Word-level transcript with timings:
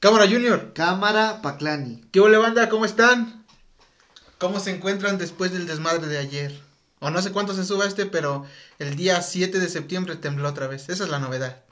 Cámara 0.00 0.26
Junior. 0.26 0.72
Cámara 0.72 1.40
Paclani. 1.42 2.02
¿Qué 2.12 2.20
hola 2.20 2.38
banda? 2.38 2.68
¿Cómo 2.68 2.84
están? 2.84 3.44
¿Cómo 4.38 4.58
se 4.60 4.70
encuentran 4.70 5.18
después 5.18 5.52
del 5.52 5.66
desmadre 5.66 6.06
de 6.06 6.18
ayer? 6.18 6.58
O 7.00 7.10
no 7.10 7.20
sé 7.22 7.32
cuánto 7.32 7.54
se 7.54 7.64
suba 7.64 7.86
este, 7.86 8.06
pero 8.06 8.44
el 8.78 8.96
día 8.96 9.20
7 9.22 9.58
de 9.58 9.68
septiembre 9.68 10.16
tembló 10.16 10.48
otra 10.48 10.66
vez. 10.66 10.88
Esa 10.88 11.04
es 11.04 11.10
la 11.10 11.18
novedad. 11.18 11.62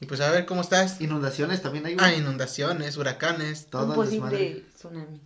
Y 0.00 0.06
pues 0.06 0.20
a 0.20 0.30
ver 0.30 0.46
cómo 0.46 0.60
estás. 0.60 1.00
Inundaciones 1.00 1.62
también 1.62 1.86
hay. 1.86 1.96
Ah, 1.98 2.12
inundaciones, 2.12 2.96
huracanes, 2.96 3.66
Todo 3.66 3.86
un 3.86 3.94
posible 3.94 4.36
desmadre. 4.36 4.64
tsunami. 4.76 5.20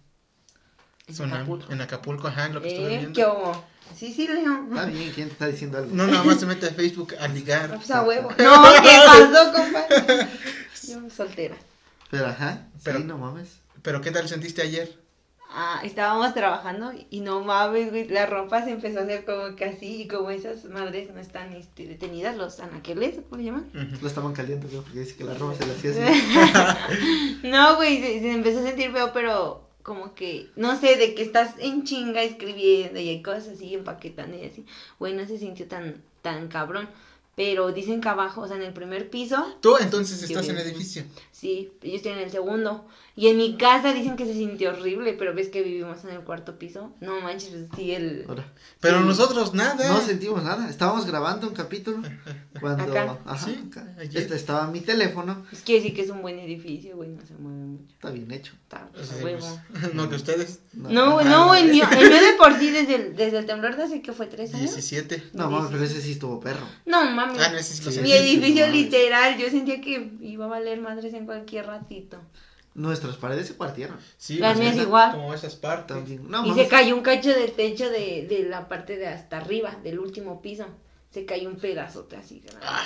En 1.08 1.14
tsunami. 1.14 1.34
Acapulco. 1.42 1.72
En 1.72 1.80
Acapulco, 1.80 2.28
ajá, 2.28 2.46
en 2.46 2.54
lo 2.54 2.62
que 2.62 2.68
estuve 2.68 2.94
Eh, 2.94 2.98
viendo. 2.98 3.14
¿qué 3.14 3.26
hubo? 3.26 3.64
Sí, 3.98 4.12
sí, 4.14 4.28
Leo. 4.28 4.66
Está 4.70 4.84
bien, 4.86 5.10
¿quién 5.12 5.26
te 5.28 5.32
está 5.32 5.46
diciendo 5.48 5.78
algo? 5.78 5.90
No, 5.94 6.06
nada 6.06 6.22
más 6.22 6.38
se 6.38 6.46
mete 6.46 6.68
a 6.68 6.70
Facebook 6.70 7.14
a 7.20 7.26
ligar. 7.28 7.74
Pues 7.76 7.90
a 7.90 8.02
huevo. 8.02 8.30
No, 8.38 8.62
¿qué 8.82 8.98
pasó, 9.04 9.52
compadre? 9.52 10.28
Yo 10.88 11.10
soltera. 11.14 11.56
Pero 12.10 12.26
ajá, 12.26 12.68
Pero- 12.84 12.98
sí, 12.98 13.04
no 13.04 13.18
mames. 13.18 13.60
Pero 13.82 14.00
¿qué 14.02 14.10
tal 14.10 14.28
sentiste 14.28 14.62
ayer? 14.62 14.98
Ah, 15.52 15.80
estábamos 15.82 16.32
trabajando 16.32 16.92
y 17.10 17.20
no 17.22 17.42
mames, 17.42 17.90
güey, 17.90 18.06
la 18.08 18.26
ropa 18.26 18.62
se 18.62 18.70
empezó 18.70 19.00
a 19.00 19.02
hacer 19.02 19.24
como 19.24 19.56
que 19.56 19.64
así 19.64 20.02
y 20.02 20.06
como 20.08 20.30
esas 20.30 20.64
madres 20.66 21.12
no 21.12 21.18
están 21.18 21.52
este, 21.54 21.86
detenidas, 21.88 22.36
los 22.36 22.60
anaqueles, 22.60 23.16
¿cómo 23.28 23.38
le 23.38 23.44
llaman? 23.44 23.68
Ujú. 23.74 24.00
Lo 24.00 24.06
estaban 24.06 24.32
caliente, 24.32 24.68
güey, 24.68 24.80
porque 24.82 25.00
dice 25.00 25.16
que 25.16 25.24
la 25.24 25.34
ropa 25.34 25.56
se 25.56 25.66
le 25.66 25.72
hacía 25.72 25.90
así. 25.90 27.40
no, 27.48 27.74
güey, 27.76 28.00
se, 28.00 28.20
se 28.20 28.32
empezó 28.32 28.60
a 28.60 28.62
sentir 28.62 28.92
feo, 28.92 29.10
pero 29.12 29.68
como 29.82 30.14
que, 30.14 30.50
no 30.54 30.78
sé, 30.78 30.94
de 30.96 31.14
que 31.16 31.22
estás 31.22 31.54
en 31.58 31.82
chinga 31.82 32.22
escribiendo 32.22 33.00
y 33.00 33.08
hay 33.08 33.22
cosas 33.22 33.48
así 33.48 33.74
empaquetando 33.74 34.36
y 34.36 34.44
así, 34.44 34.64
güey, 35.00 35.14
no 35.14 35.26
se 35.26 35.36
sintió 35.38 35.66
tan, 35.66 36.00
tan 36.22 36.46
cabrón. 36.46 36.88
Pero 37.36 37.72
dicen 37.72 38.00
que 38.00 38.08
abajo, 38.08 38.42
o 38.42 38.48
sea, 38.48 38.56
en 38.56 38.62
el 38.62 38.72
primer 38.72 39.08
piso, 39.08 39.56
Tú 39.60 39.76
entonces 39.78 40.22
estás 40.22 40.48
en 40.48 40.56
bien. 40.56 40.66
edificio. 40.66 41.04
sí, 41.32 41.72
yo 41.82 41.94
estoy 41.94 42.12
en 42.12 42.18
el 42.18 42.30
segundo. 42.30 42.84
Y 43.16 43.26
en 43.28 43.36
mi 43.36 43.56
casa 43.56 43.92
dicen 43.92 44.16
que 44.16 44.24
se 44.24 44.32
sintió 44.34 44.70
horrible, 44.70 45.12
pero 45.14 45.34
ves 45.34 45.48
que 45.48 45.62
vivimos 45.62 46.04
en 46.04 46.10
el 46.10 46.20
cuarto 46.20 46.58
piso. 46.58 46.94
No 47.00 47.20
manches, 47.20 47.50
pues, 47.50 47.68
sí, 47.76 47.92
el... 47.92 48.24
Ahora, 48.28 48.50
Pero 48.80 49.00
Sí. 49.00 49.04
nosotros 49.06 49.52
nada. 49.52 49.88
no 49.88 50.00
sentimos 50.00 50.42
nada. 50.44 50.70
Estábamos 50.70 51.06
grabando 51.06 51.48
un 51.48 51.54
capítulo 51.54 52.00
cuando 52.60 52.84
Acá. 52.84 53.18
ajá, 53.26 53.46
Sí, 53.46 53.58
acá. 53.68 53.94
Este, 54.00 54.34
estaba 54.36 54.68
mi 54.68 54.80
teléfono. 54.80 55.44
Pues 55.50 55.62
quiere 55.62 55.82
decir 55.82 55.94
que 55.96 56.02
es 56.02 56.10
un 56.10 56.22
buen 56.22 56.38
edificio, 56.38 56.96
güey, 56.96 57.10
no 57.10 57.20
se 57.26 57.34
mueve 57.34 57.58
mucho. 57.58 57.92
Está 57.94 58.10
bien 58.10 58.30
hecho. 58.30 58.52
Está 58.62 58.88
huevo. 59.22 59.60
pues, 59.72 59.94
no 59.94 60.08
que 60.08 60.14
ustedes. 60.16 60.60
No, 60.72 61.12
güey, 61.14 61.26
Ajá. 61.26 61.36
no, 61.36 61.54
el 61.54 61.70
mío, 61.72 61.84
el 61.92 62.08
mío 62.10 62.20
de 62.20 62.32
por 62.38 62.58
sí 62.58 62.70
desde 62.70 62.94
el, 62.94 63.16
desde 63.16 63.38
el 63.38 63.46
temblor 63.46 63.76
de 63.76 63.82
hace 63.82 64.00
que 64.02 64.12
fue 64.12 64.26
tres 64.26 64.54
años. 64.54 64.70
17. 64.70 65.30
No 65.34 65.50
mames, 65.50 65.70
pero 65.72 65.84
ese 65.84 66.00
sí 66.00 66.12
estuvo 66.12 66.40
perro. 66.40 66.64
No 66.86 67.04
mames. 67.10 67.38
Ah, 67.42 67.50
no, 67.50 67.58
ese 67.58 67.74
sí 67.74 67.90
Sí. 67.90 68.00
Mi 68.00 68.12
edificio 68.12 68.66
no 68.68 68.72
literal, 68.72 69.36
yo 69.36 69.50
sentía 69.50 69.80
que 69.80 70.12
iba 70.20 70.44
a 70.44 70.48
valer 70.48 70.80
madres 70.80 71.12
en 71.12 71.26
cualquier 71.26 71.66
ratito. 71.66 72.18
Nuestras 72.74 73.16
paredes 73.16 73.48
se 73.48 73.54
partieron. 73.54 73.98
Sí, 74.16 74.38
Las 74.38 74.52
pues, 74.52 74.60
mías 74.60 74.74
esa- 74.74 74.82
igual. 74.84 75.10
Como 75.12 75.34
esas 75.34 75.56
partes. 75.56 75.96
También. 75.96 76.30
No 76.30 76.46
y 76.46 76.54
se 76.54 76.68
cayó 76.68 76.94
un 76.94 77.02
cacho 77.02 77.30
de 77.30 77.48
techo 77.48 77.90
de, 77.90 78.26
de 78.28 78.46
la 78.48 78.68
parte 78.68 78.96
de 78.96 79.08
hasta 79.08 79.38
arriba, 79.38 79.76
del 79.82 79.98
último 79.98 80.40
piso. 80.40 80.66
Se 81.10 81.24
cayó 81.24 81.48
un 81.48 81.56
pedazote 81.56 82.16
así. 82.16 82.42
Ah, 82.62 82.84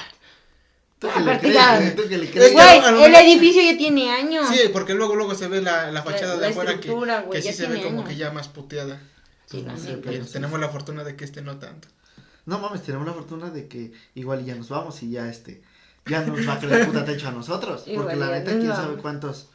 Tú 0.98 1.08
que 1.12 1.20
le 1.20 1.38
crees, 1.38 1.54
la- 1.54 1.94
tú 1.96 2.02
que 2.02 2.08
crees. 2.30 2.30
que 2.30 2.50
Güey, 2.52 3.04
el 3.04 3.14
edificio 3.14 3.62
ya 3.62 3.76
tiene 3.76 4.10
años. 4.10 4.48
Sí, 4.48 4.70
porque 4.72 4.94
luego 4.94 5.14
luego 5.16 5.34
se 5.34 5.48
ve 5.48 5.60
la, 5.60 5.90
la 5.90 6.02
fachada 6.02 6.34
La- 6.36 6.40
de 6.40 6.46
la 6.46 6.48
afuera 6.48 6.80
que, 6.80 7.30
que 7.30 7.42
sí 7.42 7.52
se 7.52 7.66
ve 7.66 7.82
como 7.82 8.04
que 8.04 8.16
ya 8.16 8.30
más 8.30 8.48
puteada. 8.48 9.00
Sí, 9.46 9.62
la 9.62 9.74
pero 10.02 10.24
tenemos 10.24 10.58
la 10.58 10.70
fortuna 10.70 11.04
de 11.04 11.14
que 11.16 11.24
este 11.26 11.42
no 11.42 11.58
tanto. 11.58 11.88
No 12.46 12.58
mames, 12.58 12.82
tenemos 12.82 13.06
la 13.06 13.12
fortuna 13.12 13.50
de 13.50 13.68
que 13.68 13.92
igual 14.14 14.44
ya 14.44 14.54
nos 14.54 14.70
vamos 14.70 15.02
y 15.02 15.10
ya 15.10 15.28
este, 15.28 15.62
ya 16.06 16.22
nos 16.22 16.48
va 16.48 16.54
a 16.54 16.58
caer 16.58 16.72
el 16.80 16.86
puta 16.86 17.04
techo 17.04 17.28
a 17.28 17.32
nosotros. 17.32 17.82
Porque 17.84 17.92
Igual 17.92 18.20
la 18.20 18.30
neta, 18.30 18.50
quién 18.52 18.68
sabe 18.68 18.96
cuántos, 18.96 19.48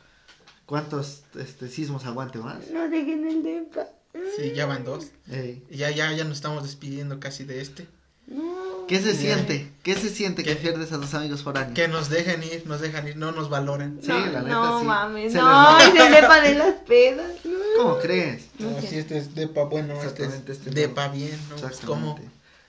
cuántos 0.69 1.23
este, 1.35 1.67
sismos 1.67 2.05
aguante 2.05 2.37
más. 2.37 2.69
No 2.71 2.87
dejen 2.89 3.27
el 3.27 3.41
depa. 3.41 3.87
Sí, 4.37 4.53
ya 4.55 4.67
van 4.67 4.83
dos. 4.85 5.07
Ey, 5.31 5.63
Y 5.71 5.77
Ya, 5.77 5.89
ya, 5.89 6.11
ya 6.13 6.23
nos 6.25 6.33
estamos 6.37 6.61
despidiendo 6.61 7.19
casi 7.19 7.43
de 7.43 7.59
este. 7.61 7.87
No. 8.27 8.85
¿Qué 8.87 8.99
se 9.01 9.15
siente? 9.15 9.71
¿Qué 9.81 9.95
se 9.95 10.09
siente 10.09 10.43
que 10.43 10.51
¿Qué? 10.51 10.55
pierdes 10.57 10.91
a 10.91 10.97
dos 10.97 11.11
amigos 11.15 11.41
foráneos? 11.41 11.73
Que 11.73 11.87
nos 11.87 12.09
dejen 12.09 12.43
ir, 12.43 12.63
nos 12.67 12.81
dejan 12.81 13.07
ir, 13.07 13.17
no 13.17 13.31
nos 13.31 13.49
valoran. 13.49 13.97
Sí, 14.01 14.09
no, 14.09 14.19
la 14.19 14.41
neta, 14.43 14.49
no 14.49 14.79
sí. 14.81 14.85
mames, 14.85 15.31
Se 15.33 15.39
no, 15.39 15.79
es 15.79 15.87
el 15.95 16.11
depa 16.11 16.41
de 16.41 16.55
las 16.55 16.73
pedas. 16.87 17.31
No. 17.45 17.51
¿Cómo 17.77 17.97
crees? 17.99 18.45
No 18.59 18.69
No, 18.69 18.81
sé. 18.81 18.87
si 18.87 18.97
este 18.99 19.17
es 19.17 19.33
depa 19.33 19.63
bueno, 19.63 19.93
este 19.95 20.05
Exactamente, 20.07 20.51
es 20.51 20.57
este 20.59 20.69
depa 20.71 21.07
bien, 21.07 21.39
¿no? 21.49 21.55
Exactamente. 21.55 21.85
¿Cómo? 21.87 22.19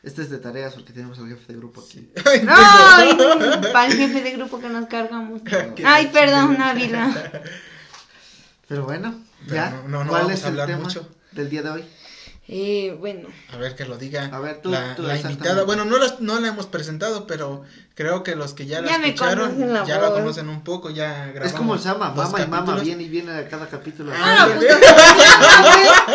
Este 0.03 0.23
es 0.23 0.31
de 0.31 0.39
tareas 0.39 0.73
porque 0.75 0.95
tenemos 0.95 1.19
al 1.19 1.29
jefe 1.29 1.53
de 1.53 1.59
grupo 1.59 1.83
aquí. 1.83 2.11
Ay, 2.49 3.19
para 3.73 3.87
el 3.87 3.93
jefe 3.99 4.23
de 4.23 4.31
grupo 4.33 4.59
que 4.61 4.69
nos 4.71 4.87
cargamos. 4.87 5.43
Ay, 5.85 6.07
perdón. 6.13 6.57
Ávila. 6.61 7.31
Pero 8.71 8.85
bueno, 8.85 9.13
Pero 9.49 9.55
ya. 9.57 9.71
no- 9.71 9.89
no, 9.89 10.05
no 10.05 10.11
¿Cuál 10.11 10.23
vamos 10.23 10.39
es 10.39 10.45
a 10.45 10.47
el 10.47 10.53
hablar 10.53 10.67
tema 10.69 10.79
mucho. 10.85 11.09
del 11.33 11.51
día 11.51 11.63
de 11.63 11.71
hoy? 11.71 11.85
Eh, 12.53 12.97
bueno, 12.99 13.29
A 13.53 13.57
ver 13.59 13.75
que 13.77 13.85
lo 13.85 13.97
diga. 13.99 14.29
A 14.33 14.39
ver, 14.41 14.61
tú- 14.63 14.71
la, 14.71 14.95
tú 14.97 15.03
la 15.03 15.17
invitada. 15.19 15.65
Bueno, 15.65 15.85
no 15.85 15.99
la, 15.99 16.15
no 16.21 16.39
la 16.41 16.49
hemos 16.49 16.67
presentado, 16.67 17.27
pero 17.27 17.65
creo 17.97 18.23
que 18.23 18.35
los 18.37 18.55
que 18.55 18.67
ya 18.67 18.81
la 18.81 18.89
Ya 18.89 18.97
escucharon 19.05 19.73
la 19.73 19.85
ya 19.85 19.99
la 20.01 20.11
conocen 20.13 20.49
un 20.49 20.63
poco. 20.63 20.91
Ya 20.91 21.27
grabamos 21.27 21.47
Es 21.47 21.53
como 21.53 21.75
el 21.75 21.81
Sama, 21.81 22.11
mama 22.11 22.23
y 22.39 22.43
mama, 22.43 22.57
capítulos. 22.59 22.85
viene 22.85 23.03
y 23.05 23.09
viene 23.09 23.33
a 23.33 23.49
cada 23.49 23.69
capítulo. 23.69 24.13
Ah, 24.15 24.19
Ah, 24.39 24.43
ándale. 24.45 24.69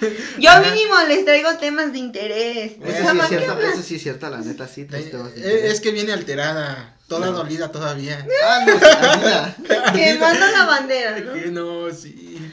pues, 0.00 0.12
yo 0.38 0.50
mínimo 0.60 0.94
les 1.08 1.24
traigo 1.24 1.56
temas 1.58 1.92
de 1.92 1.98
interés. 1.98 2.72
Eso 2.82 3.10
sí 3.12 3.18
es 3.18 3.22
¿qué 3.22 3.28
cierto, 3.38 3.60
eso 3.60 3.82
sí 3.82 3.94
es 3.96 4.02
cierto, 4.02 4.30
la 4.30 4.38
neta, 4.38 4.66
sí. 4.66 4.82
Eh, 4.82 4.86
traes 4.86 5.10
temas 5.10 5.34
de 5.34 5.40
eh, 5.40 5.44
interés. 5.52 5.72
es 5.72 5.80
que 5.80 5.90
viene 5.92 6.12
alterada, 6.12 6.91
toda 7.16 7.30
No. 7.30 7.32
dolida 7.38 7.70
todavía. 7.70 8.26
Ah, 8.44 8.64
no. 8.66 9.92
Quemando 9.92 10.46
la 10.46 10.64
bandera, 10.66 11.20
¿no? 11.20 11.32
Que 11.34 11.46
no, 11.50 11.90
sí. 11.90 12.50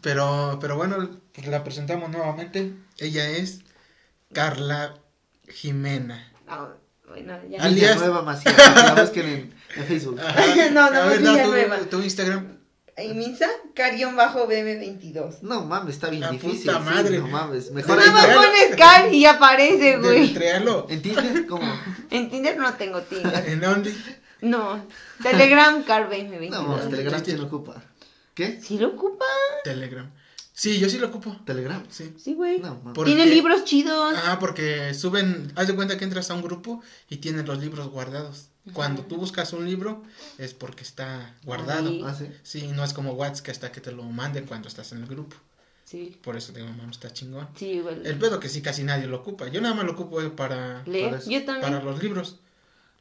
Pero, 0.00 0.58
pero 0.60 0.76
bueno, 0.76 1.10
pues 1.32 1.46
la 1.46 1.62
presentamos 1.62 2.10
nuevamente. 2.10 2.72
Ella 2.98 3.28
es 3.30 3.60
Carla 4.32 4.94
Jimena. 5.48 6.30
Ah, 6.48 6.68
bueno, 7.08 7.38
ya. 7.48 7.62
Alias- 7.62 7.98
Nueva 7.98 8.22
Macías, 8.22 8.54
que 8.54 8.82
la 8.82 8.94
busquen 9.02 9.26
en, 9.28 9.54
en 9.76 9.84
Facebook. 9.86 10.20
No, 10.72 10.90
no, 10.90 11.00
A 11.00 11.06
ver, 11.06 11.84
tu 11.90 12.00
Instagram. 12.02 12.58
Y 12.98 13.14
Minsa, 13.14 13.48
Carión 13.74 14.16
bajo 14.16 14.46
BM22. 14.46 15.40
No 15.40 15.64
mames, 15.64 15.94
está 15.94 16.10
bien 16.10 16.20
La 16.20 16.30
difícil. 16.30 16.70
puta 16.70 16.78
sí, 16.78 16.84
madre. 16.84 17.18
no 17.18 17.28
mames, 17.28 17.70
mejor 17.70 17.96
más 17.96 18.06
Nada 18.06 18.34
pones 18.34 18.76
Car 18.76 19.12
y 19.14 19.24
aparece, 19.24 19.98
güey. 19.98 20.34
En 20.88 21.02
Tinder, 21.02 21.46
¿cómo? 21.46 21.80
En 22.10 22.30
Tinder 22.30 22.56
no 22.58 22.74
tengo 22.74 23.00
Tinder. 23.02 23.48
En 23.48 23.64
Only. 23.64 23.96
No. 24.42 24.84
Telegram, 25.22 25.82
Car 25.84 26.10
BM22. 26.10 26.50
No 26.50 26.62
mames, 26.64 26.90
Telegram 26.90 27.22
quién 27.22 27.38
lo 27.38 27.46
ocupa. 27.46 27.82
¿Qué? 28.34 28.60
¿Sí 28.60 28.78
lo 28.78 28.88
ocupa? 28.88 29.24
Telegram. 29.64 30.10
Sí, 30.54 30.78
yo 30.78 30.88
sí 30.90 30.98
lo 30.98 31.08
ocupo. 31.08 31.34
Telegram. 31.46 31.82
Sí. 31.88 32.14
Sí, 32.18 32.34
güey. 32.34 32.60
No 32.60 32.92
Tiene 33.04 33.24
libros 33.26 33.64
chidos. 33.64 34.14
Ajá, 34.14 34.38
porque 34.38 34.92
suben, 34.92 35.50
haz 35.56 35.66
de 35.66 35.74
cuenta 35.74 35.96
que 35.96 36.04
entras 36.04 36.30
a 36.30 36.34
un 36.34 36.42
grupo 36.42 36.82
y 37.08 37.16
tienen 37.16 37.46
los 37.46 37.58
libros 37.58 37.88
guardados. 37.88 38.48
Cuando 38.72 39.02
tú 39.02 39.16
buscas 39.16 39.52
un 39.52 39.64
libro 39.66 40.02
es 40.38 40.54
porque 40.54 40.82
está 40.82 41.34
guardado. 41.44 41.90
Ah, 42.06 42.14
sí. 42.14 42.28
Sí, 42.42 42.66
no 42.68 42.84
es 42.84 42.92
como 42.92 43.12
WhatsApp 43.12 43.44
que 43.44 43.50
hasta 43.50 43.72
que 43.72 43.80
te 43.80 43.92
lo 43.92 44.04
manden 44.04 44.46
cuando 44.46 44.68
estás 44.68 44.92
en 44.92 44.98
el 45.02 45.06
grupo. 45.06 45.36
Sí. 45.84 46.16
Por 46.22 46.36
eso 46.36 46.52
digo, 46.52 46.68
mamá, 46.68 46.90
está 46.90 47.12
chingón. 47.12 47.48
Sí, 47.56 47.80
güey. 47.80 48.06
El 48.06 48.18
pedo 48.18 48.38
que 48.38 48.48
sí 48.48 48.62
casi 48.62 48.84
nadie 48.84 49.06
lo 49.06 49.18
ocupa. 49.18 49.48
Yo 49.48 49.60
nada 49.60 49.74
más 49.74 49.84
lo 49.84 49.92
ocupo 49.92 50.22
eh, 50.22 50.30
para, 50.30 50.82
Leer. 50.86 51.06
para 51.10 51.18
eso. 51.20 51.30
Yo 51.30 51.44
también. 51.44 51.72
para 51.72 51.84
los 51.84 52.02
libros. 52.02 52.38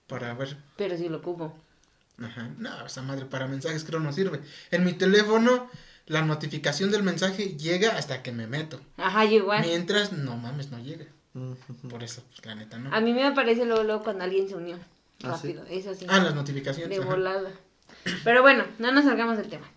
Para 0.08 0.34
ver. 0.34 0.58
Pero 0.78 0.98
sí 0.98 1.08
lo 1.08 1.18
ocupo. 1.18 1.56
Ajá. 2.18 2.50
No, 2.58 2.86
esa 2.86 3.02
madre 3.04 3.26
para 3.26 3.48
mensajes 3.48 3.84
creo 3.84 4.00
no 4.00 4.12
sirve. 4.12 4.42
En 4.72 4.84
mi 4.84 4.94
teléfono 4.94 5.70
la 6.08 6.22
notificación 6.24 6.92
del 6.92 7.04
mensaje 7.04 7.56
llega 7.58 7.98
hasta 7.98 8.22
que 8.24 8.32
me 8.32 8.48
meto. 8.48 8.82
Ajá, 8.98 9.26
yo 9.26 9.38
igual. 9.38 9.62
Mientras, 9.66 10.12
no 10.12 10.36
mames, 10.36 10.72
no 10.72 10.80
llega. 10.80 11.06
Por 11.90 12.04
eso, 12.04 12.24
pues, 12.30 12.46
la 12.46 12.56
neta, 12.56 12.78
¿no? 12.78 12.94
A 12.94 13.00
mí 13.00 13.14
me 13.14 13.24
aparece 13.24 13.64
luego, 13.66 13.84
luego 13.84 14.04
cuando 14.04 14.26
alguien 14.26 14.50
se 14.50 14.56
unió. 14.56 14.78
Ah, 15.24 15.38
¿sí? 15.42 15.54
Rápido. 15.54 15.66
Eso 15.70 15.94
sí. 15.94 16.06
Ah, 16.10 16.20
las 16.20 16.36
notificaciones. 16.36 16.90
De 16.98 17.04
ajá. 17.04 17.14
volada. 17.14 17.50
Pero 18.24 18.42
bueno, 18.42 18.64
no 18.80 18.92
nos 18.92 19.06
salgamos 19.06 19.38
del 19.38 19.50
tema. 19.50 19.68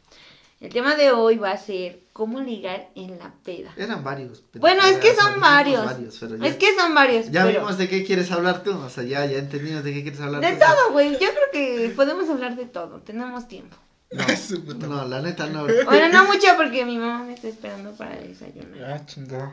El 0.61 0.73
tema 0.73 0.95
de 0.95 1.11
hoy 1.11 1.37
va 1.37 1.51
a 1.51 1.59
ser 1.59 2.01
cómo 2.15 2.41
ligar 2.41 2.89
en 2.95 3.19
la 3.19 3.35
peda. 3.45 3.75
Eran 3.77 4.03
varios. 4.03 4.43
pero- 4.51 4.61
Bueno, 4.63 4.83
es 4.87 4.97
que 4.97 5.15
son 5.15 5.39
varios. 5.41 5.85
pero 6.21 6.37
ya, 6.37 6.47
Es 6.47 6.57
que 6.57 6.75
son 6.75 6.95
varios. 6.95 7.31
ya 7.31 7.45
pero- 7.45 7.61
vimos 7.61 7.77
de 7.77 7.89
qué 7.89 8.05
quieres 8.05 8.31
hablar 8.31 8.63
tú. 8.63 8.71
O 8.79 8.89
sea, 8.89 9.05
ya, 9.05 9.27
ya 9.27 9.39
entendimos 9.39 9.85
de 9.85 9.93
qué 9.93 10.03
quieres 10.03 10.21
hablar 10.21 10.41
De 10.41 10.53
tú. 10.53 10.61
todo, 10.61 10.93
güey. 10.93 11.13
Yo 11.13 11.19
creo 11.19 11.51
que 11.53 11.93
podemos 11.95 12.29
hablar 12.31 12.57
de 12.57 12.65
todo. 12.65 13.01
Tenemos 13.01 13.47
tiempo. 13.47 13.77
No, 14.11 14.25
no, 14.89 15.05
la 15.07 15.21
neta 15.21 15.47
no. 15.49 15.67
Bueno, 15.85 16.09
no 16.09 16.25
mucho 16.33 16.47
porque 16.57 16.85
mi 16.87 16.97
mamá 16.99 17.25
me 17.25 17.35
está 17.35 17.49
esperando 17.49 17.93
para 17.93 18.17
desayunar. 18.17 18.85
Ah, 18.91 19.05
chingado. 19.07 19.53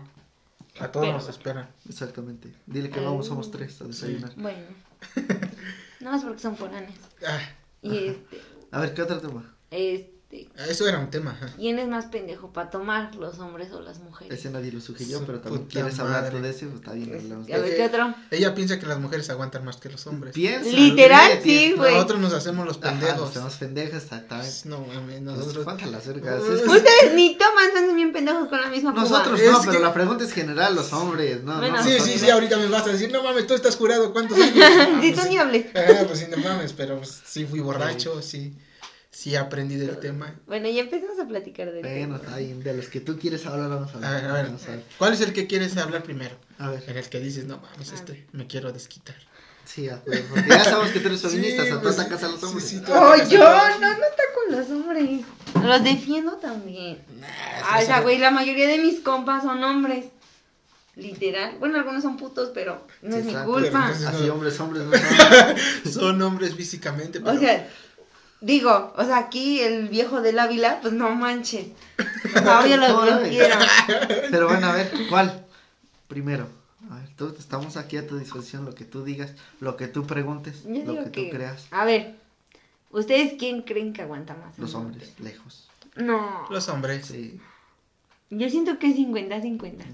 A 0.79 0.87
todos 0.87 1.07
Pero- 1.07 1.17
nos 1.17 1.27
esperan. 1.27 1.67
Exactamente. 1.89 2.53
Dile 2.67 2.89
que 2.89 3.01
vamos, 3.01 3.27
somos 3.27 3.51
tres 3.51 3.81
a 3.81 3.85
desayunar. 3.85 4.31
Bueno. 4.37 4.59
No 5.99 6.15
es 6.15 6.23
porque 6.23 6.39
son 6.39 6.57
foranes. 6.57 6.95
Ah, 7.25 7.39
Y 7.81 8.07
este, 8.07 8.41
A 8.71 8.79
ver, 8.81 8.93
¿qué 8.93 9.01
otro 9.03 9.19
tema? 9.21 9.55
Este, 10.31 10.63
De 10.65 10.71
Eso 10.71 10.87
era 10.87 10.99
un 10.99 11.09
tema. 11.09 11.31
ajá. 11.31 11.53
quién 11.57 11.77
es 11.79 11.87
más 11.87 12.05
pendejo 12.05 12.51
para 12.53 12.69
tomar, 12.69 13.13
los 13.15 13.39
hombres 13.39 13.71
o 13.71 13.81
las 13.81 13.99
mujeres. 13.99 14.37
Ese 14.39 14.49
nadie 14.49 14.71
lo 14.71 14.79
sugirió, 14.81 15.19
Su 15.19 15.25
pero 15.25 15.39
también 15.39 15.65
quieres 15.65 15.99
hablar 15.99 16.31
de 16.31 16.49
eso, 16.49 16.65
pues, 16.67 16.75
está 16.75 16.93
bien, 16.93 17.09
Pues, 17.09 17.23
hablamos 17.23 17.51
a 17.51 17.57
ver 17.57 17.75
qué 17.75 17.85
otro. 17.85 18.15
Ella 18.31 18.55
piensa 18.55 18.79
que 18.79 18.85
las 18.85 18.99
mujeres 18.99 19.29
aguantan 19.29 19.65
más 19.65 19.77
que 19.77 19.89
los 19.89 20.05
hombres. 20.07 20.33
Piensa. 20.33 20.69
Literal, 20.69 21.39
sí, 21.43 21.73
güey. 21.75 21.93
Nosotros 21.93 22.19
nos 22.19 22.33
hacemos 22.33 22.65
los 22.65 22.77
Ajá, 22.77 22.89
pendejos. 22.91 23.19
nos 23.19 23.29
hacemos 23.31 23.53
pendejas, 23.55 24.03
exactamente. 24.03 24.51
No 24.65 24.79
mames, 24.79 25.21
Nosotros, 25.21 25.37
nosotros. 25.47 25.63
cuántas 25.65 25.91
las 25.91 26.07
vergas. 26.07 26.41
Pues, 26.41 26.59
Es 26.59 26.61
que 26.63 26.69
Ustedes 26.69 27.13
ni 27.15 27.37
toman, 27.37 27.71
son 27.87 27.95
bien 27.95 28.13
pendejos 28.13 28.47
con 28.47 28.61
la 28.61 28.67
misma 28.69 28.91
cuba. 28.91 29.03
Nosotros 29.03 29.39
Es 29.39 29.51
no, 29.51 29.61
que- 29.61 29.67
pero 29.67 29.79
la 29.79 29.93
pregunta 29.93 30.23
es 30.23 30.31
general, 30.33 30.75
los 30.75 30.91
hombres, 30.93 31.43
no, 31.43 31.57
Bueno. 31.57 31.77
no. 31.77 31.83
Sí, 31.83 31.97
sí, 31.99 32.17
sí, 32.17 32.29
ahorita 32.29 32.57
me 32.57 32.67
vas 32.67 32.85
a 32.87 32.91
decir, 32.91 33.11
no 33.11 33.23
mames, 33.23 33.47
tú 33.47 33.53
estás 33.53 33.75
curado, 33.75 34.11
¿cuántos 34.13 34.37
años? 34.39 34.51
Pues 35.01 35.15
tú 35.15 35.21
ni 35.25 35.31
sí. 35.31 35.37
hables. 35.37 35.65
Ajá, 35.75 36.05
pues 36.07 36.19
sí, 36.19 36.25
no 36.29 36.37
mames, 36.37 36.73
pero 36.73 36.97
pues, 36.97 37.21
sí 37.25 37.45
fui 37.45 37.59
borracho, 37.59 38.21
sí, 38.21 38.53
sí 39.11 39.35
aprendí 39.35 39.75
del 39.75 39.99
tema. 39.99 40.33
Bueno, 40.47 40.69
ya 40.69 40.81
empezamos 40.81 41.19
a 41.19 41.27
platicar 41.27 41.71
del 41.71 41.81
Bueno, 41.83 42.15
tema. 42.15 42.17
está 42.17 42.37
bien, 42.37 42.63
de 42.63 42.73
los 42.73 42.87
que 42.87 42.99
tú 43.01 43.19
quieres 43.19 43.45
hablar, 43.45 43.69
vamos 43.69 43.89
a 43.89 43.93
A 43.93 43.95
hablar. 43.97 44.21
ver, 44.21 44.25
a 44.31 44.33
ver, 44.33 44.45
Vamos 44.47 44.63
a 44.67 44.71
ver. 44.71 44.83
¿cuál 44.97 45.13
es 45.13 45.21
el 45.21 45.33
que 45.33 45.47
quieres 45.47 45.75
hablar 45.77 46.03
primero? 46.03 46.35
A 46.59 46.69
ver, 46.69 46.83
En 46.87 46.97
el 46.97 47.09
que 47.09 47.19
dices, 47.19 47.45
no 47.45 47.57
mames, 47.57 47.91
este, 47.91 48.25
me 48.31 48.47
quiero 48.47 48.71
desquitar. 48.71 49.15
sí, 49.65 49.89
a 49.89 50.01
ver, 50.05 50.23
porque 50.29 50.49
ya 50.49 50.63
sabemos 50.63 50.91
que 50.91 50.99
tú 51.01 51.07
eres 51.07 51.21
feminista, 51.29 51.63
Sí, 51.65 51.71
o 51.71 51.75
tú 51.77 51.81
pues, 51.83 51.99
atacas 51.99 52.23
a 52.23 52.27
los 52.29 52.43
hombres. 52.43 52.67
sí, 52.67 52.81
Oh, 52.87 52.93
a 53.11 53.23
yo 53.27 53.39
no, 53.39 53.79
no 53.79 54.05
está 54.05 54.23
con 54.35 54.57
los 54.57 54.69
hombres. 54.69 55.25
Los 55.63 55.83
defiendo 55.83 56.33
también. 56.37 56.99
Nah, 57.19 57.27
Ah, 57.63 57.79
o 57.81 57.85
sea, 57.85 58.01
güey, 58.01 58.17
la 58.17 58.31
mayoría 58.31 58.67
de 58.67 58.77
mis 58.79 58.99
compas 59.01 59.43
son 59.43 59.63
hombres. 59.63 60.05
Literal. 60.95 61.55
Bueno, 61.59 61.77
algunos 61.77 62.03
son 62.03 62.17
putos, 62.17 62.51
pero 62.53 62.85
no 63.01 63.13
Sí, 63.13 63.19
es 63.19 63.25
mi 63.25 63.33
culpa. 63.45 63.87
Así, 63.87 64.27
hombres, 64.29 64.59
hombres, 64.59 64.83
no 64.83 64.91
son. 64.97 65.93
Son 65.93 66.21
hombres 66.21 66.53
físicamente, 66.55 67.21
pero... 67.21 67.37
O 67.37 67.39
sea, 67.39 67.67
digo, 68.41 68.93
o 68.97 69.03
sea, 69.05 69.17
aquí 69.17 69.61
el 69.61 69.87
viejo 69.87 70.21
del 70.21 70.39
Ávila, 70.39 70.79
pues 70.81 70.93
no 70.93 71.13
manches. 71.15 71.67
Obvio 72.35 72.77
lo, 72.77 73.01
Ay. 73.03 73.29
quiero. 73.29 73.55
Pero 74.29 74.47
bueno, 74.47 74.67
a 74.67 74.73
ver, 74.73 74.91
¿cuál? 75.09 75.45
Primero. 76.07 76.47
A 76.89 76.95
ver, 76.95 77.09
tú, 77.15 77.33
estamos 77.37 77.77
aquí 77.77 77.97
a 77.97 78.07
tu 78.07 78.17
disposición, 78.17 78.65
lo 78.65 78.73
que 78.75 78.83
tú 78.85 79.03
digas, 79.03 79.33
lo 79.59 79.77
que 79.77 79.87
tú 79.87 80.05
preguntes, 80.05 80.63
Yo 80.65 80.93
lo 80.93 81.11
que, 81.11 81.23
tú 81.25 81.29
creas. 81.29 81.67
a 81.71 81.85
ver, 81.85 82.15
¿ustedes 82.89 83.33
quién 83.37 83.61
creen 83.61 83.93
que 83.93 84.01
aguanta 84.01 84.33
más? 84.35 84.57
Los 84.57 84.73
hombres, 84.73 85.13
lejos. 85.19 85.69
No, 85.95 86.47
Los 86.49 86.67
hombres. 86.69 87.05
Sí. 87.05 87.39
yo 88.29 88.49
siento 88.49 88.79
que 88.79 88.87
es 88.87 88.95
50-50. 88.97 89.85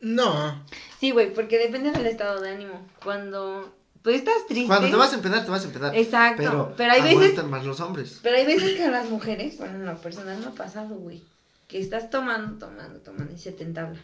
No, 0.00 0.62
Sí, 1.00 1.10
güey, 1.10 1.32
porque 1.34 1.58
depende 1.58 1.90
del 1.90 2.06
estado 2.06 2.40
de 2.40 2.50
ánimo. 2.50 2.86
Cuando 3.04 3.74
pues 4.02 4.16
estás 4.16 4.46
triste. 4.48 4.66
Cuando 4.66 4.90
te 4.90 4.96
vas 4.96 5.12
a 5.12 5.16
empedar, 5.16 5.44
te 5.44 5.50
vas 5.50 5.62
a 5.62 5.66
empedar. 5.66 5.96
Exacto, 5.96 6.42
Pero, 6.42 6.74
pero 6.76 6.92
hay 6.92 7.02
veces- 7.02 7.16
aguantan 7.18 7.50
más 7.50 7.64
los 7.64 7.80
hombres. 7.80 8.18
Pero 8.22 8.36
hay 8.36 8.46
veces 8.46 8.72
que 8.76 8.84
a 8.84 8.90
las 8.90 9.08
mujeres, 9.08 9.58
bueno, 9.58 9.76
en 9.76 9.86
lo 9.86 9.96
personal 9.98 10.38
me 10.38 10.46
ha 10.46 10.50
pasado, 10.50 10.94
güey, 10.96 11.22
que 11.68 11.78
estás 11.80 12.10
tomando, 12.10 12.58
tomando, 12.66 13.00
tomando 13.00 13.32
y 13.32 13.38
se 13.38 13.52
te 13.52 13.64
entabla. 13.64 13.98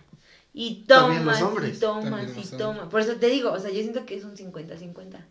Y 0.55 0.85
tomas, 0.89 1.43
hombres. 1.43 1.77
y 1.77 1.81
tomas, 1.81 2.27
y 2.37 2.57
tomas. 2.57 2.89
Por 2.89 3.01
eso 3.01 3.17
te 3.17 3.27
digo, 3.29 3.53
o 3.53 3.59
sea, 3.61 3.71
yo 3.71 3.81
siento 3.81 4.07
que 4.07 4.17
es 4.17 4.25
un 4.25 4.35
50-50. 4.37 5.25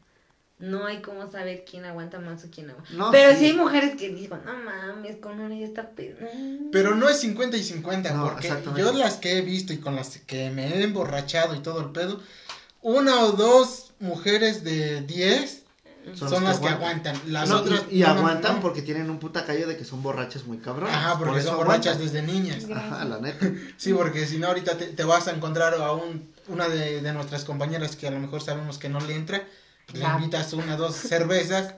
No 0.59 0.85
hay 0.87 1.01
cómo 1.01 1.29
saber 1.29 1.65
quién 1.69 1.85
aguanta 1.85 2.19
más 2.19 2.43
o 2.43 2.47
quién 2.49 2.69
aguanta. 2.71 2.91
No, 2.93 3.11
Pero 3.11 3.31
sí. 3.33 3.37
sí. 3.39 3.45
hay 3.47 3.53
mujeres 3.53 3.95
que 3.95 4.09
dicen, 4.09 4.39
no 4.43 4.53
mames, 4.53 5.17
con 5.17 5.39
una 5.39 5.55
ya 5.55 5.65
está 5.65 5.89
pedo. 5.91 6.17
pero 6.71 6.95
no 6.95 7.07
es 7.09 7.19
50 7.19 7.57
y 7.57 7.63
50, 7.63 8.11
No, 8.13 8.23
porque 8.31 8.51
yo 8.75 8.91
las 8.93 9.17
que 9.17 9.37
he 9.37 9.41
visto 9.41 9.71
y 9.73 9.77
con 9.77 9.95
las 9.95 10.17
que 10.19 10.49
me 10.49 10.67
he 10.67 10.83
emborrachado 10.83 11.53
y 11.55 11.59
todo 11.59 11.81
el 11.81 11.91
pedo, 11.91 12.21
una 12.81 13.21
o 13.25 13.33
dos 13.33 13.86
mujeres 13.99 14.63
de 14.63 15.01
10 15.01 15.63
son, 16.15 16.43
las 16.43 16.59
que 16.59 16.69
aguantan. 16.69 17.19
Las 17.27 17.49
No, 17.49 17.57
otras 17.57 17.83
y, 17.91 17.97
y 17.97 17.99
no, 18.01 18.13
no, 18.13 18.19
aguantan 18.19 18.55
no. 18.55 18.61
porque 18.61 18.81
tienen 18.81 19.09
un 19.09 19.19
puta 19.19 19.45
callo 19.45 19.67
de 19.67 19.75
que 19.75 19.83
son 19.83 20.01
borrachas 20.01 20.45
muy 20.45 20.57
cabronas. 20.59 20.95
Ajá, 20.95 21.17
porque 21.17 21.33
Por 21.33 21.41
son 21.43 21.57
borrachas 21.57 21.97
aguantan. 21.97 22.13
desde 22.21 22.21
niñas. 22.33 22.65
Ajá, 22.73 23.03
la 23.05 23.19
neta. 23.19 23.45
Sí, 23.77 23.93
porque 23.93 24.25
si 24.25 24.37
no 24.37 24.47
ahorita 24.47 24.77
te, 24.77 24.85
te 24.87 25.03
vas 25.03 25.27
a 25.27 25.31
encontrar 25.31 25.73
a 25.73 25.91
un, 25.91 26.31
una 26.47 26.69
de, 26.69 27.01
de 27.01 27.13
nuestras 27.13 27.43
compañeras 27.43 27.95
que 27.97 28.07
a 28.07 28.11
lo 28.11 28.19
mejor 28.19 28.41
sabemos 28.41 28.77
que 28.77 28.87
no 28.87 28.99
le 29.01 29.15
entra, 29.15 29.43
le 29.93 29.99
Ya. 29.99 30.15
invitas 30.17 30.53
una 30.53 30.77
dos 30.77 30.95
cervezas, 30.95 31.73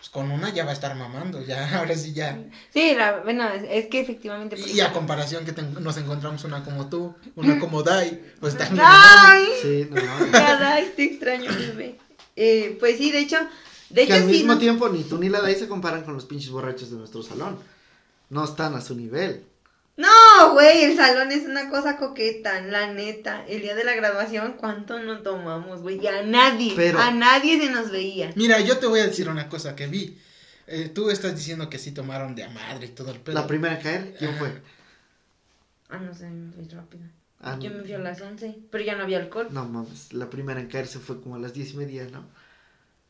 pues 0.00 0.08
con 0.08 0.30
una 0.30 0.48
ya 0.48 0.64
va 0.64 0.70
a 0.70 0.72
estar 0.72 0.96
mamando, 0.96 1.44
ya, 1.44 1.76
ahora 1.78 1.94
sí 1.94 2.14
ya. 2.14 2.42
Sí, 2.72 2.94
la, 2.96 3.18
bueno, 3.20 3.46
es, 3.50 3.64
es 3.68 3.86
que 3.88 4.00
efectivamente. 4.00 4.56
por 4.56 4.66
Y 4.66 4.80
a 4.80 4.92
comparación 4.94 5.44
que 5.44 5.52
te- 5.52 5.60
nos 5.62 5.98
encontramos 5.98 6.42
una 6.44 6.64
como 6.64 6.88
tú, 6.88 7.14
una 7.36 7.58
como 7.58 7.82
Dai, 7.82 8.18
pues 8.40 8.56
también. 8.56 8.82
¡Ay! 8.88 9.44
Sí, 9.60 9.86
no. 9.90 10.00
Caray, 10.32 10.90
te 10.96 11.04
extraño, 11.04 11.50
bebé. 11.52 11.98
Eh, 12.34 12.76
pues 12.80 12.96
sí, 12.96 13.12
de 13.12 13.18
hecho, 13.20 13.36
de 13.90 14.06
que 14.06 14.14
hecho 14.14 14.14
al 14.14 14.20
sí. 14.22 14.36
mismo 14.38 14.54
no- 14.54 14.58
tiempo 14.58 14.88
ni 14.88 15.04
tú 15.04 15.18
ni 15.18 15.28
la 15.28 15.42
Dai 15.42 15.54
se 15.54 15.68
comparan 15.68 16.02
con 16.02 16.14
los 16.14 16.24
pinches 16.24 16.48
borrachos 16.50 16.90
de 16.90 16.96
nuestro 16.96 17.22
salón. 17.22 17.58
No 18.30 18.42
están 18.44 18.74
a 18.74 18.80
su 18.80 18.94
nivel. 18.94 19.44
No, 20.00 20.52
güey, 20.54 20.84
el 20.84 20.96
salón 20.96 21.30
es 21.30 21.44
una 21.46 21.68
cosa 21.68 21.96
coqueta, 21.96 22.60
la 22.62 22.92
neta. 22.92 23.44
El 23.46 23.60
día 23.62 23.74
de 23.74 23.84
la 23.84 23.94
graduación, 23.94 24.54
¿cuánto 24.54 24.98
no 25.00 25.20
tomamos, 25.22 25.82
güey? 25.82 26.00
Y 26.02 26.06
a 26.06 26.22
nadie, 26.22 26.72
Pero- 26.74 26.98
a 27.00 27.10
nadie 27.10 27.60
se 27.60 27.70
nos 27.70 27.90
veía. 27.90 28.32
Mira, 28.36 28.60
yo 28.60 28.78
te 28.78 28.86
voy 28.86 29.00
a 29.00 29.06
decir 29.06 29.28
una 29.28 29.48
cosa 29.48 29.76
que 29.76 29.86
vi. 29.86 30.18
Eh, 30.66 30.88
tú 30.88 31.10
estás 31.10 31.34
diciendo 31.36 31.68
que 31.68 31.78
sí 31.78 31.92
tomaron 31.92 32.34
de 32.34 32.44
a 32.44 32.48
madre 32.50 32.86
y 32.86 32.90
todo 32.90 33.10
el 33.10 33.20
pedo. 33.20 33.34
La 33.34 33.46
primera 33.46 33.74
en 33.76 33.82
caer, 33.82 34.14
¿quién 34.18 34.34
fue? 34.36 34.52
Ah, 35.90 35.98
no 35.98 36.14
sé, 36.14 36.30
me 36.30 36.52
fui 36.52 36.66
rápido. 36.68 37.02
Ah, 37.40 37.58
Yo 37.60 37.70
me 37.70 37.80
fui 37.82 37.92
a 37.92 37.98
las 37.98 38.20
11, 38.20 38.56
pero 38.70 38.84
ya 38.84 38.94
no 38.96 39.02
había 39.02 39.18
alcohol. 39.18 39.48
No 39.50 39.64
mames, 39.66 40.12
la 40.12 40.30
primera 40.30 40.60
en 40.60 40.68
caer 40.68 40.86
se 40.86 40.98
fue 41.00 41.20
como 41.20 41.34
a 41.36 41.38
las 41.38 41.52
diez 41.54 41.72
y 41.72 41.76
media, 41.76 42.06
¿no? 42.12 42.24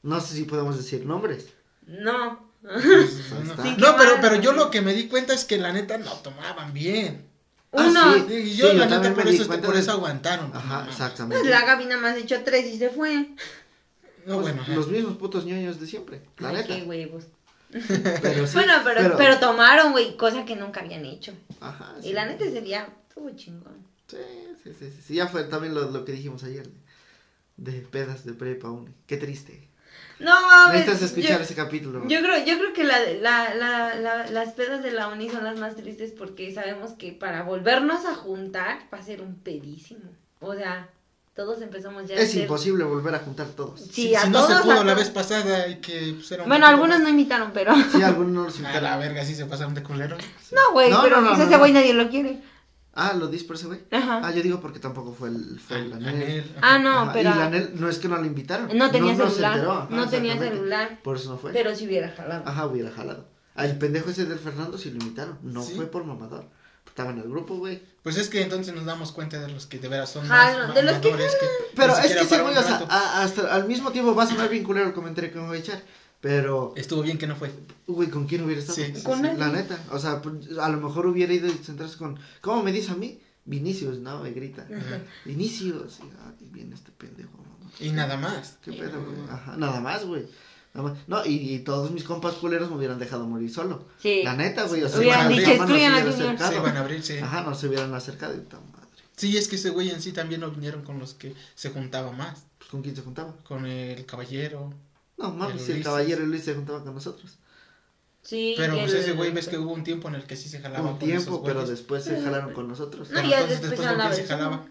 No 0.02 0.20
sé 0.20 0.34
si 0.34 0.44
podemos 0.44 0.76
decir 0.76 1.04
nombres. 1.04 1.48
No. 1.86 2.49
Pues, 2.62 3.78
no, 3.78 3.96
pero, 3.96 4.16
pero 4.20 4.36
yo 4.36 4.52
lo 4.52 4.70
que 4.70 4.80
me 4.82 4.92
di 4.92 5.08
cuenta 5.08 5.32
es 5.34 5.44
que 5.44 5.58
la 5.58 5.72
neta 5.72 5.96
no 5.98 6.12
tomaban 6.16 6.72
bien. 6.74 7.26
Ah, 7.72 7.86
Uno. 7.88 8.14
sí. 8.28 8.34
Y 8.34 8.56
yo 8.56 8.70
Sí, 8.70 8.76
la 8.76 8.88
yo 8.88 8.98
neta 9.00 9.14
por 9.14 9.28
eso, 9.28 9.46
cuenta 9.46 9.66
por 9.66 9.74
de- 9.76 9.80
eso 9.80 9.92
aguantaron. 9.92 10.50
Ajá, 10.54 10.60
No, 10.60 10.68
mames. 10.68 10.84
Pues 10.86 10.94
exactamente. 11.00 11.48
la 11.48 11.64
Gaby 11.64 11.84
nada 11.86 12.00
más 12.00 12.16
echó 12.16 12.42
tres 12.44 12.66
y 12.66 12.78
se 12.78 12.90
fue. 12.90 13.28
No, 14.26 14.40
Pues, 14.40 14.54
bueno, 14.54 14.62
los 14.74 14.88
mismos 14.88 15.16
putos 15.16 15.44
ñoños 15.46 15.80
de 15.80 15.86
siempre, 15.86 16.20
la 16.38 16.48
Ay, 16.50 16.56
neta. 16.56 16.76
qué 16.76 16.82
huevos. 16.82 17.24
Pero 17.70 18.46
sí, 18.48 18.54
bueno, 18.54 18.72
pero, 18.84 19.16
pero, 19.16 19.38
tomaron, 19.38 19.92
güey, 19.92 20.16
cosa 20.16 20.44
que 20.44 20.56
nunca 20.56 20.80
habían 20.80 21.04
hecho. 21.06 21.32
Ajá, 21.60 21.94
Y 22.02 22.12
la 22.12 22.26
neta 22.26 22.44
ese 22.44 22.60
día 22.60 22.88
estuvo 23.08 23.30
chingón. 23.36 23.86
Sí, 24.08 24.16
sí, 24.64 24.72
sí, 24.76 24.92
sí, 25.06 25.14
ya 25.14 25.28
fue 25.28 25.44
también 25.44 25.72
lo, 25.74 25.88
lo 25.88 26.04
que 26.04 26.10
dijimos 26.12 26.42
ayer. 26.42 26.68
De, 27.56 27.72
de 27.72 27.80
pedas 27.82 28.24
de 28.24 28.32
prepa 28.32 28.68
uni. 28.70 28.92
Qué 29.06 29.16
triste. 29.16 29.68
No 30.20 30.40
mames. 30.46 30.80
Necesitas 30.86 31.02
escuchar 31.10 31.38
yo- 31.38 31.44
ese 31.44 31.54
capítulo. 31.54 32.06
Yo 32.06 32.20
creo, 32.20 32.44
yo 32.44 32.58
creo 32.58 32.72
que 32.72 32.84
la, 32.84 32.98
la, 33.20 33.54
la, 33.54 33.94
la- 33.96 34.30
las 34.30 34.50
pedas 34.52 34.82
de 34.82 34.92
la 34.92 35.08
uni 35.08 35.28
son 35.30 35.44
las 35.44 35.58
más 35.58 35.74
tristes 35.76 36.12
porque 36.16 36.52
sabemos 36.54 36.92
que 36.92 37.12
para 37.12 37.42
volvernos 37.42 38.04
a 38.04 38.14
juntar 38.14 38.80
va 38.92 38.98
a 38.98 39.02
ser 39.02 39.22
un 39.22 39.34
pedísimo. 39.36 40.10
O 40.40 40.54
sea, 40.54 40.88
todos 41.34 41.62
empezamos 41.62 42.06
ya 42.06 42.16
a 42.16 42.18
es 42.20 42.32
ser- 42.32 42.42
imposible 42.42 42.84
volver 42.84 43.14
a 43.14 43.20
juntar 43.20 43.46
todos. 43.48 43.80
Sí, 43.80 44.08
si 44.08 44.14
a 44.14 44.22
si 44.22 44.30
no 44.30 44.42
se 44.42 44.48
todos, 44.52 44.62
pudo 44.62 44.72
a 44.72 44.76
la 44.76 44.82
todos. 44.92 44.96
vez 44.98 45.10
pasada 45.10 45.68
y 45.68 45.76
que 45.76 46.12
pues, 46.16 46.30
era 46.32 46.42
un 46.42 46.48
Bueno, 46.50 46.66
algunos 46.66 46.96
más- 46.96 47.00
no 47.04 47.08
invitaron, 47.08 47.50
pero... 47.54 47.72
Sí, 47.92 48.02
algunos 48.02 48.32
no 48.32 48.44
los 48.44 48.58
A 48.58 48.62
la 48.62 48.68
invitaron. 48.68 49.00
verga, 49.00 49.24
sí 49.24 49.34
se 49.34 49.46
pasaron 49.46 49.72
de 49.74 49.82
culero. 49.82 50.18
No, 50.52 50.72
güey, 50.72 50.90
No, 50.90 51.02
pero 51.02 51.16
no, 51.16 51.22
no, 51.22 51.28
pues 51.28 51.38
no, 51.38 51.44
ese 51.44 51.52
no. 51.54 51.58
güey 51.60 51.72
nadie 51.72 51.94
lo 51.94 52.08
quiere. 52.10 52.40
Ah, 52.94 53.12
¿lo 53.14 53.28
dis 53.28 53.44
por 53.44 53.56
ese 53.56 53.66
güey? 53.66 53.80
Ajá. 53.92 54.20
Ah, 54.24 54.32
yo 54.32 54.42
digo 54.42 54.60
porque 54.60 54.80
tampoco 54.80 55.14
fue 55.14 55.28
el, 55.28 55.60
fue 55.60 55.78
el 55.78 55.92
Anel. 55.92 56.08
Anel, 56.08 56.56
Ah, 56.60 56.78
no, 56.78 57.00
Ajá, 57.02 57.12
pero... 57.12 57.30
Y 57.30 57.34
la 57.34 57.46
Anel, 57.46 57.70
no 57.74 57.88
es 57.88 57.98
que 57.98 58.08
no 58.08 58.20
le 58.20 58.26
invitaron. 58.26 58.68
No 58.76 58.90
tenía 58.90 59.14
celular. 59.16 59.54
enteró, 59.54 59.72
ajá, 59.72 59.88
no 59.90 60.08
tenía 60.08 60.36
celular. 60.38 60.98
Por 61.02 61.16
eso 61.16 61.30
no 61.30 61.38
fue. 61.38 61.52
Pero 61.52 61.74
si 61.76 61.86
hubiera 61.86 62.10
jalado. 62.10 62.42
Ajá, 62.46 62.66
hubiera 62.66 62.90
jalado. 62.90 63.28
Al 63.54 63.78
pendejo 63.78 64.10
ese 64.10 64.24
del 64.26 64.38
Fernando 64.38 64.76
sí 64.78 64.90
lo 64.90 64.96
invitaron. 64.96 65.38
No 65.42 65.62
¿Sí? 65.62 65.74
fue 65.76 65.86
por 65.86 66.04
mamador. 66.04 66.44
Estaba 66.86 67.10
en 67.12 67.18
el 67.18 67.28
grupo, 67.30 67.56
güey. 67.56 67.80
Pues 68.02 68.16
es 68.16 68.28
que 68.28 68.42
entonces 68.42 68.74
nos 68.74 68.84
damos 68.84 69.12
cuenta 69.12 69.38
de 69.38 69.48
los 69.52 69.66
que 69.66 69.78
de 69.78 69.86
veras 69.88 70.10
son 70.10 70.26
Jalo, 70.26 70.66
más 70.66 70.74
de 70.74 70.82
los 70.82 70.94
que 70.94 71.08
mamadores 71.10 71.36
que, 71.36 71.46
Pero 71.76 71.92
es 71.96 72.12
que 72.12 72.20
ese 72.22 72.42
güey, 72.42 72.56
o 72.56 72.62
sea, 72.62 72.84
a- 72.88 73.22
hasta 73.22 73.54
al 73.54 73.68
mismo 73.68 73.92
tiempo 73.92 74.14
va 74.14 74.24
a 74.24 74.26
sonar 74.26 74.48
bien 74.48 74.64
culero 74.64 74.88
el 74.88 74.92
comentario 74.92 75.30
que 75.32 75.38
me 75.38 75.46
voy 75.46 75.58
a 75.58 75.60
echar. 75.60 75.80
Pero, 76.20 76.74
Estuvo 76.76 77.02
bien 77.02 77.16
que 77.18 77.26
no 77.26 77.34
fue. 77.36 77.50
güey, 77.86 78.10
¿con 78.10 78.26
quién 78.26 78.44
hubiera 78.44 78.60
estado? 78.60 78.76
Sí, 78.76 78.92
sí, 78.94 79.02
Con 79.02 79.18
sí. 79.22 79.28
La 79.38 79.48
neta. 79.48 79.78
O 79.90 79.98
sea, 79.98 80.20
pues, 80.20 80.58
a 80.58 80.68
lo 80.68 80.78
mejor 80.80 81.06
hubiera 81.06 81.32
ido 81.32 81.46
y 81.48 81.52
centrarse 81.52 81.96
con. 81.96 82.18
¿Cómo 82.42 82.62
me 82.62 82.72
dice 82.72 82.92
a 82.92 82.94
mí? 82.94 83.18
Vinicius, 83.46 83.98
¿no? 84.00 84.22
Me 84.22 84.30
grita. 84.32 84.62
Ajá. 84.62 85.00
Vinicius. 85.24 86.00
Y, 86.00 86.02
ay, 86.26 86.48
viene 86.52 86.74
este 86.74 86.90
pendejo. 86.92 87.30
Y 87.80 87.90
nada 87.90 88.16
más. 88.18 88.58
¿Qué 88.62 88.72
pedo, 88.72 89.02
güey? 89.02 89.16
Ajá, 89.30 89.56
nada 89.56 89.80
más, 89.80 90.04
güey. 90.04 90.26
No, 91.08 91.24
y, 91.26 91.54
y 91.54 91.58
todos 91.60 91.90
mis 91.90 92.04
compas 92.04 92.34
culeros 92.34 92.70
me 92.70 92.76
hubieran 92.76 92.98
dejado 92.98 93.26
morir 93.26 93.50
solo. 93.52 93.86
Sí. 93.98 94.20
La 94.22 94.36
neta, 94.36 94.64
güey. 94.66 94.82
O 94.84 94.88
sea, 94.88 94.98
Hubieran 95.00 95.28
dicho, 95.28 95.40
mamá 95.56 95.66
no 95.66 95.66
se 95.66 95.72
"Excluyan 95.74 95.92
a 95.92 95.96
hubiera 95.96 96.12
Junior". 96.12 96.28
acercado. 96.34 96.52
Sí, 96.52 96.58
van 96.60 96.76
a 96.76 96.80
abrir, 96.80 97.02
sí. 97.02 97.16
Ajá, 97.18 97.42
no 97.42 97.54
se 97.54 97.66
hubieran 97.68 97.94
acercado 97.94 98.34
y 98.36 98.40
tan 98.42 98.60
madre. 98.70 98.86
Sí, 99.16 99.36
es 99.36 99.48
que 99.48 99.56
ese 99.56 99.70
güey 99.70 99.90
en 99.90 100.00
sí 100.00 100.12
también 100.12 100.42
no 100.42 100.50
vinieron 100.50 100.82
con 100.82 100.98
los 100.98 101.14
que 101.14 101.34
se 101.54 101.70
juntaba 101.70 102.12
más. 102.12 102.44
Pues, 102.58 102.70
¿con 102.70 102.82
quién 102.82 102.94
se 102.94 103.02
juntaba? 103.02 103.34
Con 103.42 103.66
el 103.66 104.04
caballero. 104.06 104.72
No, 105.20 105.30
mames, 105.32 105.54
El 105.56 105.60
si 105.60 105.72
el 105.72 105.82
caballero 105.84 106.24
Luis 106.26 106.44
se 106.44 106.54
juntaba 106.54 106.82
con 106.82 106.94
nosotros. 106.94 107.38
Sí. 108.22 108.54
Pero 108.56 108.74
pues 108.78 108.92
ese 108.92 109.12
güey 109.12 109.32
ves 109.32 109.48
que 109.48 109.58
hubo 109.58 109.72
un 109.72 109.82
tiempo 109.84 110.08
en 110.08 110.14
el 110.14 110.24
que 110.24 110.36
sí 110.36 110.48
se 110.48 110.60
jalaba 110.60 110.90
Un 110.90 110.98
con 110.98 111.10
esos 111.10 111.24
tiempo, 111.24 111.42
pero 111.44 111.66
después 111.66 112.04
se 112.04 112.20
jalaron 112.20 112.52
con 112.52 112.68
nosotros. 112.68 113.10
No, 113.10 113.22
ya 113.22 113.40
entonces 113.40 113.60
después 113.62 113.78
después 113.80 113.88
con 113.88 113.98
quién 114.00 114.14
se 114.14 114.26
solo. 114.26 114.38
jalaba. 114.38 114.66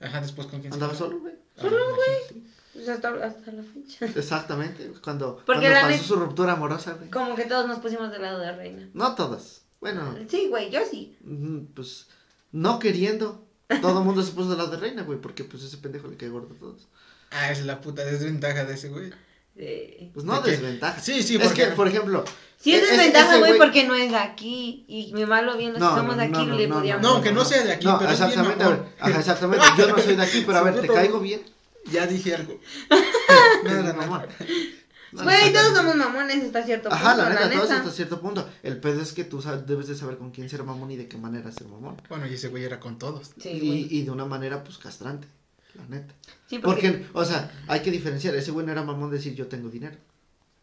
Ajá, 0.00 0.20
después 0.20 0.46
con 0.46 0.60
quién 0.60 0.72
se 0.72 0.76
Andaba 0.76 0.94
jalaba. 0.94 1.10
solo, 1.10 1.20
güey. 1.20 1.34
Ah, 1.58 1.66
imagínate. 1.66 2.52
Pues 2.72 2.88
hasta, 2.88 3.08
hasta 3.26 3.52
la 3.52 3.62
fecha. 3.62 4.06
Exactamente, 4.18 4.90
cuando, 5.04 5.36
Porque 5.44 5.60
cuando 5.68 5.68
la 5.68 5.82
pasó 5.82 6.04
su 6.04 6.16
ruptura 6.16 6.52
amorosa, 6.54 6.94
güey. 6.94 7.10
Como 7.10 7.34
que 7.34 7.44
todos 7.44 7.66
nos 7.68 7.78
pusimos 7.80 8.10
del 8.10 8.22
lado 8.22 8.38
de 8.38 8.52
Reina. 8.52 8.88
No 8.94 9.14
todas. 9.14 9.62
Bueno, 9.80 10.14
Sí, 10.28 10.46
güey, 10.48 10.70
yo 10.70 10.80
sí. 10.90 11.16
mm, 11.22 11.58
pues 11.74 12.06
no 12.52 12.78
queriendo. 12.78 13.44
Todo 13.80 13.98
el 14.00 14.04
mundo 14.04 14.22
se 14.22 14.32
puso 14.32 14.48
del 14.50 14.58
lado 14.58 14.70
de 14.70 14.76
Reina, 14.78 15.02
güey, 15.02 15.18
porque 15.20 15.44
pues 15.44 15.62
ese 15.62 15.76
pendejo 15.78 16.08
le 16.08 16.16
cae 16.16 16.28
gordo 16.30 16.54
a 16.54 16.58
todos. 16.58 16.88
Ah, 17.30 17.50
es 17.50 17.64
la 17.66 17.80
puta 17.80 18.04
desventaja 18.04 18.64
de 18.64 18.74
ese 18.74 18.88
güey. 18.88 19.10
Eh, 19.56 20.10
Pues 20.14 20.24
no 20.24 20.40
desventaja. 20.40 21.00
Sí, 21.00 21.22
sí, 21.22 21.36
es 21.36 21.42
porque- 21.42 21.62
que, 21.64 21.68
por 21.72 21.86
ejemplo. 21.88 22.24
Sí 22.58 22.74
es 22.74 22.82
e- 22.82 22.86
desventaja, 22.86 23.38
güey, 23.38 23.58
porque 23.58 23.86
no 23.86 23.94
es 23.94 24.10
de 24.10 24.16
aquí. 24.16 24.84
Y 24.88 25.12
mi 25.14 25.26
malo 25.26 25.56
bien, 25.56 25.72
los 25.72 25.82
que 25.82 25.96
somos 26.00 26.16
de 26.16 26.22
aquí 26.24 26.46
le 26.46 26.68
podíamos... 26.68 27.02
no, 27.02 27.08
aunque 27.14 27.32
no 27.32 27.44
sea 27.44 27.62
de 27.64 27.72
aquí, 27.72 27.86
no, 27.86 27.98
pero 27.98 28.10
es 28.12 28.18
bien 28.18 28.30
exactamente, 28.30 28.64
a 28.64 28.68
ver, 28.68 28.82
ajá, 29.00 29.18
exactamente. 29.18 29.66
Yo 29.76 29.88
no 29.88 29.98
soy 29.98 30.16
de 30.16 30.22
aquí, 30.22 30.42
pero 30.46 30.58
a 30.58 30.62
ver, 30.62 30.80
¿te 30.80 30.86
caigo 30.88 31.18
bien? 31.20 31.42
Ya 31.90 32.06
dije 32.06 32.34
algo. 32.36 32.60
Es 32.90 33.64
Nada. 33.64 33.92
No, 33.94 35.24
Güey, 35.24 35.36
exactamente. 35.36 35.52
todos 35.58 35.76
somos 35.76 35.96
mamones 35.96 36.42
hasta 36.44 36.62
cierto 36.62 36.88
punto, 36.88 37.04
Ajá, 37.04 37.14
la 37.16 37.24
la 37.24 37.30
neta, 37.30 37.50
todos 37.50 37.70
hasta 37.70 37.90
cierto 37.90 38.20
punto. 38.20 38.48
El 38.62 38.78
pedo 38.80 39.02
es 39.02 39.12
que 39.12 39.24
tú 39.24 39.42
sabes- 39.42 39.66
debes 39.66 39.86
de 39.88 39.94
saber 39.94 40.16
con 40.16 40.30
quién 40.30 40.48
ser 40.48 40.62
mamón 40.62 40.90
y 40.90 40.96
de 40.96 41.06
qué 41.06 41.18
manera 41.18 41.52
ser 41.52 41.66
mamón. 41.66 42.00
Bueno, 42.08 42.26
y 42.26 42.32
ese 42.34 42.48
güey 42.48 42.64
era 42.64 42.80
con 42.80 42.98
todos. 42.98 43.32
Sí, 43.38 43.50
y, 43.50 43.58
güey. 43.66 43.86
y 43.90 44.02
de 44.04 44.10
una 44.10 44.24
manera, 44.24 44.64
pues, 44.64 44.78
castrante. 44.78 45.28
La 45.74 45.86
neta. 45.86 46.14
Sí, 46.46 46.58
porque... 46.58 46.90
Porque, 46.90 47.06
o 47.12 47.24
sea, 47.24 47.50
hay 47.66 47.80
que 47.80 47.90
diferenciar. 47.90 48.34
Ese 48.34 48.50
güey 48.50 48.66
no 48.66 48.72
era 48.72 48.82
mamón 48.82 49.10
de 49.10 49.16
decir 49.16 49.34
yo 49.34 49.46
tengo 49.46 49.68
dinero. 49.68 49.96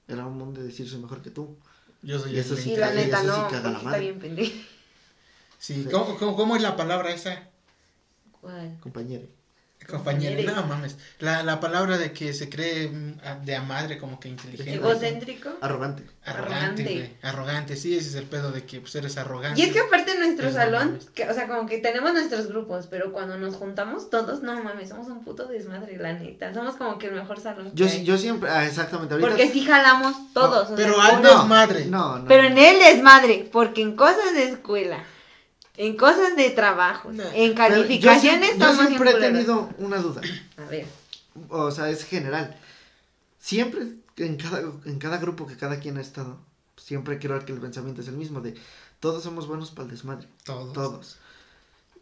Era 0.08 0.24
mamón 0.24 0.54
de 0.54 0.64
decir 0.64 0.88
soy 0.90 1.00
mejor 1.00 1.22
que 1.22 1.32
tú. 1.32 1.58
Yo 2.02 2.20
soy 2.20 2.36
Y 2.36 2.40
eso 2.40 2.56
sí 2.56 2.76
la 2.76 2.94
y 2.94 2.98
neta, 2.98 3.22
eso 3.22 3.36
sí 3.36 3.42
no, 3.42 3.50
caga 3.50 3.72
la 3.72 3.78
está 3.78 3.98
bien 3.98 4.20
pendejo. 4.20 4.54
Sí, 5.58 5.86
¿cómo, 5.92 6.18
cómo, 6.18 6.36
cómo 6.36 6.56
es 6.56 6.62
la 6.62 6.78
palabra 6.78 7.14
esa? 7.14 7.50
¿Cuál? 8.40 8.78
Compañero. 8.80 9.28
Compañero, 9.90 10.36
Compañere. 10.36 10.62
no 10.62 10.68
mames. 10.68 10.98
La, 11.20 11.44
la 11.44 11.60
palabra 11.60 11.98
de 11.98 12.12
que 12.14 12.34
se 12.34 12.50
cree 12.50 12.88
mm, 12.90 13.20
a- 13.26 13.36
de 13.36 13.56
a 13.56 13.62
madre 13.62 13.98
como 13.98 14.20
que 14.20 14.30
inteligente. 14.30 14.76
¿Egocéntrico? 14.76 15.50
Arrogante. 15.62 16.04
Arrogante, 16.26 16.84
Arrogante. 16.84 17.16
Arrogante, 17.24 17.76
sí, 17.76 17.98
ese 17.98 18.10
es 18.10 18.16
el 18.16 18.26
pedo 18.26 18.52
de 18.52 18.64
que 18.66 18.82
pues 18.82 18.94
eres 18.96 19.18
arrogante. 19.18 19.60
Y 19.60 19.64
es 19.64 19.72
que 19.74 19.80
aparte 19.80 20.12
en 20.12 20.20
nuestro 20.20 20.46
Pues 20.46 20.56
salón, 20.56 21.00
que, 21.16 21.28
o 21.28 21.34
sea, 21.34 21.48
como 21.48 21.66
que 21.68 21.80
tenemos 21.80 22.14
nuestros 22.14 22.48
grupos, 22.48 22.88
pero 22.88 23.12
cuando 23.12 23.38
nos 23.38 23.56
juntamos 23.56 24.10
todos, 24.10 24.42
no 24.44 24.62
mames, 24.64 24.90
somos 24.90 25.08
un 25.08 25.24
puto 25.24 25.48
desmadre, 25.48 25.98
la 25.98 26.14
neta. 26.14 26.54
Somos 26.54 26.76
como 26.76 26.98
que 27.00 27.08
el 27.08 27.14
mejor 27.16 27.40
salón. 27.40 27.72
Yo, 27.74 27.86
que 27.86 27.92
sí- 27.92 27.98
hay. 28.00 28.04
yo 28.06 28.18
siempre, 28.18 28.50
ah, 28.50 28.66
exactamente. 28.66 29.16
Ahorita, 29.16 29.30
Porque 29.30 29.50
sí 29.52 29.66
jalamos 29.66 30.16
todos. 30.34 30.70
o 30.72 30.76
pero 30.76 30.96
sea, 30.96 31.18
al 31.18 31.24
desmadre. 31.24 31.86
No, 31.86 32.20
no. 32.20 32.26
Pero 32.28 32.44
en 32.44 32.58
el 32.58 32.80
desmadre, 32.80 33.50
porque 33.52 33.82
en 33.82 33.96
cosas 33.96 34.34
de 34.36 34.50
escuela, 34.50 35.04
en 35.80 35.96
cosas 35.96 36.36
de 36.36 36.50
trabajo, 36.50 37.10
No. 37.14 37.24
en 37.24 37.56
Pero 37.56 37.56
calificaciones, 37.56 38.58
yo, 38.58 38.74
siempre 38.76 39.12
he 39.12 39.14
tenido 39.16 39.70
una 39.78 39.98
duda. 39.98 40.22
A 40.58 40.66
ver, 40.70 40.86
O 41.48 41.72
sea, 41.72 41.90
es 41.90 42.04
general. 42.04 42.58
Siempre, 43.40 43.84
en 44.18 44.36
cada, 44.36 44.60
en 44.60 45.00
cada 45.00 45.18
grupo 45.20 45.48
que 45.48 45.56
cada 45.56 45.80
quien 45.80 45.98
ha 45.98 46.02
estado, 46.02 46.38
siempre 46.76 47.18
creo 47.18 47.44
que 47.46 47.54
el 47.54 47.62
pensamiento 47.62 48.02
es 48.02 48.10
el 48.10 48.18
mismo, 48.18 48.42
de 48.42 48.56
todos 49.00 49.24
somos 49.24 49.48
buenos 49.48 49.72
para 49.72 49.86
el 49.86 49.92
desmadre. 49.92 50.28
Todos. 50.44 50.74
Todos. 50.74 51.18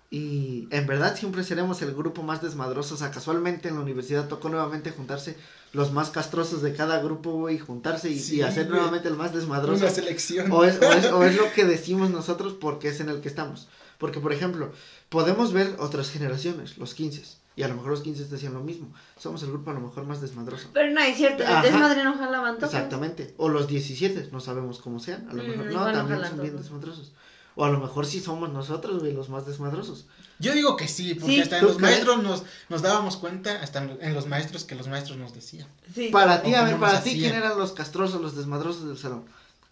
Y 0.09 0.69
en 0.71 0.87
verdad 0.87 1.17
siempre 1.17 1.43
seremos 1.43 1.81
el 1.81 1.93
grupo 1.93 2.23
más 2.23 2.41
desmadroso. 2.41 2.95
O 2.95 2.97
sea, 2.97 3.11
casualmente 3.11 3.67
en 3.67 3.75
la 3.75 3.81
universidad 3.81 4.27
tocó 4.29 4.47
nuevamente 4.47 4.91
juntarse 4.91 5.35
los 5.73 5.91
más 5.91 6.11
castrosos 6.11 6.61
de 6.61 6.73
cada 6.73 7.01
grupo, 7.01 7.31
güey, 7.33 7.59
juntarse 7.59 8.09
y, 8.09 8.41
hacer 8.41 8.67
güey. 8.67 8.77
nuevamente 8.77 9.09
el 9.09 9.15
más 9.17 9.33
desmadroso. 9.33 9.83
Una 9.83 9.93
selección. 9.93 10.49
O 10.51 10.63
es, 10.63 10.81
o, 10.81 10.91
es, 10.93 11.05
o 11.11 11.23
es 11.23 11.35
lo 11.35 11.51
que 11.51 11.65
decimos 11.75 12.09
nosotros 12.09 12.53
porque 12.53 12.87
es 12.87 13.01
en 13.01 13.09
el 13.09 13.19
que 13.19 13.27
estamos. 13.27 13.67
Porque, 13.97 14.19
por 14.21 14.31
ejemplo, 14.31 14.71
podemos 15.09 15.51
ver 15.51 15.75
otras 15.79 16.09
generaciones, 16.09 16.77
los 16.77 16.93
15, 16.93 17.23
y 17.57 17.63
a 17.63 17.67
lo 17.67 17.73
mejor 17.75 17.89
los 17.89 18.01
15 18.01 18.25
decían 18.25 18.53
lo 18.53 18.61
mismo. 18.61 18.93
Somos 19.19 19.41
el 19.43 19.49
grupo 19.49 19.71
a 19.71 19.73
lo 19.73 19.81
mejor 19.81 20.05
más 20.05 20.21
desmadroso. 20.21 20.69
pero 20.73 20.89
no 20.91 21.01
es 21.01 21.17
cierto, 21.17 21.43
el 21.43 21.61
desmadre 21.63 22.03
no 22.05 22.15
jalaban 22.17 22.59
todos. 22.59 22.73
Exactamente. 22.73 23.33
O 23.37 23.49
los 23.49 23.67
17, 23.67 24.29
no 24.31 24.39
sabemos 24.39 24.79
cómo 24.79 24.99
sean. 24.99 25.27
A 25.29 25.33
lo 25.33 25.43
Mm, 25.43 25.47
mejor 25.47 25.65
no, 25.73 25.91
también 25.91 26.23
son 26.25 26.41
bien 26.41 26.55
desmadrosos. 26.55 27.11
O 27.59 27.65
a 27.65 27.69
lo 27.71 27.79
mejor 27.79 28.05
sí 28.05 28.19
somos 28.19 28.51
nosotros, 28.53 28.99
güey, 28.99 29.13
los 29.13 29.29
más 29.29 29.47
desmadrosos. 29.47 30.05
Yo 30.37 30.53
digo 30.53 30.77
que 30.77 30.87
sí, 30.87 31.15
porque 31.15 31.33
Sí. 31.37 31.41
hasta 31.41 31.55
en 31.57 31.61
¿Tú 31.61 31.67
los 31.69 31.77
crees? 31.77 31.91
maestros 31.91 32.21
nos, 32.21 32.43
nos 32.69 32.83
dábamos 32.83 33.17
cuenta, 33.17 33.59
hasta 33.63 33.81
en, 33.81 34.13
los 34.13 34.27
maestros, 34.27 34.63
que 34.63 34.75
los 34.75 34.87
maestros 34.87 35.17
nos 35.17 35.33
decían. 35.33 35.67
Sí. 35.95 36.09
Para 36.11 36.43
ti, 36.43 36.53
a 36.53 36.63
ver, 36.63 36.77
para 36.77 37.01
ti. 37.01 37.13
¿quién 37.17 37.33
eran 37.33 37.57
los 37.57 37.71
castrosos, 37.71 38.21
los 38.21 38.35
desmadrosos 38.35 38.87
del 38.87 38.97
salón? 38.99 39.25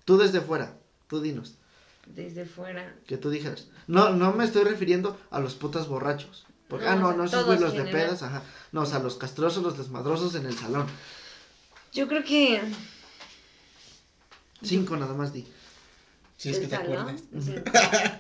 Tú 0.03 0.17
desde 0.17 0.41
fuera, 0.41 0.75
tú 1.07 1.21
dinos, 1.21 1.53
Desde 2.07 2.45
fuera. 2.45 2.95
que 3.05 3.17
tú 3.17 3.29
dijeras. 3.29 3.67
No, 3.85 4.09
no 4.09 4.33
me 4.33 4.45
estoy 4.45 4.63
refiriendo 4.63 5.15
a 5.29 5.39
los 5.39 5.53
putas 5.53 5.87
borrachos. 5.87 6.47
Porque, 6.67 6.85
No, 6.85 6.91
ah, 6.91 6.95
no, 6.95 7.13
no, 7.13 7.23
esos 7.25 7.45
güey 7.45 7.59
los 7.59 7.73
de 7.73 7.83
pedas, 7.83 8.23
ajá. 8.23 8.41
No, 8.71 8.81
o 8.81 8.85
sea, 8.87 8.97
los 8.97 9.15
castrosos, 9.15 9.61
los 9.61 9.77
desmadrosos 9.77 10.33
en 10.33 10.47
el 10.47 10.57
salón. 10.57 10.87
Yo 11.93 12.07
creo 12.07 12.23
que. 12.23 12.61
Cinco 14.63 14.97
nada 14.97 15.13
más 15.13 15.31
di. 15.33 15.45
Si 16.37 16.49
es 16.49 16.59
que 16.59 16.67
te 16.67 16.75
acuerdas. 16.75 17.15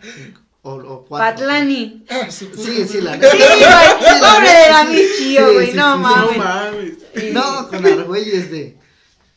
O, 0.67 0.71
o 0.77 1.05
cuatro. 1.05 1.45
Patlani. 1.45 2.05
Ah, 2.09 2.25
Sí, 2.31 2.49
sí, 2.89 2.99
la 3.01 3.13
Sí, 3.13 3.19
güey, 3.19 4.19
pobre 4.19 4.49
de 4.49 4.69
la 4.71 4.83
Michio, 4.85 5.53
güey, 5.53 5.67
sí, 5.67 5.73
no 5.77 5.93
sí, 5.95 6.01
No 6.01 6.37
mames. 6.43 6.93
Sí. 7.15 7.29
No, 7.33 7.67
con 7.69 7.85
argüelles 7.85 8.49
de. 8.49 8.75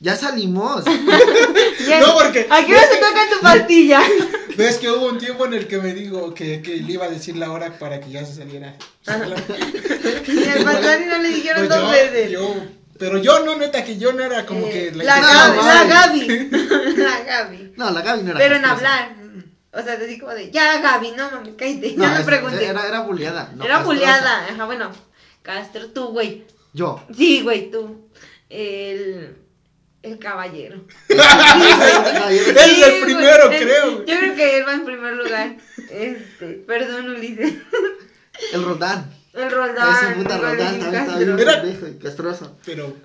Ya 0.00 0.16
salimos. 0.16 0.84
No, 2.00 2.14
porque- 2.14 2.46
¿A 2.48 2.64
qué 2.64 2.72
hora 2.72 2.82
se 2.88 2.96
toca 2.96 3.28
tu 3.30 3.40
pastilla? 3.42 4.00
Ves 4.56 4.78
que 4.78 4.90
hubo 4.90 5.06
un 5.08 5.18
tiempo 5.18 5.44
en 5.46 5.52
el 5.54 5.66
que 5.68 5.78
me 5.78 5.92
digo 5.92 6.32
que, 6.32 6.62
que 6.62 6.76
le 6.76 6.92
iba 6.94 7.04
a 7.04 7.10
decir 7.10 7.36
la 7.36 7.50
hora 7.52 7.78
para 7.78 8.00
que 8.00 8.10
ya 8.10 8.24
se 8.24 8.34
saliera. 8.36 8.74
Y 9.06 10.48
al 10.48 10.64
Patlani 10.64 11.06
no 11.06 11.18
le 11.18 11.28
dijeron 11.28 11.66
Pues 11.66 11.68
dos 11.68 11.80
yo- 11.82 11.90
veces. 11.90 12.30
yo- 12.30 12.54
pero 12.98 13.18
yo 13.18 13.44
no, 13.44 13.56
neta, 13.56 13.84
que 13.84 13.96
yo 13.98 14.12
no 14.12 14.22
era 14.22 14.44
como 14.46 14.66
Eh, 14.66 14.90
que... 14.92 14.96
la, 14.96 15.20
No, 15.20 15.26
Gaby, 15.28 15.66
la. 15.66 15.84
Gaby. 15.84 16.50
La 16.96 17.20
Gaby. 17.20 17.72
No, 17.76 17.90
la 17.90 18.02
Gaby 18.02 18.22
no 18.22 18.30
era 18.30 18.38
Pero 18.38 18.56
en 18.56 18.64
hablar. 18.64 19.14
O 19.72 19.82
sea, 19.82 19.94
así 19.94 20.18
como 20.18 20.32
de, 20.32 20.50
ya 20.50 20.80
Gaby, 20.80 21.12
no 21.12 21.30
mames, 21.30 21.54
cállate. 21.56 21.94
No, 21.96 22.06
No, 22.08 22.14
me 22.18 22.24
preguntes. 22.24 22.60
Era, 22.62 22.86
era 22.88 23.00
buleada. 23.00 23.52
no 23.54 23.64
Era 23.64 23.74
castrosa. 23.76 23.84
buleada. 23.84 24.46
Ajá, 24.50 24.64
bueno. 24.64 24.90
Castro, 25.42 25.88
tú, 25.90 26.08
güey. 26.08 26.44
Yo. 26.72 27.02
Sí, 27.16 27.42
güey, 27.42 27.70
tú. 27.70 28.08
El. 28.48 29.36
El 30.02 30.18
caballero. 30.18 30.84
No, 31.08 32.28
Él 32.28 32.38
es 32.56 32.86
el 32.86 33.02
primero, 33.02 33.48
creo. 33.48 34.04
Yo 34.06 34.18
creo 34.18 34.34
que 34.34 34.58
él 34.58 34.64
va 34.66 34.74
en 34.74 34.84
primer 34.84 35.12
lugar. 35.14 35.56
Este, 35.90 36.46
perdón, 36.66 37.10
Ulises. 37.10 37.54
El 38.52 38.64
Rodán. 38.64 39.12
El 39.38 39.50
Roldán. 39.50 39.94
Ese 40.04 40.14
puta 40.14 40.36
igual 40.36 40.56
Rodán 40.56 40.70
bien 40.78 40.80
también 40.80 41.04
Castro. 41.06 41.18
bien 41.36 41.38
Era- 41.38 41.62
pendejo 41.62 41.86
y 41.88 41.98
castroso. 41.98 42.56
Pero 42.64 42.96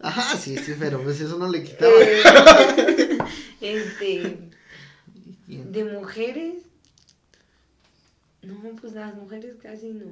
Ajá, 0.00 0.36
sí, 0.36 0.56
sí, 0.58 0.74
pero 0.78 1.02
pues 1.02 1.20
eso 1.20 1.38
no 1.38 1.48
le 1.48 1.62
quitaba. 1.64 1.92
Eh, 2.00 3.18
este. 3.60 4.38
De 5.48 5.84
mujeres. 5.84 6.54
No, 8.42 8.54
pues 8.80 8.92
las 8.92 9.14
mujeres 9.14 9.54
casi 9.60 9.88
no. 9.92 10.04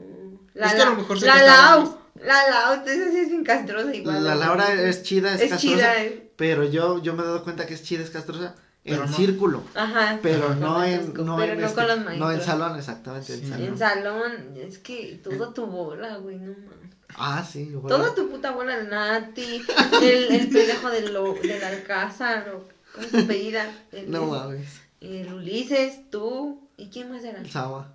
La, 0.54 0.66
Es 0.66 0.74
que 0.74 0.80
a 0.82 0.84
lo 0.86 0.90
la- 0.92 0.96
mejor 0.96 1.20
se 1.20 1.26
la 1.26 1.42
Lau. 1.42 1.98
La 2.16 2.48
Lau, 2.50 2.84
esa 2.86 3.10
sí 3.10 3.18
es 3.18 3.28
bien 3.28 3.44
castrosa 3.44 3.94
igual. 3.94 4.24
La 4.24 4.34
Laura 4.34 4.72
es 4.72 5.02
chida, 5.02 5.34
es, 5.34 5.42
Es 5.42 5.50
castrosa. 5.50 5.76
chida. 5.76 6.02
eh. 6.02 6.30
Pero 6.36 6.64
yo, 6.64 7.00
yo 7.02 7.14
me 7.14 7.22
he 7.22 7.26
dado 7.26 7.44
cuenta 7.44 7.66
que 7.66 7.74
es 7.74 7.82
chida, 7.84 8.02
es 8.02 8.10
castrosa 8.10 8.54
Pero 8.84 9.04
en 9.04 9.10
no. 9.10 9.16
círculo. 9.16 9.62
Ajá. 9.74 10.18
Pero 10.22 10.54
no 10.56 10.84
en, 10.84 11.06
toscos, 11.06 11.24
no 11.24 11.36
pero 11.36 11.52
en 11.54 11.60
no 11.60 11.66
este- 11.66 11.80
con 11.86 11.88
los 12.04 12.18
no 12.18 12.30
en 12.32 12.40
salón, 12.42 12.76
exactamente, 12.78 13.34
Sí. 13.36 13.42
en 13.44 13.48
salón. 13.48 13.62
En 13.66 13.78
salón, 13.78 14.32
es 14.56 14.78
que 14.78 15.20
todo 15.24 15.54
tu 15.54 15.66
bola, 15.66 16.16
güey, 16.18 16.36
no 16.36 16.52
mames. 16.52 16.94
Ah, 17.16 17.42
sí, 17.50 17.60
igual. 17.62 17.88
Toda 17.96 18.14
tu 18.14 18.28
puta 18.28 18.50
bola, 18.52 18.76
el 18.76 18.88
Nati, 18.90 19.62
el, 20.02 20.24
el 20.32 20.48
pendejo 20.48 20.90
del, 20.90 21.12
lo- 21.14 21.34
del 21.34 21.62
Alcázar, 21.64 22.48
o 22.50 22.64
¿cómo 22.94 23.08
se 23.08 23.20
apellida? 23.20 23.66
El, 23.92 24.10
No 24.10 24.26
mames. 24.26 24.68
el 25.00 25.32
Ulises, 25.32 26.10
tú, 26.10 26.68
¿y 26.76 26.88
quién 26.88 27.10
más 27.10 27.24
era? 27.24 27.38
El 27.40 27.50
Saba. 27.50 27.93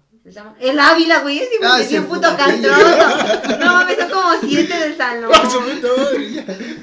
El 0.60 0.80
Ávila, 0.80 1.22
güey, 1.22 1.40
ese 1.40 1.50
Ah, 1.64 1.78
es 1.80 1.86
ese 1.88 2.00
bien 2.00 2.06
puto 2.08 2.22
puto 2.30 2.38
castroso. 2.38 3.58
No 3.60 3.66
mames, 3.74 3.98
son 3.98 4.10
como 4.12 4.30
siete 4.48 4.78
del 4.80 4.96
salón. 4.98 5.32
¡Ah! 5.34 5.50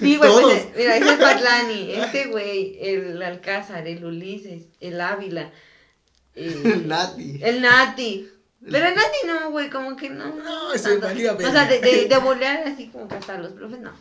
Sí, 0.00 0.16
güey, 0.16 0.31
pues, 0.43 0.69
mira, 0.76 0.97
es 0.97 1.07
el 1.07 1.19
Patlani, 1.19 1.93
este 1.93 2.26
güey, 2.26 2.76
el 2.81 3.23
Alcázar, 3.23 3.87
el 3.87 4.05
Ulises, 4.05 4.64
el 4.81 5.00
Ávila. 5.00 5.50
El 6.35 6.87
Nati. 6.87 7.38
El 7.43 7.62
Nati. 7.62 8.28
Pero 8.71 8.87
el 8.88 8.95
Nati 8.95 9.16
no, 9.26 9.50
güey, 9.52 9.71
como 9.71 9.97
que 9.97 10.11
no. 10.11 10.35
No, 10.35 10.73
ese 10.75 10.90
tanto. 10.90 11.07
valía 11.07 11.33
O 11.33 11.38
sea, 11.40 11.64
de, 11.66 11.81
de, 11.81 12.09
de 12.09 12.19
bolear 12.19 12.66
así 12.69 12.88
como 12.88 13.09
que 13.09 13.14
hasta 13.14 13.38
los 13.38 13.52
profes, 13.52 13.81
no. 13.81 13.93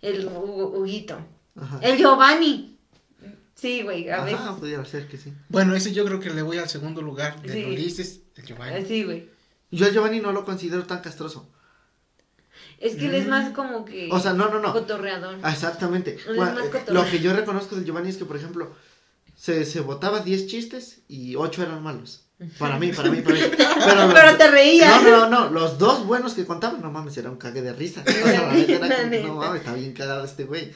El 0.00 0.26
Hugo- 0.26 0.70
Huguito. 0.78 1.18
Ajá. 1.60 1.80
El 1.82 1.98
Giovanni. 1.98 2.78
Sí, 3.54 3.82
güey, 3.82 4.08
a 4.08 4.24
veces. 4.24 4.40
Ajá, 4.40 4.56
pudiera 4.56 4.82
ser 4.86 5.08
que 5.08 5.18
sí. 5.18 5.32
Bueno, 5.50 5.74
ese 5.74 5.92
yo 5.92 6.04
creo 6.06 6.20
que 6.20 6.30
le 6.30 6.40
voy 6.42 6.56
al 6.58 6.68
segundo 6.70 7.02
lugar 7.02 7.40
de 7.42 7.52
Sí. 7.52 7.64
Ulises, 7.64 8.20
el 8.36 8.44
Giovanni. 8.44 8.84
Sí, 8.86 9.04
güey. 9.04 9.28
Yo 9.70 9.86
a 9.86 9.90
Giovanni 9.90 10.20
no 10.20 10.32
lo 10.32 10.44
considero 10.44 10.84
tan 10.84 11.00
castroso. 11.00 11.48
Es 12.78 12.96
que 12.96 13.06
él 13.06 13.14
es 13.14 13.26
Mm. 13.26 13.30
más 13.30 13.52
como 13.52 13.84
que. 13.84 14.08
O 14.12 14.20
sea, 14.20 14.32
no, 14.32 14.48
no, 14.48 14.60
no. 14.60 14.72
Cotorreador. 14.72 15.38
Ah, 15.42 15.52
Exactamente. 15.52 16.18
Bueno, 16.36 16.60
eh, 16.60 16.84
lo 16.88 17.04
que 17.06 17.20
yo 17.20 17.32
reconozco 17.34 17.74
del 17.76 17.84
Giovanni 17.84 18.10
es 18.10 18.16
que, 18.16 18.24
por 18.24 18.36
ejemplo, 18.36 18.74
se, 19.36 19.64
se 19.64 19.80
votaba 19.80 20.20
10 20.20 20.46
chistes 20.46 21.00
y 21.08 21.34
8 21.36 21.62
eran 21.62 21.82
malos. 21.82 22.20
Para 22.58 22.78
mí, 22.78 22.92
para 22.92 23.10
mí, 23.10 23.20
para 23.22 23.36
mí. 23.36 23.40
Pero, 23.56 24.12
Pero 24.12 24.36
te 24.36 24.50
reías. 24.50 25.02
No, 25.02 25.10
no, 25.10 25.28
no, 25.30 25.50
los 25.50 25.78
dos 25.78 26.04
buenos 26.04 26.34
que 26.34 26.44
contaban, 26.44 26.82
no 26.82 26.90
mames, 26.90 27.16
era 27.16 27.30
un 27.30 27.36
cague 27.36 27.62
de 27.62 27.72
risa. 27.72 28.02
O 28.06 28.10
sea, 28.10 28.42
la 28.48 28.52
neta 28.52 28.72
era 28.74 28.88
La 28.88 28.96
como, 28.96 29.10
neta. 29.10 29.26
no 29.28 29.34
mames, 29.36 29.60
está 29.60 29.74
bien 29.74 29.92
cagado 29.92 30.24
este 30.24 30.44
güey. 30.44 30.72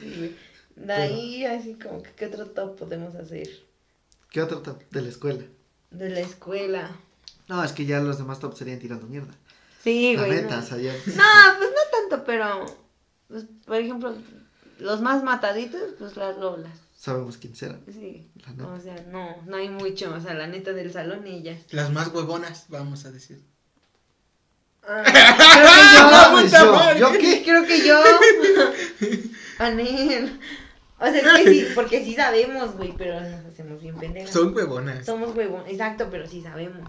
De 0.75 0.93
ahí, 0.93 1.45
así 1.45 1.73
como 1.75 2.01
que, 2.01 2.11
¿qué 2.13 2.25
otro 2.27 2.45
top 2.47 2.77
podemos 2.77 3.13
hacer? 3.15 3.49
¿Qué 4.31 4.41
otro 4.41 4.59
top 4.61 4.81
de 4.89 5.01
la 5.01 5.09
escuela? 5.09 5.43
De 5.91 6.09
la 6.09 6.21
escuela. 6.21 6.91
No, 7.49 7.63
es 7.63 7.71
que 7.71 7.85
ya 7.85 7.99
los 7.99 8.19
demás 8.19 8.39
top 8.39 8.55
serían 8.55 8.77
tirando 8.79 9.07
mierda. 9.07 9.33
Sí, 9.83 10.15
la 10.15 10.25
güey. 10.25 10.41
neta, 10.41 10.57
no. 10.57 10.63
o 10.63 10.65
sea, 10.65 10.77
ya. 10.77 10.93
No, 10.93 11.57
pues 11.57 11.69
no 11.71 12.09
tanto, 12.09 12.23
pero. 12.23 12.65
pues, 13.27 13.45
por 13.65 13.75
ejemplo, 13.77 14.15
los 14.77 15.01
más 15.01 15.23
mataditos, 15.23 15.81
pues 15.97 16.15
las 16.15 16.37
lolas. 16.37 16.77
Sabemos 16.95 17.37
quién 17.37 17.55
será. 17.55 17.79
Sí. 17.91 18.29
La 18.45 18.51
neta. 18.51 18.67
O 18.67 18.79
sea, 18.79 19.03
no, 19.11 19.41
no 19.47 19.57
hay 19.57 19.69
mucho. 19.69 20.13
O 20.13 20.21
sea, 20.21 20.35
la 20.35 20.45
neta 20.45 20.73
del 20.73 20.93
salón, 20.93 21.25
ellas. 21.25 21.59
Las 21.71 21.91
más 21.91 22.09
huevonas, 22.09 22.65
vamos 22.69 23.05
a 23.05 23.11
decir. 23.11 23.41
Ah, 24.87 25.03
creo 26.43 26.45
que 26.45 26.49
yo. 26.49 26.71
No 26.71 26.93
yo. 26.93 26.99
¿yo 26.99 27.19
qué? 27.19 27.43
Creo 27.43 27.65
que 27.65 27.87
yo. 27.87 27.99
Anel. 29.59 30.39
O 30.99 31.05
sea, 31.05 31.17
es 31.17 31.43
que 31.43 31.51
sí, 31.51 31.67
porque 31.73 32.03
sí 32.03 32.13
sabemos, 32.13 32.75
güey, 32.75 32.93
pero 32.95 33.19
nos 33.21 33.45
hacemos 33.45 33.81
bien 33.81 33.95
pendejas. 33.95 34.31
Son 34.31 34.53
huevonas. 34.53 35.05
Somos 35.05 35.35
huevón, 35.35 35.63
exacto, 35.67 36.09
pero 36.11 36.27
sí 36.27 36.41
sabemos. 36.41 36.87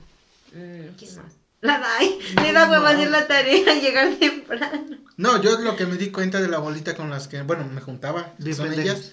Mm, 0.52 0.94
¿Quién 0.98 1.16
más? 1.16 1.32
La 1.60 1.78
Dai. 1.78 2.18
Le 2.42 2.52
da 2.52 2.70
huevo 2.70 2.86
hacer 2.86 3.10
la 3.10 3.26
tarea 3.26 3.74
y 3.76 3.80
llegar 3.80 4.14
temprano. 4.14 4.96
No, 5.16 5.42
yo 5.42 5.58
lo 5.60 5.76
que 5.76 5.84
me 5.86 5.96
di 5.96 6.10
cuenta 6.10 6.40
de 6.40 6.48
la 6.48 6.58
bolita 6.58 6.96
con 6.96 7.10
las 7.10 7.28
que, 7.28 7.42
bueno, 7.42 7.64
me 7.66 7.80
juntaba, 7.82 8.34
que 8.38 8.44
Bien 8.44 8.56
son 8.56 8.68
pendejas. 8.68 8.98
ellas. 8.98 9.12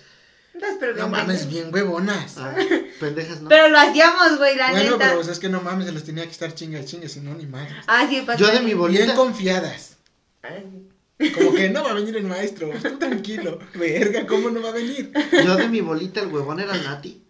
Pero 0.80 0.96
No 0.96 1.10
mames, 1.10 1.50
bien 1.50 1.72
huevonas. 1.74 2.38
Ah, 2.38 2.56
pendejas, 3.00 3.42
¿no? 3.42 3.50
Pero 3.50 3.68
lo 3.68 3.78
hacíamos, 3.78 4.38
güey, 4.38 4.56
la 4.56 4.72
bueno, 4.72 4.92
neta. 4.92 4.98
pero 5.10 5.20
o 5.20 5.24
sea, 5.24 5.34
es 5.34 5.40
que 5.40 5.50
no 5.50 5.62
mames, 5.62 5.86
se 5.88 5.92
les 5.92 6.04
tenía 6.06 6.24
que 6.24 6.32
estar 6.32 6.54
chinga 6.54 6.80
y 6.80 6.86
chinga, 6.86 7.08
si 7.10 7.20
no, 7.20 7.36
ni 7.36 7.46
madre. 7.46 7.76
Ah, 7.86 8.08
sí, 8.10 8.24
pasó. 8.26 8.40
Yo 8.40 8.48
de 8.52 8.62
mi 8.62 8.74
bolita. 8.74 9.04
Bien 9.04 9.16
confiadas. 9.16 9.98
Ay, 10.42 10.88
Como 11.34 11.54
que 11.54 11.70
no 11.70 11.84
va 11.84 11.92
a 11.92 11.96
venir 11.96 12.16
el 12.16 12.24
maestro, 12.24 12.72
tú 12.82 12.98
tranquilo. 12.98 13.60
Verga, 13.76 14.26
¿cómo 14.26 14.50
no 14.50 14.62
va 14.62 14.70
a 14.70 14.74
venir? 14.74 15.12
Yo 15.44 15.56
de 15.58 15.68
mi 15.68 15.82
bolita, 15.82 16.22
el 16.22 16.28
huevón 16.28 16.60
era 16.60 16.76
Nati. 16.76 17.24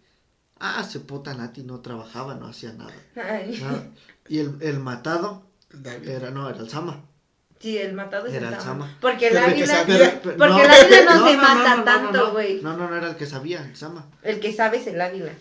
Ah, 0.60 0.84
ese 0.86 1.00
puta 1.00 1.34
Nati 1.34 1.62
no 1.62 1.80
trabajaba, 1.80 2.34
no 2.34 2.46
hacía 2.46 2.72
nada. 2.72 2.92
Y 4.28 4.38
el, 4.38 4.56
el 4.60 4.80
matado 4.80 5.46
David. 5.70 6.08
era, 6.08 6.30
no, 6.30 6.48
era 6.48 6.58
el 6.58 6.68
Sama. 6.68 7.04
Sí, 7.60 7.76
el 7.76 7.92
matado 7.94 8.26
es 8.26 8.34
Era 8.34 8.48
el 8.48 8.54
Sama. 8.54 8.86
Sama. 8.86 8.98
Porque 9.00 9.28
el 9.28 9.32
que 9.32 9.38
águila. 9.38 10.20
Porque 10.22 10.38
no, 10.38 10.62
el 10.62 10.70
águila 10.70 11.04
no 11.04 11.28
se 11.28 11.36
mata 11.36 11.76
no, 11.76 11.84
tanto, 11.84 12.26
no. 12.26 12.32
güey. 12.32 12.62
No, 12.62 12.76
no, 12.76 12.88
no 12.88 12.96
era 12.96 13.10
el 13.10 13.16
que 13.16 13.26
sabía, 13.26 13.64
el 13.64 13.76
Sama. 13.76 14.06
El 14.22 14.40
que 14.40 14.52
sabe 14.52 14.78
es 14.78 14.86
el 14.86 15.00
águila. 15.00 15.32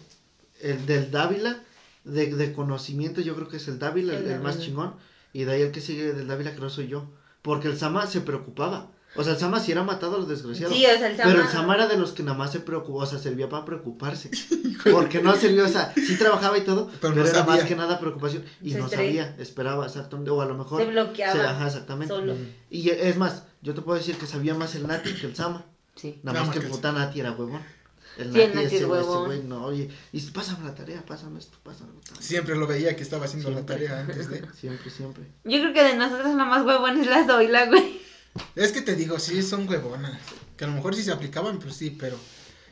El 0.61 0.85
del 0.85 1.11
Dávila, 1.11 1.61
de, 2.03 2.33
de 2.33 2.53
conocimiento, 2.53 3.21
yo 3.21 3.35
creo 3.35 3.47
que 3.47 3.57
es 3.57 3.67
el 3.67 3.77
Dávila, 3.77 4.13
el, 4.13 4.25
El 4.25 4.31
el 4.31 4.39
más 4.39 4.59
chingón. 4.59 4.95
Y 5.33 5.43
de 5.43 5.53
ahí 5.53 5.61
el 5.61 5.71
que 5.71 5.81
sigue 5.81 6.13
del 6.13 6.27
Dávila, 6.27 6.55
creo 6.55 6.69
soy 6.69 6.87
yo. 6.87 7.07
Porque 7.43 7.67
el 7.67 7.77
Sama 7.77 8.07
se 8.07 8.21
preocupaba. 8.21 8.89
O 9.17 9.23
sea, 9.23 9.33
el 9.33 9.39
Sama 9.39 9.59
sí 9.59 9.71
era 9.71 9.83
matado, 9.83 10.17
los 10.19 10.27
desgraciados. 10.29 10.75
Sí, 10.75 10.85
o 10.85 10.97
sea, 10.97 11.09
el 11.09 11.17
Sama. 11.17 11.31
Pero 11.31 11.43
el 11.43 11.49
Sama 11.49 11.75
era 11.75 11.87
de 11.87 11.97
los 11.97 12.11
que 12.11 12.23
nada 12.23 12.37
más 12.37 12.51
se 12.51 12.59
preocupó, 12.59 12.99
o 12.99 13.05
sea, 13.05 13.17
servía 13.19 13.49
para 13.49 13.65
preocuparse. 13.65 14.29
Porque 14.91 15.21
no 15.21 15.35
sirvió, 15.35 15.65
o 15.65 15.69
sea, 15.69 15.93
sí 15.95 16.17
trabajaba 16.17 16.57
y 16.57 16.61
todo, 16.61 16.87
Pero 16.87 16.99
pero, 17.01 17.15
no 17.15 17.21
era 17.23 17.31
sabía. 17.39 17.55
más 17.55 17.63
que 17.63 17.75
nada 17.75 17.99
preocupación. 17.99 18.43
Y 18.61 18.71
Se 18.73 18.79
no 18.79 18.87
sabía, 18.89 19.35
esperaba 19.39 19.85
exactamente, 19.85 20.31
o 20.31 20.41
a 20.41 20.45
lo 20.45 20.55
mejor. 20.55 20.81
Se 20.83 20.89
bloqueaba. 20.89 21.33
se- 21.33 21.41
ajá, 21.47 21.67
exactamente. 21.67 22.13
Solo. 22.13 22.35
Y 22.69 22.89
es 22.89 23.17
más, 23.17 23.43
yo 23.61 23.73
te 23.73 23.81
puedo 23.81 23.97
decir 23.97 24.15
que 24.17 24.27
sabía 24.27 24.53
más 24.53 24.75
el 24.75 24.85
Nati 24.87 25.13
que 25.13 25.25
el 25.27 25.35
Sama. 25.35 25.65
Sí. 25.95 26.19
Nada 26.23 26.43
más 26.43 26.49
que 26.53 26.59
el 26.59 26.67
puta 26.67 26.91
Nati 26.91 27.19
era 27.19 27.31
huevón. 27.31 27.61
El 28.17 28.33
Sí, 28.33 28.41
el 28.41 28.53
Nati, 28.55 28.65
ese 28.67 28.77
es 28.77 28.85
güey, 28.85 28.99
ese 29.01 29.09
huevón. 29.09 29.25
güey, 29.25 29.43
no, 29.43 29.63
oye, 29.65 29.89
y 30.11 30.21
pásame 30.31 30.65
la 30.65 30.73
tarea, 30.73 31.03
pásame 31.05 31.39
esto, 31.39 31.57
pásame. 31.63 31.89
Siempre 32.19 32.55
lo 32.55 32.65
veía 32.65 32.95
que 32.95 33.03
estaba 33.03 33.25
haciendo 33.25 33.49
Siempre. 33.49 33.75
la 33.75 33.87
tarea 33.87 33.99
antes 34.01 34.29
de. 34.29 34.43
Siempre, 34.59 34.89
siempre. 34.89 35.23
Yo 35.43 35.59
creo 35.59 35.73
que 35.73 35.83
de 35.83 35.95
nosotros 35.95 36.33
la 36.35 36.45
más 36.45 36.65
huevón 36.65 36.99
es 36.99 37.07
la 37.07 37.25
Zoila, 37.27 37.65
güey. 37.67 37.99
Es 38.55 38.71
que 38.71 38.81
te 38.81 38.95
digo, 38.95 39.19
sí, 39.19 39.41
son 39.43 39.67
huevonas. 39.67 40.19
Que 40.55 40.65
a 40.65 40.67
lo 40.67 40.73
mejor 40.73 40.95
si 40.95 41.03
se 41.03 41.11
aplicaban, 41.11 41.59
pues 41.59 41.75
sí, 41.75 41.91
pero. 41.91 42.17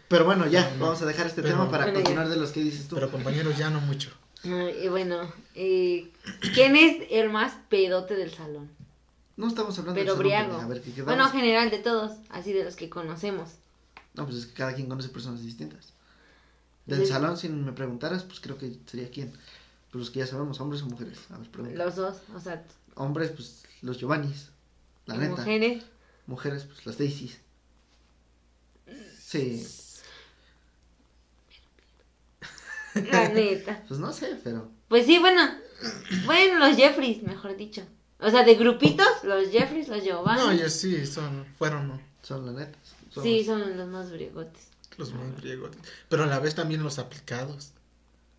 Pero 0.08 0.26
bueno, 0.26 0.46
ya, 0.48 0.70
No, 0.72 0.76
no. 0.78 0.86
vamos 0.86 1.02
a 1.02 1.06
dejar 1.06 1.28
este 1.28 1.42
Pero- 1.42 1.56
tema 1.56 1.72
para 1.72 1.86
Bueno, 1.86 2.00
ya. 2.00 2.04
continuar 2.04 2.30
de 2.30 2.36
los 2.38 2.52
que 2.52 2.62
dices 2.62 2.88
tú. 2.88 2.96
Pero 2.96 3.12
compañeros, 3.12 3.58
ya 3.58 3.70
no 3.70 3.82
mucho. 3.82 4.12
Y 4.44 4.88
bueno, 4.90 5.32
eh, 5.56 6.12
¿quién 6.54 6.76
es 6.76 7.08
el 7.10 7.32
más 7.32 7.54
pedote 7.70 8.16
del 8.16 8.32
salón? 8.32 8.70
No 9.38 9.48
estamos 9.48 9.78
hablando 9.80 10.00
Pero 10.00 10.14
de 10.16 10.18
salón, 10.30 10.48
briago. 10.48 10.62
A 10.62 10.68
ver, 10.68 10.82
¿qué 10.82 10.92
quedamos? 10.92 11.06
Bueno, 11.16 11.30
general 11.32 11.72
de 11.72 11.80
todos, 11.80 12.12
así 12.30 12.54
de 12.54 12.64
los 12.64 12.76
que 12.76 12.88
conocemos. 12.90 13.50
No, 14.14 14.26
pues 14.26 14.38
es 14.38 14.46
que 14.46 14.54
cada 14.54 14.74
quien 14.76 14.88
conoce 14.88 15.10
personas 15.10 15.42
distintas. 15.44 15.94
Del 16.86 17.00
Sí. 17.02 17.08
salón, 17.08 17.36
si 17.38 17.50
me 17.50 17.72
preguntaras, 17.72 18.24
pues 18.24 18.40
creo 18.40 18.58
que 18.60 18.78
sería 18.86 19.10
quién. 19.10 19.32
Pues 19.92 20.00
los 20.00 20.10
que 20.12 20.20
ya 20.20 20.28
sabemos, 20.28 20.62
hombres 20.62 20.84
o 20.84 20.86
mujeres. 20.86 21.18
A 21.34 21.38
ver, 21.40 21.50
pregunta. 21.50 21.84
Los 21.84 21.96
dos, 21.96 22.18
o 22.36 22.40
sea, 22.40 22.64
Hombres, 22.94 23.32
pues 23.32 23.64
los 23.82 23.98
Giovannis. 24.00 24.50
La 25.06 25.16
neta. 25.18 25.36
mujeres. 25.36 25.84
Mujeres, 26.28 26.64
pues 26.66 26.86
las 26.86 26.98
Daisies. 26.98 27.40
Sí, 29.20 29.66
La 32.96 33.30
neta. 33.34 33.84
pues 33.88 34.00
no 34.00 34.12
sé, 34.14 34.40
pero. 34.44 34.70
Pues 34.88 35.06
sí, 35.06 35.20
bueno. 35.20 35.42
Bueno, 36.26 36.60
los 36.60 36.78
Jeffries, 36.78 37.22
mejor 37.24 37.58
dicho. 37.58 37.84
O 38.20 38.30
sea, 38.30 38.44
de 38.44 38.56
grupitos, 38.56 39.06
los 39.24 39.50
Jeffries, 39.50 39.90
los 39.90 40.04
Giovanni. 40.04 40.42
No, 40.42 40.52
ellos 40.52 40.72
sí, 40.74 41.06
son, 41.06 41.46
fueron 41.58 41.88
¿no? 41.90 42.02
Son 42.22 42.46
la 42.46 42.54
neta. 42.54 42.78
son- 43.12 43.24
Sí, 43.24 43.44
son 43.44 43.78
los 43.78 43.88
más 43.90 44.12
briegotes. 44.12 44.70
los 44.98 45.12
muy 45.14 45.30
griegos. 45.42 45.72
Pero 46.08 46.24
a 46.24 46.28
la 46.28 46.40
vez 46.40 46.56
también 46.56 46.82
los 46.82 46.98
aplicados. 46.98 47.72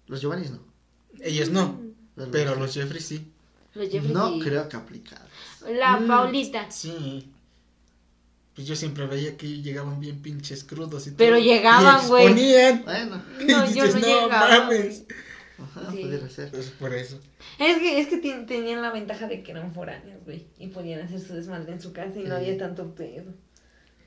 Los 0.07 0.21
Giovannis 0.23 0.51
no. 0.51 0.61
Ellos 1.21 1.51
no, 1.51 1.79
Los- 2.17 2.29
pero 2.31 2.55
los 2.55 2.73
Jeffrey 2.73 3.01
sí. 3.03 3.31
Los 3.75 3.91
Jeffries 3.91 4.15
No 4.15 4.33
sí. 4.33 4.41
creo 4.41 4.69
que 4.69 4.77
aplicados. 4.77 5.29
La 5.69 5.99
Mm, 5.99 6.07
Paulita. 6.07 6.71
Sí. 6.71 7.31
Pues 8.55 8.67
yo 8.67 8.75
siempre 8.75 9.07
veía 9.07 9.37
que 9.37 9.61
llegaban 9.61 10.01
bien 10.01 10.23
pinches 10.23 10.65
crudos 10.65 11.07
y 11.07 11.11
Pero 11.11 11.37
todo. 11.37 11.45
llegaban, 11.45 12.05
Y 12.05 12.09
güey. 12.09 12.35
Bueno, 12.85 13.23
Y 13.41 13.45
No, 13.45 13.67
yo 13.67 13.85
dices, 13.85 13.95
no 13.97 14.01
no 14.01 14.07
llegaba, 14.07 14.59
mames. 14.61 15.05
ajá, 15.59 15.91
Sí. 15.93 15.99
pudiera 16.03 16.29
ser. 16.31 16.51
Pues 16.51 16.67
por 16.71 16.95
eso. 16.95 17.21
Es 17.59 17.79
que, 17.79 18.01
es 18.01 18.07
que 18.09 18.17
ten- 18.19 18.47
tenían 18.47 18.81
la 18.81 18.91
ventaja 18.93 19.27
de 19.27 19.43
que 19.43 19.51
eran 19.53 19.75
foráneos, 19.75 20.25
güey. 20.25 20.47
Y 20.59 20.69
podían 20.69 21.01
hacer 21.03 21.21
su 21.21 21.35
desmadre 21.35 21.73
en 21.73 21.81
su 21.83 21.93
casa 21.93 22.19
y 22.19 22.23
no 22.25 22.39
Sí. 22.39 22.45
había 22.45 22.57
tanto 22.59 22.95
pedo. 22.95 23.35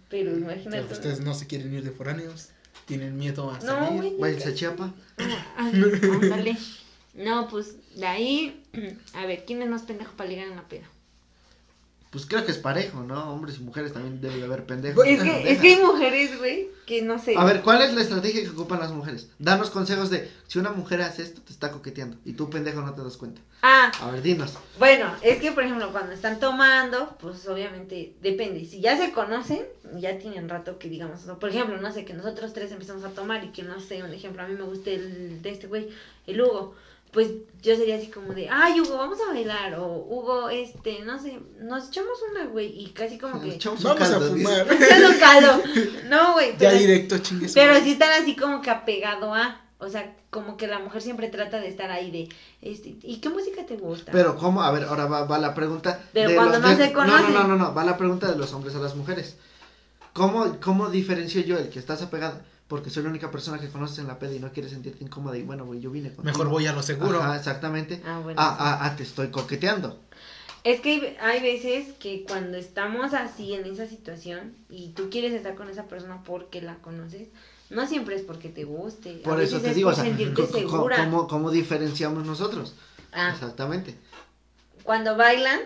Pero 0.09 0.35
imagínate. 0.35 0.81
Pero 0.83 0.93
ustedes 0.93 1.19
no 1.19 1.35
se 1.35 1.45
quieren 1.45 1.71
ir 1.73 1.83
de 1.83 1.91
foráneos. 1.91 2.49
Tienen 2.85 3.17
miedo 3.17 3.51
a 3.51 3.59
No, 3.59 3.65
salir. 3.87 4.01
güey. 4.01 4.17
Váyanse 4.17 4.49
a 4.49 4.53
Chiapa. 4.55 4.93
Ah, 5.19 5.45
ándale. 5.57 6.57
No, 7.13 7.47
pues 7.47 7.75
de 7.95 8.05
ahí. 8.07 8.63
A 9.13 9.27
ver, 9.27 9.43
¿quién 9.45 9.61
es 9.61 9.69
más 9.69 9.83
pendejo 9.83 10.13
para 10.17 10.29
ligar 10.29 10.47
en 10.47 10.55
la 10.55 10.67
peda? 10.67 10.87
Pues 12.09 12.25
creo 12.25 12.43
que 12.43 12.51
es 12.51 12.57
parejo, 12.57 13.03
¿no? 13.03 13.31
Hombres 13.31 13.57
y 13.59 13.61
mujeres 13.61 13.93
también 13.93 14.19
debe 14.19 14.37
de 14.37 14.43
haber 14.45 14.65
pendejos. 14.65 15.05
Es 15.05 15.21
que, 15.21 15.51
es 15.51 15.59
que 15.59 15.75
hay 15.75 15.83
mujeres, 15.83 16.39
güey, 16.39 16.69
que 16.87 17.03
no 17.03 17.19
sé. 17.19 17.35
A 17.37 17.45
ver, 17.45 17.61
¿cuál 17.61 17.83
es 17.83 17.93
la 17.93 18.01
estrategia 18.01 18.41
que 18.41 18.49
ocupan 18.49 18.79
las 18.79 18.91
mujeres? 18.91 19.29
Danos 19.37 19.69
consejos 19.69 20.09
de 20.09 20.27
si 20.47 20.57
una 20.57 20.71
mujer 20.71 21.03
hace 21.03 21.21
esto, 21.21 21.41
te 21.41 21.53
está 21.53 21.71
coqueteando 21.71 22.17
y 22.25 22.33
tú, 22.33 22.49
pendejo, 22.49 22.81
no 22.81 22.95
te 22.95 23.03
das 23.03 23.15
cuenta. 23.15 23.41
Ah, 23.61 23.91
A 24.01 24.09
ver, 24.09 24.23
dinos. 24.23 24.57
bueno, 24.79 25.13
es 25.21 25.39
que 25.39 25.51
por 25.51 25.63
ejemplo, 25.63 25.91
cuando 25.91 26.13
están 26.13 26.39
tomando, 26.39 27.15
pues 27.19 27.47
obviamente 27.47 28.15
depende. 28.21 28.65
Si 28.65 28.81
ya 28.81 28.97
se 28.97 29.11
conocen, 29.11 29.61
ya 29.99 30.17
tienen 30.17 30.49
rato 30.49 30.79
que 30.79 30.89
digamos, 30.89 31.27
o 31.27 31.37
por 31.37 31.49
ejemplo, 31.49 31.77
no 31.79 31.91
sé, 31.93 32.05
que 32.05 32.13
nosotros 32.13 32.53
tres 32.53 32.71
empezamos 32.71 33.03
a 33.03 33.09
tomar 33.09 33.43
y 33.43 33.49
que 33.49 33.61
no 33.61 33.79
sé, 33.79 34.01
un 34.01 34.13
ejemplo, 34.13 34.41
a 34.41 34.47
mí 34.47 34.55
me 34.55 34.63
gusta 34.63 34.89
el 34.89 35.43
de 35.43 35.51
este 35.51 35.67
güey, 35.67 35.89
el 36.25 36.41
Hugo. 36.41 36.73
Pues 37.11 37.29
yo 37.63 37.75
sería 37.75 37.95
así 37.97 38.07
como 38.07 38.33
de, 38.33 38.47
ay, 38.49 38.79
Hugo, 38.81 38.97
vamos 38.97 39.17
a 39.27 39.31
bailar. 39.33 39.73
O 39.79 39.87
Hugo, 40.07 40.49
este, 40.49 40.99
no 41.03 41.19
sé, 41.19 41.39
nos 41.59 41.87
echamos 41.87 42.17
una, 42.31 42.45
güey. 42.45 42.67
Y 42.67 42.91
casi 42.91 43.17
como 43.17 43.35
Nos 43.35 43.43
que. 43.43 43.55
echamos 43.55 43.79
un 43.83 43.85
Vamos 43.85 44.01
a 44.09 44.11
caldo, 44.11 44.33
dice. 44.35 44.65
fumar. 44.65 45.11
Un 45.11 45.19
caldo. 45.19 45.63
No, 46.09 46.33
güey. 46.33 46.55
Ya 46.59 46.71
directo, 46.73 47.17
chingues. 47.17 47.53
pero 47.53 47.75
sí 47.81 47.91
están 47.93 48.21
así 48.21 48.35
como 48.35 48.61
que 48.61 48.69
apegado 48.69 49.33
a. 49.33 49.61
O 49.81 49.87
sea, 49.89 50.13
como 50.29 50.57
que 50.57 50.67
la 50.67 50.79
mujer 50.79 51.01
siempre 51.01 51.29
trata 51.29 51.57
de 51.59 51.69
estar 51.69 51.89
ahí 51.89 52.11
de, 52.11 52.27
este, 52.61 52.97
¿y 53.01 53.21
qué 53.21 53.29
música 53.29 53.65
te 53.65 53.77
gusta? 53.77 54.11
Pero, 54.11 54.35
¿cómo? 54.35 54.61
A 54.61 54.69
ver, 54.71 54.83
ahora 54.83 55.05
va, 55.05 55.23
va 55.23 55.39
la 55.39 55.53
pregunta. 55.55 56.03
Pero 56.13 56.29
de 56.29 56.35
cuando 56.35 56.59
no 56.59 56.67
de- 56.67 56.75
se 56.75 56.91
conocen. 56.91 57.33
No, 57.33 57.43
no, 57.43 57.47
no, 57.47 57.55
no, 57.55 57.73
va 57.73 57.85
la 57.85 57.95
pregunta 57.97 58.29
de 58.29 58.37
los 58.37 58.51
hombres 58.53 58.75
a 58.75 58.79
las 58.79 58.95
mujeres. 58.97 59.37
¿Cómo, 60.13 60.57
¿Cómo 60.61 60.89
diferencio 60.89 61.41
yo 61.41 61.57
el 61.57 61.69
que 61.69 61.79
estás 61.79 62.01
apegado? 62.01 62.39
Porque 62.69 62.89
soy 62.89 63.03
la 63.03 63.09
única 63.09 63.31
persona 63.31 63.59
que 63.59 63.67
conoces 63.67 63.99
en 63.99 64.07
la 64.07 64.19
peda 64.19 64.33
y 64.33 64.39
no 64.39 64.51
quieres 64.53 64.71
sentirte 64.71 65.03
incómoda 65.03 65.35
y 65.37 65.41
bueno, 65.43 65.65
güey, 65.65 65.81
yo 65.81 65.89
vine 65.91 66.09
contigo. 66.09 66.23
Mejor 66.23 66.47
voy 66.49 66.67
a 66.67 66.71
lo 66.71 66.81
seguro. 66.83 67.19
Ajá, 67.21 67.35
exactamente. 67.35 68.01
Ah, 68.05 68.19
bueno. 68.23 68.39
Ah, 68.41 68.55
ah, 68.57 68.79
ah, 68.83 68.95
te 68.95 69.03
estoy 69.03 69.29
coqueteando. 69.29 69.99
Es 70.63 70.79
que 70.81 70.91
hay, 70.91 71.17
hay 71.19 71.41
veces 71.41 71.95
que 71.99 72.23
cuando 72.27 72.57
estamos 72.57 73.13
así 73.13 73.53
en 73.55 73.65
esa 73.65 73.87
situación 73.87 74.53
y 74.69 74.89
tú 74.89 75.09
quieres 75.09 75.33
estar 75.33 75.55
con 75.55 75.67
esa 75.69 75.87
persona 75.87 76.21
porque 76.23 76.61
la 76.61 76.75
conoces, 76.75 77.29
no 77.71 77.87
siempre 77.87 78.15
es 78.15 78.21
porque 78.21 78.49
te 78.49 78.65
guste. 78.65 79.21
a 79.25 79.29
Por 79.29 79.41
eso 79.41 79.55
veces 79.55 79.63
te 79.63 79.69
es 79.71 79.75
digo, 79.75 79.89
o 79.89 79.91
por 79.91 79.95
sea, 79.95 80.05
sentirte 80.05 80.45
segura. 80.47 80.95
¿cómo, 80.97 81.27
¿cómo 81.27 81.49
diferenciamos 81.51 82.23
nosotros? 82.25 82.75
Ah, 83.11 83.31
Exactamente. 83.33 83.95
cuando 84.83 85.15
bailan, 85.17 85.59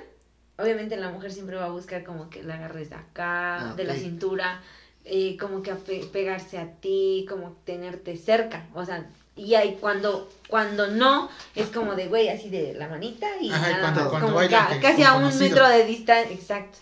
obviamente 0.58 0.96
la 0.96 1.10
mujer 1.10 1.34
siempre 1.34 1.58
va 1.58 1.66
a 1.66 1.70
buscar 1.72 2.04
como 2.06 2.30
que 2.30 2.44
la 2.44 2.56
agarres 2.56 2.90
de 2.92 2.96
acá, 2.96 3.72
Ah, 3.72 3.74
de 3.76 3.84
la 3.84 3.96
cintura. 3.96 4.62
Eh, 5.06 5.38
como 5.38 5.62
que 5.62 5.74
pegarse 6.12 6.58
a 6.58 6.72
ti, 6.76 7.26
como 7.30 7.52
tenerte 7.66 8.16
cerca, 8.18 8.68
o 8.74 8.86
sea, 8.86 9.10
y 9.36 9.56
ahí 9.56 9.78
cuando, 9.82 10.30
cuando 10.48 10.88
no, 10.88 11.28
es 11.56 11.68
como 11.70 11.96
de, 11.96 12.08
güey, 12.08 12.30
así 12.30 12.50
de 12.50 12.74
la 12.76 12.88
manita 12.88 13.28
y 13.42 13.50
Ajá, 13.52 13.70
nada 13.72 13.82
cuando- 13.82 14.00
más, 14.02 14.10
cuando 14.10 14.28
como 14.38 14.50
ca- 14.50 14.80
casi 14.82 15.04
a 15.04 15.14
un 15.16 15.22
conocido. 15.24 15.50
metro 15.50 15.68
de 15.70 15.86
distancia, 15.86 16.36
exacto. 16.36 16.78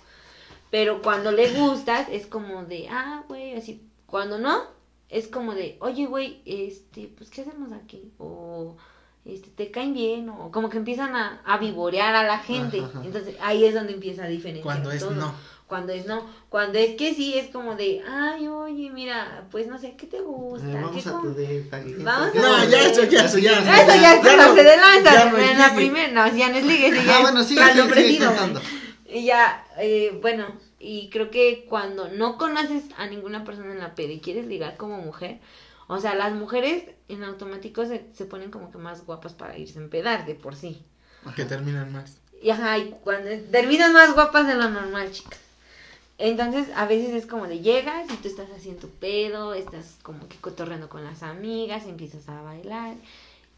Pero 0.70 1.02
cuando 1.02 1.32
le 1.32 1.50
gustas, 1.52 2.08
es 2.12 2.26
como 2.28 2.64
de, 2.66 2.88
ah, 2.90 3.24
güey, 3.28 3.56
así, 3.56 3.82
cuando 4.06 4.38
no, 4.38 4.62
es 5.10 5.28
como 5.28 5.54
de, 5.54 5.78
oye, 5.82 6.06
güey, 6.06 6.42
este, 6.46 7.10
pues, 7.18 7.30
¿qué 7.30 7.42
hacemos 7.42 7.72
aquí? 7.74 8.12
O, 8.18 8.78
este, 9.26 9.50
¿te 9.50 9.70
caen 9.72 9.94
bien? 9.94 10.30
O 10.30 10.52
como 10.52 10.70
que 10.70 10.78
empiezan 10.78 11.16
a, 11.16 11.42
a 11.46 11.58
vivorear 11.58 12.16
a 12.16 12.24
la 12.24 12.40
gente. 12.40 12.80
Ajá, 12.80 12.88
ajá. 12.90 13.02
Entonces, 13.06 13.36
ahí 13.42 13.66
es 13.66 13.74
donde 13.74 13.94
empieza 13.94 14.24
a 14.24 14.28
diferenciar 14.28 14.64
Cuando 14.64 14.92
es 14.92 15.02
todo. 15.02 15.12
no. 15.12 15.34
Cuando 15.72 15.94
es 15.94 16.06
no. 16.06 16.30
Cuando 16.50 16.80
es 16.80 16.98
que 16.98 17.14
sí, 17.16 17.38
es 17.38 17.50
como 17.50 17.76
de, 17.76 18.04
ay, 18.06 18.46
oye, 18.50 18.90
mira, 18.90 19.46
pues, 19.52 19.68
no 19.68 19.80
sé, 19.80 19.96
¿qué 19.96 20.06
te 20.06 20.20
gusta? 20.20 20.68
Eh, 20.70 20.74
vamos 20.74 21.02
¿Qué 21.02 21.08
a 21.10 21.14
tu 21.14 21.34
depa, 21.34 21.80
Vamos 22.00 22.36
a 22.36 22.42
No, 22.42 22.66
tu 22.66 22.70
ya, 22.72 22.88
eso, 22.88 23.04
ya, 23.06 23.24
eso, 23.24 23.38
ya. 23.38 23.54
Eso 23.60 23.96
ya 23.96 24.22
Ya 24.22 24.36
no- 24.36 24.54
de 24.54 24.64
lanza. 24.66 25.14
ya 25.14 25.32
no 25.32 25.38
en 25.38 25.58
la 25.58 25.74
primera, 25.74 26.12
no, 26.12 26.36
ya 26.36 26.50
no 26.50 26.58
es 26.58 26.66
ligue, 26.66 26.88
Ah, 26.92 27.04
ya 27.06 27.16
es 27.16 27.22
bueno, 27.22 27.44
sigue, 27.46 27.62
caldo 27.62 27.84
sigue, 27.84 27.96
sigue 27.96 28.02
ofrecido, 28.02 28.28
contando. 28.32 28.62
y 29.08 29.24
ya, 29.24 29.66
eh, 29.80 30.20
bueno, 30.22 30.48
y 30.78 31.10
creo 31.10 31.32
que 31.32 31.66
cuando 31.70 32.10
no 32.10 32.38
conoces 32.38 32.84
a 32.98 33.08
ninguna 33.08 33.46
persona 33.46 33.72
en 33.72 33.80
la 33.80 33.96
peda 33.96 34.12
y 34.12 34.20
quieres 34.20 34.48
ligar 34.48 34.76
como 34.76 34.98
mujer, 34.98 35.40
o 35.88 36.00
sea, 36.02 36.16
las 36.16 36.34
mujeres 36.34 36.84
en 37.08 37.24
automático 37.24 37.86
se, 37.86 38.08
se 38.14 38.26
ponen 38.26 38.52
como 38.52 38.72
que 38.74 38.78
más 38.78 39.06
guapas 39.06 39.32
para 39.32 39.58
irse 39.58 39.80
a 39.80 39.84
empedar 39.84 40.26
de 40.26 40.36
por 40.36 40.54
sí. 40.58 40.84
Que 41.34 41.46
terminan 41.46 41.94
más. 41.94 42.18
Y 42.44 42.50
ajá, 42.50 42.78
y 42.78 42.94
cuando 43.06 43.30
terminan 43.52 43.94
más 43.94 44.14
guapas 44.14 44.48
de 44.48 44.56
lo 44.56 44.68
normal, 44.70 45.10
chicas. 45.14 45.40
Entonces, 46.22 46.68
a 46.76 46.86
veces 46.86 47.14
es 47.14 47.26
como 47.26 47.48
de 47.48 47.60
llegas 47.60 48.06
y 48.12 48.16
tú 48.18 48.28
estás 48.28 48.48
haciendo 48.56 48.82
tu 48.82 48.90
pedo, 48.90 49.54
estás 49.54 49.96
como 50.04 50.28
que 50.28 50.38
cotorreando 50.38 50.88
con 50.90 51.04
las 51.04 51.24
amigas, 51.24 51.86
empiezas 51.86 52.30
a 52.30 52.42
bailar, 52.42 52.96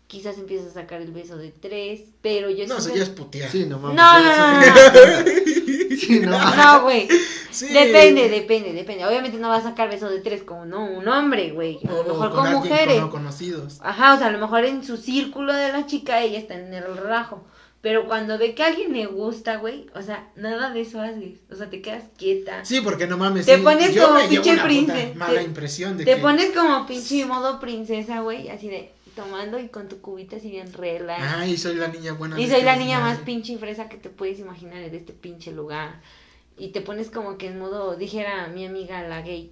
quizás 0.07 0.37
empiezas 0.37 0.71
a 0.71 0.81
sacar 0.81 1.01
el 1.01 1.11
beso 1.11 1.37
de 1.37 1.49
tres, 1.51 2.01
pero 2.21 2.49
yo 2.49 2.65
No, 2.67 2.75
eso 2.75 2.81
siempre- 2.83 2.97
ya 2.99 3.03
es 3.03 3.09
putear. 3.09 3.49
Sí, 3.51 3.65
no 3.65 3.79
mames. 3.79 3.97
No, 3.97 4.17
eso 4.17 4.37
no, 4.37 4.53
no, 4.53 4.63
sí 5.45 5.59
no, 5.85 5.89
me- 5.89 5.95
Sí, 5.97 6.19
no 6.21 6.31
mames. 6.37 6.57
No, 6.57 6.81
güey. 6.83 7.07
Sí. 7.51 7.67
Depende, 7.71 8.29
depende, 8.29 8.73
depende. 8.73 9.05
Obviamente 9.05 9.37
no 9.37 9.47
vas 9.49 9.63
a 9.65 9.69
sacar 9.69 9.87
beso 9.89 10.09
de 10.09 10.19
tres 10.21 10.41
como 10.43 10.65
no 10.65 10.85
un 10.85 11.07
hombre, 11.07 11.51
güey. 11.51 11.79
A 11.87 11.91
lo 11.91 11.99
o 12.01 12.03
mejor 12.05 12.31
con 12.31 12.43
con, 12.45 12.53
mujeres. 12.53 12.99
no 12.99 13.09
conocidos. 13.11 13.79
Ajá, 13.81 14.15
o 14.15 14.17
sea, 14.17 14.27
a 14.27 14.31
lo 14.31 14.39
mejor 14.39 14.65
en 14.65 14.83
su 14.83 14.97
círculo 14.97 15.53
de 15.53 15.71
la 15.71 15.85
chica 15.85 16.21
ella 16.21 16.39
está 16.39 16.55
en 16.55 16.73
el 16.73 16.83
relajo. 16.97 17.43
Pero 17.83 18.07
cuando 18.07 18.37
ve 18.37 18.55
que 18.55 18.63
a 18.63 18.67
alguien 18.67 18.93
le 18.93 19.07
gusta, 19.07 19.57
güey, 19.57 19.87
o 19.93 20.01
sea, 20.01 20.31
nada 20.37 20.69
de 20.71 20.79
eso 20.81 21.01
haces. 21.01 21.33
O 21.51 21.55
sea, 21.55 21.69
te 21.69 21.81
quedas 21.81 22.05
quieta. 22.17 22.63
Sí, 22.63 22.79
porque 22.79 23.07
no 23.07 23.17
mames. 23.17 23.45
Te 23.45 23.57
sí, 23.57 23.61
pones 23.61 23.93
yo 23.93 24.07
como 24.07 24.25
pinche 24.29 24.57
príncipe. 24.63 25.13
Mala 25.15 25.41
Te- 25.41 25.43
impresión 25.43 25.97
de 25.97 26.05
Te 26.05 26.15
que. 26.15 26.21
pones 26.21 26.51
como 26.51 26.87
pinche 26.87 27.25
modo 27.25 27.59
princesa, 27.59 28.21
güey, 28.21 28.47
así 28.47 28.69
de 28.69 28.93
tomando 29.17 29.59
y 29.59 29.67
con 29.67 29.89
tu 29.89 29.99
cubita 29.99 30.37
así 30.37 30.49
bien 30.49 30.71
relax. 30.71 31.21
Ay, 31.35 31.57
soy 31.57 31.75
la 31.75 31.89
niña 31.89 32.13
buena. 32.13 32.39
y 32.39 32.45
soy 32.45 32.53
este 32.53 32.65
la 32.65 32.77
niña 32.77 33.01
más 33.01 33.17
pinche 33.19 33.57
fresa 33.57 33.89
que 33.89 33.97
te 33.97 34.09
puedes 34.09 34.39
imaginar 34.39 34.77
en 34.81 34.95
este 34.95 35.11
pinche 35.11 35.51
lugar. 35.51 36.01
Y 36.57 36.69
te 36.69 36.79
pones 36.79 37.09
como 37.09 37.37
que 37.37 37.47
en 37.47 37.59
modo, 37.59 37.97
dijera 37.97 38.47
mi 38.47 38.65
amiga 38.65 39.01
la 39.03 39.21
gay 39.21 39.51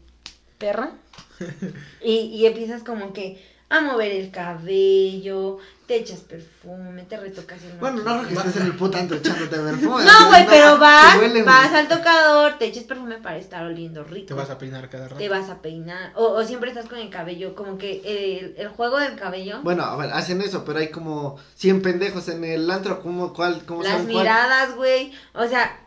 perra. 0.57 0.93
y, 2.01 2.13
y 2.13 2.45
empiezas 2.45 2.81
como 2.83 3.11
que 3.11 3.43
a 3.69 3.81
mover 3.81 4.11
el 4.11 4.31
cabello, 4.31 5.57
te 5.91 5.97
echas 5.97 6.21
perfume, 6.21 7.03
te 7.03 7.17
retocas 7.17 7.61
el 7.63 7.77
Bueno, 7.77 7.97
no 7.97 8.19
creo 8.19 8.27
que 8.29 8.33
estés 8.35 8.55
en 8.61 8.67
el 8.67 8.75
puto 8.77 8.97
antro 8.97 9.17
echándote 9.17 9.57
perfume. 9.57 10.05
No, 10.05 10.27
güey, 10.29 10.47
pero 10.47 10.77
vas, 10.77 11.17
vas 11.43 11.73
al 11.73 11.89
tocador, 11.89 12.57
te 12.57 12.67
echas 12.67 12.85
perfume 12.85 13.17
para 13.17 13.35
estar 13.35 13.65
oliendo 13.65 14.05
rico. 14.05 14.27
Te 14.27 14.33
vas 14.33 14.49
a 14.49 14.57
peinar 14.57 14.87
cada 14.89 15.09
rato. 15.09 15.17
Te 15.17 15.27
vas 15.27 15.49
a 15.49 15.61
peinar. 15.61 16.13
O, 16.15 16.27
o 16.27 16.45
siempre 16.45 16.69
estás 16.69 16.85
con 16.85 16.97
el 16.97 17.09
cabello, 17.09 17.55
como 17.55 17.77
que 17.77 18.01
el, 18.05 18.55
el 18.57 18.69
juego 18.69 18.99
del 18.99 19.17
cabello. 19.17 19.59
Bueno, 19.63 19.83
a 19.83 19.97
ver, 19.97 20.13
hacen 20.13 20.41
eso, 20.41 20.63
pero 20.63 20.79
hay 20.79 20.91
como 20.91 21.37
100 21.55 21.81
pendejos 21.81 22.29
en 22.29 22.45
el 22.45 22.71
antro, 22.71 23.01
¿cómo, 23.01 23.33
cuál, 23.33 23.65
cómo 23.65 23.83
las 23.83 24.05
miradas, 24.05 24.73
güey. 24.77 25.11
O 25.33 25.45
sea, 25.45 25.77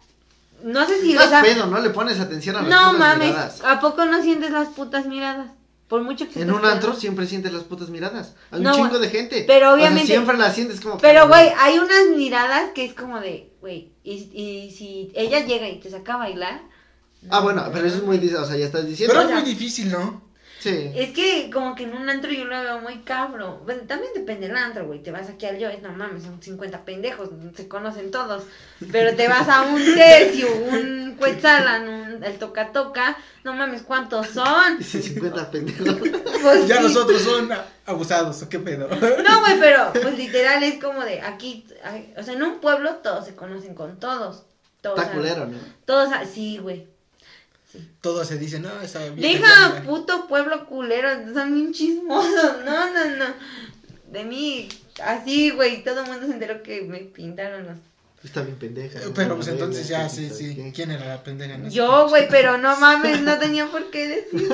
no 0.62 0.86
sé 0.86 1.00
si... 1.00 1.14
No 1.14 1.24
o 1.24 1.28
sea, 1.28 1.40
pedo, 1.40 1.64
no 1.64 1.80
le 1.80 1.88
pones 1.88 2.20
atención 2.20 2.56
a 2.56 2.60
las 2.60 2.68
no 2.68 2.92
putas 2.92 2.98
mames, 2.98 3.28
miradas. 3.28 3.62
¿a 3.64 3.80
poco 3.80 4.04
no 4.04 4.20
sientes 4.20 4.50
las 4.50 4.68
putas 4.68 5.06
miradas? 5.06 5.46
Por 5.88 6.02
mucho 6.02 6.28
que 6.28 6.40
En 6.40 6.50
un 6.50 6.64
antro 6.64 6.94
siempre 6.94 7.26
sientes 7.26 7.52
las 7.52 7.64
putas 7.64 7.90
miradas. 7.90 8.34
Hay 8.50 8.62
No, 8.62 8.70
un 8.70 8.76
chingo 8.76 8.98
de 8.98 9.08
gente. 9.10 9.44
pero 9.46 9.66
O 9.66 9.68
sea, 9.70 9.74
obviamente- 9.74 10.06
siempre 10.06 10.36
las 10.38 10.54
sientes 10.54 10.80
como. 10.80 10.98
Pero, 10.98 11.28
güey, 11.28 11.50
hay 11.58 11.78
unas 11.78 12.16
miradas 12.16 12.70
que 12.74 12.84
es 12.86 12.94
como 12.94 13.20
de, 13.20 13.52
güey, 13.60 13.92
y, 14.02 14.12
y 14.12 14.70
si 14.76 15.12
ella 15.14 15.44
llega 15.44 15.68
y 15.68 15.80
te 15.80 15.90
saca 15.90 16.14
a 16.14 16.18
bailar... 16.18 16.62
Ah, 17.30 17.38
no, 17.38 17.42
bueno, 17.42 17.70
pero 17.72 17.86
eso 17.86 17.98
es 17.98 18.02
muy. 18.02 18.16
O 18.34 18.44
sea, 18.44 18.56
ya 18.56 18.66
estás 18.66 18.86
diciendo. 18.86 19.12
Pero 19.12 19.20
o 19.20 19.22
es 19.22 19.28
sea, 19.28 19.40
muy 19.40 19.48
difícil, 19.50 19.90
¿no? 19.90 20.22
Sí. 20.64 20.90
Es 20.94 21.10
que 21.10 21.50
como 21.52 21.74
que 21.74 21.82
en 21.82 21.94
un 21.94 22.08
antro 22.08 22.32
yo 22.32 22.46
lo 22.46 22.58
veo 22.58 22.80
muy 22.80 23.00
cabro. 23.00 23.60
Bueno, 23.66 23.82
también 23.86 24.14
depende 24.14 24.48
del 24.48 24.56
antro, 24.56 24.86
güey. 24.86 25.02
Te 25.02 25.10
vas 25.10 25.28
aquí 25.28 25.44
al 25.44 25.62
Joyce, 25.62 25.82
no 25.82 25.92
mames, 25.92 26.22
son 26.22 26.40
50 26.40 26.86
pendejos, 26.86 27.28
se 27.54 27.68
conocen 27.68 28.10
todos. 28.10 28.44
Pero 28.90 29.14
te 29.14 29.28
vas 29.28 29.46
a 29.46 29.60
un 29.60 29.84
tercio, 29.94 30.46
un 30.56 31.18
Quetzalan, 31.22 31.86
un, 31.86 32.24
el 32.24 32.38
toca 32.38 32.72
toca, 32.72 33.14
no 33.44 33.52
mames, 33.52 33.82
¿cuántos 33.82 34.28
son? 34.28 34.78
Dice 34.78 35.02
50 35.02 35.50
pendejos. 35.50 35.98
Pues 36.40 36.66
Ya 36.66 36.78
sí. 36.78 36.82
los 36.84 36.96
otros 36.96 37.20
son 37.20 37.50
abusados, 37.84 38.42
¿o 38.42 38.48
qué 38.48 38.58
pedo? 38.58 38.88
No, 38.88 39.40
güey, 39.40 39.60
pero 39.60 39.92
pues 39.92 40.16
literal 40.16 40.62
es 40.62 40.82
como 40.82 41.04
de 41.04 41.20
aquí, 41.20 41.66
o 42.16 42.22
sea, 42.22 42.32
en 42.32 42.42
un 42.42 42.60
pueblo 42.60 42.94
todos 43.02 43.26
se 43.26 43.34
conocen 43.34 43.74
con 43.74 44.00
todos. 44.00 44.44
Todos 44.80 44.98
Está 44.98 45.12
culero, 45.12 45.44
¿no? 45.44 45.58
Todos, 45.84 46.08
sí, 46.32 46.56
güey. 46.56 46.93
Todos 48.00 48.28
se 48.28 48.38
dicen, 48.38 48.62
no, 48.62 48.80
esa 48.82 49.00
Deja 49.10 49.74
ya- 49.74 49.82
puto 49.84 50.26
pueblo 50.28 50.66
culero, 50.66 51.08
son 51.32 51.54
bien 51.54 51.72
chismosos. 51.72 52.56
No, 52.64 52.92
no, 52.92 53.16
no. 53.16 53.24
De 54.10 54.24
mí, 54.24 54.68
así, 55.02 55.50
güey, 55.50 55.82
todo 55.82 56.02
el 56.02 56.06
mundo 56.10 56.26
se 56.26 56.32
enteró 56.34 56.62
que 56.62 56.82
me 56.82 56.98
pintaron 56.98 57.64
los. 57.66 57.76
Está 58.22 58.42
bien 58.42 58.56
pendeja. 58.56 59.00
Eh, 59.00 59.02
¿no? 59.06 59.14
Pero 59.14 59.34
pues 59.36 59.48
entonces 59.48 59.86
ya, 59.88 60.08
sí, 60.08 60.30
sí. 60.30 60.72
¿Quién 60.74 60.90
era 60.92 61.04
la 61.06 61.22
pendeja? 61.22 61.58
Yo, 61.68 62.08
güey, 62.08 62.26
pero 62.28 62.56
no 62.58 62.76
mames, 62.80 63.20
no 63.22 63.38
tenía 63.38 63.66
por 63.66 63.90
qué 63.90 64.08
decir. 64.08 64.48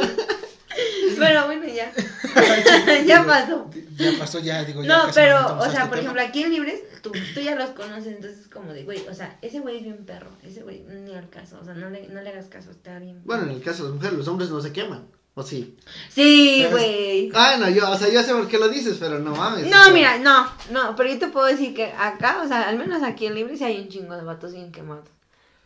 Pero 1.18 1.46
bueno, 1.46 1.64
ya. 1.66 1.92
ya 3.07 3.25
pasó. 3.27 3.70
Ya 3.96 4.12
pasó, 4.18 4.38
ya, 4.40 4.64
digo, 4.64 4.83
ya 4.83 4.88
No, 4.88 5.11
pero, 5.14 5.59
o 5.59 5.70
sea, 5.70 5.88
por 5.88 5.99
tema. 5.99 6.01
ejemplo, 6.01 6.23
aquí 6.23 6.42
en 6.42 6.51
Libres, 6.53 6.81
tú, 7.03 7.12
tú 7.35 7.40
ya 7.40 7.55
los 7.55 7.70
conoces, 7.70 8.07
entonces 8.09 8.49
como 8.49 8.73
de, 8.73 8.85
güey, 8.85 9.07
o 9.09 9.14
sea, 9.14 9.38
ese 9.42 9.61
güey 9.61 9.79
es 9.79 9.83
bien 9.85 10.05
perro, 10.07 10.31
ese 10.42 10.62
güey, 10.62 10.83
ni 10.88 11.14
al 11.14 11.29
caso, 11.29 11.59
o 11.61 11.64
sea, 11.64 11.75
no 11.75 11.90
le, 11.90 12.09
no 12.09 12.20
le 12.23 12.31
hagas 12.31 12.46
caso, 12.46 12.70
está 12.70 12.99
bien. 12.99 13.20
Bueno, 13.25 13.44
en 13.44 13.51
el 13.51 13.62
caso 13.62 13.85
de 13.85 13.88
las 13.90 13.96
mujeres, 13.96 14.18
los 14.18 14.29
hombres 14.29 14.51
no 14.51 14.61
se 14.61 14.73
queman. 14.73 15.07
¿O 15.35 15.44
sí? 15.44 15.77
Sí, 16.12 16.66
güey. 16.73 17.31
Ah, 17.35 17.57
no, 17.59 17.70
yo, 17.70 17.88
o 17.88 17.96
sea, 17.96 18.09
yo 18.09 18.20
sé 18.23 18.33
por 18.33 18.49
qué 18.49 18.59
lo 18.59 18.68
dices, 18.68 18.96
pero 18.99 19.20
no 19.20 19.31
mames. 19.35 19.64
o 19.64 19.70
No, 19.70 19.85
sea, 19.85 19.92
mira, 19.92 20.18
no, 20.18 20.51
no, 20.73 20.96
pero 20.96 21.09
yo 21.09 21.18
te 21.20 21.29
puedo 21.29 21.46
decir 21.46 21.73
que 21.73 21.92
acá, 21.96 22.42
o 22.44 22.49
sea, 22.49 22.68
al 22.68 22.77
menos 22.77 23.03
aquí 23.05 23.27
en 23.27 23.37
Libre 23.37 23.57
sí 23.57 23.62
hay 23.64 23.81
un 23.81 23.88
chingo 23.88 24.16
de 24.16 24.25
vatos 24.25 24.53
bien 24.53 24.73
quemados. 24.73 25.05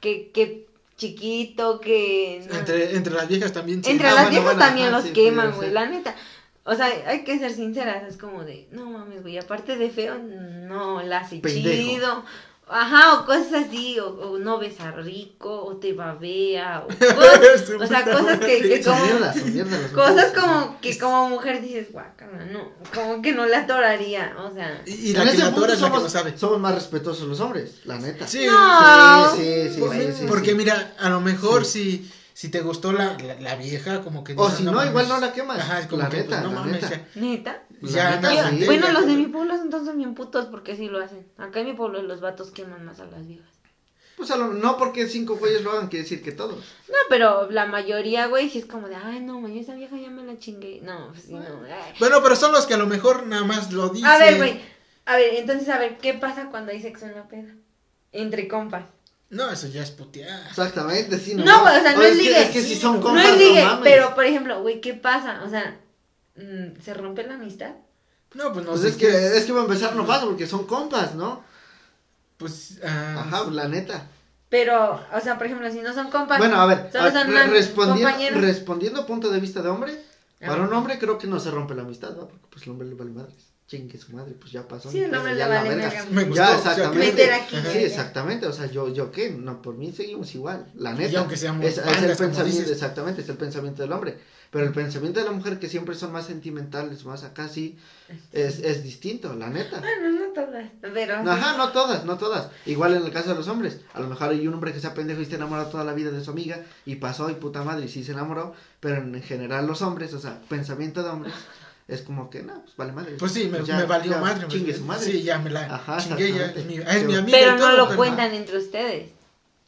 Que, 0.00 0.30
que 0.33 0.66
chiquito, 0.96 1.80
que... 1.80 2.46
no. 2.50 2.59
Entre, 2.59 2.96
entre 2.96 3.14
las 3.14 3.28
viejas 3.28 3.52
también. 3.52 3.83
Entre 3.85 4.07
las 4.07 4.14
bueno, 4.14 4.30
viejas 4.30 4.44
bueno, 4.44 4.61
también 4.61 4.88
ajá, 4.88 4.96
los 4.96 5.07
sí, 5.07 5.12
queman, 5.12 5.52
güey, 5.52 5.70
la 5.70 5.87
neta. 5.87 6.14
O 6.64 6.74
sea, 6.74 6.87
hay 7.07 7.24
que 7.24 7.38
ser 7.38 7.52
sinceras, 7.52 8.09
es 8.09 8.16
como 8.16 8.42
de, 8.44 8.68
no 8.70 8.87
mames, 8.87 9.22
güey, 9.22 9.37
aparte 9.37 9.76
de 9.76 9.90
feo, 9.90 10.18
no 10.18 11.02
la 11.02 11.18
hace 11.18 11.37
Pendejo. 11.37 11.90
chido. 11.90 12.24
Ajá, 12.66 13.20
o 13.20 13.27
cosas 13.27 13.66
así, 13.66 13.98
o, 14.00 14.09
o 14.09 14.38
no 14.38 14.59
besa 14.59 14.90
rico, 14.92 15.64
o 15.64 15.77
te 15.77 15.92
babea, 15.92 16.83
o, 16.85 16.88
cosas- 17.14 17.70
o 17.79 17.87
sea, 17.87 18.05
cosas 18.05 18.38
que, 18.40 18.61
que 18.62 18.83
Son 18.83 18.94
como... 18.94 19.05
mierdas, 19.07 19.37
son 19.38 19.53
mierdas 19.53 19.83
las 19.83 19.90
Cosas 19.92 20.33
como 20.33 20.81
que 20.81 20.98
como 20.98 21.29
mujer 21.29 21.61
dices, 21.61 21.92
guácala, 21.92 22.46
no, 22.46 22.72
como 22.94 23.20
que 23.20 23.33
no 23.33 23.44
la 23.46 23.59
atoraría, 23.61 24.35
o 24.38 24.53
sea... 24.55 24.83
Y, 24.87 24.92
y 24.92 25.11
En 25.11 25.18
la 25.18 25.22
que 25.24 25.29
ese 25.31 25.38
la 25.38 25.44
punto 25.50 25.59
atora 25.61 25.74
es 25.74 25.81
la 25.81 25.87
que 25.88 25.90
somos, 25.92 26.03
lo 26.05 26.09
sabe. 26.09 26.38
somos 26.38 26.61
más 26.61 26.74
respetuosos 26.74 27.29
los 27.29 27.40
hombres, 27.40 27.81
la 27.85 27.98
neta. 27.98 28.27
Sí, 28.27 28.46
No. 28.46 29.35
Sí, 29.37 29.42
sí, 29.68 29.74
sí, 29.74 29.81
Porque, 29.81 30.07
sí, 30.07 30.12
sí, 30.20 30.24
porque 30.27 30.50
sí. 30.50 30.57
mira, 30.57 30.94
a 30.98 31.09
lo 31.11 31.20
mejor 31.20 31.64
Sí. 31.66 32.03
si, 32.03 32.12
si 32.35 32.51
te 32.51 32.61
gustó 32.61 32.92
la, 32.92 33.16
la, 33.18 33.40
la 33.40 33.55
vieja, 33.57 34.03
como 34.03 34.23
que... 34.25 34.35
O 34.37 34.51
si 34.51 34.64
no, 34.64 34.73
mames. 34.73 34.90
igual 34.90 35.09
no 35.09 35.18
la 35.20 35.33
quemas. 35.33 35.59
Ajá, 35.61 35.81
es 35.81 35.87
como 35.87 36.03
La 36.03 36.11
que, 36.11 36.18
neta, 36.18 36.29
pues, 36.29 36.42
no 36.42 36.49
la 36.51 36.61
mames, 36.61 36.83
neta. 36.83 36.90
ya. 36.90 37.09
¿Neta? 37.20 37.62
Ya, 37.81 38.05
La 38.05 38.16
neta, 38.16 38.35
nada, 38.35 38.51
sí. 38.51 38.59
ya, 38.59 38.66
Bueno, 38.66 38.87
ya, 38.88 38.92
los 38.92 39.07
de 39.07 39.14
mi 39.14 39.27
pueblo 39.29 39.55
entonces 39.55 39.88
son 39.88 39.97
bien 39.99 40.14
putos 40.14 40.47
porque 40.47 40.77
sí 40.77 40.88
lo 40.88 41.03
hacen. 41.03 41.27
Acá 41.38 41.61
en 41.61 41.66
mi 41.66 41.73
pueblo 41.75 42.03
los 42.03 42.20
vatos 42.20 42.51
queman 42.51 42.85
más 42.85 43.01
a 43.01 43.07
las 43.07 43.27
viejas. 43.27 43.49
Pues 44.16 44.31
a 44.31 44.37
lo- 44.37 44.53
no 44.55 44.77
porque 44.77 45.09
cinco 45.09 45.37
güeyes 45.37 45.62
lo 45.62 45.73
hagan, 45.73 45.88
quiere 45.88 46.03
decir 46.05 46.23
que 46.23 46.31
todos. 46.33 46.57
No, 46.88 46.94
pero 47.09 47.51
la 47.51 47.66
mayoría, 47.66 48.27
güey, 48.29 48.49
sí 48.49 48.59
es 48.59 48.66
como 48.66 48.88
de, 48.88 48.94
ay, 48.97 49.20
no, 49.20 49.40
man, 49.40 49.57
esa 49.57 49.75
vieja 49.75 49.97
ya 49.97 50.09
me 50.11 50.23
la 50.25 50.38
chingué. 50.38 50.81
No, 50.83 51.09
pues 51.12 51.25
sí, 51.25 51.33
no. 51.35 51.40
ay. 51.64 51.94
Bueno, 51.99 52.23
pero 52.23 52.37
son 52.37 52.53
los 52.53 52.66
que 52.66 52.75
a 52.75 52.79
lo 52.79 52.87
mejor 52.87 53.27
nada 53.27 53.44
más 53.44 53.73
lo 53.73 53.88
dicen. 53.88 54.09
A 54.09 54.18
ver, 54.18 54.37
güey, 54.37 54.61
a 55.07 55.16
ver, 55.16 55.35
entonces, 55.35 55.68
a 55.68 55.79
ver, 55.79 55.99
¿qué 55.99 56.14
pasa 56.14 56.49
cuando 56.51 56.70
hay 56.73 56.81
sexo 56.81 57.07
en 57.07 57.14
la 57.16 57.27
peda? 57.29 57.55
Entre 58.12 58.47
compas. 58.49 58.85
No, 59.30 59.50
eso 59.50 59.66
ya 59.68 59.82
es 59.82 59.90
putear. 59.90 60.46
Exactamente, 60.48 61.18
sí. 61.18 61.34
No, 61.34 61.62
güey, 61.62 61.76
o 61.78 61.82
sea, 61.82 61.94
no 61.94 62.02
es 62.02 62.16
que- 62.16 62.22
ligue. 62.22 62.42
Es 62.42 62.50
que 62.50 62.62
si 62.62 62.76
son 62.76 62.96
No 62.96 63.02
compas, 63.02 63.26
es 63.30 63.38
ligue, 63.38 63.64
mames. 63.64 63.80
pero, 63.82 64.14
por 64.14 64.24
ejemplo, 64.24 64.62
güey, 64.62 64.80
¿qué 64.80 64.94
pasa? 64.94 65.42
O 65.44 65.50
sea, 65.50 65.80
mm, 66.37 66.80
¿se 66.82 66.94
rompe 66.94 67.24
la 67.26 67.34
amistad? 67.34 67.72
No, 68.34 68.52
pues 68.52 68.64
no 68.64 68.72
Pues 68.72 68.82
sé 68.82 68.88
es 68.88 68.96
que, 68.96 69.37
es 69.37 69.44
que 69.44 69.52
va 69.52 69.60
a 69.60 69.64
empezar 69.64 69.94
no 69.96 70.06
pasa 70.06 70.24
porque 70.26 70.46
son 70.46 70.66
compas, 70.66 71.14
¿no? 71.14 71.42
Pues, 72.37 72.80
ah, 72.84 73.24
Ajá, 73.26 73.44
la 73.50 73.68
neta. 73.68 74.08
Pero, 74.48 75.00
o 75.12 75.20
sea, 75.20 75.37
por 75.37 75.46
ejemplo, 75.46 75.70
si 75.72 75.80
no 75.80 75.92
son 75.94 76.10
compas. 76.10 76.38
Bueno, 76.38 76.60
a 76.60 76.66
ver, 76.66 76.90
Solo 76.92 77.04
a- 77.08 77.12
son 77.12 77.28
re- 77.32 77.40
am- 77.42 77.50
respondiendo, 77.50 78.04
compañeros. 78.08 78.40
respondiendo 78.40 79.06
punto 79.06 79.30
de 79.30 79.40
vista 79.40 79.62
de 79.62 79.68
hombre, 79.68 80.00
para 80.40 80.62
un 80.62 80.72
hombre 80.72 80.98
creo 80.98 81.18
que 81.18 81.26
no 81.26 81.40
se 81.40 81.50
rompe 81.50 81.74
la 81.74 81.82
amistad, 81.82 82.10
¿no? 82.10 82.28
Porque 82.28 82.46
pues 82.50 82.64
el 82.64 82.70
hombre 82.70 82.87
le 82.88 82.94
vale 82.94 83.10
madres. 83.12 83.53
Chingue 83.66 83.98
su 83.98 84.14
madre, 84.14 84.35
pues 84.38 84.53
ya 84.53 84.68
pasó. 84.68 84.90
Sí, 84.90 85.00
pedo, 85.00 85.18
hombre 85.18 85.38
ya 85.38 85.48
la 85.48 85.62
vale 85.62 85.70
verga. 85.70 85.88
verga. 85.88 86.07
Me 86.11 86.24
gustó. 86.24 86.37
Ya, 86.42 86.57
exactamente. 86.57 86.98
Meter 86.98 87.33
aquí, 87.33 87.57
Sí, 87.72 87.79
exactamente. 87.79 88.46
O 88.46 88.53
sea, 88.53 88.66
yo, 88.66 88.92
yo 88.92 89.11
qué, 89.11 89.31
no, 89.31 89.62
por 89.62 89.74
mí 89.77 89.90
seguimos 89.90 90.35
igual. 90.35 90.70
La 90.74 90.92
neta. 90.92 91.12
Y 91.12 91.16
aunque 91.16 91.37
seamos 91.38 91.64
es, 91.64 91.79
es 91.79 91.87
el 91.87 92.09
pensamiento, 92.09 92.44
dices. 92.44 92.70
exactamente, 92.70 93.22
es 93.22 93.29
el 93.31 93.37
pensamiento 93.38 93.83
del 93.83 93.92
hombre. 93.92 94.18
Pero 94.50 94.66
el 94.66 94.72
pensamiento 94.72 95.18
de 95.18 95.27
la 95.27 95.33
mujer, 95.33 95.59
que 95.59 95.68
siempre 95.68 95.96
son 95.96 96.12
más 96.12 96.27
sentimentales, 96.27 97.05
más 97.05 97.24
acá 97.24 97.48
sí, 97.48 97.77
es, 98.33 98.61
es 98.61 98.85
distinto, 98.85 99.35
la 99.35 99.48
neta. 99.48 99.81
Bueno, 99.81 100.27
no 100.27 100.33
todas, 100.33 100.70
pero. 100.81 101.14
Ajá, 101.29 101.57
no 101.57 101.72
todas, 101.72 102.05
no 102.05 102.18
todas. 102.18 102.50
Igual 102.66 102.94
en 102.94 103.05
el 103.05 103.12
caso 103.12 103.31
de 103.31 103.35
los 103.35 103.48
hombres. 103.48 103.81
A 103.94 104.00
lo 104.00 104.09
mejor 104.09 104.29
hay 104.31 104.46
un 104.46 104.55
hombre 104.55 104.72
que 104.72 104.79
sea 104.79 104.94
pendejo 104.94 105.20
y 105.20 105.22
esté 105.24 105.37
enamorado 105.37 105.70
toda 105.70 105.85
la 105.85 105.94
vida 105.94 106.11
de 106.11 106.22
su 106.22 106.31
amiga 106.31 106.61
y 106.85 106.96
pasó 106.96 107.31
y 107.31 107.35
puta 107.35 107.64
madre 107.64 107.87
y 107.87 107.88
sí 107.88 108.05
se 108.05 108.12
enamoró. 108.12 108.55
Pero 108.79 108.98
en 108.98 109.20
general 109.22 109.66
los 109.66 109.83
hombres, 109.83 110.12
o 110.14 110.20
sea, 110.20 110.40
pensamiento 110.48 111.03
de 111.03 111.09
hombres, 111.09 111.35
es 111.88 112.03
como 112.03 112.31
que 112.31 112.42
no, 112.42 112.62
pues 112.62 112.77
vale 112.77 112.92
madre. 112.92 113.16
Pues 113.18 113.33
sí, 113.33 113.49
me, 113.49 113.62
ya- 113.64 113.77
me 113.79 113.85
valió 113.85 114.12
ya 114.12 114.18
madre. 114.20 114.40
pues, 114.47 114.53
Chingue 114.55 114.75
su 114.75 114.85
madre. 114.85 115.05
Sí, 115.05 115.23
ya 115.23 115.38
me 115.38 115.51
la 115.51 115.61
Ajá, 115.75 115.99
chingué. 115.99 116.33
Ya, 116.33 116.47
es 116.47 116.64
mi, 116.64 116.77
es 116.77 117.05
mi 117.05 117.14
amiga 117.16 117.38
Pero 117.38 117.57
y 117.57 117.59
no 117.61 117.73
lo 117.73 117.85
pero- 117.87 117.97
cuentan 117.97 118.33
entre 118.35 118.59
ustedes. 118.59 119.11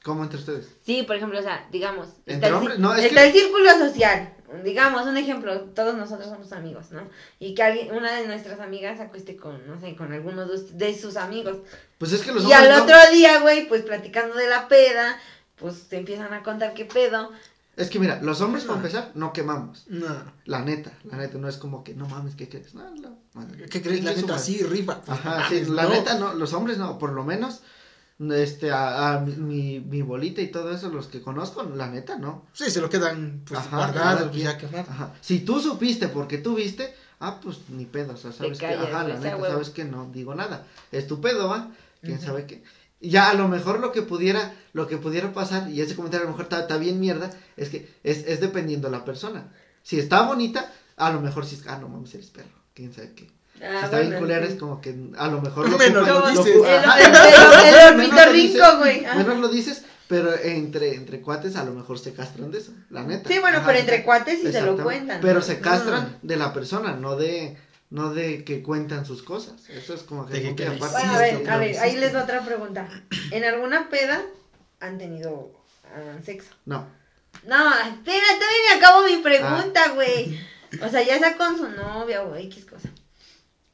¿Cómo 0.02 0.22
entre 0.22 0.38
ustedes? 0.38 0.68
Sí, 0.84 1.02
por 1.02 1.16
ejemplo, 1.16 1.38
o 1.38 1.42
sea, 1.42 1.66
digamos, 1.72 2.06
¿Entre 2.26 2.34
está, 2.34 2.46
el, 2.48 2.54
hombres? 2.54 2.76
ci- 2.78 2.80
No, 2.80 2.94
es 2.94 3.04
está 3.06 3.20
que- 3.22 3.26
el 3.26 3.32
círculo 3.32 3.70
social. 3.70 4.32
Digamos, 4.62 5.04
un 5.06 5.16
ejemplo, 5.16 5.60
todos 5.74 5.96
nosotros 5.96 6.28
somos 6.28 6.52
amigos, 6.52 6.92
¿no? 6.92 7.02
Y 7.40 7.54
que 7.56 7.64
alguien, 7.64 7.92
una 7.92 8.14
de 8.14 8.28
nuestras 8.28 8.60
amigas 8.60 8.98
se 8.98 9.02
acueste 9.02 9.36
con, 9.36 9.66
no 9.66 9.80
sé, 9.80 9.96
con 9.96 10.12
alguno 10.12 10.46
de, 10.46 10.56
de 10.74 10.96
sus 10.96 11.16
amigos. 11.16 11.56
Pues 11.98 12.12
es 12.12 12.22
que 12.22 12.30
los 12.30 12.44
y 12.44 12.46
hombres. 12.46 12.60
al 12.70 12.76
no- 12.76 12.82
otro 12.84 12.96
día, 13.12 13.40
güey, 13.40 13.66
pues 13.66 13.82
platicando 13.82 14.36
de 14.36 14.48
la 14.48 14.68
peda, 14.68 15.18
pues 15.56 15.88
te 15.88 15.96
empiezan 15.96 16.32
a 16.32 16.44
contar 16.44 16.72
qué 16.74 16.84
pedo. 16.84 17.32
Es 17.76 17.90
que 17.90 17.98
mira, 17.98 18.20
los 18.22 18.40
hombres, 18.40 18.64
para 18.64 18.78
Ah. 18.78 18.82
empezar, 18.82 19.12
no 19.14 19.32
quemamos. 19.34 19.84
No. 19.88 20.06
La 20.46 20.62
neta, 20.62 20.92
la 21.04 21.18
neta, 21.18 21.36
no 21.36 21.46
es 21.48 21.58
como 21.58 21.84
que, 21.84 21.94
no 21.94 22.08
mames, 22.08 22.34
¿qué 22.34 22.48
crees? 22.48 22.74
No, 22.74 22.88
no, 22.94 23.18
madre. 23.34 23.66
¿Qué 23.66 23.82
crees? 23.82 24.02
La 24.02 24.12
neta, 24.14 24.28
madre. 24.28 24.42
sí, 24.42 24.62
rifa. 24.62 25.02
Ajá, 25.06 25.46
sí, 25.48 25.56
Mames, 25.56 25.68
la 25.68 25.82
no. 25.84 25.88
neta 25.90 26.18
no, 26.18 26.34
los 26.34 26.54
hombres 26.54 26.78
no, 26.78 26.98
por 26.98 27.12
lo 27.12 27.22
menos, 27.22 27.60
este, 28.30 28.70
a, 28.70 29.12
a 29.16 29.20
mi, 29.20 29.80
mi, 29.80 30.00
bolita 30.00 30.40
y 30.40 30.48
todo 30.50 30.70
eso, 30.74 30.88
los 30.88 31.06
que 31.08 31.20
conozco, 31.20 31.64
la 31.64 31.88
neta 31.88 32.16
no. 32.16 32.46
Sí, 32.54 32.70
se 32.70 32.80
lo 32.80 32.88
quedan 32.88 33.42
pues 33.46 33.60
Ajá, 33.60 33.76
guardados, 33.76 34.28
pues, 34.30 34.42
ya 34.42 34.56
quemados. 34.56 34.88
Ajá, 34.88 35.12
si 35.20 35.40
tú 35.40 35.60
supiste 35.60 36.08
porque 36.08 36.38
tú 36.38 36.54
viste, 36.54 36.94
ah, 37.20 37.38
pues 37.42 37.58
ni 37.68 37.84
pedo, 37.84 38.14
o 38.14 38.16
sea, 38.16 38.32
sabes 38.32 38.58
que, 38.58 38.64
callas, 38.68 38.88
ajá, 38.88 39.04
la 39.06 39.18
neta, 39.18 39.36
huevo. 39.36 39.52
sabes 39.52 39.68
que 39.68 39.84
no 39.84 40.08
digo 40.10 40.34
nada, 40.34 40.66
es 40.92 41.06
tu 41.06 41.20
pedo, 41.20 41.46
va, 41.50 41.70
quién 42.00 42.16
Ujú. 42.16 42.24
sabe 42.26 42.46
qué. 42.46 42.64
Ya 43.00 43.30
a 43.30 43.34
lo 43.34 43.48
mejor 43.48 43.80
lo 43.80 43.92
que 43.92 44.02
pudiera, 44.02 44.54
lo 44.72 44.86
que 44.86 44.96
pudiera 44.96 45.32
pasar, 45.32 45.70
y 45.70 45.80
ese 45.80 45.94
comentario 45.94 46.26
a 46.26 46.30
lo 46.30 46.36
mejor 46.36 46.52
está, 46.52 46.78
bien 46.78 46.98
mierda, 46.98 47.30
es 47.56 47.68
que 47.68 47.94
es, 48.02 48.24
es 48.26 48.40
dependiendo 48.40 48.88
la 48.88 49.04
persona. 49.04 49.52
Si 49.82 49.98
está 49.98 50.22
bonita, 50.22 50.72
a 50.96 51.10
lo 51.10 51.20
mejor 51.20 51.44
sí 51.46 51.56
es, 51.56 51.66
ah, 51.68 51.78
no 51.78 51.88
mames, 51.88 52.14
eres 52.14 52.30
perro, 52.30 52.48
quién 52.74 52.92
sabe 52.92 53.12
qué. 53.14 53.30
Ah, 53.62 53.78
si 53.80 53.84
está 53.84 54.00
bien 54.00 54.18
culera 54.18 54.46
sí. 54.46 54.52
es 54.52 54.58
como 54.58 54.80
que 54.80 54.94
a 55.16 55.28
lo 55.28 55.40
mejor 55.40 55.68
lo 55.68 55.78
Menos 55.78 56.06
lo 56.06 56.28
dices. 56.28 56.56
menos 59.16 59.38
lo 59.38 59.48
dices, 59.48 59.84
pero 60.08 60.34
entre, 60.36 60.94
entre 60.94 61.20
cuates 61.20 61.56
a 61.56 61.64
lo 61.64 61.72
mejor 61.72 61.98
se 61.98 62.12
castran 62.12 62.50
de 62.50 62.58
eso, 62.58 62.72
la 62.90 63.02
neta. 63.02 63.28
Sí, 63.28 63.38
bueno, 63.38 63.58
Ajá, 63.58 63.66
pero 63.66 63.78
entre 63.78 64.04
cuates 64.04 64.40
sí 64.40 64.52
se 64.52 64.62
lo 64.62 64.76
cuentan. 64.76 65.20
Pero 65.20 65.42
se 65.42 65.60
castran 65.60 66.18
de 66.22 66.36
la 66.36 66.52
persona, 66.52 66.94
no 66.94 67.16
de 67.16 67.56
no 67.90 68.12
de 68.12 68.44
que 68.44 68.62
cuentan 68.62 69.06
sus 69.06 69.22
cosas. 69.22 69.68
Eso 69.70 69.94
es 69.94 70.02
como 70.02 70.26
que, 70.26 70.34
De 70.34 70.54
que-. 70.56 70.68
Bueno, 70.70 70.96
a 70.96 71.18
ver, 71.18 71.50
a 71.50 71.56
ver, 71.58 71.78
ahí 71.78 71.96
les 71.96 72.14
va 72.14 72.24
otra 72.24 72.44
pregunta. 72.44 72.88
¿En 73.30 73.44
alguna 73.44 73.88
peda 73.88 74.22
han 74.80 74.98
tenido 74.98 75.52
ah, 75.84 76.18
sexo? 76.24 76.50
No. 76.64 76.86
No, 77.46 77.68
espera, 77.78 78.26
todavía 78.34 78.58
me 78.70 78.76
acabo 78.76 79.04
mi 79.04 79.14
Ah. 79.14 79.22
pregunta, 79.22 79.88
güey. 79.94 80.38
O 80.82 80.88
sea, 80.88 81.00
ya 81.02 81.18
sea 81.18 81.36
con 81.36 81.56
su 81.56 81.68
novia 81.68 82.22
o 82.24 82.34
X 82.34 82.66
cosa. 82.66 82.88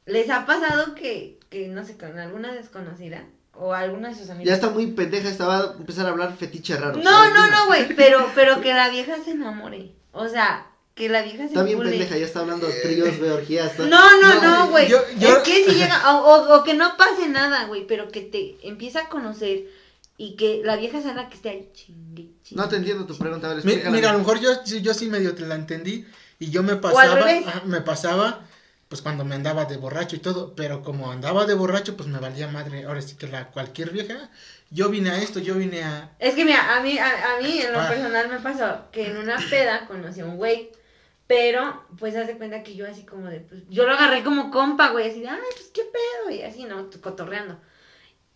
¿Les 0.05 0.29
ha 0.29 0.45
pasado 0.45 0.93
que, 0.95 1.39
que 1.49 1.67
no 1.67 1.83
sé, 1.83 1.97
con 1.97 2.17
alguna 2.19 2.53
desconocida 2.53 3.23
o 3.53 3.73
alguna 3.73 4.09
de 4.09 4.15
sus 4.15 4.29
amigas? 4.29 4.47
Ya 4.47 4.53
está 4.53 4.69
muy 4.69 4.87
pendeja, 4.87 5.27
estaba 5.27 5.59
a 5.59 5.73
empezar 5.73 6.05
a 6.05 6.09
hablar 6.09 6.37
fetiche 6.37 6.77
raro. 6.77 6.97
No, 6.97 7.09
¿sabes? 7.09 7.33
no, 7.33 7.47
no, 7.49 7.65
güey, 7.67 7.93
pero, 7.95 8.29
pero 8.35 8.61
que 8.61 8.73
la 8.73 8.89
vieja 8.89 9.15
se 9.25 9.31
enamore. 9.31 9.91
O 10.11 10.29
sea, 10.29 10.67
que 10.95 11.09
la 11.09 11.21
vieja 11.23 11.39
se 11.39 11.45
Está 11.45 11.63
bien 11.63 11.79
pendeja, 11.79 12.17
ya 12.17 12.25
está 12.25 12.41
hablando 12.41 12.67
de 12.67 12.73
tríos, 12.81 13.19
de 13.19 13.31
orgías. 13.31 13.71
está- 13.71 13.85
No, 13.87 14.21
no, 14.21 14.41
no, 14.41 14.67
güey. 14.69 14.87
yo- 14.87 15.01
yo- 15.17 15.37
Es 15.37 15.43
que 15.43 15.65
si 15.65 15.71
llega, 15.75 16.15
o, 16.15 16.23
o- 16.23 16.57
o 16.59 16.63
que 16.63 16.75
no 16.75 16.95
pase 16.97 17.27
nada, 17.29 17.65
güey, 17.65 17.87
pero 17.87 18.09
que 18.09 18.21
te 18.21 18.57
empieza 18.61 19.01
a 19.01 19.09
conocer 19.09 19.63
y 20.17 20.35
que 20.35 20.61
la 20.63 20.75
vieja 20.75 21.01
sea 21.01 21.13
la 21.15 21.29
que 21.29 21.35
esté 21.35 21.49
ahí 21.49 21.69
chingue, 21.73 22.27
chingue. 22.43 22.61
No 22.61 22.69
te 22.69 22.75
entiendo 22.75 23.05
tu 23.05 23.17
pregunta, 23.17 23.47
a 23.49 23.55
ver, 23.55 23.65
Mi- 23.65 23.71
explícala. 23.71 23.95
Mira, 23.95 24.09
a 24.11 24.13
lo 24.13 24.19
mejor 24.19 24.39
yo, 24.39 24.51
sí- 24.65 24.81
yo 24.81 24.93
sí 24.93 25.07
medio 25.07 25.33
te 25.33 25.41
la 25.47 25.55
entendí 25.55 26.05
y 26.37 26.51
yo 26.51 26.61
me 26.61 26.75
pasaba, 26.75 27.25
ah, 27.47 27.61
me 27.65 27.81
pasaba, 27.81 28.45
pues 28.87 29.01
cuando 29.01 29.25
me 29.25 29.33
andaba 29.33 29.65
de 29.65 29.77
borracho 29.77 30.15
y 30.15 30.19
todo, 30.19 30.53
pero 30.55 30.83
como 30.83 31.11
andaba 31.11 31.47
de 31.47 31.55
borracho, 31.55 31.97
pues 31.97 32.07
me 32.07 32.19
valía 32.19 32.47
madre, 32.47 32.85
ahora 32.85 33.01
sí 33.01 33.15
que 33.15 33.25
la 33.27 33.49
cualquier 33.49 33.89
vieja, 33.89 34.29
yo 34.69 34.89
vine 34.89 35.09
a 35.09 35.17
esto, 35.17 35.39
yo 35.39 35.55
vine 35.55 35.83
a, 35.83 36.11
Es 36.19 36.35
que 36.35 36.45
mira, 36.45 36.77
a 36.77 36.81
mí, 36.81 36.99
a, 36.99 37.35
a 37.37 37.41
mí 37.41 37.59
en 37.59 37.73
lo 37.73 37.79
Ah. 37.79 37.89
personal 37.89 38.29
me 38.29 38.39
pasó 38.39 38.91
que 38.91 39.07
en 39.07 39.17
una 39.17 39.37
peda 39.49 39.87
conocí 39.87 40.19
a 40.21 40.25
un 40.25 40.37
güey, 40.37 40.69
pero 41.35 41.83
pues 41.97 42.15
haz 42.15 42.27
de 42.27 42.37
cuenta 42.37 42.61
que 42.61 42.75
yo 42.75 42.85
así 42.87 43.03
como 43.05 43.27
de, 43.27 43.39
pues, 43.39 43.63
yo 43.67 43.85
lo 43.87 43.93
agarré 43.93 44.23
como 44.23 44.51
compa, 44.51 44.89
güey, 44.91 45.09
así 45.09 45.21
de, 45.21 45.29
ay, 45.29 45.39
pues 45.55 45.71
qué 45.73 45.81
pedo, 45.81 46.35
y 46.35 46.43
así, 46.43 46.65
¿no? 46.65 46.87
Cotorreando. 47.01 47.57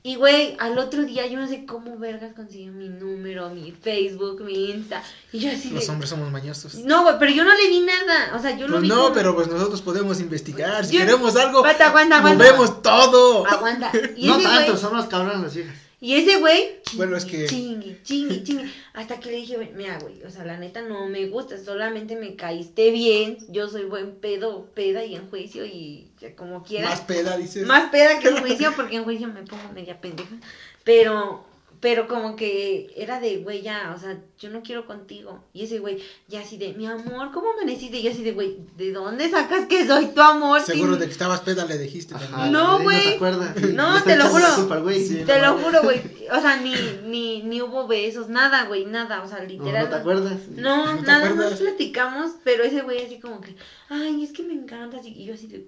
Y 0.02 0.16
güey, 0.16 0.56
al 0.60 0.78
otro 0.80 1.04
día 1.04 1.28
yo 1.28 1.38
no 1.38 1.48
sé 1.48 1.66
cómo 1.66 1.98
vergas 2.00 2.34
consiguió 2.34 2.72
mi 2.72 2.88
número, 2.90 3.50
mi 3.50 3.72
Facebook, 3.72 4.42
mi 4.42 4.72
Insta, 4.72 5.04
y 5.32 5.40
yo 5.40 5.52
así 5.52 5.70
los 5.70 5.86
de... 5.86 5.92
hombres 5.92 6.10
somos 6.10 6.32
mañosos. 6.32 6.76
No, 6.76 7.04
güey, 7.04 7.16
pero 7.20 7.32
yo 7.34 7.44
no 7.44 7.54
le 7.56 7.68
vi 7.68 7.82
nada, 7.82 8.34
o 8.36 8.40
sea, 8.40 8.58
yo 8.58 8.68
lo 8.68 8.74
Pues 8.74 8.84
vi 8.84 8.88
no, 8.90 8.96
como- 9.04 9.14
pero 9.14 9.36
pues 9.36 9.48
nosotros 9.48 9.82
podemos 9.84 10.20
investigar, 10.20 10.84
si 10.86 10.94
Yo- 10.96 11.02
queremos 11.02 11.36
algo, 11.36 11.60
Aguanta, 11.60 11.88
aguanta, 11.90 12.18
aguanta. 12.18 12.44
movemos 12.44 12.82
todo. 12.82 13.46
Aguanta. 13.46 13.92
Y 14.16 14.28
No 14.28 14.38
ese 14.38 14.44
tanto, 14.48 14.72
güey, 14.72 14.82
son 14.82 14.96
los 14.98 15.06
cabrones 15.08 15.42
las 15.42 15.54
viejas. 15.56 15.76
Y 16.00 16.14
ese 16.14 16.38
güey, 16.40 16.80
Bueno, 16.94 17.18
es 17.18 17.26
que- 17.26 17.48
chingue, 17.48 18.00
chingue, 18.04 18.44
chingue, 18.44 18.70
hasta 18.94 19.20
que 19.20 19.32
le 19.32 19.38
dije, 19.38 19.56
"Güey, 19.56 19.72
mira, 19.74 19.98
güey, 20.00 20.22
o 20.24 20.30
sea, 20.30 20.46
la 20.46 20.58
neta 20.58 20.82
no 20.82 21.08
me 21.08 21.26
gusta, 21.28 21.58
solamente 21.64 22.16
me 22.16 22.36
caíste 22.36 22.92
bien, 22.92 23.38
yo 23.50 23.68
soy 23.68 23.86
buen 23.86 24.16
pedo, 24.16 24.66
peda 24.76 25.04
y 25.06 25.16
en 25.16 25.28
juicio 25.30 25.66
y 25.66 26.12
como 26.38 26.64
quiera. 26.64 26.90
Más 26.90 27.02
peda, 27.02 27.36
dices. 27.38 27.66
Más 27.66 27.90
peda 27.90 28.20
que 28.20 28.28
en 28.30 28.38
juicio, 28.38 28.74
porque 28.76 28.98
en 28.98 29.04
juicio 29.06 29.28
me 29.28 29.42
pongo 29.44 29.72
media 29.74 30.00
pendeja, 30.00 30.36
pero, 30.84 31.44
pero 31.80 32.08
como 32.08 32.36
que 32.36 32.92
era 32.96 33.20
de, 33.20 33.38
güey, 33.38 33.62
ya, 33.62 33.94
o 33.96 34.00
sea, 34.00 34.18
yo 34.40 34.50
no 34.50 34.62
quiero 34.64 34.86
contigo, 34.86 35.44
y 35.54 35.64
ese 35.64 35.80
güey, 35.80 36.02
ya 36.28 36.42
así 36.42 36.58
de, 36.58 36.74
mi 36.74 36.86
amor, 36.88 37.32
¿cómo 37.32 37.52
amaneciste? 37.52 37.98
Y 37.98 38.04
yo 38.04 38.12
así 38.12 38.24
de, 38.24 38.32
güey, 38.32 38.58
¿de 38.78 38.92
dónde 38.92 39.30
sacas 39.30 39.68
que 39.68 39.86
soy 39.86 40.08
tu 40.08 40.22
amor? 40.22 40.62
Seguro 40.62 40.98
de 40.98 41.06
que 41.06 41.12
estabas 41.12 41.42
peda, 41.42 41.66
le 41.66 41.78
dijiste 41.78 42.16
Ajá. 42.16 42.48
No, 42.50 42.80
güey. 42.82 42.98
No 42.98 43.04
te 43.04 43.16
acuerdas. 43.16 43.62
No, 43.74 44.04
te 44.04 44.16
lo 44.16 44.26
juro. 44.30 44.92
Sí. 44.94 45.24
Te 45.26 45.40
no 45.40 45.54
lo 45.56 45.64
juro, 45.64 45.84
güey. 45.84 46.02
O 46.32 46.42
sea, 46.42 46.58
ni, 46.58 46.74
ni, 47.06 47.42
ni 47.44 47.62
hubo 47.62 47.88
besos, 47.88 48.28
nada, 48.30 48.66
güey, 48.66 48.86
nada. 48.86 49.24
O 49.24 49.28
sea, 49.28 49.40
No, 49.40 49.46
literal. 49.46 49.86
no 49.86 49.90
te 49.90 49.96
acuerdas. 49.96 50.48
No, 50.50 50.86
¿No 50.96 51.02
te 51.02 51.08
nada 51.08 51.28
acuerdas? 51.30 51.52
más 51.52 51.60
platicamos, 51.60 52.32
pero 52.44 52.64
ese 52.64 52.82
güey 52.82 53.04
así 53.06 53.20
como 53.20 53.40
que, 53.42 53.56
ay, 53.90 54.24
es 54.24 54.32
que 54.34 54.44
me 54.44 54.54
encanta. 54.54 54.98
Y 55.04 55.26
yo 55.26 55.34
así 55.34 55.48
de, 55.48 55.68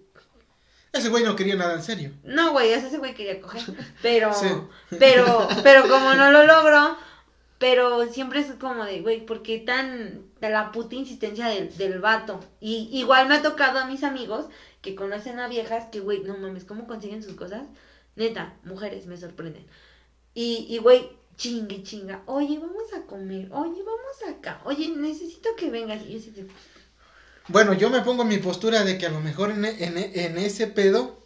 Ese 0.91 1.09
güey 1.09 1.23
no 1.23 1.35
quería 1.35 1.55
nada 1.55 1.73
en 1.75 1.83
serio. 1.83 2.11
no, 2.23 2.51
güey, 2.51 2.71
ese 2.71 2.97
güey 2.97 3.13
quería 3.13 3.39
coger. 3.41 3.61
Pero, 4.01 4.33
Sí. 4.33 4.47
pero, 4.97 5.47
pero 5.63 5.83
como 5.87 6.13
no 6.15 6.31
lo 6.31 6.45
logró, 6.45 6.97
pero 7.59 8.07
siempre 8.11 8.39
es 8.39 8.47
como 8.59 8.85
de, 8.85 9.01
güey, 9.01 9.25
¿por 9.25 9.43
qué 9.43 9.59
tan, 9.59 10.23
de 10.39 10.49
la 10.49 10.71
puta 10.71 10.95
insistencia 10.95 11.47
del, 11.47 11.75
del 11.77 11.99
vato? 11.99 12.39
Y 12.59 12.89
igual 12.93 13.27
me 13.27 13.35
ha 13.35 13.41
tocado 13.41 13.79
a 13.79 13.85
mis 13.85 14.03
amigos 14.03 14.45
que 14.81 14.95
conocen 14.95 15.39
a 15.39 15.47
viejas 15.47 15.85
que, 15.91 15.99
güey, 15.99 16.21
no 16.23 16.37
mames, 16.37 16.63
¿cómo 16.65 16.87
consiguen 16.87 17.21
sus 17.21 17.35
cosas? 17.35 17.63
Neta, 18.15 18.55
mujeres 18.63 19.05
me 19.07 19.17
sorprenden. 19.17 19.67
Y, 20.33 20.65
y 20.69 20.77
güey, 20.79 21.09
chingue, 21.35 21.83
chinga, 21.83 22.23
oye, 22.25 22.57
vamos 22.59 22.93
a 22.93 23.01
comer, 23.03 23.49
oye, 23.51 23.83
vamos 23.83 24.37
acá, 24.37 24.61
oye, 24.65 24.87
necesito 24.89 25.49
que 25.57 25.69
vengas. 25.69 26.01
Y 26.05 26.19
yo 26.19 26.31
de, 26.31 26.47
Bueno, 27.49 27.73
yo 27.73 27.89
me 27.89 28.01
pongo 28.01 28.23
en 28.23 28.29
mi 28.29 28.37
postura 28.37 28.83
de 28.83 28.97
que 28.97 29.05
a 29.07 29.09
lo 29.09 29.21
mejor 29.21 29.51
en, 29.51 29.65
en, 29.65 29.97
en 29.97 30.37
ese 30.37 30.67
pedo, 30.67 31.19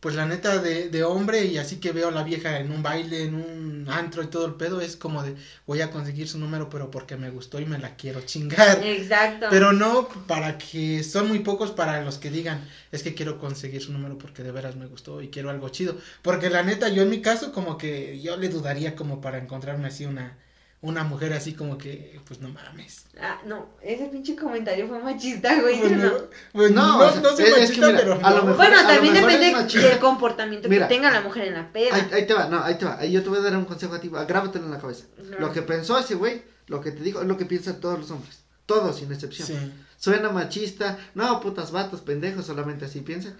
pues 0.00 0.14
la 0.14 0.26
neta 0.26 0.58
de, 0.58 0.88
de 0.88 1.04
hombre 1.04 1.44
y 1.46 1.58
así 1.58 1.80
que 1.80 1.92
veo 1.92 2.08
a 2.08 2.12
la 2.12 2.22
vieja 2.24 2.58
en 2.60 2.72
un 2.72 2.82
baile, 2.82 3.24
en 3.24 3.34
un 3.34 3.86
antro 3.90 4.22
y 4.22 4.28
todo 4.28 4.46
el 4.46 4.54
pedo, 4.54 4.80
es 4.80 4.96
como 4.96 5.22
de 5.22 5.36
voy 5.66 5.82
a 5.82 5.90
conseguir 5.90 6.28
su 6.28 6.38
número 6.38 6.70
pero 6.70 6.90
porque 6.90 7.16
me 7.16 7.30
gustó 7.30 7.60
y 7.60 7.66
me 7.66 7.78
la 7.78 7.96
quiero 7.96 8.22
chingar. 8.22 8.80
exacto. 8.84 9.48
Pero 9.50 9.72
no 9.72 10.08
para 10.26 10.58
que 10.58 11.04
son 11.04 11.28
muy 11.28 11.40
pocos 11.40 11.70
para 11.72 12.02
los 12.02 12.18
que 12.18 12.30
digan, 12.30 12.66
es 12.92 13.02
que 13.02 13.14
quiero 13.14 13.38
conseguir 13.38 13.82
su 13.82 13.92
número 13.92 14.18
porque 14.18 14.42
de 14.42 14.52
veras 14.52 14.76
me 14.76 14.86
gustó 14.86 15.22
y 15.22 15.28
quiero 15.28 15.50
algo 15.50 15.68
chido. 15.70 15.96
Porque 16.22 16.50
la 16.50 16.62
neta, 16.62 16.88
yo 16.88 17.02
en 17.02 17.10
mi 17.10 17.20
caso, 17.22 17.52
como 17.52 17.78
que 17.78 18.20
yo 18.22 18.36
le 18.38 18.48
dudaría 18.48 18.96
como 18.96 19.20
para 19.20 19.38
encontrarme 19.38 19.88
así 19.88 20.06
una, 20.06 20.38
una 20.82 21.04
mujer 21.04 21.32
así 21.34 21.52
como 21.54 21.76
que, 21.76 22.18
pues 22.26 22.40
no 22.40 22.48
mames. 22.48 23.04
Ah, 23.20 23.38
no, 23.44 23.68
ese 23.82 24.06
pinche 24.06 24.34
comentario 24.34 24.88
fue 24.88 24.98
machista, 24.98 25.60
güey. 25.60 25.78
Pues, 25.78 25.92
¿sí 25.92 25.98
o 25.98 26.02
no? 26.04 26.12
pues, 26.52 26.70
No, 26.72 26.86
no, 26.98 27.06
o 27.06 27.12
sea, 27.12 27.20
no 27.20 27.36
soy 27.36 27.44
es- 27.44 27.50
es 27.50 27.54
que 27.72 27.80
machista, 27.80 27.86
mira, 27.88 27.98
pero 28.00 28.12
a 28.26 28.30
lo 28.30 28.36
no. 28.38 28.42
mejor- 28.44 28.56
Bueno, 28.56 28.78
a 28.78 28.82
lo 28.82 28.88
también 28.88 29.12
mejor 29.14 29.30
es 29.30 29.36
depende 29.40 29.60
machista. 29.62 29.88
del 29.88 29.98
comportamiento 29.98 30.68
Mira. 30.70 30.88
que 30.88 30.94
tenga 30.94 31.10
la 31.10 31.20
mujer 31.20 31.48
en 31.48 31.54
la 31.54 31.70
peda. 31.72 31.94
Ahí, 31.94 32.08
ahí 32.12 32.26
te 32.26 32.32
va, 32.34 32.46
no, 32.48 32.62
ahí 32.64 32.76
te 32.78 32.84
va. 32.86 32.98
Ahí 32.98 33.12
yo 33.12 33.22
te 33.22 33.28
voy 33.28 33.38
a 33.38 33.42
dar 33.42 33.56
un 33.56 33.66
consejo 33.66 33.94
a 33.94 34.00
ti. 34.00 34.08
Grábatelo 34.08 34.64
en 34.64 34.70
la 34.70 34.78
cabeza. 34.80 35.04
Ajá. 35.18 35.36
Lo 35.38 35.52
que 35.52 35.60
pensó 35.62 35.98
ese 35.98 36.14
güey, 36.14 36.42
lo 36.66 36.80
que 36.80 36.92
te 36.92 37.02
digo, 37.02 37.20
es 37.20 37.26
lo 37.26 37.36
que 37.36 37.44
piensan 37.44 37.78
todos 37.80 37.98
los 37.98 38.10
hombres. 38.10 38.38
Todos, 38.64 38.96
sin 38.96 39.12
excepción. 39.12 39.48
Sí. 39.48 39.72
Suena 39.98 40.30
machista. 40.30 40.96
No, 41.14 41.40
putas 41.40 41.72
vatos, 41.72 42.00
pendejos, 42.00 42.46
solamente 42.46 42.86
así 42.86 43.00
piensan. 43.00 43.34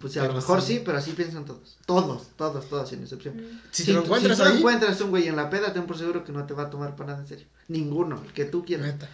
Pues 0.00 0.16
a 0.16 0.22
Pero 0.22 0.32
lo 0.32 0.40
mejor 0.40 0.62
sí. 0.62 0.74
sí. 0.78 0.82
pero 0.84 0.96
así 0.98 1.12
piensan 1.12 1.44
todos. 1.44 1.76
Todos, 1.86 2.28
todos, 2.36 2.68
todos, 2.68 2.88
sin 2.88 3.02
excepción. 3.02 3.60
Si 3.70 3.84
te 3.84 3.92
lo 3.92 4.02
encuentras 4.02 4.38
si 4.38 4.42
tú 4.44 4.48
ahí, 4.48 4.56
encuentras 4.56 5.00
un 5.02 5.10
güey 5.10 5.28
en 5.28 5.36
la 5.36 5.50
peda, 5.50 5.72
ten 5.74 5.86
por 5.86 5.98
seguro 5.98 6.24
que 6.24 6.32
no 6.32 6.46
te 6.46 6.54
va 6.54 6.64
a 6.64 6.70
tomar 6.70 6.96
para 6.96 7.10
nada 7.10 7.22
en 7.22 7.28
serio. 7.28 7.46
Ninguno, 7.68 8.22
el 8.24 8.32
que 8.32 8.46
tú 8.46 8.64
quieras. 8.64 8.86
neta. 8.86 9.08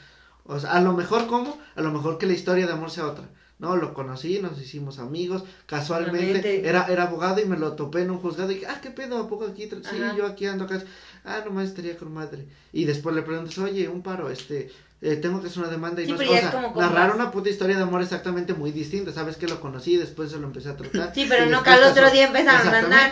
O 0.45 0.61
sea, 0.61 0.71
a 0.73 0.81
lo 0.81 0.93
mejor 0.93 1.27
como, 1.27 1.59
a 1.75 1.81
lo 1.83 1.91
mejor 1.91 2.19
que 2.19 2.27
la 2.27 2.35
historia 2.35 2.67
de 2.67 2.73
amor 2.73 2.91
sea 2.93 3.07
otra. 3.09 3.29
No, 3.59 3.75
lo 3.75 3.95
conocí, 3.95 4.39
nos 4.41 4.61
hicimos 4.61 4.99
amigos, 4.99 5.43
casualmente 5.65 6.19
Realmente. 6.43 6.69
era, 6.69 6.87
era 6.87 7.05
abogado 7.05 7.41
y 7.41 7.47
me 7.47 7.57
lo 7.57 7.73
topé 7.73 8.03
en 8.03 8.11
un 8.11 8.19
juzgado 8.19 8.53
y 8.53 8.57
dije, 8.57 8.67
ah, 8.67 8.81
qué 8.83 8.91
pedo, 8.91 9.19
¿a 9.19 9.29
poco 9.29 9.47
aquí? 9.47 9.65
Sí, 9.69 9.81
Ajá. 9.83 10.15
yo 10.15 10.27
aquí 10.27 10.47
ando 10.47 10.65
acá. 10.65 10.83
Ah, 11.25 11.43
nomás 11.45 11.69
estaría 11.69 11.97
con 11.97 12.13
madre. 12.13 12.47
Y 12.73 12.85
después 12.85 13.17
le 13.17 13.23
preguntas, 13.23 13.57
oye, 13.59 13.89
un 13.89 14.03
paro, 14.03 14.29
este, 14.31 14.71
eh, 15.03 15.17
tengo 15.17 15.43
que 15.43 15.49
hacer 15.49 15.59
una 15.63 15.71
demanda 15.71 16.01
y 16.01 16.07
Sí, 16.07 16.13
no 16.13 16.17
pero 16.17 16.31
sé, 16.31 16.35
ya 16.37 16.41
o 16.43 16.45
es 16.47 16.51
sea, 16.53 16.63
como 16.63 16.81
narrar 16.81 17.15
una 17.15 17.31
puta 17.31 17.51
historia 17.51 17.77
de 17.77 17.83
amor 17.83 18.01
exactamente 18.01 18.55
muy 18.55 18.73
distinta. 18.73 19.13
Sabes 19.13 19.37
que 19.37 19.47
lo 19.47 19.61
conocí 19.61 19.95
y 19.95 19.97
después 19.99 20.31
se 20.31 20.39
lo 20.39 20.47
empecé 20.47 20.71
a 20.71 20.77
tratar. 20.77 21.13
Sí, 21.15 21.27
pero 21.29 21.47
no 21.47 21.63
que 21.63 21.71
al 21.71 21.83
otro 21.85 22.11
día 22.11 22.27
empezaron 22.29 22.75
a 22.75 22.79
andar. 22.79 23.11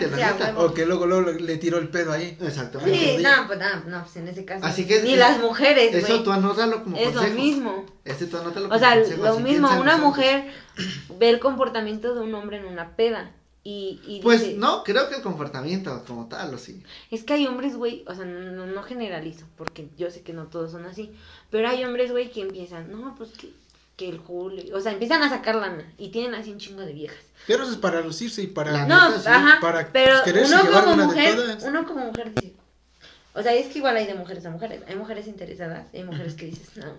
O 0.57 0.73
que 0.73 0.87
luego, 0.87 1.07
luego 1.07 1.31
le 1.31 1.57
tiró 1.59 1.79
el 1.79 1.88
pedo 1.88 2.12
ahí. 2.12 2.38
Exactamente. 2.40 3.16
Sí, 3.18 3.23
no, 3.23 3.47
pues 3.47 3.59
no, 3.59 3.90
no, 3.90 4.03
pues 4.03 4.16
en 4.16 4.29
ese 4.29 4.44
caso. 4.47 4.64
Así 4.64 4.87
que- 4.87 5.03
Ni 5.03 5.16
las 5.16 5.38
mujeres, 5.40 5.94
Eso 5.94 6.07
güey. 6.09 6.25
tú 6.25 6.33
anótalo 6.33 6.83
como 6.85 6.97
Es 6.97 7.14
lo 7.14 7.20
consejo. 7.20 7.35
mismo. 7.38 7.87
Este 8.05 8.27
tú 8.27 8.38
anótalo 8.38 8.75
O 8.75 8.79
sea, 8.79 8.94
consejo, 8.94 9.23
lo 9.25 9.38
mismo, 9.40 9.68
una 9.79 9.97
mujer 9.99 10.47
ve 11.18 11.29
el 11.29 11.38
comportamiento 11.38 12.14
de 12.14 12.20
un 12.20 12.35
hombre 12.35 12.59
en 12.59 12.64
una 12.64 12.97
peda. 12.97 13.31
Y, 13.66 13.98
y 14.07 14.20
Pues 14.20 14.42
dice, 14.42 14.59
no, 14.59 14.85
creo 14.85 15.09
que 15.09 15.16
el 15.16 15.22
comportamiento 15.22 16.05
como 16.07 16.29
tal, 16.29 16.53
o 16.53 16.59
sí. 16.59 16.83
Es 17.11 17.24
que 17.24 17.33
hay 17.33 17.46
hombres, 17.46 17.77
güey, 17.77 18.05
o 18.07 18.14
sea, 18.14 18.27
no, 18.27 18.53
no, 18.53 18.66
no 18.66 18.83
generalizo, 18.83 19.46
porque 19.57 19.88
yo 19.96 20.11
sé 20.11 20.20
que 20.22 20.35
no 20.35 20.48
todos 20.48 20.72
son 20.72 20.85
así, 20.85 21.11
pero 21.50 21.68
hay 21.68 21.83
hombres, 21.83 22.12
güey, 22.12 22.31
que 22.31 22.42
empiezan, 22.42 22.92
no, 22.92 23.14
pues 23.16 23.31
que, 23.31 23.48
que 23.96 24.11
el 24.11 24.18
Julio, 24.18 24.77
o 24.77 24.81
sea, 24.83 24.92
empiezan 24.92 25.22
a 25.22 25.31
sacar 25.31 25.55
lana 25.55 25.90
y 25.96 26.11
tienen 26.11 26.35
así 26.35 26.53
un 26.53 26.59
chingo 26.59 26.83
de 26.83 26.92
viejas. 26.92 27.24
Pero 27.46 27.62
eso 27.62 27.72
es 27.72 27.79
para 27.79 28.03
lucirse 28.03 28.42
y 28.42 28.48
para... 28.48 28.72
La 28.72 28.87
No, 28.87 29.09
neta, 29.09 29.20
sí, 29.22 29.29
ajá, 29.29 29.59
para 29.62 29.90
pero 29.92 30.22
quererse 30.22 30.55
uno 30.55 30.70
como 30.70 30.92
una 30.92 30.96
de 30.96 31.07
mujer, 31.07 31.59
uno 31.66 31.87
como 31.87 32.05
mujer 32.07 32.35
dice, 32.35 32.55
o 33.33 33.42
sea, 33.42 33.55
es 33.55 33.68
que 33.68 33.79
igual 33.79 33.96
hay 33.96 34.07
de 34.07 34.14
mujeres 34.14 34.44
a 34.44 34.50
mujeres, 34.50 34.83
hay 34.87 34.96
mujeres 34.96 35.27
interesadas, 35.27 35.87
hay 35.94 36.05
mujeres 36.05 36.35
que 36.35 36.46
dices, 36.46 36.77
no, 36.77 36.92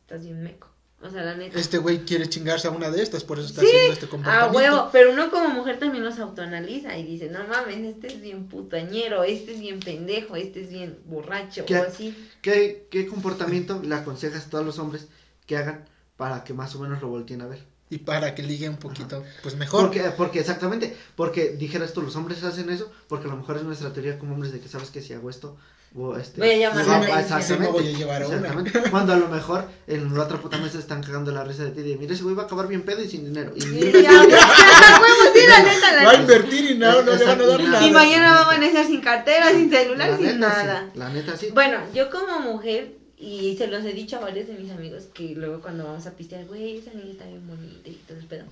estás 0.00 0.24
bien 0.24 0.42
meco, 0.42 0.68
o 1.02 1.10
sea, 1.10 1.22
la 1.24 1.34
neta. 1.34 1.58
Este 1.58 1.78
güey 1.78 2.04
quiere 2.04 2.28
chingarse 2.28 2.68
a 2.68 2.70
una 2.70 2.90
de 2.90 3.02
estas, 3.02 3.24
por 3.24 3.38
eso 3.38 3.48
está 3.48 3.60
Sí, 3.60 3.66
haciendo 3.66 3.92
este 3.92 4.08
comportamiento. 4.08 4.56
huevo, 4.56 4.88
pero 4.92 5.12
uno 5.12 5.30
como 5.30 5.48
mujer 5.48 5.78
también 5.78 6.04
los 6.04 6.18
autoanaliza 6.18 6.96
y 6.96 7.04
dice, 7.04 7.28
no 7.28 7.40
mames, 7.48 7.78
este 7.78 8.06
es 8.08 8.20
bien 8.20 8.46
putañero, 8.48 9.24
este 9.24 9.54
es 9.54 9.60
bien 9.60 9.80
pendejo, 9.80 10.36
este 10.36 10.62
es 10.62 10.70
bien 10.70 10.98
borracho, 11.06 11.64
¿Qué? 11.66 11.76
o 11.76 11.82
así. 11.82 12.16
¿Qué, 12.40 12.86
¿Qué 12.90 13.06
comportamiento 13.06 13.80
le 13.82 13.94
aconsejas 13.94 14.46
a 14.46 14.50
todos 14.50 14.64
los 14.64 14.78
hombres 14.78 15.08
que 15.46 15.56
hagan 15.56 15.84
para 16.16 16.44
que 16.44 16.54
más 16.54 16.74
o 16.76 16.80
menos 16.80 17.00
lo 17.02 17.08
volteen 17.08 17.40
a 17.42 17.46
ver? 17.46 17.64
Y 17.90 17.98
para 17.98 18.34
que 18.34 18.42
ligue 18.42 18.68
un 18.70 18.78
poquito, 18.78 19.22
pues 19.42 19.54
mejor. 19.56 19.82
Porque, 19.82 20.00
porque 20.16 20.40
exactamente, 20.40 20.96
porque 21.14 21.50
dijeras 21.50 21.92
tú, 21.92 22.00
los 22.00 22.16
hombres 22.16 22.42
hacen 22.42 22.70
eso, 22.70 22.90
porque 23.06 23.26
a 23.26 23.30
lo 23.30 23.36
mejor 23.36 23.58
es 23.58 23.64
nuestra 23.64 23.92
teoría 23.92 24.18
como 24.18 24.32
hombres 24.32 24.50
de 24.50 24.60
que 24.60 24.68
sabes 24.68 24.88
que 24.90 25.02
si 25.02 25.12
hago 25.12 25.28
esto, 25.28 25.58
o 25.94 26.16
este, 26.16 26.40
Voy 26.40 26.50
a 26.50 26.56
llamar 26.56 27.20
exactamente, 27.20 27.70
voy 27.72 27.88
a 27.94 27.98
llevar 27.98 28.22
a 28.22 28.28
una. 28.28 28.36
exactamente. 28.38 28.90
Cuando 28.90 29.12
a 29.12 29.16
lo 29.16 29.28
mejor 29.28 29.68
en 29.86 30.14
la 30.16 30.24
otra 30.24 30.38
puta 30.38 30.56
mesa 30.58 30.78
están 30.78 31.02
cagando 31.02 31.30
la 31.32 31.44
risa 31.44 31.64
de 31.64 31.70
ti, 31.72 31.82
de 31.82 31.96
mira, 31.96 32.14
ese 32.14 32.22
güey 32.22 32.34
va 32.34 32.42
a 32.42 32.46
acabar 32.46 32.66
bien 32.66 32.82
pedo 32.82 33.02
y 33.02 33.08
sin 33.08 33.24
dinero. 33.26 33.52
Y 33.54 33.60
Sí, 33.60 33.68
mil 33.68 33.84
ya, 33.84 33.90
veces- 33.92 34.02
ya, 34.02 34.28
ya, 34.28 35.00
huevo, 35.00 35.32
sí, 35.34 35.40
la 35.46 35.62
neta, 35.62 35.92
la 35.96 36.04
Va 36.04 36.10
a 36.12 36.14
invertir 36.16 36.70
y 36.70 36.78
no, 36.78 37.02
no 37.02 37.14
le 37.14 37.24
van 37.24 37.40
a 37.40 37.46
dar 37.46 37.62
nada. 37.62 37.86
Y 37.86 37.90
mañana 37.90 38.32
va 38.32 38.38
a 38.38 38.42
amanecer 38.44 38.86
sin 38.86 39.00
cartera, 39.02 39.50
sin 39.50 39.70
celular, 39.70 40.10
la 40.10 40.16
sin 40.16 40.26
neta, 40.26 40.38
nada. 40.38 40.88
sí, 40.92 40.98
la 40.98 41.08
neta 41.10 41.36
sí. 41.36 41.48
Bueno, 41.52 41.78
yo 41.94 42.10
como 42.10 42.40
mujer, 42.40 42.94
y 43.18 43.54
se 43.58 43.66
los 43.66 43.84
he 43.84 43.92
dicho 43.92 44.16
a 44.16 44.20
varios 44.20 44.46
de 44.48 44.54
mis 44.54 44.70
amigos, 44.72 45.04
que 45.12 45.34
luego 45.36 45.60
cuando 45.60 45.84
vamos 45.84 46.06
a 46.06 46.12
pistear, 46.12 46.46
güey, 46.46 46.78
esa 46.78 46.90
niña 46.92 47.12
está 47.12 47.26
bien 47.26 47.46
bonita 47.46 47.88
y 47.88 47.94
todo 48.08 48.18
el 48.18 48.26
pedo. 48.26 48.44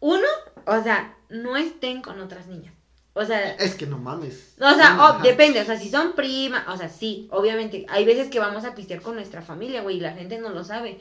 Uno, 0.00 0.28
o 0.64 0.82
sea, 0.82 1.16
no 1.28 1.56
estén 1.56 2.02
con 2.02 2.20
otras 2.20 2.46
niñas. 2.46 2.72
O 3.20 3.24
sea, 3.24 3.52
Es 3.56 3.74
que 3.74 3.86
no 3.86 3.98
mames. 3.98 4.54
o 4.60 4.74
sea, 4.74 4.90
No, 4.94 5.02
o- 5.02 5.06
ajá. 5.08 5.22
depende, 5.22 5.60
o 5.60 5.64
sea, 5.64 5.78
si 5.78 5.90
son 5.90 6.12
primas, 6.12 6.64
o 6.68 6.76
sea, 6.76 6.88
sí, 6.88 7.26
obviamente, 7.32 7.84
hay 7.88 8.04
veces 8.04 8.28
que 8.28 8.38
vamos 8.38 8.64
a 8.64 8.74
pistear 8.74 9.00
con 9.02 9.16
nuestra 9.16 9.42
familia, 9.42 9.82
güey, 9.82 9.96
y 9.96 10.00
la 10.00 10.12
gente 10.12 10.38
no 10.38 10.50
lo 10.50 10.62
sabe. 10.62 11.00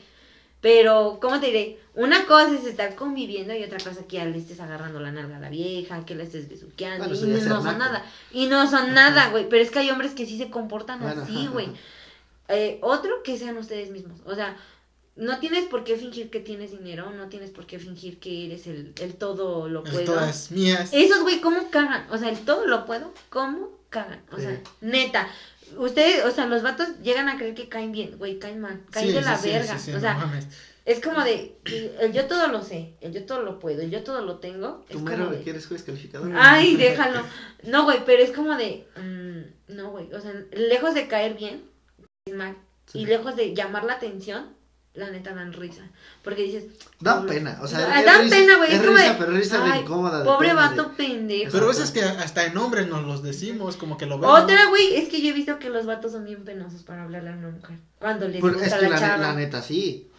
Pero, 0.60 1.20
¿cómo 1.22 1.40
te 1.40 1.46
diré? 1.48 1.80
Una 1.94 2.26
cosa 2.26 2.56
es 2.56 2.66
estar 2.66 2.96
conviviendo 2.96 3.54
y 3.56 3.64
otra 3.64 3.78
cosa 3.78 4.08
que 4.08 4.16
ya 4.18 4.26
le 4.26 4.40
estés 4.40 4.60
agarrando 4.60 5.00
la 5.00 5.12
nalga 5.12 5.38
a 5.38 5.40
la 5.40 5.50
vieja, 5.50 6.04
que 6.06 6.16
la 6.16 6.24
estés 6.24 6.50
besuqueando, 6.50 7.08
Bueno, 7.08 7.16
y 7.24 7.28
no 7.30 7.40
son 7.62 7.64
naco. 7.66 7.78
nada. 7.78 8.06
Y 8.32 8.48
no 8.48 8.68
son 8.68 8.94
nada, 8.96 9.30
güey, 9.30 9.48
pero 9.48 9.62
es 9.62 9.70
que 9.70 9.80
hay 9.80 9.92
hombres 9.92 10.14
que 10.14 10.26
sí 10.26 10.38
se 10.40 10.50
comportan 10.50 11.00
Bueno, 11.00 11.22
así, 11.22 11.48
güey. 11.54 11.70
Eh, 12.48 12.80
otro, 12.82 13.22
que 13.24 13.38
sean 13.38 13.58
ustedes 13.58 13.92
mismos. 13.92 14.20
O 14.26 14.34
sea, 14.34 14.58
no 15.18 15.40
tienes 15.40 15.66
por 15.66 15.84
qué 15.84 15.96
fingir 15.98 16.30
que 16.30 16.40
tienes 16.40 16.72
dinero, 16.72 17.12
no 17.12 17.28
tienes 17.30 17.50
por 17.52 17.66
qué 17.66 17.80
fingir 17.80 18.20
que 18.20 18.46
eres 18.46 18.68
el, 18.68 18.94
el 19.02 19.16
todo 19.16 19.68
lo 19.68 19.84
Es 19.86 19.92
puedo. 19.92 20.06
todas 20.14 20.52
mías. 20.52 20.90
Esos, 20.94 21.22
güey, 21.24 21.42
¿cómo 21.42 21.70
cagan? 21.70 22.08
O 22.12 22.18
sea, 22.18 22.30
el 22.30 22.38
todo 22.40 22.66
lo 22.68 22.86
puedo, 22.86 23.14
¿cómo 23.30 23.72
cagan? 23.90 24.22
O 24.32 24.38
sea, 24.40 24.62
neta. 24.82 25.28
Ustedes, 25.78 26.24
o 26.24 26.32
sea, 26.32 26.46
los 26.46 26.62
vatos 26.64 26.88
llegan 27.04 27.28
a 27.28 27.38
creer 27.38 27.54
que 27.56 27.68
caen 27.68 27.92
bien, 27.92 28.18
güey, 28.18 28.40
caen 28.40 28.62
mal, 28.62 28.82
caen 28.92 29.08
Sí, 29.08 29.14
de 29.14 29.20
sí, 29.20 29.26
la 29.26 29.38
sí, 29.38 29.50
verga. 29.50 29.78
sí, 29.78 29.86
sí, 29.86 29.92
o 29.92 29.96
no 29.96 30.00
sea, 30.00 30.14
mames. 30.14 30.48
es 30.86 31.02
como 31.02 31.22
de, 31.24 31.58
el 32.00 32.14
yo 32.14 32.26
todo 32.28 32.48
lo 32.48 32.62
sé, 32.64 32.94
el 33.02 33.12
yo 33.12 33.26
todo 33.26 33.42
lo 33.44 33.60
puedo, 33.60 33.82
el 33.82 33.92
yo 33.92 34.02
todo 34.04 34.22
lo 34.22 34.38
tengo. 34.38 34.86
¿Tú 34.90 35.00
mero 35.02 35.30
de, 35.30 35.42
que 35.42 35.50
eres 35.50 35.68
juez 35.68 35.84
calificador? 35.84 36.32
Ay, 36.36 36.76
déjalo. 36.78 37.22
No, 37.64 37.84
güey, 37.84 38.00
pero 38.06 38.24
es 38.24 38.32
como 38.32 38.56
de, 38.56 38.88
mm, 38.96 39.74
no, 39.76 39.92
güey, 39.92 40.14
o 40.14 40.22
sea, 40.22 40.32
lejos 40.54 40.94
de 40.94 41.08
caer 41.10 41.34
bien, 41.34 41.64
es 42.26 42.34
mal. 42.34 42.56
Sí. 42.86 43.00
Y 43.00 43.06
lejos 43.06 43.36
de 43.36 43.54
llamar 43.54 43.84
la 43.84 43.94
atención, 43.96 44.56
la 44.98 45.10
neta 45.12 45.34
dan 45.34 45.54
risa. 45.54 45.84
Porque 46.24 46.44
dices, 46.44 46.66
Da 47.00 47.22
pobre- 47.22 47.36
pena, 47.36 47.60
o 47.62 47.68
sea, 47.68 47.80
dan 48.04 48.24
risa- 48.24 48.36
pena, 48.36 48.58
güey. 48.58 48.74
es 48.74 48.86
risa, 48.86 49.16
pero 49.18 49.32
risa 49.32 49.64
de 49.64 49.72
"Ay, 49.72 49.82
incómoda, 49.82 50.24
Pobre 50.24 50.50
pena, 50.50 50.70
vato 50.70 50.84
de- 50.86 50.96
pendejo. 50.96 51.52
Pero 51.52 51.72
eso 51.72 51.84
es 51.84 51.92
que 51.92 52.02
hasta 52.02 52.46
en 52.46 52.58
hombres 52.58 52.88
nos 52.88 53.06
los 53.06 53.24
decimos, 53.24 53.78
como 53.78 53.98
que 53.98 54.06
lo 54.06 54.18
ven. 54.20 54.30
Otra, 54.30 54.68
güey, 54.70 54.96
es 54.96 55.08
que 55.10 55.22
yo 55.22 55.30
he 55.30 55.34
visto 55.34 55.60
que 55.60 55.70
los 55.70 55.86
vatos 55.86 56.12
son 56.12 56.26
bien 56.26 56.44
penosos 56.44 56.84
para 56.84 57.04
hablarle 57.04 57.30
a 57.30 57.34
una 57.34 57.50
mujer. 57.50 57.78
Cuando 58.00 58.28
les 58.28 58.42
gusta 58.42 58.66
es 58.66 58.74
que 58.74 58.82
la, 58.84 58.90
la, 58.90 59.00
chava. 59.00 59.18
la 59.18 59.34
neta 59.34 59.62
sí. 59.62 60.10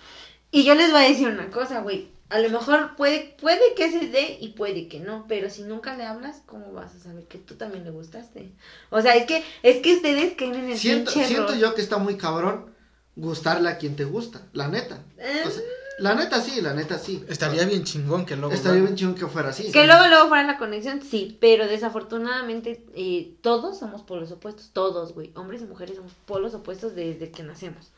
Y 0.51 0.65
yo 0.65 0.75
les 0.75 0.91
voy 0.93 1.05
a 1.05 1.09
decir 1.09 1.29
una 1.29 1.51
cosa, 1.51 1.81
güey. 1.81 2.09
A 2.31 2.39
lo 2.41 2.51
mejor 2.51 2.95
puede, 2.97 3.35
puede 3.41 3.73
que 3.75 3.91
se 3.91 4.09
dé 4.09 4.37
y 4.39 4.49
puede 4.49 4.87
que 4.89 5.01
no, 5.01 5.25
pero 5.29 5.49
si 5.49 5.63
nunca 5.63 5.97
le 5.97 6.05
hablas, 6.05 6.43
¿cómo 6.45 6.73
vas 6.73 6.95
a 6.95 6.99
saber 6.99 7.25
que 7.25 7.39
tú 7.39 7.55
también 7.55 7.85
le 7.85 7.91
gustaste? 7.91 8.53
O 8.91 9.01
sea, 9.01 9.17
es 9.17 9.25
que, 9.25 9.43
es 9.63 9.79
que 9.79 9.95
ustedes 9.97 10.35
caen 10.35 10.55
en 10.55 10.69
el 10.71 10.79
Siento, 10.79 11.11
siento 11.11 11.45
error. 11.53 11.57
yo 11.57 11.75
que 11.75 11.81
está 11.81 11.97
muy 11.97 12.19
cabrón 12.19 12.67
gustarle 13.19 13.69
a 13.69 13.79
quien 13.79 13.97
te 13.97 14.05
gusta, 14.05 14.41
la 14.53 14.69
neta. 14.69 15.03
Eh, 15.19 15.43
O 15.47 15.51
sea, 15.51 15.63
la 15.99 16.15
neta 16.15 16.41
sí, 16.41 16.61
la 16.61 16.75
neta 16.75 16.99
sí. 16.99 17.25
Estaría 17.29 17.65
bien 17.65 17.83
chingón 17.85 18.25
que 18.25 18.37
luego. 18.37 18.55
Estaría 18.55 18.83
bien 18.83 18.95
chingón 18.95 19.17
que 19.17 19.27
fuera 19.27 19.49
así. 19.51 19.71
Que 19.73 19.87
luego, 19.87 20.07
luego 20.07 20.29
fuera 20.29 20.45
la 20.45 20.57
conexión, 20.57 21.03
sí, 21.03 21.37
pero 21.41 21.67
desafortunadamente 21.67 22.85
eh, 22.95 23.35
todos 23.43 23.79
somos 23.79 24.03
polos 24.03 24.31
opuestos, 24.31 24.71
todos, 24.73 25.13
güey, 25.13 25.33
hombres 25.35 25.61
y 25.63 25.65
mujeres 25.65 25.97
somos 25.97 26.13
polos 26.25 26.55
opuestos 26.55 26.95
desde 26.95 27.31
que 27.31 27.43
nacemos. 27.43 27.91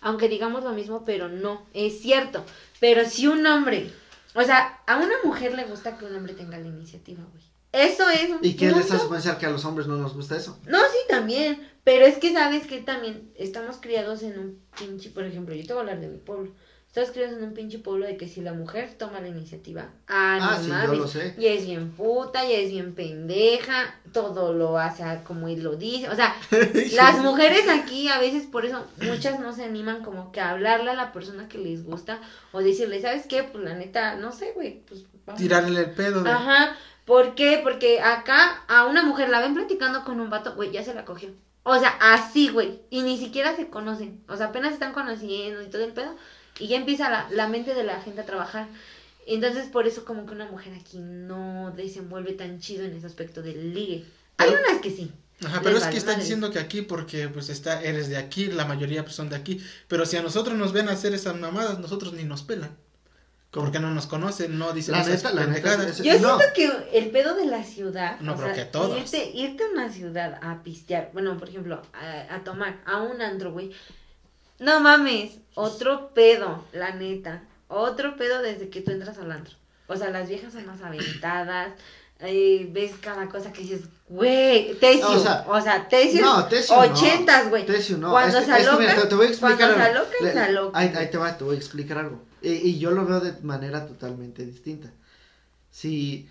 Aunque 0.00 0.28
digamos 0.28 0.64
lo 0.64 0.72
mismo, 0.72 1.04
pero 1.04 1.28
no, 1.28 1.66
es 1.74 2.00
cierto. 2.00 2.44
Pero 2.80 3.04
si 3.04 3.26
un 3.26 3.44
hombre, 3.46 3.90
o 4.34 4.42
sea, 4.42 4.80
a 4.86 4.96
una 4.96 5.14
mujer 5.24 5.54
le 5.54 5.64
gusta 5.64 5.98
que 5.98 6.06
un 6.06 6.14
hombre 6.14 6.32
tenga 6.34 6.56
la 6.56 6.68
iniciativa, 6.68 7.22
güey. 7.32 7.44
Eso 7.72 8.08
es 8.08 8.30
un 8.30 8.38
¿Y 8.42 8.54
qué 8.54 8.70
les 8.72 8.90
hace 8.90 9.06
pensar 9.08 9.38
que 9.38 9.46
a 9.46 9.50
los 9.50 9.64
hombres 9.64 9.86
no 9.86 9.96
nos 9.96 10.14
gusta 10.14 10.36
eso? 10.36 10.58
No, 10.66 10.78
sí, 10.78 10.98
también. 11.08 11.68
Pero 11.84 12.06
es 12.06 12.16
que 12.18 12.32
sabes 12.32 12.66
que 12.66 12.80
también 12.80 13.30
estamos 13.36 13.76
criados 13.80 14.22
en 14.22 14.38
un 14.38 14.60
pinche, 14.78 15.10
por 15.10 15.24
ejemplo, 15.24 15.54
yo 15.54 15.66
te 15.66 15.72
voy 15.72 15.78
a 15.78 15.80
hablar 15.82 16.00
de 16.00 16.08
mi 16.08 16.18
pueblo. 16.18 16.52
Estamos 16.86 17.10
criados 17.10 17.36
en 17.36 17.44
un 17.44 17.52
pinche 17.52 17.78
pueblo 17.78 18.06
de 18.06 18.16
que 18.16 18.26
si 18.28 18.40
la 18.40 18.54
mujer 18.54 18.94
toma 18.98 19.20
la 19.20 19.28
iniciativa, 19.28 19.90
ah, 20.08 20.38
Ah, 20.40 20.58
no 20.58 20.64
sí, 20.64 20.86
yo 20.86 20.94
lo 20.94 21.06
sé. 21.06 21.34
ya 21.38 21.50
es 21.50 21.66
bien 21.66 21.90
puta, 21.92 22.42
ya 22.44 22.56
es 22.56 22.70
bien 22.70 22.94
pendeja, 22.94 23.94
todo 24.12 24.54
lo 24.54 24.78
hace 24.78 25.04
como 25.24 25.48
él 25.48 25.62
lo 25.62 25.76
dice. 25.76 26.08
O 26.08 26.16
sea, 26.16 26.34
las 26.94 27.18
mujeres 27.18 27.68
aquí 27.68 28.08
a 28.08 28.18
veces 28.18 28.46
por 28.46 28.64
eso 28.64 28.86
muchas 29.02 29.38
no 29.38 29.52
se 29.54 29.64
animan 29.64 30.02
como 30.02 30.32
que 30.32 30.40
a 30.40 30.50
hablarle 30.50 30.90
a 30.90 30.94
la 30.94 31.12
persona 31.12 31.46
que 31.48 31.58
les 31.58 31.84
gusta 31.84 32.20
o 32.52 32.60
decirle, 32.60 33.02
¿sabes 33.02 33.26
qué? 33.26 33.44
Pues 33.44 33.62
la 33.62 33.74
neta, 33.74 34.16
no 34.16 34.32
sé, 34.32 34.52
güey, 34.54 34.80
pues 34.88 35.04
vamos. 35.26 35.40
Tirarle 35.40 35.80
el 35.80 35.90
pedo 35.90 36.22
de. 36.22 36.30
Ajá, 36.30 36.74
¿por 37.08 37.34
qué? 37.34 37.58
Porque 37.64 38.00
acá 38.00 38.62
a 38.68 38.86
una 38.86 39.02
mujer 39.02 39.28
la 39.30 39.40
ven 39.40 39.54
platicando 39.54 40.04
con 40.04 40.20
un 40.20 40.30
vato, 40.30 40.54
güey, 40.54 40.70
ya 40.70 40.84
se 40.84 40.94
la 40.94 41.04
cogió. 41.04 41.30
O 41.64 41.76
sea, 41.80 41.88
así, 42.00 42.48
güey, 42.50 42.80
y 42.88 43.02
ni 43.02 43.18
siquiera 43.18 43.56
se 43.56 43.68
conocen. 43.68 44.22
O 44.28 44.36
sea, 44.36 44.46
apenas 44.46 44.72
están 44.72 44.92
conociendo 44.92 45.60
y 45.60 45.66
todo 45.66 45.82
el 45.84 45.92
pedo. 45.92 46.14
Y 46.60 46.68
ya 46.68 46.76
empieza 46.76 47.10
la, 47.10 47.26
la 47.30 47.48
mente 47.48 47.74
de 47.74 47.82
la 47.82 48.00
gente 48.00 48.20
a 48.20 48.26
trabajar. 48.26 48.68
Entonces, 49.26 49.66
por 49.68 49.86
eso 49.86 50.04
como 50.04 50.24
que 50.24 50.32
una 50.32 50.46
mujer 50.46 50.72
aquí 50.74 50.98
no 50.98 51.72
desenvuelve 51.76 52.32
tan 52.34 52.60
chido 52.60 52.84
en 52.84 52.94
ese 52.94 53.06
aspecto 53.06 53.42
del 53.42 53.74
ligue. 53.74 54.04
Hay 54.38 54.50
Pero- 54.50 54.62
unas 54.68 54.80
que 54.80 54.90
sí. 54.90 55.10
Ajá, 55.44 55.60
pero 55.62 55.76
es 55.78 55.84
que 55.84 55.96
está 55.96 56.10
madre. 56.12 56.22
diciendo 56.22 56.50
que 56.50 56.58
aquí 56.58 56.82
porque 56.82 57.28
pues 57.28 57.48
está, 57.48 57.80
eres 57.82 58.08
de 58.08 58.16
aquí, 58.16 58.46
la 58.46 58.64
mayoría 58.64 59.04
pues, 59.04 59.14
son 59.14 59.28
de 59.28 59.36
aquí. 59.36 59.60
Pero 59.86 60.04
si 60.04 60.16
a 60.16 60.22
nosotros 60.22 60.56
nos 60.58 60.72
ven 60.72 60.88
hacer 60.88 61.14
esas 61.14 61.38
mamadas, 61.38 61.78
nosotros 61.78 62.12
ni 62.12 62.24
nos 62.24 62.42
pelan. 62.42 62.76
Porque 63.50 63.78
no 63.80 63.90
nos 63.90 64.06
conocen, 64.06 64.58
no 64.58 64.72
dicen 64.72 64.92
La 64.94 65.04
neta, 65.04 65.32
la 65.32 65.46
neta, 65.46 65.74
es- 65.86 65.98
Yo 66.02 66.18
No. 66.20 66.36
siento 66.38 66.44
que 66.54 66.70
el 66.98 67.10
pedo 67.10 67.34
de 67.34 67.46
la 67.46 67.64
ciudad, 67.64 68.20
No, 68.20 68.32
o 68.32 68.36
pero 68.36 68.54
sea, 68.54 68.64
que 68.64 68.70
todos. 68.70 68.98
Irte, 68.98 69.30
irte 69.34 69.64
a 69.64 69.68
una 69.68 69.90
ciudad 69.90 70.38
a 70.42 70.62
pistear, 70.62 71.10
bueno, 71.14 71.36
por 71.38 71.48
ejemplo, 71.48 71.80
a, 71.94 72.34
a 72.34 72.44
tomar, 72.44 72.76
a 72.84 72.98
un 73.02 73.22
antro, 73.22 73.52
güey. 73.52 73.72
No 74.58 74.80
mames, 74.80 75.38
otro 75.54 76.10
pedo, 76.14 76.64
la 76.72 76.92
neta. 76.92 77.42
Otro 77.68 78.16
pedo 78.16 78.42
desde 78.42 78.68
que 78.68 78.80
tú 78.82 78.90
entras 78.90 79.16
al 79.18 79.30
antro. 79.32 79.54
O 79.86 79.96
sea, 79.96 80.10
las 80.10 80.28
viejas 80.28 80.52
son 80.52 80.66
más 80.66 80.82
aventadas. 80.82 81.72
eh, 82.20 82.68
ves 82.72 82.94
cada 83.00 83.28
cosa 83.28 83.52
que 83.52 83.62
dices, 83.62 83.82
güey, 84.08 84.74
Tesio, 84.80 85.08
O 85.08 85.18
sea, 85.20 85.44
o 85.46 85.60
sea, 85.60 85.88
Tesio, 85.88 86.20
No, 86.24 86.46
Tesio 86.46 86.74
no. 86.74 86.82
ochentas, 86.82 87.48
güey. 87.48 87.64
Tesio 87.64 87.96
no. 87.96 88.10
Cuando 88.10 88.38
es 88.38 88.44
que- 88.44 88.52
se 88.54 88.60
es 88.60 88.68
que 88.68 88.76
mira, 88.76 88.94
te, 88.96 89.06
te 89.06 89.14
voy 89.14 89.26
a 89.26 89.28
explicar 89.28 89.56
cuando 89.56 89.76
se 89.76 89.82
algo. 89.82 89.98
aloca, 90.00 90.16
Le- 90.20 90.32
se 90.32 90.38
aloca, 90.40 90.78
Ahí, 90.80 90.92
ahí 90.96 91.10
te 91.12 91.16
va, 91.16 91.38
te 91.38 91.44
voy 91.44 91.54
a 91.54 91.58
explicar 91.60 91.98
algo. 91.98 92.20
Y, 92.42 92.50
y 92.50 92.78
yo 92.78 92.90
lo 92.92 93.04
veo 93.06 93.20
de 93.20 93.40
manera 93.42 93.86
totalmente 93.86 94.44
distinta. 94.46 94.92
Si 95.70 96.28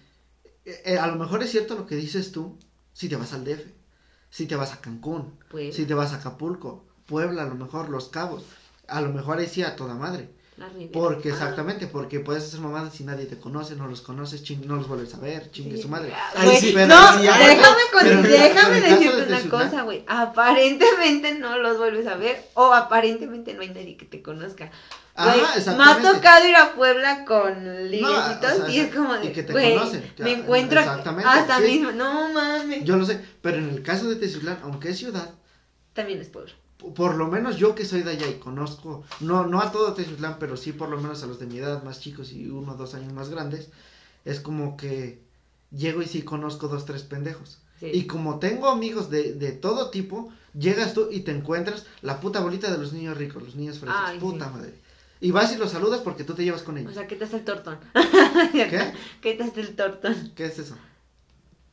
eh, 0.65 0.81
eh, 0.85 0.97
a 0.97 1.07
lo 1.07 1.15
mejor 1.15 1.41
es 1.43 1.51
cierto 1.51 1.75
lo 1.75 1.87
que 1.87 1.95
dices 1.95 2.31
tú, 2.31 2.57
si 2.93 3.09
te 3.09 3.15
vas 3.15 3.33
al 3.33 3.45
DF, 3.45 3.65
si 4.29 4.47
te 4.47 4.55
vas 4.55 4.73
a 4.73 4.81
Cancún, 4.81 5.39
si 5.71 5.85
te 5.85 5.93
vas 5.93 6.13
a 6.13 6.17
Acapulco, 6.17 6.85
Puebla, 7.05 7.43
a 7.43 7.45
lo 7.47 7.55
mejor 7.55 7.89
Los 7.89 8.09
Cabos, 8.09 8.43
a 8.87 9.01
lo 9.01 9.13
mejor 9.13 9.39
ahí 9.39 9.47
sí 9.47 9.63
a 9.63 9.75
toda 9.77 9.95
madre. 9.95 10.29
La. 10.57 10.67
Porque 10.91 11.29
Ah. 11.29 11.33
exactamente, 11.33 11.85
porque 11.87 12.19
puedes 12.19 12.43
hacer 12.45 12.59
mamadas 12.61 12.93
si 12.95 13.03
nadie 13.03 13.25
te 13.25 13.37
conoce, 13.39 13.75
no 13.75 13.87
los 13.87 14.01
conoces, 14.01 14.43
ching- 14.43 14.65
no 14.65 14.75
los 14.77 14.87
vuelves 14.87 15.13
a 15.13 15.19
ver, 15.19 15.51
chingue 15.51 15.75
Sí. 15.77 15.83
su 15.83 15.87
madre. 15.89 16.11
Sí, 16.59 16.71
pero 16.73 16.87
no, 16.87 17.17
déjame, 17.17 17.81
con- 17.91 18.01
pero 18.01 18.21
pero 18.23 18.33
déjame 18.33 18.81
decirte 18.81 19.25
de 19.25 19.33
una 19.33 19.49
cosa, 19.49 19.81
güey. 19.83 20.03
Aparentemente 20.07 21.35
no 21.35 21.57
los 21.59 21.77
vuelves 21.77 22.07
a 22.07 22.15
ver 22.15 22.41
o 22.55 22.73
aparentemente 22.73 23.53
no 23.53 23.61
hay 23.61 23.69
nadie 23.69 23.97
que 23.97 24.05
te 24.05 24.21
conozca. 24.21 24.71
Ajá, 25.19 25.31
Güey, 25.35 25.77
me 25.77 25.83
ha 25.83 25.97
tocado 26.13 26.47
ir 26.47 26.55
a 26.55 26.73
Puebla 26.75 27.25
con 27.25 27.89
liguecitos 27.89 28.51
o 28.51 28.65
sea, 28.65 28.69
y 28.69 28.79
es 28.79 28.93
como 28.95 29.15
de, 29.15 29.25
y 29.25 29.31
que 29.33 29.41
te 29.43 29.51
conocen, 29.53 30.13
ya, 30.15 30.23
me 30.25 30.31
encuentro 30.33 30.79
hasta 30.79 31.57
sí. 31.57 31.63
mismo, 31.63 31.91
no 31.91 32.31
mames. 32.33 32.83
Yo 32.83 32.97
lo 32.97 33.05
sé, 33.05 33.19
pero 33.41 33.57
en 33.57 33.69
el 33.69 33.81
caso 33.81 34.07
de 34.09 34.15
Tezutlán, 34.17 34.59
aunque 34.63 34.89
es 34.89 34.97
ciudad, 34.99 35.31
También 35.93 36.21
es 36.21 36.27
Puebla. 36.29 36.53
Por 36.77 37.15
lo 37.15 37.27
menos 37.27 37.57
yo 37.57 37.75
que 37.75 37.85
soy 37.85 38.03
de 38.03 38.11
allá 38.11 38.27
y 38.27 38.35
conozco, 38.35 39.03
no, 39.19 39.45
no 39.45 39.61
a 39.61 39.71
todo 39.71 39.93
Tezutlán, 39.93 40.37
pero 40.39 40.57
sí 40.57 40.71
por 40.71 40.89
lo 40.89 40.97
menos 40.97 41.23
a 41.23 41.27
los 41.27 41.39
de 41.39 41.47
mi 41.47 41.57
edad 41.57 41.83
más 41.83 41.99
chicos 41.99 42.31
y 42.31 42.49
uno 42.49 42.73
o 42.73 42.75
dos 42.75 42.93
años 42.93 43.13
más 43.13 43.29
grandes, 43.29 43.69
es 44.25 44.39
como 44.39 44.77
que 44.77 45.19
llego 45.71 46.01
y 46.01 46.05
sí 46.05 46.21
conozco 46.21 46.67
dos, 46.67 46.85
tres 46.85 47.03
pendejos. 47.03 47.59
Sí. 47.79 47.91
Y 47.93 48.07
como 48.07 48.39
tengo 48.39 48.69
amigos 48.69 49.09
de, 49.09 49.33
de 49.33 49.51
todo 49.51 49.89
tipo, 49.89 50.31
llegas 50.53 50.93
tú 50.93 51.09
y 51.11 51.21
te 51.21 51.31
encuentras 51.31 51.85
la 52.01 52.19
puta 52.19 52.39
bolita 52.41 52.71
de 52.71 52.77
los 52.77 52.93
niños 52.93 53.17
ricos, 53.17 53.43
los 53.43 53.55
niños 53.55 53.79
frescos, 53.79 54.15
puta 54.19 54.45
sí. 54.45 54.51
madre. 54.51 54.73
Y 55.19 55.31
vas 55.31 55.51
y 55.51 55.57
los 55.57 55.71
saludas 55.71 56.01
porque 56.01 56.23
tú 56.23 56.35
te 56.35 56.43
llevas 56.43 56.61
con 56.61 56.77
ellos. 56.77 56.91
O 56.91 56.93
sea, 56.93 57.07
¿qué 57.07 57.15
te 57.15 57.25
hace 57.25 57.37
el 57.37 57.43
tortón? 57.43 57.79
¿Qué? 58.51 58.93
¿Qué 59.21 59.33
te 59.33 59.43
hace 59.43 59.61
el 59.61 59.75
tortón? 59.75 60.31
¿Qué 60.35 60.45
es 60.45 60.59
eso? 60.59 60.77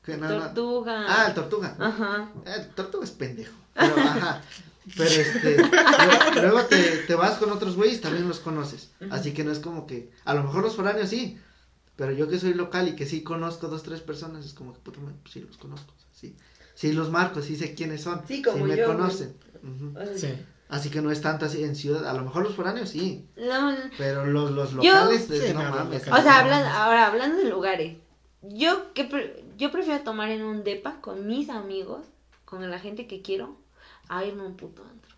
¿Qué. 0.03 0.17
Tortuga. 0.17 1.05
Ah, 1.09 1.27
el 1.29 1.35
tortuga. 1.35 1.77
Ajá. 1.79 2.31
El 2.47 2.69
tortuga 2.71 3.05
es 3.05 3.11
pendejo. 3.11 3.55
Pero, 3.75 3.97
ajá. 3.97 4.43
Pero 4.97 5.11
este. 5.11 5.57
luego- 6.37 6.41
Luego 6.43 6.63
te, 6.67 6.77
te 7.07 7.15
vas 7.15 7.39
con 7.39 7.51
otros 7.53 7.77
güeyes, 7.77 8.01
también 8.01 8.29
los 8.29 8.41
conoces. 8.41 8.91
Así 9.11 9.33
que 9.33 9.45
no 9.45 9.53
es 9.53 9.59
como 9.59 9.87
que. 9.87 10.11
A 10.25 10.35
lo 10.35 10.43
mejor 10.43 10.63
los 10.63 10.77
foráneos 10.77 11.09
sí. 11.09 11.39
Pero 11.97 12.11
yo 12.13 12.29
que 12.29 12.39
soy 12.41 12.55
local 12.55 12.89
y 12.89 12.97
que 12.97 13.07
sí 13.07 13.23
conozco 13.23 13.69
dos, 13.69 13.83
tres 13.85 14.01
personas, 14.01 14.45
es 14.45 14.53
como 14.53 14.73
que 14.73 14.81
puta 14.81 14.99
pues 15.01 15.33
sí 15.33 15.41
los 15.41 15.57
conozco. 15.57 15.95
Sí. 16.13 16.35
Sí 16.75 16.93
los 16.93 17.11
marco, 17.11 17.41
sí 17.41 17.55
sé 17.57 17.75
quiénes 17.75 18.03
son. 18.03 18.23
Sí, 18.27 18.43
como 18.43 18.65
me 18.67 18.77
yo, 18.77 18.87
conocen. 18.87 19.37
Sí. 20.17 20.35
Así 20.69 20.91
que 20.91 21.01
no 21.03 21.11
es 21.13 21.21
tanto 21.21 21.47
así 21.47 21.63
en 21.63 21.77
ciudad. 21.77 22.05
A 22.09 22.13
lo 22.15 22.25
mejor 22.25 22.43
los 22.43 22.55
foráneos 22.57 22.89
sí. 22.91 23.29
no, 23.37 23.71
no. 23.73 23.79
Pero 23.97 24.27
los, 24.27 24.51
los 24.51 24.73
Yo- 24.73 24.81
locales, 24.83 25.27
Sí, 25.31 25.53
no, 25.55 25.63
no, 25.63 25.69
los 25.69 25.75
mames. 25.79 26.03
O 26.03 26.05
sea, 26.05 26.13
no 26.13 26.19
hablando, 26.31 26.65
mames. 26.67 26.75
ahora 26.75 27.07
hablando 27.07 27.37
de 27.39 27.49
lugares, 27.49 27.97
yo 28.43 28.93
que 28.93 29.05
pre- 29.05 29.45
yo 29.57 29.71
prefiero 29.71 30.03
tomar 30.03 30.31
en 30.31 30.43
un 30.43 30.65
depa 30.65 31.01
con 31.01 31.27
mis 31.29 31.49
amigos, 31.49 32.05
con 32.45 32.69
la 32.69 32.81
gente 32.81 33.07
que 33.07 33.23
quiero, 33.23 33.57
a 34.09 34.25
irme 34.25 34.43
a 34.43 34.47
un 34.47 34.57
puto 34.57 34.83
antro. 34.83 35.15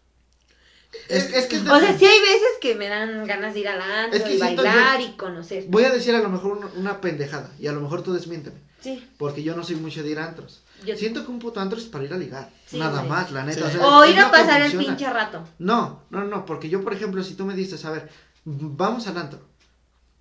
Es, 1.09 1.33
es 1.35 1.47
que 1.47 1.57
es 1.57 1.63
O 1.63 1.79
sea, 1.79 1.93
de- 1.93 1.99
sí 1.99 2.07
hay 2.07 2.21
veces 2.21 2.49
que 2.61 2.75
me 2.75 2.89
dan 2.89 3.27
ganas 3.27 3.53
de 3.55 3.61
ir 3.61 3.69
al 3.69 3.81
antro 3.83 4.19
Es 4.19 4.25
que 4.25 4.35
y 4.35 4.39
bailar 4.39 5.01
y 5.01 5.13
conocer. 5.13 5.65
Voy 5.69 5.85
a 5.85 5.91
decir 5.91 6.15
a 6.15 6.21
lo 6.21 6.29
mejor 6.31 6.53
una, 6.57 6.67
una 6.77 7.01
pendejada. 7.01 7.51
Y 7.59 7.67
a 7.67 7.73
lo 7.73 7.81
mejor 7.81 8.03
tú 8.03 8.13
desmiénteme. 8.15 8.57
Sí, 8.81 9.07
Porque 9.19 9.43
yo 9.43 9.55
no 9.57 9.65
soy 9.65 9.77
mucho 9.77 10.03
de 10.03 10.11
ir 10.11 10.19
a 10.19 10.27
antros. 10.27 10.63
yo 10.85 10.97
Siento 10.97 11.25
que 11.25 11.31
un 11.31 11.39
puto 11.39 11.61
antro 11.61 11.79
es 11.79 11.87
para 11.87 12.05
ir 12.05 12.13
a 12.13 12.17
ligar. 12.17 12.51
Sí, 12.67 12.79
Nada 12.79 12.99
güey. 13.01 13.11
más, 13.11 13.31
la 13.33 13.43
neta. 13.45 13.69
Sí. 13.71 13.77
o 13.77 13.79
sea, 13.81 13.87
O 13.89 14.05
es- 14.05 14.13
ir 14.15 14.21
a 14.21 14.31
pasar 14.31 14.63
el 14.63 14.77
pinche 14.77 15.11
rato. 15.11 15.45
No, 15.59 16.03
no, 16.11 16.25
no, 16.25 16.47
porque 16.47 16.69
yo, 16.69 16.83
por 16.83 16.95
ejemplo, 16.95 17.23
si 17.25 17.35
tú 17.35 17.45
me 17.45 17.55
dices, 17.55 17.85
a 17.85 17.91
ver, 17.91 18.09
vamos 18.45 19.07
al 19.09 19.19
antro. 19.19 19.41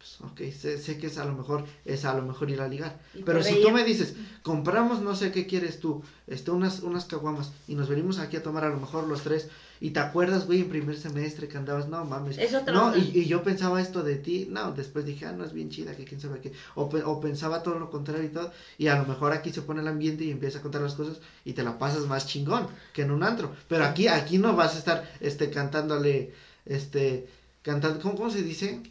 Pues, 0.06 0.32
ok, 0.32 0.54
sé, 0.54 0.78
sé 0.78 1.00
que 1.00 1.08
es 1.08 1.18
a 1.18 1.26
lo 1.26 1.34
mejor, 1.34 1.66
es 1.84 2.06
a 2.06 2.14
lo 2.14 2.22
mejor 2.22 2.52
ir 2.52 2.62
a 2.62 2.68
ligar. 2.68 3.00
Pero 3.26 3.42
si 3.42 3.60
tú 3.60 3.72
me 3.72 3.84
dices, 3.84 4.14
compramos 4.44 5.02
no 5.02 5.16
sé 5.16 5.32
qué 5.32 5.48
quieres 5.48 5.80
tú, 5.80 6.04
este, 6.28 6.52
unas, 6.52 6.82
unas 6.82 7.06
caguamas, 7.06 7.52
y 7.68 7.74
nos 7.74 7.90
venimos 7.90 8.20
aquí 8.20 8.38
a 8.38 8.44
tomar 8.44 8.66
a 8.66 8.70
lo 8.70 8.80
mejor 8.80 9.08
los 9.08 9.24
tres, 9.24 9.50
y 9.82 9.90
te 9.90 10.00
acuerdas, 10.00 10.46
güey, 10.46 10.62
en 10.62 10.70
primer 10.70 10.96
semestre 10.96 11.48
que 11.48 11.58
andabas, 11.58 11.90
no 11.90 12.06
mames. 12.06 12.38
No, 12.72 12.96
y, 12.96 13.20
y 13.20 13.26
yo 13.26 13.42
pensaba 13.42 13.82
esto 13.82 14.04
de 14.04 14.18
ti, 14.18 14.48
no, 14.50 14.74
después 14.74 15.06
dije, 15.06 15.26
ah, 15.26 15.32
no 15.32 15.44
es 15.44 15.54
bien 15.54 15.72
chida, 15.72 15.96
que 15.96 16.06
quién 16.06 16.22
sabe 16.22 16.40
qué. 16.40 16.54
O, 16.76 16.84
o 16.84 17.20
pensaba 17.20 17.64
todo 17.64 17.80
lo 17.80 17.90
contrario 17.90 18.26
y 18.26 18.30
todo, 18.30 18.52
y 18.78 18.88
a 18.88 18.98
lo 18.98 19.06
mejor 19.06 19.34
aquí 19.34 19.52
se 19.52 19.64
pone 19.64 19.82
el 19.82 19.88
ambiente 19.88 20.24
y 20.24 20.30
empieza 20.30 20.60
a 20.60 20.62
contar 20.62 20.82
las 20.82 20.94
cosas 20.94 21.18
y 21.44 21.54
te 21.54 21.64
la 21.64 21.80
pasas 21.80 22.06
más 22.06 22.28
chingón 22.28 22.68
que 22.94 23.02
en 23.02 23.10
un 23.10 23.24
antro. 23.24 23.56
Pero 23.68 23.86
aquí, 23.86 24.08
aquí 24.08 24.38
no 24.38 24.56
vas 24.56 24.76
a 24.76 24.78
estar, 24.78 25.12
este, 25.20 25.50
cantándole, 25.50 26.32
este, 26.66 27.28
cantando, 27.64 28.00
¿cómo, 28.00 28.16
cómo 28.16 28.30
se 28.30 28.44
dice? 28.44 28.82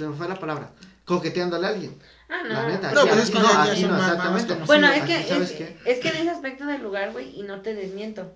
Se 0.00 0.06
me 0.08 0.16
fue 0.16 0.26
la 0.28 0.36
palabra. 0.36 0.72
Coqueteándole 1.04 1.66
a 1.66 1.70
alguien. 1.70 1.94
Ah, 2.30 2.40
no. 2.42 2.54
La 2.54 2.68
neta, 2.68 2.90
No, 2.92 3.02
pues 3.06 3.24
es 3.24 3.30
que 3.30 3.38
no, 3.38 3.44
ya- 3.44 3.62
aquí 3.64 3.82
no, 3.84 3.96
exactamente. 3.98 4.54
Bueno, 4.64 4.88
es 4.88 5.02
que, 5.02 5.22
¿sabes 5.24 5.50
es, 5.50 5.56
qué? 5.58 5.76
es 5.84 5.98
que 5.98 6.08
en 6.08 6.16
ese 6.16 6.30
aspecto 6.30 6.64
del 6.64 6.82
lugar, 6.82 7.12
güey, 7.12 7.38
y 7.38 7.42
no 7.42 7.60
te 7.60 7.74
desmiento. 7.74 8.32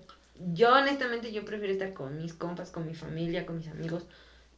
Yo, 0.53 0.73
honestamente, 0.73 1.31
yo 1.31 1.43
prefiero 1.43 1.73
estar 1.73 1.93
con 1.93 2.17
mis 2.21 2.35
compas, 2.35 2.69
con 2.69 2.85
mi 2.85 2.93
familia, 2.93 3.47
con 3.47 3.57
mis 3.57 3.67
amigos, 3.69 4.03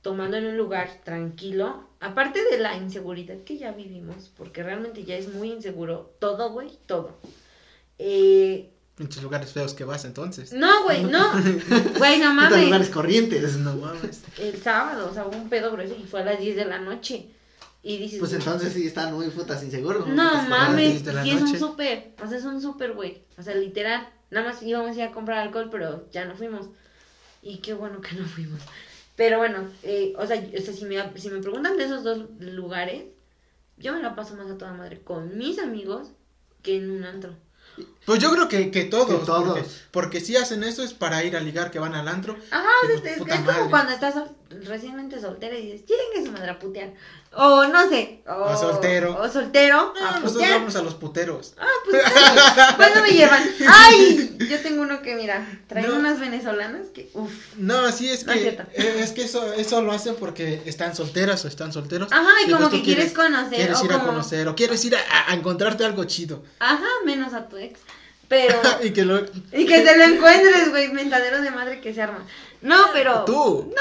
tomando 0.02 0.36
en 0.36 0.48
un 0.48 0.58
lugar 0.58 0.90
tranquilo. 1.06 1.88
Aparte 2.02 2.44
de 2.52 2.58
la 2.58 2.76
inseguridad 2.76 3.38
que 3.46 3.58
ya 3.58 3.72
vivimos, 3.72 4.30
porque 4.36 4.64
realmente 4.64 5.06
ya 5.06 5.16
es 5.16 5.34
muy 5.34 5.50
inseguro 5.54 6.14
todo, 6.20 6.50
güey, 6.52 6.78
todo. 6.88 7.16
Eh, 8.00 8.70
Pinches 8.98 9.22
lugares 9.22 9.52
feos 9.52 9.76
que 9.76 9.84
vas 9.84 10.06
entonces. 10.06 10.54
no, 10.54 10.84
güey, 10.84 11.04
no. 11.04 11.32
Güey, 11.98 12.20
no 12.20 12.34
mames. 12.34 12.66
lugares 12.66 12.90
corrientes. 12.90 13.56
No 13.58 13.76
mames. 13.76 14.24
El 14.40 14.60
sábado, 14.60 15.08
o 15.12 15.14
sea, 15.14 15.28
hubo 15.28 15.38
un 15.38 15.50
pedo 15.50 15.72
grueso 15.72 15.96
y 15.96 16.04
fue 16.04 16.22
a 16.22 16.26
las 16.26 16.40
10 16.40 16.56
de 16.56 16.66
la 16.66 16.80
noche. 16.80 17.28
Y 17.84 17.98
dices, 18.00 18.20
Pues 18.20 18.34
entonces 18.34 18.74
sí 18.74 18.88
están 18.88 19.14
muy 19.14 19.30
putas 19.30 19.64
inseguros. 19.64 20.08
No 20.08 20.30
Putas 20.30 20.50
mames, 20.50 21.04
sí 21.24 21.30
es 21.30 21.42
un 21.42 21.60
súper, 21.60 22.16
o 22.24 22.28
sea, 22.28 22.40
es 22.40 22.44
un 22.44 22.60
súper, 22.60 22.94
güey. 22.94 23.22
O 23.38 23.44
sea, 23.44 23.54
literal, 23.54 24.10
nada 24.32 24.50
más 24.50 24.64
íbamos 24.64 24.92
a 24.92 25.00
ir 25.00 25.04
a 25.04 25.12
comprar 25.12 25.38
alcohol, 25.40 25.70
pero 25.72 26.10
ya 26.12 26.26
no 26.26 26.36
fuimos. 26.36 26.68
Y 27.44 27.58
qué 27.58 27.76
bueno 27.76 28.02
que 28.02 28.16
no 28.16 28.26
fuimos. 28.26 28.62
Pero 29.16 29.38
bueno, 29.38 29.70
eh, 29.84 30.14
o, 30.18 30.26
sea, 30.26 30.38
o 30.38 30.62
sea, 30.62 30.74
si 30.74 30.86
me, 30.86 30.98
si 31.20 31.30
me 31.30 31.40
preguntan 31.40 31.78
de 31.78 31.86
esos 31.86 32.04
dos 32.04 32.30
lugares, 32.40 33.06
yo 33.78 33.94
me 33.94 34.02
la 34.02 34.16
paso 34.16 34.36
más 34.36 34.50
a 34.50 34.58
toda 34.58 34.74
madre 34.74 35.02
con 35.02 35.38
mis 35.38 35.60
amigos 35.60 36.10
que 36.64 36.78
en 36.78 36.90
un 36.90 37.04
antro. 37.04 37.36
Pues 38.06 38.20
yo 38.20 38.32
creo 38.32 38.48
que, 38.48 38.72
que 38.72 38.86
todos. 38.86 39.20
Que 39.20 39.26
todos. 39.26 39.48
Porque, 39.58 39.70
porque 39.92 40.20
si 40.22 40.36
hacen 40.38 40.64
eso 40.64 40.84
es 40.84 40.94
para 40.94 41.24
ir 41.24 41.36
a 41.36 41.42
ligar 41.42 41.72
que 41.72 41.80
van 41.80 41.94
al 41.94 42.08
antro. 42.08 42.38
Ajá, 42.52 42.70
pues, 42.86 43.04
es, 43.06 43.18
como 43.18 43.70
cuando 43.70 43.92
estás 43.94 44.14
sol- 44.14 44.32
recientemente 44.64 45.20
soltera 45.20 45.58
y 45.58 45.72
dices, 45.72 45.86
lleguen 45.88 46.26
su 46.26 46.32
madre 46.32 46.52
a 46.52 46.60
putear. 46.60 46.94
O 47.40 47.66
no 47.68 47.88
sé. 47.90 48.22
O, 48.28 48.32
O 48.46 48.58
soltero. 48.58 49.16
O 49.22 49.30
soltero 49.30 49.94
Ah, 50.02 50.08
a 50.08 50.12
nosotros 50.20 50.34
putear. 50.34 50.52
vamos 50.60 50.76
a 50.76 50.82
los 50.82 50.96
puteros. 50.96 51.54
Ah, 51.60 51.66
pues 51.86 52.02
¿cuándo 52.78 53.02
me 53.02 53.10
llevan? 53.12 53.44
¡Ay! 53.68 54.36
Yo 54.50 54.60
tengo 54.62 54.82
uno 54.82 55.02
que, 55.04 55.16
mira, 55.16 55.48
trae 55.68 55.86
No. 55.88 55.96
unas 55.96 56.20
venezolanas 56.20 56.88
que, 56.94 57.10
uff. 57.14 57.32
No, 57.58 57.92
sí 57.92 58.10
es 58.10 58.26
No 58.26 58.32
es 58.34 58.38
que 58.40 58.44
cierto. 58.44 58.64
eh, 58.74 59.02
es 59.04 59.12
que 59.12 59.24
eso 59.24 59.54
eso 59.54 59.82
lo 59.82 59.92
hacen 59.92 60.16
porque 60.16 60.64
están 60.66 60.96
solteras 60.96 61.46
o 61.46 61.48
están 61.48 61.72
solteros. 61.72 62.12
Ajá, 62.12 62.30
y 62.46 62.50
como 62.52 62.62
pues 62.62 62.72
que 62.72 62.78
tú 62.80 62.84
quieres 62.86 63.14
conocer, 63.14 63.56
Quieres 63.56 63.82
o 63.82 63.86
ir 63.86 63.94
a 63.94 64.00
conocer 64.00 64.48
o 64.48 64.56
quieres 64.56 64.84
ir 64.86 64.96
a, 64.96 65.32
a 65.32 65.34
encontrarte 65.36 65.86
algo 65.86 66.04
chido. 66.06 66.44
Ajá, 66.60 66.88
menos 67.06 67.34
a 67.34 67.48
tu 67.48 67.58
ex. 67.58 67.80
Pero. 68.28 68.60
y 68.84 68.92
que 68.92 69.06
lo 69.06 69.20
y 69.54 69.66
que 69.68 69.82
te 69.82 69.96
lo 69.98 70.04
encuentres, 70.06 70.70
güey, 70.72 70.92
mentadero 70.92 71.42
de 71.42 71.52
madre 71.52 71.82
que 71.82 71.94
se 71.94 72.02
arma. 72.02 72.26
No, 72.62 72.88
pero. 72.94 73.24
tú. 73.26 73.74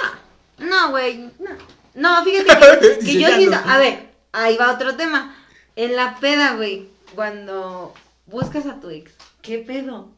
No, 0.58 0.66
no, 0.66 0.90
güey, 0.90 1.30
no. 1.38 1.50
No, 1.96 2.22
fíjate 2.24 2.98
que, 3.04 3.18
yo 3.20 3.28
siento. 3.28 3.56
A 3.64 3.78
ver, 3.78 4.10
ahí 4.32 4.56
va 4.56 4.72
otro 4.74 4.96
tema. 4.96 5.34
En 5.74 5.96
la 5.96 6.18
peda, 6.20 6.54
güey, 6.54 6.88
cuando 7.14 7.92
buscas 8.26 8.66
a 8.66 8.80
tu 8.80 8.90
ex, 8.90 9.10
¿qué 9.42 9.58
pedo? 9.58 10.10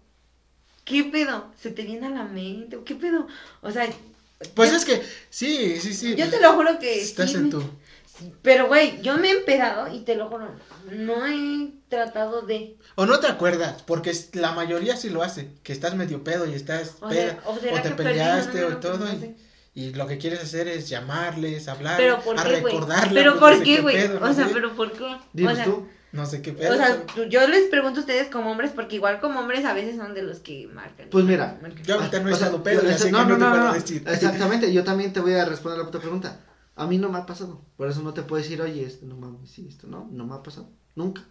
¿Qué 0.84 1.04
pedo? 1.04 1.52
¿Se 1.60 1.70
te 1.70 1.82
viene 1.82 2.06
a 2.06 2.10
la 2.10 2.24
mente? 2.24 2.78
¿Qué 2.84 2.94
pedo? 2.94 3.26
O 3.62 3.70
sea. 3.70 3.88
Pues 4.54 4.70
yo- 4.70 4.76
es 4.76 4.84
que 4.84 5.02
sí, 5.30 5.80
sí, 5.80 5.94
sí. 5.94 6.14
Yo 6.14 6.28
te 6.28 6.40
lo 6.40 6.52
juro 6.54 6.78
que 6.78 7.00
estás 7.00 7.30
sí 7.30 7.36
en 7.36 7.50
tu 7.50 7.62
Pero, 8.42 8.66
güey, 8.68 9.00
yo 9.02 9.16
me 9.16 9.28
he 9.28 9.38
empedado 9.38 9.92
y 9.92 10.00
te 10.00 10.14
lo 10.16 10.28
juro, 10.28 10.50
no 10.90 11.26
he 11.26 11.70
tratado 11.88 12.42
de... 12.42 12.76
O 12.96 13.06
no 13.06 13.20
te 13.20 13.26
acuerdas, 13.28 13.82
porque 13.82 14.12
la 14.32 14.52
mayoría 14.52 14.96
sí 14.96 15.10
lo 15.10 15.22
hace, 15.22 15.50
que 15.62 15.72
estás 15.72 15.94
medio 15.94 16.24
pedo 16.24 16.46
y 16.46 16.54
estás 16.54 16.96
O, 17.00 17.08
peda, 17.08 17.30
sea, 17.32 17.42
o, 17.46 17.52
o, 17.52 17.58
será 17.58 17.82
te 17.82 17.90
perdí, 17.90 18.02
peleaste 18.04 18.60
no, 18.60 18.70
no, 18.70 18.76
o 18.76 18.80
todo, 18.80 19.12
y. 19.12 19.36
y 19.78 19.92
lo 19.94 20.08
que 20.08 20.18
quieres 20.18 20.40
hacer 20.42 20.66
es 20.66 20.88
llamarles, 20.88 21.68
hablar, 21.68 21.96
Pero, 21.98 22.18
¿por 22.18 22.36
a 22.36 22.42
qué, 22.42 22.60
güey? 22.60 22.74
recordarle. 22.74 23.20
Pero, 23.20 23.38
¿por 23.38 23.62
qué, 23.62 23.80
güey? 23.80 23.96
O 24.06 24.18
no 24.18 24.34
sea, 24.34 24.48
sé, 24.48 24.52
pero, 24.52 24.74
¿por 24.74 24.90
qué? 24.90 25.16
Dinos 25.32 25.52
o 25.52 25.56
sea, 25.56 25.64
tú. 25.66 25.86
No 26.10 26.26
sé 26.26 26.42
qué 26.42 26.52
pedo. 26.52 26.72
O 26.72 26.76
sea, 26.76 27.06
tú- 27.06 27.24
yo 27.26 27.46
les 27.46 27.68
pregunto 27.68 28.00
a 28.00 28.02
ustedes 28.02 28.28
como 28.28 28.50
hombres, 28.50 28.72
porque 28.74 28.96
igual 28.96 29.20
como 29.20 29.38
hombres 29.38 29.64
a 29.64 29.74
veces 29.74 29.94
son 29.96 30.14
de 30.14 30.22
los 30.22 30.40
que 30.40 30.66
marcan. 30.66 31.08
Pues 31.10 31.24
mira, 31.24 31.60
marcan. 31.62 31.84
Yo 31.84 31.94
ahorita 31.94 32.18
no 32.18 32.28
he 32.28 32.32
estado 32.32 32.60
pedo, 32.60 32.80
que 32.80 33.10
no, 33.12 33.24
no, 33.24 33.28
no, 33.28 33.34
te 33.36 33.40
no, 33.44 33.50
puedo 33.50 33.64
no. 33.68 33.72
decir. 33.74 34.02
Exactamente, 34.04 34.72
yo 34.72 34.82
también 34.82 35.12
te 35.12 35.20
voy 35.20 35.34
a 35.34 35.44
responder 35.44 35.78
la 35.78 35.84
puta 35.84 36.00
pregunta. 36.00 36.40
A 36.74 36.86
mí 36.88 36.98
no 36.98 37.08
me 37.08 37.18
ha 37.18 37.26
pasado. 37.26 37.60
Por 37.76 37.88
eso 37.88 38.02
no 38.02 38.12
te 38.14 38.22
puedo 38.22 38.42
decir, 38.42 38.60
oye, 38.60 38.84
esto 38.84 39.06
no 39.06 39.16
mames, 39.16 39.48
sí, 39.48 39.66
esto 39.68 39.86
no, 39.86 40.08
no 40.10 40.26
me 40.26 40.34
ha 40.34 40.42
pasado. 40.42 40.68
Nunca. 40.96 41.22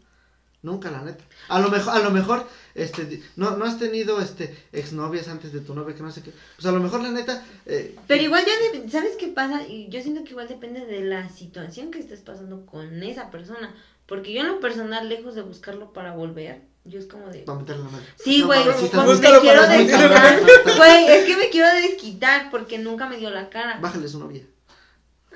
Nunca, 0.68 0.92
la 0.92 1.02
neta. 1.02 1.24
A 1.48 1.60
lo 1.60 1.70
mejor, 1.70 1.94
a 1.96 2.00
lo 2.00 2.12
mejor, 2.12 2.46
este, 2.76 3.22
no, 3.38 3.56
no 3.58 3.64
has 3.66 3.80
tenido, 3.80 4.20
este, 4.22 4.54
exnovias 4.74 5.28
antes 5.30 5.54
de 5.54 5.62
tu 5.62 5.74
novia, 5.74 5.96
que 5.96 6.04
no 6.04 6.12
sé 6.12 6.22
qué. 6.22 6.32
Pues 6.58 6.66
a 6.66 6.72
lo 6.74 6.80
mejor, 6.82 7.02
la 7.02 7.12
neta, 7.12 7.42
eh, 7.66 7.96
Pero 8.06 8.24
igual 8.24 8.44
ya, 8.46 8.80
de- 8.80 8.90
¿sabes 8.90 9.16
qué 9.18 9.28
pasa? 9.30 9.66
Y 9.66 9.88
yo 9.90 10.02
siento 10.02 10.24
que 10.26 10.32
igual 10.32 10.48
depende 10.50 10.86
de 10.86 11.02
la 11.06 11.30
situación 11.30 11.90
que 11.92 12.00
estés 12.00 12.20
pasando 12.20 12.66
con 12.66 13.02
esa 13.02 13.32
persona. 13.32 13.74
Porque 14.08 14.34
yo 14.34 14.42
en 14.42 14.48
lo 14.48 14.60
personal, 14.60 15.08
lejos 15.08 15.36
de 15.36 15.42
buscarlo 15.42 15.94
para 15.94 16.14
volver, 16.14 16.62
yo 16.86 17.00
es 17.00 17.06
como 17.08 17.28
de... 17.30 17.44
va 17.46 17.54
a 17.54 17.60
meterle 17.60 17.84
la 17.84 17.90
madre. 17.90 18.06
Sí, 18.24 18.40
No, 18.40 18.46
güey, 18.48 18.60
sí 18.80 18.90
muy- 18.94 19.16
me 19.16 19.20
quiero 19.42 19.62
para 19.62 19.78
desquitar. 19.78 20.40
Güey, 20.78 21.08
es 21.08 21.26
que 21.26 21.38
me 21.38 21.50
quiero 21.50 21.68
desquitar 21.82 22.50
porque 22.52 22.78
nunca 22.78 23.08
me 23.10 23.18
dio 23.18 23.30
la 23.30 23.50
cara. 23.50 23.80
Bájale 23.82 24.08
su 24.08 24.20
novia. 24.20 24.44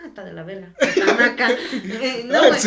Está 0.06 0.24
de 0.24 0.34
la 0.34 0.44
verga. 0.44 0.68
Tanaca. 0.80 1.50
Eh, 1.74 2.24
No, 2.26 2.48
güey. 2.48 2.62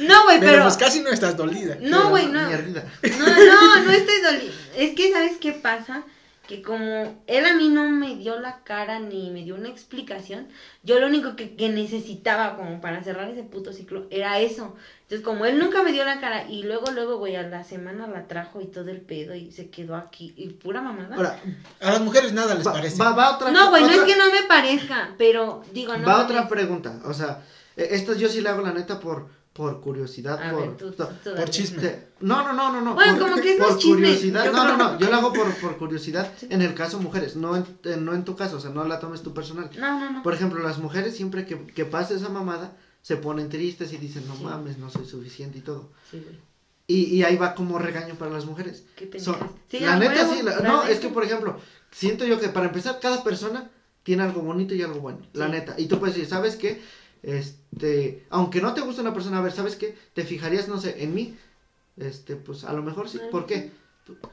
No, 0.00 0.24
güey, 0.24 0.40
Pero 0.40 0.52
pero... 0.52 0.62
pues 0.64 0.76
casi 0.76 1.00
no 1.00 1.10
estás 1.10 1.36
dolida. 1.36 1.76
No, 1.80 2.10
güey, 2.10 2.26
no. 2.26 2.42
No, 2.42 2.48
no, 2.50 3.84
no 3.84 3.90
estoy 3.92 4.20
dolida. 4.20 4.52
Es 4.76 4.94
que, 4.94 5.12
¿sabes 5.12 5.32
qué 5.40 5.52
pasa? 5.52 6.02
Que 6.46 6.60
como 6.60 7.22
él 7.28 7.46
a 7.46 7.54
mí 7.54 7.68
no 7.68 7.88
me 7.88 8.16
dio 8.16 8.40
la 8.40 8.64
cara 8.64 8.98
ni 8.98 9.30
me 9.30 9.44
dio 9.44 9.54
una 9.54 9.68
explicación, 9.68 10.48
yo 10.82 10.98
lo 10.98 11.06
único 11.06 11.36
que, 11.36 11.54
que 11.54 11.68
necesitaba 11.68 12.56
como 12.56 12.80
para 12.80 13.02
cerrar 13.04 13.28
ese 13.28 13.44
puto 13.44 13.72
ciclo 13.72 14.06
era 14.10 14.40
eso. 14.40 14.74
Entonces, 15.02 15.24
como 15.24 15.44
él 15.44 15.58
nunca 15.58 15.82
me 15.82 15.92
dio 15.92 16.04
la 16.04 16.20
cara 16.20 16.48
y 16.48 16.64
luego, 16.64 16.90
luego, 16.90 17.18
güey, 17.18 17.36
a 17.36 17.42
la 17.42 17.62
semana 17.64 18.06
la 18.06 18.26
trajo 18.26 18.60
y 18.60 18.66
todo 18.66 18.90
el 18.90 19.00
pedo 19.00 19.34
y 19.34 19.52
se 19.52 19.70
quedó 19.70 19.94
aquí 19.94 20.32
y 20.36 20.48
pura 20.48 20.80
mamada. 20.80 21.14
Ahora, 21.14 21.38
A 21.80 21.90
las 21.92 22.00
mujeres 22.00 22.32
nada 22.32 22.54
les 22.54 22.66
va, 22.66 22.72
parece. 22.72 22.98
va, 22.98 23.12
va 23.12 23.36
otra 23.36 23.50
no, 23.50 23.70
güey, 23.70 23.82
no 23.84 23.90
es 23.90 24.00
que 24.00 24.16
no 24.16 24.30
me 24.32 24.42
parezca, 24.42 25.14
pero 25.18 25.62
digo, 25.72 25.96
no. 25.96 26.06
Va 26.06 26.24
otra 26.24 26.48
pregunta. 26.48 27.00
O 27.04 27.14
sea, 27.14 27.42
eh, 27.76 27.88
esta 27.92 28.14
yo 28.14 28.28
sí 28.28 28.40
la 28.40 28.50
hago, 28.50 28.62
la 28.62 28.72
neta, 28.72 28.98
por, 28.98 29.28
por 29.52 29.80
curiosidad. 29.80 30.42
A 30.42 30.50
por, 30.52 30.60
ver, 30.62 30.76
tú, 30.76 30.92
tú, 30.92 31.04
Por 31.36 31.50
chisme. 31.50 32.04
No, 32.20 32.42
no, 32.42 32.52
no, 32.52 32.72
no, 32.72 32.80
no. 32.80 32.94
Bueno, 32.94 33.18
por, 33.18 33.30
como 33.30 33.42
que 33.42 33.54
es 33.54 33.58
por 33.60 33.80
curiosidad. 33.80 34.50
No, 34.52 34.64
no, 34.64 34.76
no. 34.76 34.98
Yo 34.98 35.10
lo 35.10 35.16
hago 35.16 35.32
por, 35.32 35.52
por 35.56 35.76
curiosidad. 35.76 36.32
En 36.48 36.62
el 36.62 36.74
caso 36.74 36.98
mujeres, 37.00 37.36
no 37.36 37.56
en, 37.56 37.64
en- 37.84 38.04
no 38.04 38.14
en 38.14 38.24
tu 38.24 38.34
caso, 38.36 38.56
o 38.56 38.60
sea, 38.60 38.70
no 38.70 38.84
la 38.84 38.98
tomes 39.00 39.22
tú 39.22 39.34
personal. 39.34 39.68
No, 39.78 39.98
no, 40.00 40.10
no. 40.10 40.22
Por 40.22 40.32
ejemplo, 40.34 40.62
las 40.62 40.78
mujeres 40.78 41.14
siempre 41.16 41.44
que, 41.44 41.66
que 41.66 41.84
pasa 41.84 42.14
esa 42.14 42.28
mamada 42.30 42.76
se 43.02 43.16
ponen 43.16 43.48
tristes 43.50 43.92
y 43.92 43.98
dicen, 43.98 44.26
no 44.28 44.36
Sí. 44.36 44.44
mames, 44.44 44.78
no 44.78 44.88
soy 44.88 45.04
suficiente 45.06 45.58
y 45.58 45.62
todo. 45.62 45.90
Sí, 46.10 46.20
güey. 46.24 46.38
Y, 46.86 47.04
y 47.16 47.22
ahí 47.22 47.36
va 47.36 47.54
como 47.54 47.78
regaño 47.78 48.14
para 48.16 48.30
las 48.30 48.44
mujeres. 48.46 48.84
Qué. 48.96 49.08
Sí, 49.18 49.80
la 49.80 49.96
neta 49.96 50.22
huevo, 50.22 50.34
sí, 50.34 50.42
la- 50.42 50.60
no, 50.60 50.84
es 50.84 50.98
que 50.98 51.08
por 51.08 51.24
ejemplo, 51.24 51.58
siento 51.90 52.24
yo 52.24 52.40
que 52.40 52.48
para 52.48 52.66
empezar 52.66 52.98
cada 53.00 53.22
persona 53.22 53.70
tiene 54.02 54.22
algo 54.24 54.42
bonito 54.42 54.74
y 54.74 54.82
algo 54.82 55.00
bueno, 55.00 55.20
la 55.32 55.48
neta. 55.48 55.74
Y 55.78 55.86
tú 55.86 55.98
puedes 55.98 56.14
decir, 56.16 56.28
¿sabes 56.28 56.56
qué? 56.56 56.82
Este, 57.22 58.26
aunque 58.30 58.60
no 58.60 58.74
te 58.74 58.80
guste 58.80 59.00
una 59.00 59.14
persona, 59.14 59.38
a 59.38 59.42
ver, 59.42 59.52
¿sabes 59.52 59.76
qué? 59.76 59.96
Te 60.14 60.24
fijarías, 60.24 60.68
no 60.68 60.78
sé, 60.78 61.02
en 61.02 61.14
mí. 61.14 61.36
Este, 61.96 62.36
pues 62.36 62.64
a 62.64 62.72
lo 62.72 62.82
mejor 62.82 63.08
sí. 63.08 63.20
¿Por 63.30 63.46
qué? 63.46 63.70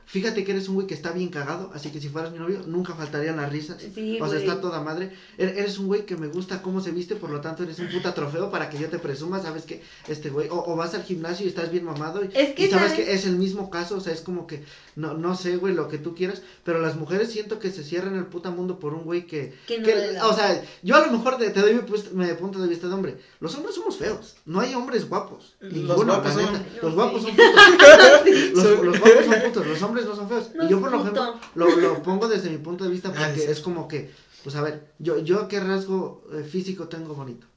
Fíjate 0.05 0.43
que 0.43 0.51
eres 0.51 0.67
un 0.67 0.75
güey 0.75 0.87
que 0.87 0.95
está 0.95 1.11
bien 1.11 1.29
cagado, 1.29 1.69
así 1.75 1.91
que 1.91 2.01
si 2.01 2.09
fueras 2.09 2.31
mi 2.31 2.39
novio, 2.39 2.63
nunca 2.65 2.95
faltarían 2.95 3.37
las 3.37 3.51
risas. 3.51 3.77
Sí, 3.93 4.15
o 4.19 4.25
sea, 4.27 4.39
güey. 4.39 4.39
está 4.49 4.59
toda 4.59 4.81
madre. 4.81 5.11
Er- 5.37 5.55
Eres 5.59 5.77
un 5.77 5.85
güey 5.85 6.05
que 6.07 6.17
me 6.17 6.27
gusta 6.27 6.63
cómo 6.63 6.81
se 6.81 6.89
viste, 6.91 7.15
por 7.15 7.29
lo 7.29 7.39
tanto 7.39 7.61
eres 7.63 7.77
un 7.77 7.87
puta 7.89 8.13
trofeo 8.15 8.49
para 8.49 8.69
que 8.69 8.79
yo 8.79 8.89
te 8.89 8.97
presuma, 8.97 9.39
sabes 9.41 9.63
que 9.65 9.83
este 10.07 10.31
güey, 10.31 10.49
o, 10.49 10.55
o 10.65 10.75
vas 10.75 10.95
al 10.95 11.03
gimnasio 11.03 11.45
y 11.45 11.49
estás 11.49 11.71
bien 11.71 11.85
mamado 11.85 12.23
y, 12.23 12.29
Es 12.33 12.55
que, 12.55 12.65
y 12.65 12.69
sabes 12.69 12.91
¿sabes? 12.91 13.05
que 13.05 13.13
es 13.13 13.25
el 13.27 13.35
mismo 13.35 13.69
caso, 13.69 13.97
o 13.97 14.01
sea, 14.01 14.11
es 14.11 14.21
como 14.21 14.47
que, 14.47 14.63
no, 14.95 15.13
no 15.13 15.35
sé, 15.35 15.57
güey, 15.57 15.75
lo 15.75 15.87
que 15.87 15.99
tú 15.99 16.15
quieras, 16.15 16.41
pero 16.63 16.79
las 16.79 16.95
mujeres 16.95 17.31
siento 17.31 17.59
que 17.59 17.69
se 17.69 17.83
cierran 17.83 18.15
el 18.15 18.25
puta 18.25 18.49
mundo 18.49 18.79
por 18.79 18.95
un 18.95 19.03
güey 19.03 19.27
que, 19.27 19.53
Que 19.67 19.77
no 19.77 19.85
que- 19.85 20.19
o 20.23 20.33
sea, 20.33 20.63
yo 20.81 20.95
a 20.95 21.05
lo 21.05 21.11
mejor 21.11 21.37
te, 21.37 21.51
te 21.51 21.61
doy 21.61 21.75
mi, 21.75 21.81
pues- 21.81 22.11
mi 22.11 22.25
punto 22.33 22.59
de 22.59 22.67
vista 22.67 22.87
de 22.87 22.93
hombre, 22.95 23.17
los 23.39 23.53
hombres 23.55 23.75
somos 23.75 23.97
feos, 23.97 24.35
no 24.47 24.59
hay 24.61 24.73
hombres 24.73 25.07
guapos, 25.07 25.55
Los 25.59 25.73
ninguno, 25.73 25.95
guapos 26.15 26.33
son- 26.33 26.65
los 26.81 26.95
guapos 26.95 27.21
son 27.21 27.31
putos, 27.35 28.83
los 28.83 28.99
guapos 28.99 29.25
son 29.25 29.41
putos, 29.41 29.58
los 29.65 29.81
hombres 29.81 30.05
no 30.05 30.15
son 30.15 30.27
feos, 30.29 30.51
No 30.55 30.65
y 30.65 30.69
yo 30.69 30.79
por 30.79 30.91
lo 30.91 31.01
ejemplo, 31.01 31.35
lo, 31.55 31.75
lo 31.75 32.01
pongo 32.03 32.27
desde 32.27 32.49
mi 32.49 32.57
punto 32.57 32.83
de 32.83 32.89
vista 32.89 33.09
porque 33.09 33.35
sí. 33.35 33.47
es 33.47 33.59
como 33.59 33.87
que, 33.87 34.11
pues 34.43 34.55
a 34.55 34.61
ver, 34.61 34.93
yo, 34.99 35.19
yo 35.19 35.47
qué 35.47 35.59
rasgo 35.59 36.23
eh, 36.33 36.43
físico 36.43 36.87
tengo 36.87 37.13
bonito, 37.15 37.47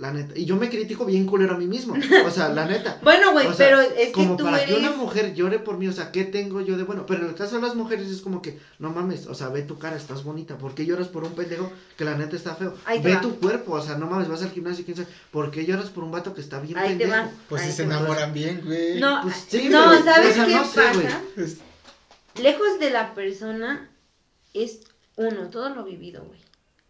la 0.00 0.12
neta, 0.14 0.32
y 0.36 0.46
yo 0.46 0.56
me 0.56 0.70
critico 0.70 1.04
bien 1.04 1.26
culero 1.26 1.54
a 1.54 1.58
mí 1.58 1.66
mismo, 1.66 1.94
o 2.24 2.30
sea, 2.30 2.48
la 2.48 2.64
neta. 2.64 2.98
Bueno, 3.02 3.32
güey, 3.32 3.46
O 3.46 3.52
sea, 3.52 3.66
pero 3.68 3.80
es 3.82 4.06
que 4.06 4.12
como 4.12 4.34
tú 4.36 4.44
para 4.44 4.62
eres... 4.62 4.74
que 4.74 4.80
una 4.80 4.92
mujer 4.92 5.34
llore 5.34 5.58
por 5.58 5.76
mí, 5.76 5.88
o 5.88 5.92
sea, 5.92 6.10
¿qué 6.10 6.24
tengo 6.24 6.62
yo 6.62 6.78
de 6.78 6.84
bueno? 6.84 7.04
Pero 7.06 7.20
en 7.24 7.28
el 7.28 7.34
caso 7.34 7.56
de 7.56 7.62
las 7.62 7.74
mujeres 7.74 8.08
es 8.08 8.22
como 8.22 8.40
que, 8.40 8.58
no 8.78 8.88
mames, 8.90 9.26
o 9.26 9.34
sea, 9.34 9.48
ve 9.50 9.60
tu 9.62 9.78
cara, 9.78 9.96
estás 9.96 10.24
bonita, 10.24 10.56
¿por 10.56 10.74
qué 10.74 10.86
lloras 10.86 11.08
por 11.08 11.22
un 11.24 11.34
pendejo 11.34 11.70
que 11.98 12.06
la 12.06 12.16
neta 12.16 12.34
está 12.34 12.54
feo? 12.54 12.74
Ahí 12.86 13.02
Ve 13.02 13.14
va. 13.14 13.20
tu 13.20 13.38
cuerpo, 13.38 13.72
o 13.72 13.82
sea, 13.82 13.98
no 13.98 14.06
mames, 14.06 14.28
vas 14.28 14.42
al 14.42 14.50
gimnasio, 14.52 14.86
quién 14.86 14.96
sabe, 14.96 15.08
¿por 15.30 15.50
qué 15.50 15.66
lloras 15.66 15.90
por 15.90 16.02
un 16.02 16.10
vato 16.12 16.32
que 16.32 16.40
está 16.40 16.60
bien 16.60 16.78
Ahí 16.78 16.96
te 16.96 17.04
pendejo? 17.04 17.22
va. 17.24 17.30
Pues 17.50 17.62
Ahí 17.62 17.70
si 17.70 17.76
se 17.76 17.86
va. 17.86 17.96
enamoran 17.98 18.32
bien, 18.32 18.62
güey. 18.64 18.98
No, 18.98 19.20
Pues 19.22 19.44
sí, 19.48 19.68
no, 19.68 20.02
¿sabes 20.02 20.30
o 20.30 20.34
sea, 20.34 20.46
qué 20.46 20.54
no 20.54 20.64
sé, 20.64 20.80
güey. 20.94 21.04
pasa? 21.06 21.20
Lejos 22.42 22.78
de 22.80 22.90
la 22.90 23.14
persona 23.14 23.90
es 24.54 24.80
uno, 25.16 25.50
todo 25.50 25.68
lo 25.74 25.84
vivido, 25.84 26.24
güey. 26.24 26.40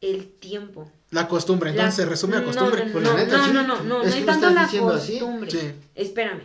El 0.00 0.28
tiempo. 0.28 0.90
La 1.10 1.26
costumbre, 1.28 1.70
entonces 1.70 1.98
La- 1.98 2.04
se 2.04 2.08
resume 2.08 2.36
a 2.36 2.40
no, 2.40 2.46
costumbre. 2.46 2.86
No, 2.86 2.92
Pues 2.92 3.04
no, 3.04 3.12
la 3.12 3.18
neta, 3.24 3.36
no, 3.38 3.44
sí. 3.44 3.52
no, 3.52 3.62
no, 3.62 3.82
no, 3.82 4.02
Es 4.02 4.08
no 4.08 4.12
que 4.12 4.18
es 4.20 4.26
tanto 4.26 4.50
la 4.50 4.68
costumbre. 4.68 5.50
Sí. 5.50 5.72
Espérame. 5.94 6.42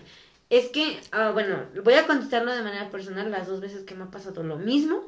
Es 0.50 0.68
que, 0.70 1.00
ah, 1.12 1.32
bueno, 1.32 1.58
voy 1.84 1.94
a 1.96 2.06
contestarlo 2.08 2.54
de 2.54 2.62
manera 2.62 2.90
personal 2.90 3.30
las 3.32 3.48
dos 3.48 3.62
veces 3.62 3.84
que 3.84 3.96
me 3.96 4.04
ha 4.06 4.12
pasado 4.12 4.44
lo 4.44 4.58
mismo. 4.58 5.02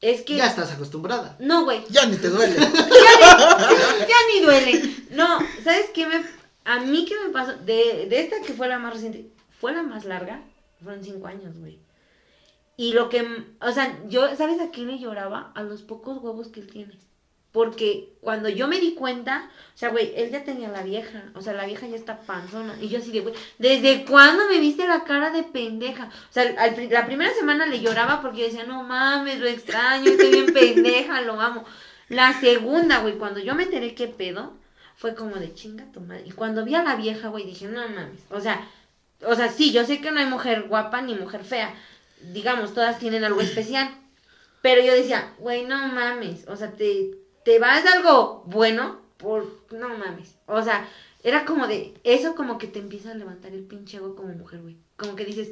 Es 0.00 0.22
que... 0.22 0.36
Ya 0.36 0.46
estás 0.46 0.72
acostumbrada. 0.72 1.36
No, 1.40 1.64
güey. 1.64 1.82
Ya 1.90 2.06
ni 2.06 2.16
te 2.16 2.28
duele. 2.28 2.56
ya 2.58 4.16
ni 4.34 4.40
duele. 4.42 4.94
No, 5.10 5.38
¿sabes 5.62 5.90
qué 5.94 6.06
me... 6.06 6.22
A 6.64 6.80
mí 6.80 7.04
qué 7.06 7.14
me 7.26 7.30
pasó? 7.32 7.52
De, 7.64 8.06
de 8.08 8.20
esta 8.20 8.40
que 8.42 8.52
fue 8.52 8.68
la 8.68 8.78
más 8.78 8.94
reciente, 8.94 9.30
fue 9.60 9.72
la 9.72 9.82
más 9.82 10.04
larga, 10.04 10.42
fueron 10.82 11.02
cinco 11.02 11.26
años, 11.26 11.58
güey. 11.58 11.78
Y 12.76 12.92
lo 12.92 13.08
que, 13.08 13.26
o 13.60 13.72
sea, 13.72 13.98
yo, 14.08 14.34
¿sabes 14.36 14.60
a 14.60 14.70
qué 14.70 14.82
le 14.82 14.98
lloraba? 14.98 15.52
A 15.54 15.62
los 15.62 15.82
pocos 15.82 16.18
huevos 16.22 16.48
que 16.48 16.60
él 16.60 16.70
tiene. 16.70 16.98
Porque 17.52 18.12
cuando 18.20 18.48
yo 18.48 18.68
me 18.68 18.78
di 18.78 18.94
cuenta, 18.94 19.50
o 19.74 19.78
sea, 19.78 19.88
güey, 19.88 20.12
él 20.14 20.30
ya 20.30 20.44
tenía 20.44 20.68
la 20.68 20.82
vieja, 20.82 21.24
o 21.34 21.42
sea, 21.42 21.52
la 21.52 21.66
vieja 21.66 21.86
ya 21.88 21.96
está 21.96 22.20
panzona. 22.20 22.76
Y 22.80 22.88
yo 22.88 22.98
así 22.98 23.10
de, 23.10 23.20
güey, 23.20 23.34
¿desde 23.58 24.04
cuándo 24.04 24.46
me 24.48 24.60
viste 24.60 24.86
la 24.86 25.02
cara 25.02 25.30
de 25.30 25.42
pendeja? 25.42 26.10
O 26.30 26.32
sea, 26.32 26.54
al 26.58 26.88
la 26.88 27.06
primera 27.06 27.34
semana 27.34 27.66
le 27.66 27.80
lloraba 27.80 28.22
porque 28.22 28.40
yo 28.40 28.44
decía, 28.46 28.64
no 28.64 28.84
mames, 28.84 29.40
lo 29.40 29.46
extraño, 29.46 30.10
estoy 30.10 30.30
bien 30.30 30.46
pendeja, 30.54 31.22
lo 31.22 31.40
amo. 31.40 31.64
La 32.08 32.38
segunda, 32.38 32.98
güey, 33.00 33.18
cuando 33.18 33.40
yo 33.40 33.54
me 33.54 33.64
enteré 33.64 33.94
qué 33.94 34.06
pedo, 34.06 34.52
fue 34.96 35.14
como 35.14 35.36
de 35.36 35.54
chinga 35.54 35.90
tu 35.92 36.00
madre. 36.00 36.24
Y 36.26 36.32
cuando 36.32 36.64
vi 36.64 36.74
a 36.74 36.82
la 36.82 36.94
vieja, 36.94 37.28
güey, 37.28 37.44
dije, 37.44 37.66
no 37.66 37.80
mames. 37.80 38.20
O 38.30 38.40
sea, 38.40 38.68
o 39.26 39.34
sea, 39.34 39.50
sí, 39.50 39.72
yo 39.72 39.84
sé 39.84 40.00
que 40.00 40.10
no 40.10 40.20
hay 40.20 40.26
mujer 40.26 40.64
guapa 40.68 41.02
ni 41.02 41.14
mujer 41.14 41.44
fea. 41.44 41.74
Digamos, 42.32 42.74
todas 42.74 42.98
tienen 42.98 43.24
algo 43.24 43.40
especial. 43.40 43.90
Pero 44.62 44.82
yo 44.82 44.92
decía, 44.92 45.32
güey, 45.38 45.64
no 45.64 45.88
mames. 45.88 46.46
O 46.48 46.56
sea, 46.56 46.72
te, 46.72 47.12
te 47.44 47.58
vas 47.58 47.84
algo 47.86 48.42
bueno 48.46 49.00
por. 49.16 49.60
No 49.70 49.88
mames. 49.90 50.36
O 50.46 50.62
sea, 50.62 50.88
era 51.22 51.44
como 51.44 51.66
de. 51.66 51.94
Eso 52.04 52.34
como 52.34 52.58
que 52.58 52.66
te 52.66 52.78
empieza 52.78 53.10
a 53.10 53.14
levantar 53.14 53.52
el 53.52 53.64
pinche 53.64 53.98
ego 53.98 54.16
como 54.16 54.34
mujer, 54.34 54.60
güey. 54.62 54.76
Como 54.96 55.16
que 55.16 55.24
dices, 55.24 55.50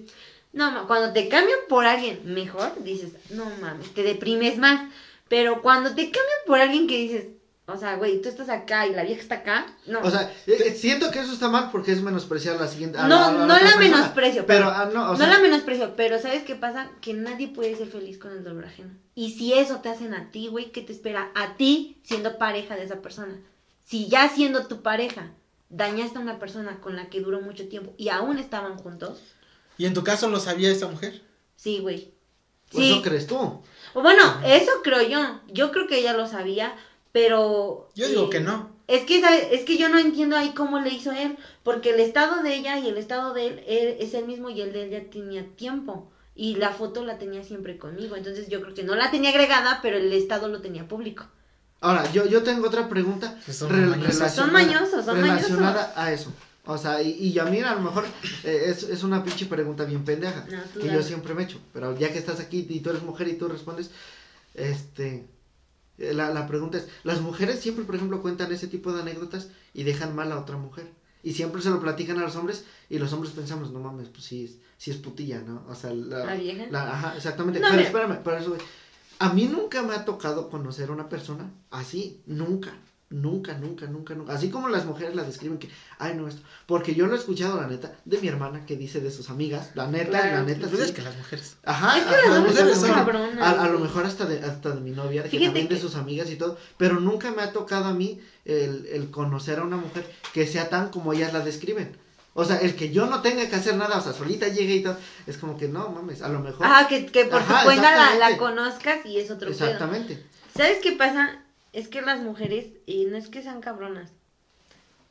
no. 0.53 0.87
Cuando 0.87 1.13
te 1.13 1.29
cambian 1.29 1.59
por 1.69 1.85
alguien 1.87 2.21
mejor, 2.25 2.83
dices, 2.83 3.13
no 3.31 3.45
mames, 3.61 3.93
te 3.95 4.03
deprimes 4.03 4.59
más. 4.59 4.91
Pero 5.29 5.63
cuando 5.63 5.91
te 5.95 6.05
cambian 6.05 6.39
por 6.47 6.61
alguien 6.61 6.87
que 6.87 6.97
dices, 6.97 7.27
o 7.69 7.77
sea, 7.77 7.97
güey, 7.97 8.21
tú 8.23 8.29
estás 8.29 8.49
acá 8.49 8.87
y 8.87 8.95
la 8.95 9.03
vieja 9.05 9.21
está 9.21 9.37
acá, 9.37 9.67
no. 9.87 10.01
O 10.01 10.11
sea, 10.11 10.23
eh, 10.47 10.57
eh, 10.67 10.75
siento 10.75 11.11
que 11.11 11.21
eso 11.21 11.33
está 11.33 11.49
mal 11.49 11.69
porque 11.71 11.93
es 11.93 12.01
menospreciar 12.03 12.57
a 12.57 12.61
la 12.61 12.67
siguiente. 12.69 12.99
a 12.99 13.03
No, 13.07 13.09
la- 13.17 13.27
a 13.29 13.33
no 13.33 13.47
la 13.47 13.55
persona. 13.59 13.77
menosprecio, 13.79 14.47
Pero, 14.47 14.67
pero- 14.67 14.71
ah, 14.77 14.91
no, 14.93 15.05
o 15.05 15.13
no 15.13 15.17
sea, 15.17 15.27
la 15.29 15.39
menosprecio, 15.39 15.95
pero 15.95 16.19
¿sabes 16.19 16.43
qué 16.45 16.55
pasa? 16.55 16.91
Que 17.01 17.13
nadie 17.15 17.49
puede 17.49 17.77
ser 17.77 17.89
feliz 17.89 18.19
con 18.19 18.33
el 18.33 18.43
dolor 18.43 18.65
ajeno. 18.65 18.91
Y 19.15 19.33
si 19.33 19.53
eso 19.53 19.77
te 19.81 19.89
hacen 19.91 20.15
a 20.15 20.31
ti, 20.31 20.49
güey, 20.49 20.73
¿qué 20.73 20.81
te 20.83 20.93
espera 20.93 21.31
a 21.35 21.57
ti 21.57 22.01
siendo 22.05 22.39
pareja 22.39 22.75
de 22.77 22.85
esa 22.85 23.03
persona? 23.03 23.35
Si 23.85 24.09
ya 24.09 24.29
siendo 24.29 24.67
tu 24.67 24.83
pareja 24.83 25.31
dañaste 25.71 26.19
a 26.19 26.23
una 26.23 26.39
persona 26.39 26.81
con 26.81 26.97
la 26.97 27.11
que 27.11 27.21
duró 27.21 27.41
mucho 27.43 27.69
tiempo 27.69 27.93
y 27.99 28.09
aún 28.09 28.39
estaban 28.39 28.79
juntos, 28.79 29.21
¿Y 29.77 29.87
en 29.87 29.95
tu 29.95 30.03
caso 30.03 30.29
lo 30.29 30.41
sabía 30.41 30.71
esa 30.71 30.89
mujer? 30.89 31.23
sí, 31.57 31.79
güey. 31.81 32.13
pues 32.71 32.85
Sí. 32.85 32.93
eso 32.93 33.03
crees 33.03 33.27
tú. 33.27 33.63
Bueno, 33.95 34.23
eso 34.45 34.71
creo 34.85 35.01
yo. 35.09 35.41
Yo 35.49 35.73
creo 35.73 35.87
que 35.87 35.99
ella 35.99 36.13
lo 36.13 36.27
sabía, 36.27 36.75
pero... 37.13 37.89
Yo 37.95 38.09
digo 38.09 38.27
eh, 38.27 38.31
que 38.31 38.41
no. 38.41 38.71
Es 38.87 39.05
que, 39.05 39.23
es 39.53 39.65
que 39.65 39.77
yo 39.77 39.89
no 39.91 39.99
entiendo 39.99 40.37
ahí 40.37 40.53
cómo 40.55 40.81
le 40.81 40.91
hizo 40.91 41.13
él, 41.13 41.37
porque 41.63 41.91
el 41.91 42.01
estado 42.01 42.43
de 42.43 42.55
ella 42.55 42.79
y 42.79 42.89
el 42.89 42.97
estado 42.97 43.35
de 43.35 43.47
él, 43.49 43.65
él 43.67 43.97
es 44.01 44.15
el 44.15 44.25
mismo 44.27 44.49
y 44.49 44.61
el 44.63 44.73
de 44.73 44.85
él 44.85 44.91
ya 44.91 45.11
tenía 45.11 45.45
tiempo. 45.57 46.11
Y 46.35 46.55
la 46.55 46.71
foto 46.71 47.05
la 47.05 47.19
tenía 47.19 47.43
siempre 47.43 47.79
conmigo, 47.79 48.15
entonces 48.17 48.49
yo 48.49 48.63
creo 48.63 48.73
que 48.75 48.85
no 48.85 48.95
la 48.95 49.11
tenía 49.11 49.31
agregada, 49.31 49.81
pero 49.83 49.99
el 49.99 50.13
estado 50.13 50.49
lo 50.49 50.61
tenía 50.61 50.87
público. 50.87 51.27
Ahora, 51.81 52.11
yo, 52.13 52.27
yo 52.27 52.43
tengo 52.43 52.67
otra 52.69 52.89
pregunta 52.89 53.39
son 53.47 53.69
mañosos. 53.71 53.97
relacionada- 53.99 54.31
Son 54.35 54.53
mañosos, 54.53 55.05
son 55.05 55.21
relacionada 55.21 55.93
a 55.97 56.13
eso. 56.13 56.33
O 56.65 56.77
sea, 56.79 57.03
y, 57.03 57.11
y 57.13 57.39
a 57.39 57.45
mí 57.45 57.61
a 57.61 57.75
lo 57.75 57.81
mejor 57.81 58.05
eh, 58.45 58.65
es, 58.67 58.83
es 58.85 59.03
una 59.03 59.23
pinche 59.25 59.47
pregunta 59.47 59.85
bien 59.85 60.05
pendeja 60.05 60.45
No, 60.51 60.81
que 60.81 60.87
yo 60.89 61.03
siempre 61.03 61.35
me 61.35 61.45
echo. 61.45 61.59
Pero 61.73 61.99
ya 61.99 62.13
que 62.13 62.19
estás 62.19 62.41
aquí 62.41 62.67
y 62.69 62.81
tú 62.81 62.91
eres 62.91 63.03
mujer 63.03 63.27
y 63.29 63.35
tú 63.35 63.49
respondes, 63.49 63.91
este, 64.55 65.27
la, 65.99 66.31
la 66.31 66.47
pregunta 66.47 66.79
es, 66.79 66.89
las 67.05 67.21
mujeres 67.21 67.61
siempre, 67.61 67.85
por 67.85 67.95
ejemplo, 67.97 68.23
cuentan 68.23 68.53
ese 68.53 68.69
tipo 68.69 68.93
de 68.93 69.03
anécdotas 69.03 69.49
y 69.75 69.83
dejan 69.83 70.15
mal 70.15 70.31
a 70.33 70.39
otra 70.39 70.57
mujer. 70.57 70.87
Y 71.23 71.33
siempre 71.33 71.61
se 71.61 71.71
lo 71.71 71.81
platican 71.81 72.19
a 72.19 72.23
los 72.23 72.37
hombres 72.37 72.65
y 72.89 72.99
los 72.99 73.13
hombres 73.13 73.33
pensamos, 73.33 73.73
no 73.73 73.81
mames, 73.81 74.09
pues 74.09 74.25
sí, 74.25 74.45
es- 74.45 74.59
sí 74.79 74.91
es 74.93 74.97
putilla, 74.99 75.41
¿no? 75.41 75.65
O 75.69 75.75
sea, 75.75 75.93
la, 75.93 76.25
¿La 76.25 76.35
vieja? 76.37 76.67
la- 76.71 76.93
ajá, 76.95 77.17
exactamente. 77.17 77.59
No, 77.61 77.67
Pero 77.67 77.77
mira. 77.79 77.89
espérame, 77.89 78.23
eso. 78.39 78.57
A 79.19 79.33
mí 79.33 79.47
nunca 79.47 79.83
me 79.83 79.95
ha 79.95 80.05
tocado 80.05 80.49
conocer 80.49 80.91
a 80.91 80.93
una 80.93 81.09
persona 81.09 81.51
así, 81.71 82.23
nunca, 82.27 82.73
nunca, 83.11 83.55
nunca, 83.55 83.87
nunca, 83.87 84.15
nunca. 84.15 84.33
Así 84.35 84.51
como 84.51 84.69
las 84.69 84.85
mujeres 84.85 85.15
la 85.15 85.23
describen 85.25 85.59
que, 85.59 85.71
ay, 85.99 86.15
no, 86.15 86.29
esto. 86.29 86.43
Porque 86.67 86.95
yo 86.95 87.07
lo 87.07 87.15
he 87.15 87.19
escuchado, 87.19 87.61
la 87.61 87.67
neta, 87.67 87.95
de 88.05 88.19
mi 88.19 88.29
hermana 88.29 88.67
que 88.67 88.77
dice 88.77 89.01
de 89.01 89.11
sus 89.11 89.31
amigas, 89.31 89.71
la 89.75 89.87
neta, 89.87 90.11
Claro. 90.11 90.37
la 90.37 90.43
neta. 90.43 90.69
Pues 90.69 90.83
sí. 90.83 90.87
es 90.89 90.93
que 90.93 91.03
las 91.03 91.17
mujeres. 91.17 91.57
Ajá, 91.65 91.99
Es 91.99 92.05
que 92.05 92.15
ajá, 92.15 92.29
las 92.31 92.41
mujeres 92.41 92.79
son 92.79 92.91
a, 93.41 93.51
a 93.63 93.69
lo 93.69 93.79
mejor 93.79 94.05
hasta 94.05 94.27
de, 94.27 94.41
hasta 94.41 94.71
de 94.71 94.81
mi 94.81 94.91
novia, 94.91 95.23
que 95.25 95.41
también 95.41 95.69
de 95.69 95.79
sus 95.81 95.95
amigas 95.97 96.31
y 96.31 96.37
todo, 96.37 96.59
pero 96.77 97.01
nunca 97.01 97.31
me 97.33 97.43
ha 97.43 97.53
tocado 97.53 97.87
a 97.87 97.95
mí 97.95 98.21
el, 98.45 98.87
el 98.87 99.11
conocer 99.11 99.59
a 99.59 99.63
una 99.63 99.77
mujer 99.77 100.05
que 100.35 100.47
sea 100.47 100.69
tan 100.69 100.91
como 100.91 101.13
ellas 101.13 101.33
la 101.33 101.41
describen. 101.41 101.97
O 102.35 102.45
sea, 102.45 102.59
el 102.59 102.77
que 102.77 102.91
yo 102.91 103.07
no 103.07 103.21
tenga 103.21 103.49
que 103.49 103.57
hacer 103.57 103.75
nada, 103.75 103.99
o 103.99 104.01
sea, 104.01 104.13
solita 104.13 104.47
llegue 104.47 104.77
y 104.77 104.83
todo, 104.83 104.97
es 105.27 105.39
como 105.39 105.59
que 105.59 105.67
no, 105.67 105.89
mames, 105.89 106.23
a 106.23 106.29
lo 106.29 106.39
mejor. 106.39 106.65
Ajá, 106.67 106.87
que, 106.87 107.07
que 107.07 107.25
por 107.25 107.43
tu 107.43 107.53
cuenta 107.65 108.15
la, 108.15 108.37
conozcas 108.37 109.05
y 109.07 109.19
es 109.19 109.31
otro 109.31 109.51
pedo. 109.51 109.65
Exactamente. 109.65 110.25
¿Sabes 110.57 110.79
qué 110.81 110.93
pasa? 110.93 111.43
Es 111.73 111.89
que 111.89 112.01
las 112.03 112.21
mujeres, 112.21 112.67
y 112.87 113.05
no 113.07 113.17
es 113.17 113.29
que 113.29 113.43
sean 113.43 113.61
cabronas, 113.61 114.11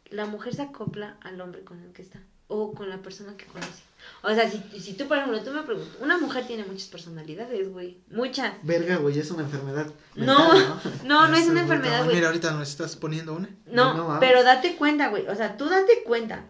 la 0.10 0.26
mujer 0.26 0.56
se 0.56 0.64
acopla 0.64 1.18
al 1.22 1.40
hombre 1.42 1.64
con 1.64 1.80
el 1.82 1.92
que 1.92 2.02
está, 2.02 2.20
o 2.48 2.74
con 2.74 2.90
la 2.90 2.98
persona 2.98 3.36
que 3.38 3.46
conoce. 3.46 3.84
O 4.24 4.34
sea, 4.34 4.50
si, 4.50 4.60
si 4.80 4.94
tú, 4.94 5.08
por 5.08 5.18
ejemplo, 5.18 5.42
tú 5.42 5.52
me 5.52 5.64
preguntas, 5.64 5.96
una 6.02 6.18
mujer 6.18 6.46
tiene 6.48 6.64
muchas 6.66 6.88
personalidades, 6.88 7.72
güey, 7.72 7.98
muchas. 8.10 8.54
Verga, 8.64 8.98
güey, 8.98 9.20
es 9.20 9.30
una 9.32 9.44
enfermedad. 9.44 9.88
No, 10.16 10.54
no, 11.06 11.28
no 11.28 11.36
es 11.36 11.48
una 11.48 11.62
enfermedad, 11.62 12.04
güey. 12.04 12.16
Mira, 12.16 12.28
ahorita 12.28 12.52
nos 12.52 12.70
estás 12.70 12.96
poniendo 12.96 13.34
una. 13.34 13.50
No, 13.66 14.18
pero 14.20 14.44
date 14.44 14.76
cuenta, 14.76 15.10
güey. 15.10 15.28
O 15.28 15.36
sea, 15.36 15.58
tú 15.58 15.70
date 15.70 16.04
cuenta. 16.04 16.46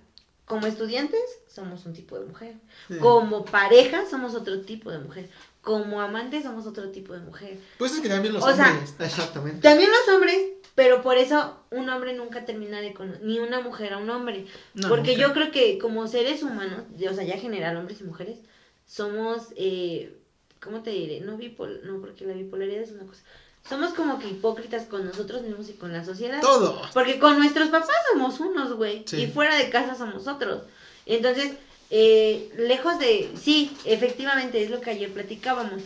Como 0.45 0.65
estudiantes, 0.65 1.19
somos 1.49 1.85
un 1.85 1.91
tipo 1.91 2.17
de 2.17 2.25
mujer. 2.25 2.55
Sí. 2.87 2.97
Como 2.99 3.43
pareja, 3.43 4.05
somos 4.09 4.33
otro 4.33 4.61
tipo 4.61 4.89
de 4.89 4.99
mujer. 4.99 5.29
Como 5.67 5.99
amantes, 5.99 6.43
somos 6.43 6.65
otro 6.65 6.91
tipo 6.91 7.11
de 7.11 7.19
mujer. 7.19 7.57
Pues 7.77 7.91
es 7.91 7.99
que 7.99 8.07
también 8.07 8.33
los 8.33 8.41
O 8.41 8.55
sea, 8.55 8.71
hombres. 8.71 8.95
Exactamente. 8.97 9.59
También 9.59 9.89
los 9.89 10.15
hombres, 10.15 10.37
pero 10.75 11.01
por 11.01 11.17
eso 11.17 11.59
un 11.71 11.89
hombre 11.89 12.13
nunca 12.13 12.45
terminará 12.45 12.93
con 12.93 13.17
ni 13.21 13.39
una 13.39 13.59
mujer 13.59 13.91
a 13.91 13.97
un 13.97 14.09
hombre. 14.09 14.45
No, 14.75 14.87
Porque 14.87 15.17
yo 15.17 15.33
creo 15.33 15.51
que 15.51 15.77
como 15.77 16.07
seres 16.07 16.41
humanos, 16.41 16.83
o 16.95 17.13
sea, 17.13 17.25
ya 17.25 17.37
general, 17.37 17.75
hombres 17.75 17.99
y 17.99 18.05
mujeres, 18.05 18.37
somos, 18.85 19.47
eh, 19.57 20.17
¿cómo 20.61 20.83
te 20.83 20.91
diré? 20.91 21.19
No 21.19 21.35
bipol 21.35 21.81
no, 21.83 21.99
porque 21.99 22.25
la 22.25 22.33
bipolaridad 22.33 22.83
es 22.83 22.91
una 22.91 23.05
cosa. 23.05 23.23
Somos 23.67 23.93
como 23.93 24.19
que 24.19 24.29
hipócritas 24.29 24.85
con 24.85 25.05
nosotros 25.05 25.41
mismos 25.41 25.67
y 25.67 25.73
con 25.73 25.91
la 25.91 26.05
sociedad. 26.05 26.39
Todos. 26.39 26.91
Porque 26.93 27.19
con 27.19 27.39
nuestros 27.39 27.67
papás 27.67 27.89
somos 28.13 28.39
unos, 28.39 28.71
güey. 28.71 29.03
Sí. 29.05 29.23
Y 29.23 29.27
fuera 29.27 29.57
de 29.57 29.69
casa 29.69 29.95
somos 29.95 30.27
otros. 30.27 30.63
Entonces, 31.05 31.57
eh, 31.89 32.51
lejos 32.57 32.99
de... 32.99 33.31
Sí, 33.41 33.75
efectivamente, 33.85 34.61
es 34.63 34.69
lo 34.69 34.81
que 34.81 34.89
ayer 34.91 35.11
platicábamos. 35.11 35.81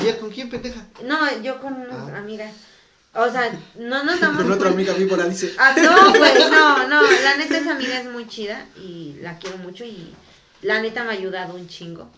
Ayer, 0.00 0.18
¿con 0.18 0.30
quién, 0.30 0.50
pendeja? 0.50 0.86
No, 1.04 1.18
yo 1.42 1.60
con 1.60 1.74
unas 1.74 2.12
Ah. 2.12 2.18
amigas. 2.18 2.52
O 3.14 3.30
sea, 3.30 3.50
no 3.76 4.04
nos 4.04 4.20
damos 4.20 4.42
Con 4.42 4.52
otra 4.52 4.70
amiga 4.70 4.92
víbora 4.94 5.26
dice. 5.28 5.54
Ah, 5.58 5.74
no, 5.80 6.12
güey, 6.18 6.34
no, 6.50 6.88
no. 6.88 7.02
La 7.22 7.36
neta, 7.36 7.58
esa 7.58 7.72
amiga 7.72 8.00
es 8.00 8.10
muy 8.10 8.26
chida 8.28 8.66
y 8.76 9.14
la 9.20 9.38
quiero 9.38 9.58
mucho 9.58 9.84
y 9.84 10.12
la 10.62 10.80
neta 10.82 11.04
me 11.04 11.10
ha 11.10 11.12
ayudado 11.12 11.54
un 11.54 11.68
chingo. 11.68 12.10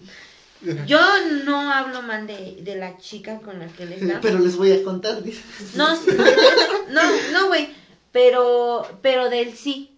Yo 0.86 0.98
no 1.44 1.72
hablo 1.72 2.02
mal 2.02 2.26
de, 2.26 2.56
de 2.62 2.74
la 2.76 2.98
chica 2.98 3.38
con 3.40 3.60
la 3.60 3.66
que 3.68 3.84
él 3.84 3.92
está. 3.92 4.20
Pero 4.20 4.38
les 4.40 4.56
voy 4.56 4.72
a 4.72 4.82
contar, 4.82 5.22
dice. 5.22 5.42
No, 5.74 5.94
no, 6.90 7.02
no, 7.32 7.46
güey. 7.48 7.68
Pero, 8.10 8.84
pero 9.02 9.28
de 9.30 9.42
él 9.42 9.54
sí. 9.56 9.96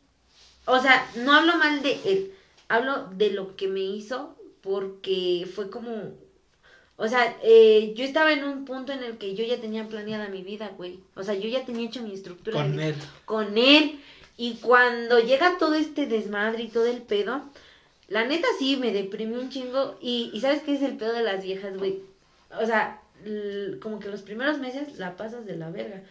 O 0.66 0.82
sea, 0.82 1.06
no 1.16 1.32
hablo 1.32 1.56
mal 1.56 1.80
de 1.80 1.92
él. 2.04 2.34
Hablo 2.70 3.08
de 3.16 3.30
lo 3.30 3.56
que 3.56 3.66
me 3.66 3.80
hizo 3.80 4.36
porque 4.62 5.44
fue 5.52 5.70
como... 5.70 6.14
O 6.96 7.08
sea, 7.08 7.36
eh, 7.42 7.94
yo 7.96 8.04
estaba 8.04 8.32
en 8.32 8.44
un 8.44 8.64
punto 8.64 8.92
en 8.92 9.02
el 9.02 9.18
que 9.18 9.34
yo 9.34 9.44
ya 9.44 9.60
tenía 9.60 9.88
planeada 9.88 10.28
mi 10.28 10.42
vida, 10.42 10.70
güey. 10.76 11.00
O 11.16 11.24
sea, 11.24 11.34
yo 11.34 11.48
ya 11.48 11.64
tenía 11.64 11.88
hecho 11.88 12.00
mi 12.00 12.14
estructura. 12.14 12.62
Con 12.62 12.78
él. 12.78 12.94
Con 13.24 13.58
él. 13.58 13.98
Y 14.36 14.54
cuando 14.60 15.18
llega 15.18 15.58
todo 15.58 15.74
este 15.74 16.06
desmadre 16.06 16.62
y 16.62 16.68
todo 16.68 16.86
el 16.86 17.02
pedo, 17.02 17.42
la 18.06 18.24
neta 18.24 18.46
sí 18.58 18.76
me 18.76 18.92
deprimí 18.92 19.34
un 19.34 19.50
chingo. 19.50 19.98
Y, 20.00 20.30
y 20.32 20.40
¿sabes 20.40 20.62
qué 20.62 20.74
es 20.74 20.82
el 20.82 20.96
pedo 20.96 21.12
de 21.12 21.24
las 21.24 21.42
viejas, 21.42 21.76
güey? 21.76 22.02
O 22.60 22.66
sea, 22.66 23.02
como 23.80 23.98
que 23.98 24.08
los 24.08 24.22
primeros 24.22 24.58
meses 24.58 24.96
la 24.96 25.16
pasas 25.16 25.44
de 25.44 25.56
la 25.56 25.70
verga. 25.70 26.04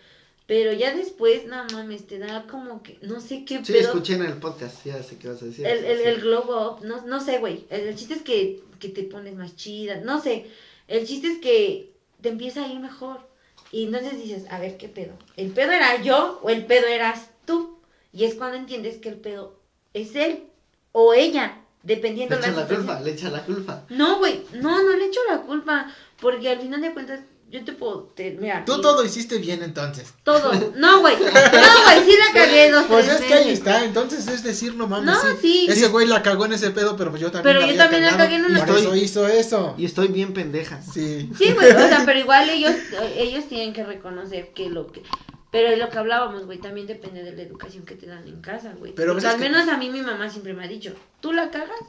Pero 0.49 0.73
ya 0.73 0.95
después, 0.95 1.45
no 1.45 1.63
mames, 1.71 2.07
te 2.07 2.17
da 2.17 2.47
como 2.47 2.81
que, 2.81 2.97
no 3.03 3.21
sé 3.21 3.45
qué 3.45 3.63
Sí, 3.63 3.71
pedo. 3.71 3.81
escuché 3.89 4.15
en 4.15 4.23
el 4.25 4.33
podcast, 4.37 4.83
ya 4.83 5.01
sé 5.03 5.17
qué 5.19 5.27
vas 5.27 5.41
a 5.43 5.45
decir. 5.45 5.63
El, 5.65 5.85
el, 5.85 5.99
el 6.01 6.21
glow 6.21 6.41
up, 6.49 6.83
no, 6.83 7.05
no 7.05 7.21
sé, 7.21 7.37
güey. 7.37 7.67
El, 7.69 7.81
el 7.81 7.95
chiste 7.95 8.15
es 8.15 8.23
que, 8.23 8.63
que 8.79 8.89
te 8.89 9.03
pones 9.03 9.35
más 9.35 9.55
chida, 9.55 10.01
no 10.01 10.19
sé. 10.19 10.47
El 10.87 11.05
chiste 11.05 11.27
es 11.33 11.37
que 11.37 11.93
te 12.21 12.29
empieza 12.29 12.65
a 12.65 12.67
ir 12.67 12.79
mejor. 12.79 13.29
Y 13.71 13.85
entonces 13.85 14.17
dices, 14.17 14.45
a 14.49 14.59
ver, 14.59 14.77
¿qué 14.77 14.89
pedo? 14.89 15.13
¿El 15.37 15.51
pedo 15.51 15.71
era 15.71 16.01
yo 16.01 16.39
o 16.41 16.49
el 16.49 16.65
pedo 16.65 16.87
eras 16.87 17.29
tú? 17.45 17.77
Y 18.11 18.23
es 18.23 18.33
cuando 18.33 18.57
entiendes 18.57 18.97
que 18.97 19.09
el 19.09 19.17
pedo 19.17 19.59
es 19.93 20.15
él 20.15 20.45
o 20.93 21.13
ella, 21.13 21.61
Le 21.83 21.93
dependiendo 21.95 22.35
echa 22.37 22.47
la 22.47 22.53
la 22.55 22.61
situación. 22.63 22.87
culpa, 22.87 23.01
le 23.01 23.11
echa 23.11 23.29
la 23.29 23.45
culpa. 23.45 23.85
No, 23.89 24.17
güey, 24.17 24.41
no, 24.53 24.81
no 24.81 24.97
le 24.97 25.05
echo 25.05 25.19
la 25.29 25.41
culpa. 25.43 25.93
Porque 26.19 26.49
al 26.49 26.59
final 26.59 26.81
de 26.81 26.91
cuentas, 26.93 27.19
yo 27.49 27.63
te 27.65 27.73
puedo. 27.73 28.03
Te, 28.15 28.31
mira, 28.39 28.63
Tú 28.65 28.75
y- 28.77 28.81
todo 28.81 29.03
hiciste 29.03 29.37
bien 29.37 29.63
entonces. 29.63 30.13
Todo. 30.23 30.51
No, 30.75 31.01
güey. 31.01 31.15
No, 31.17 31.21
güey, 31.23 32.05
sí 32.05 32.15
la 32.17 32.33
cagué 32.33 32.71
dos, 32.71 32.85
Pues 32.87 33.05
tres 33.07 33.19
es 33.21 33.25
que 33.27 33.33
ahí 33.33 33.49
está, 33.51 33.83
entonces 33.83 34.27
es 34.27 34.43
decir, 34.43 34.75
no 34.75 34.87
mames. 34.87 35.05
No, 35.05 35.37
sí. 35.41 35.67
Ese 35.69 35.87
güey 35.87 36.07
la 36.07 36.21
cagó 36.23 36.45
en 36.45 36.53
ese 36.53 36.71
pedo, 36.71 36.95
pero 36.95 37.15
yo 37.17 37.31
también 37.31 37.43
Pero 37.43 37.59
la 37.61 37.65
yo 37.65 37.71
había 37.71 37.83
también 37.83 38.03
la 38.03 38.09
cagado, 38.11 38.25
cagué 38.29 38.35
en 38.37 38.45
una- 38.45 38.65
Por 38.65 38.77
eso 38.77 38.95
hizo 38.95 39.27
eso. 39.27 39.75
Y 39.77 39.85
estoy 39.85 40.07
bien 40.09 40.33
pendeja. 40.33 40.81
Sí. 40.81 41.29
Sí, 41.37 41.51
güey, 41.53 41.71
o 41.71 41.87
sea, 41.87 42.01
pero 42.05 42.19
igual 42.19 42.49
ellos, 42.49 42.73
ellos 43.15 43.45
tienen 43.47 43.73
que 43.73 43.83
reconocer 43.83 44.53
que 44.53 44.69
lo 44.69 44.87
que... 44.87 45.03
Pero 45.51 45.69
es 45.69 45.79
lo 45.79 45.89
que 45.89 45.97
hablábamos, 45.97 46.45
güey, 46.45 46.59
también 46.59 46.85
depende 46.85 47.23
de 47.23 47.35
la 47.35 47.41
educación 47.41 47.83
que 47.83 47.95
te 47.95 48.05
dan 48.05 48.27
en 48.27 48.39
casa, 48.39 48.73
güey. 48.77 48.93
Pero, 48.93 49.13
Porque 49.13 49.23
pues, 49.25 49.33
al 49.33 49.41
es 49.41 49.47
que- 49.47 49.51
menos 49.51 49.67
a 49.67 49.77
mí 49.77 49.89
mi 49.89 50.01
mamá 50.01 50.29
siempre 50.29 50.53
me 50.53 50.63
ha 50.63 50.67
dicho, 50.67 50.93
tú 51.21 51.33
la 51.33 51.49
cagas, 51.49 51.79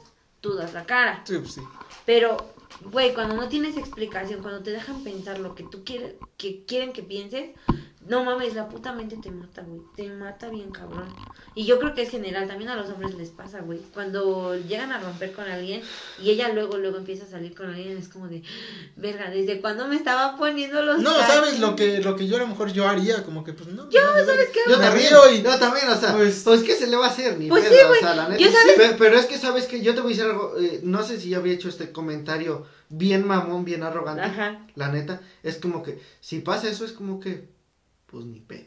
tú 0.41 0.55
das 0.55 0.73
la 0.73 0.85
cara. 0.85 1.21
Sí, 1.27 1.37
pues 1.37 1.53
sí. 1.53 1.61
Pero, 2.07 2.50
güey, 2.79 3.13
cuando 3.13 3.35
no 3.35 3.49
tienes 3.49 3.77
explicación, 3.77 4.41
cuando 4.41 4.63
te 4.63 4.71
dejan 4.71 5.03
pensar 5.03 5.39
lo 5.39 5.55
que 5.55 5.63
tú 5.63 5.83
quieres, 5.83 6.15
que 6.37 6.65
quieren 6.65 6.93
que 6.93 7.03
pienses, 7.03 7.51
no 8.07 8.23
mames, 8.23 8.55
la 8.55 8.67
puta 8.67 8.93
mente 8.93 9.15
te 9.17 9.29
mata, 9.31 9.61
güey. 9.61 9.81
Te 9.95 10.09
mata 10.09 10.49
bien 10.49 10.71
cabrón. 10.71 11.05
Y 11.53 11.65
yo 11.65 11.77
creo 11.79 11.93
que 11.93 12.01
es 12.01 12.09
general, 12.09 12.47
también 12.47 12.69
a 12.71 12.75
los 12.75 12.89
hombres 12.89 13.13
les 13.15 13.29
pasa, 13.29 13.59
güey. 13.61 13.79
Cuando 13.93 14.55
llegan 14.55 14.91
a 14.91 14.99
romper 14.99 15.33
con 15.33 15.45
alguien 15.47 15.81
y 16.21 16.31
ella 16.31 16.49
luego, 16.49 16.77
luego 16.77 16.97
empieza 16.97 17.25
a 17.25 17.27
salir 17.27 17.53
con 17.55 17.67
alguien, 17.67 17.97
es 17.97 18.07
como 18.07 18.27
de, 18.27 18.41
verga, 18.95 19.29
¿desde 19.29 19.61
cuándo 19.61 19.87
me 19.87 19.95
estaba 19.95 20.35
poniendo 20.37 20.81
los 20.81 20.99
No, 20.99 21.11
cachos?" 21.15 21.27
¿sabes 21.35 21.59
lo 21.59 21.75
que, 21.75 21.99
lo 21.99 22.15
que 22.15 22.27
yo 22.27 22.37
a 22.37 22.39
lo 22.39 22.47
mejor 22.47 22.71
yo 22.73 22.87
haría? 22.87 23.23
Como 23.23 23.43
que 23.43 23.53
pues 23.53 23.69
no. 23.69 23.89
Yo, 23.89 23.99
no, 24.01 24.25
¿sabes 24.25 24.49
qué? 24.49 24.59
Yo 24.67 24.79
también, 24.79 25.09
río 25.09 25.31
y- 25.33 25.41
yo 25.43 25.59
también, 25.59 25.87
o 25.89 25.95
sea, 25.95 26.13
Pues- 26.15 26.41
pues, 26.43 26.63
¿qué 26.63 26.75
se 26.75 26.87
le 26.87 26.95
va 26.97 27.05
a 27.05 27.09
hacer? 27.09 27.37
Ni 27.37 27.49
Pues 27.49 27.65
pedo, 27.65 27.93
sí, 27.93 27.97
o 27.97 27.99
sea, 27.99 28.15
la 28.15 28.29
neta. 28.29 28.41
Yo, 28.41 28.51
¿sabes? 28.51 28.73
Pe- 28.77 28.95
Pero, 28.97 29.17
es 29.19 29.25
que, 29.27 29.37
¿sabes 29.37 29.65
que 29.67 29.81
Yo 29.81 29.93
te 29.93 30.01
voy 30.01 30.13
a 30.13 30.15
decir 30.15 30.29
algo, 30.31 30.55
eh, 30.59 30.79
no 30.83 31.03
sé 31.03 31.19
si 31.19 31.29
ya 31.29 31.37
había 31.37 31.53
hecho 31.53 31.69
este 31.69 31.91
comentario 31.91 32.65
bien 32.89 33.25
mamón, 33.27 33.63
bien 33.63 33.83
arrogante. 33.83 34.23
Ajá. 34.23 34.65
La 34.75 34.89
neta, 34.89 35.21
es 35.43 35.57
como 35.57 35.81
que, 35.83 36.01
si 36.19 36.39
pasa 36.39 36.67
eso, 36.69 36.83
es 36.85 36.91
como 36.93 37.19
que, 37.19 37.47
pues 38.11 38.25
ni 38.25 38.39
pedo. 38.39 38.65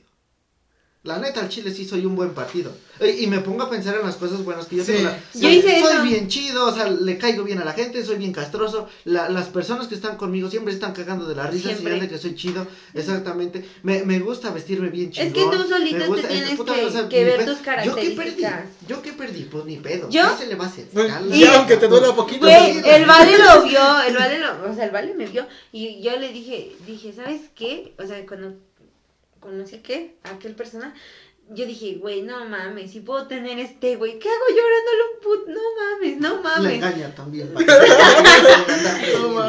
La 1.02 1.18
neta, 1.18 1.40
al 1.40 1.50
chile 1.50 1.70
sí 1.70 1.84
soy 1.84 2.06
un 2.06 2.16
buen 2.16 2.30
partido. 2.30 2.72
Eh, 2.98 3.18
Y 3.20 3.26
me 3.26 3.40
pongo 3.40 3.62
a 3.64 3.68
pensar 3.68 3.94
en 3.94 4.06
las 4.06 4.16
cosas 4.16 4.42
buenas 4.42 4.64
que 4.68 4.76
yo 4.76 4.84
Sí. 4.86 4.92
tengo. 4.92 5.10
La- 5.10 5.18
Yo 5.34 5.40
soy, 5.40 5.56
hice 5.56 5.80
soy 5.82 6.08
bien 6.08 6.28
chido, 6.28 6.64
o 6.66 6.72
sea, 6.74 6.88
le 6.88 7.18
caigo 7.18 7.44
bien 7.44 7.58
a 7.58 7.64
la 7.66 7.74
gente, 7.74 8.02
soy 8.02 8.16
bien 8.16 8.32
castroso. 8.32 8.88
La- 9.04 9.28
las 9.28 9.48
personas 9.48 9.86
que 9.86 9.96
están 9.96 10.16
conmigo 10.16 10.48
siempre 10.48 10.72
están 10.72 10.94
cagando 10.94 11.26
de 11.26 11.34
la 11.34 11.46
risa, 11.46 11.68
Siempre. 11.68 11.96
si 11.96 12.00
de 12.00 12.08
que 12.08 12.16
soy 12.16 12.34
chido. 12.34 12.66
Exactamente. 12.94 13.68
Me, 13.82 14.02
me 14.06 14.18
gusta 14.20 14.50
vestirme 14.50 14.88
bien 14.88 15.10
chingón. 15.10 15.26
Es 15.28 15.34
que 15.34 15.56
tú 15.58 15.68
solito 15.68 15.96
me 15.98 16.00
te 16.04 16.08
gusta- 16.08 16.28
tienes 16.28 16.50
puta, 16.56 16.74
que- 16.74 17.08
que 17.10 17.24
ver 17.24 17.36
pedo. 17.44 17.54
tus 17.54 17.58
¿Yo 17.84 17.94
qué 17.96 18.10
perdí? 18.12 18.14
características. 18.14 18.64
¿Yo 18.88 19.02
qué 19.02 19.12
perdí? 19.12 19.42
Pues 19.42 19.64
ni 19.66 19.76
pedo. 19.76 20.08
¿Yo? 20.08 20.22
¿Qué 20.38 20.44
se 20.44 20.46
le 20.48 20.54
va 20.54 20.64
a 20.64 20.68
hacer? 20.68 20.86
Pues, 20.90 21.12
y 21.34 21.44
aunque 21.44 21.76
te 21.76 21.86
duela 21.86 22.16
poquito. 22.16 22.46
Güey, 22.46 22.80
pero- 22.80 22.96
el 22.96 23.04
vale 23.04 23.36
lo 23.36 23.62
vio, 23.64 24.00
el 24.08 24.16
vale 24.16 24.38
lo, 24.38 24.70
o 24.70 24.74
sea, 24.74 24.86
el 24.86 24.90
vale 24.90 25.12
me 25.12 25.26
vio 25.26 25.46
y 25.70 26.00
yo 26.02 26.16
le 26.16 26.32
dije, 26.32 26.74
dije, 26.86 27.12
¿sabes 27.12 27.42
qué? 27.54 27.92
O 28.02 28.06
sea, 28.06 28.24
cuando 28.26 28.54
conocí 29.44 29.76
a 29.76 29.82
qué, 29.82 30.16
a 30.24 30.30
aquel 30.30 30.54
persona, 30.54 30.94
yo 31.50 31.66
dije, 31.66 31.96
güey, 32.00 32.22
no 32.22 32.44
mames, 32.46 32.90
si 32.92 33.00
puedo 33.00 33.26
tener 33.26 33.58
este, 33.58 33.96
güey, 33.96 34.18
¿qué 34.18 34.28
hago 34.28 34.44
llorándole 34.48 35.02
un 35.12 35.20
put? 35.22 35.48
No 35.48 35.60
mames, 35.78 36.16
no 36.18 36.36
Le 36.36 36.42
mames. 36.42 36.72
engaña 36.74 37.14
también. 37.14 37.52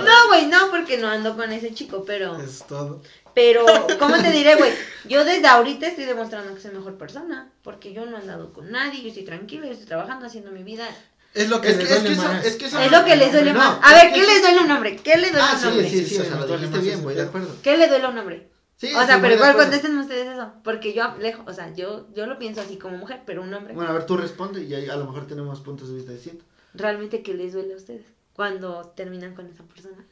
No, 0.05 0.27
güey, 0.27 0.45
no, 0.47 0.69
porque 0.71 0.97
no 0.97 1.07
ando 1.09 1.35
con 1.35 1.51
ese 1.51 1.73
chico, 1.73 2.03
pero, 2.05 2.37
Es 2.39 2.63
todo. 2.67 3.01
pero, 3.33 3.65
¿cómo 3.99 4.15
te 4.21 4.31
diré, 4.31 4.55
güey? 4.55 4.71
Yo 5.05 5.23
desde 5.25 5.47
ahorita 5.47 5.87
estoy 5.87 6.05
demostrando 6.05 6.53
que 6.53 6.61
soy 6.61 6.71
mejor 6.71 6.97
persona, 6.97 7.49
porque 7.63 7.93
yo 7.93 8.05
no 8.05 8.17
he 8.17 8.21
andado 8.21 8.53
con 8.53 8.71
nadie, 8.71 9.01
yo 9.01 9.07
estoy 9.09 9.23
tranquila, 9.23 9.65
yo 9.65 9.71
estoy 9.73 9.87
trabajando, 9.87 10.25
haciendo 10.25 10.51
mi 10.51 10.63
vida. 10.63 10.85
Es 11.33 11.49
lo 11.49 11.59
que 11.61 11.69
Es 11.69 11.77
le 11.77 11.85
que, 11.85 11.93
es, 11.93 11.99
duele 12.01 12.13
eso, 12.15 12.23
más. 12.23 12.45
es 12.45 12.55
que 12.55 12.65
eso 12.65 12.79
Es 12.79 12.91
lo 12.91 13.03
que 13.03 13.15
les 13.15 13.31
duele 13.31 13.51
no, 13.53 13.59
más. 13.59 13.79
A 13.81 13.95
es 13.97 14.03
ver, 14.03 14.13
que 14.13 14.19
¿qué 14.21 14.27
les 14.27 14.41
duele 14.41 14.59
a 14.59 14.63
un 14.63 14.71
hombre? 14.71 14.95
¿Qué 14.97 15.17
le 15.17 15.27
duele 15.31 15.41
a 15.41 15.51
Ah, 15.51 15.57
un 15.61 15.67
hombre? 15.67 15.89
sí, 15.89 15.99
sí, 15.99 16.05
Sí, 16.05 16.17
o 16.17 16.23
sí, 16.23 16.29
sea, 16.29 16.39
lo 16.39 16.47
duele 16.47 16.67
dijiste 16.67 16.85
bien, 16.85 17.03
voy 17.03 17.13
de 17.15 17.21
acuerdo. 17.23 17.55
¿Qué 17.61 17.77
le 17.77 17.87
duele 17.87 18.05
a 18.05 18.09
un 18.09 18.17
hombre? 18.17 18.47
Sí, 18.77 18.93
o 18.93 19.05
sea, 19.05 19.21
pero 19.21 19.35
igual 19.35 19.55
contesten 19.55 19.97
ustedes 19.97 20.33
eso, 20.33 20.51
porque 20.63 20.93
yo, 20.93 21.15
lejos, 21.19 21.45
o 21.47 21.53
sea, 21.53 21.73
yo, 21.73 22.07
yo 22.13 22.25
lo 22.25 22.37
pienso 22.37 22.59
así 22.61 22.77
como 22.77 22.97
mujer, 22.97 23.21
pero 23.25 23.41
un 23.41 23.53
hombre, 23.53 23.73
Bueno, 23.73 23.89
a 23.89 23.93
ver, 23.93 24.05
tú 24.05 24.17
responde 24.17 24.63
y 24.63 24.73
ahí 24.73 24.89
a 24.89 24.97
lo 24.97 25.05
mejor 25.05 25.27
tenemos 25.27 25.61
puntos 25.61 25.87
de 25.89 25.95
vista 25.95 26.11
distintos. 26.11 26.45
realmente, 26.73 27.23
¿qué 27.23 27.33
les 27.33 27.53
duele 27.53 27.73
a 27.73 27.77
ustedes 27.77 28.05
cuando 28.33 28.91
terminan 28.95 29.33
con 29.33 29.47
esa 29.47 29.63
persona? 29.63 30.05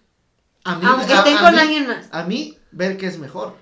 A 0.64 0.76
mí, 0.78 0.86
Aunque 0.88 1.12
a- 1.14 1.18
estén 1.18 1.38
a 1.38 1.42
con 1.42 1.52
mí- 1.54 1.60
alguien 1.60 1.88
más. 1.88 2.08
A 2.12 2.24
mí, 2.24 2.58
ver 2.72 2.96
que 2.96 3.08
es 3.08 3.20
mejor, 3.20 3.58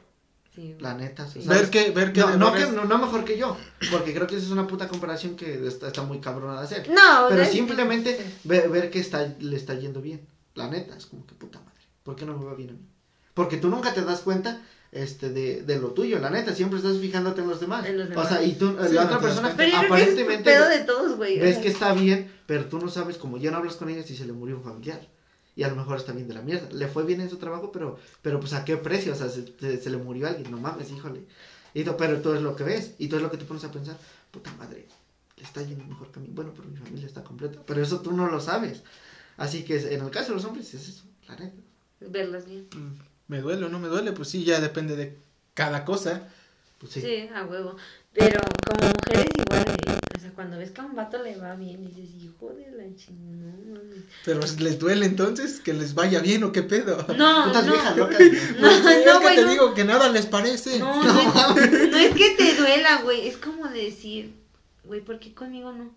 Sí, 0.54 0.76
la 0.80 0.94
neta. 0.94 1.26
sí. 1.28 1.40
Ver 1.48 1.72
que, 1.72 1.90
ver 1.90 2.14
que 2.14 2.20
No, 2.20 2.38
no, 2.38 2.52
que, 2.54 2.60
verdad- 2.60 2.74
no, 2.74 2.86
no 2.86 2.98
mejor 3.00 3.26
que 3.26 3.38
yo, 3.40 3.58
porque 3.90 4.14
creo 4.14 4.28
que 4.28 4.36
esa 4.36 4.46
es 4.46 4.52
una 4.52 4.68
puta 4.68 4.88
comparación 4.88 5.36
que 5.36 5.66
está, 5.66 5.88
está 5.88 6.04
muy 6.04 6.20
cabrona 6.20 6.60
de 6.60 6.66
hacer. 6.66 6.90
No, 6.90 7.26
Pero 7.30 7.44
simplemente 7.46 8.24
ver, 8.44 8.70
ver 8.70 8.92
que 8.92 9.00
está, 9.00 9.26
le 9.40 9.56
está 9.56 9.74
yendo 9.74 10.00
bien. 10.00 10.28
La 10.54 10.68
neta, 10.68 10.96
es 10.96 11.08
como 11.08 11.26
que 11.26 11.34
puta 11.34 11.58
madre. 11.60 11.72
¿Por 12.04 12.16
qué 12.16 12.26
no 12.28 12.38
me 12.38 12.46
va 12.46 12.54
bien 12.54 12.70
a 12.70 12.74
mí? 12.74 12.86
Porque 13.34 13.58
tú 13.58 13.70
nunca 13.70 13.94
te 13.94 14.04
das 14.04 14.20
cuenta 14.22 14.62
este, 14.92 15.30
de, 15.30 15.64
de 15.64 15.80
lo 15.80 15.90
tuyo, 15.92 16.20
la 16.20 16.30
neta. 16.30 16.54
Siempre 16.54 16.78
estás 16.80 16.98
fijándote 16.98 17.42
en 17.42 17.48
los 17.48 17.60
demás. 17.60 17.86
En 17.86 17.98
los 17.98 18.08
O 18.08 18.10
demás. 18.10 18.28
sea, 18.30 18.44
y 18.44 18.54
tú, 18.56 18.70
Sí, 18.88 18.94
la 18.94 19.02
no 19.02 19.08
otra 19.08 19.20
persona. 19.20 19.54
Pero 19.56 19.72
que 19.72 19.78
es 19.78 19.86
aparentemente 19.86 20.44
pedo 20.44 20.68
de 20.70 20.80
todos, 20.80 21.18
güey. 21.18 21.40
o 21.40 21.44
ves 21.44 21.58
que 21.60 21.68
está 21.70 21.94
bien, 21.94 22.32
pero 22.46 22.66
tú 22.66 22.80
no 22.80 22.90
sabes, 22.90 23.18
como 23.18 23.38
ya 23.38 23.52
no 23.52 23.58
hablas 23.58 23.76
con 23.76 23.90
ella, 23.90 24.04
si 24.04 24.16
se 24.18 24.26
le 24.26 24.34
murió 24.34 24.58
un 24.58 24.64
familiar. 24.64 25.08
Y 25.56 25.64
a 25.64 25.68
lo 25.70 25.76
mejor 25.76 25.98
está 25.98 26.14
bien 26.14 26.28
de 26.28 26.34
la 26.34 26.42
mierda. 26.42 26.70
Le 26.72 26.88
fue 26.88 27.04
bien 27.06 27.20
en 27.22 27.30
su 27.30 27.38
trabajo, 27.38 27.72
pero, 27.72 28.00
pero 28.22 28.40
pues 28.40 28.54
a 28.54 28.64
qué 28.66 28.78
precio, 28.78 29.14
o 29.14 29.16
sea, 29.16 29.30
se, 29.30 29.46
se- 29.60 29.78
se 29.82 29.90
le 29.90 29.98
murió 29.98 30.28
alguien, 30.28 30.50
no 30.50 30.58
mames, 30.58 30.92
híjole. 30.92 31.22
Y 31.74 31.84
tú- 31.84 31.96
pero 31.98 32.22
tú 32.22 32.34
es 32.34 32.42
lo 32.42 32.56
que 32.56 32.64
ves, 32.64 32.94
y 33.00 33.08
tú 33.08 33.18
es 33.18 33.22
lo 33.22 33.30
que 33.32 33.38
te 33.38 33.46
pones 33.46 33.64
a 33.66 33.72
pensar, 33.72 33.98
puta 34.32 34.52
madre, 34.58 34.88
le 35.38 35.44
está 35.44 35.62
yendo 35.62 35.84
mejor 35.86 36.10
que 36.12 36.20
a 36.20 36.22
mí. 36.22 36.30
Bueno, 36.32 36.54
pero 36.56 36.68
mi 36.70 36.78
familia 36.78 37.06
está 37.06 37.24
completa. 37.24 37.60
Pero 37.66 37.82
eso 37.82 38.00
tú 38.02 38.12
no 38.14 38.28
lo 38.30 38.40
sabes. 38.40 38.84
Así 39.38 39.64
que 39.64 39.78
en 39.94 40.04
el 40.04 40.10
caso 40.12 40.30
de 40.30 40.36
los 40.36 40.46
hombres 40.46 40.74
es 40.74 40.88
eso, 40.88 41.04
la 41.28 41.36
neta. 41.36 41.56
Verlas 42.00 42.46
bien. 42.46 42.68
Mm, 42.76 43.11
¿Me 43.32 43.40
duele 43.40 43.66
o 43.66 43.70
no 43.70 43.80
me 43.80 43.88
duele? 43.88 44.12
Pues 44.12 44.28
sí, 44.28 44.44
ya 44.44 44.60
depende 44.60 44.98
de 44.98 45.18
cada 45.54 45.86
cosa. 45.86 46.28
Pues 46.80 46.92
Sí. 46.92 47.00
sí. 47.02 47.30
a 47.34 47.46
huevo. 47.46 47.78
Pero 48.12 48.42
como 48.68 48.92
mujeres 48.92 49.32
igual, 49.38 49.64
güey, 49.64 49.98
o 50.18 50.20
sea, 50.20 50.32
cuando 50.36 50.58
ves 50.58 50.72
que 50.72 50.82
a 50.82 50.84
un 50.84 50.96
vato 50.96 51.24
le 51.24 51.38
va 51.38 51.56
bien, 51.56 51.86
dices, 51.88 52.10
hijo 52.22 52.50
de 52.50 52.70
la 52.72 52.94
chingada. 52.98 53.54
no 53.66 53.76
mames". 53.80 54.04
Pero 54.26 54.42
les 54.60 54.80
duele 54.80 55.06
entonces, 55.06 55.62
que 55.62 55.74
les 55.74 55.94
vaya 55.94 56.20
bien 56.20 56.44
o 56.44 56.52
qué 56.52 56.62
pedo. 56.64 57.06
No, 57.18 57.54
no. 57.54 57.62
viejas 57.64 57.96
locas. 57.96 58.20
No, 58.60 58.70
Sí, 58.70 58.88
es 59.00 59.06
no, 59.06 59.14
que 59.20 59.24
güey, 59.24 59.36
te 59.38 59.42
no. 59.44 59.50
digo 59.52 59.74
que 59.76 59.86
nada 59.86 60.10
les 60.10 60.26
parece. 60.26 60.78
No, 60.80 61.02
no, 61.04 61.58
es, 61.58 61.90
no 61.90 61.98
es 61.98 62.14
que 62.16 62.32
te 62.38 62.56
duela, 62.56 63.02
güey. 63.04 63.30
Es 63.30 63.38
como 63.38 63.70
decir, 63.70 64.34
güey, 64.84 65.00
¿por 65.00 65.20
qué 65.22 65.34
conmigo 65.34 65.72
no? 65.72 65.90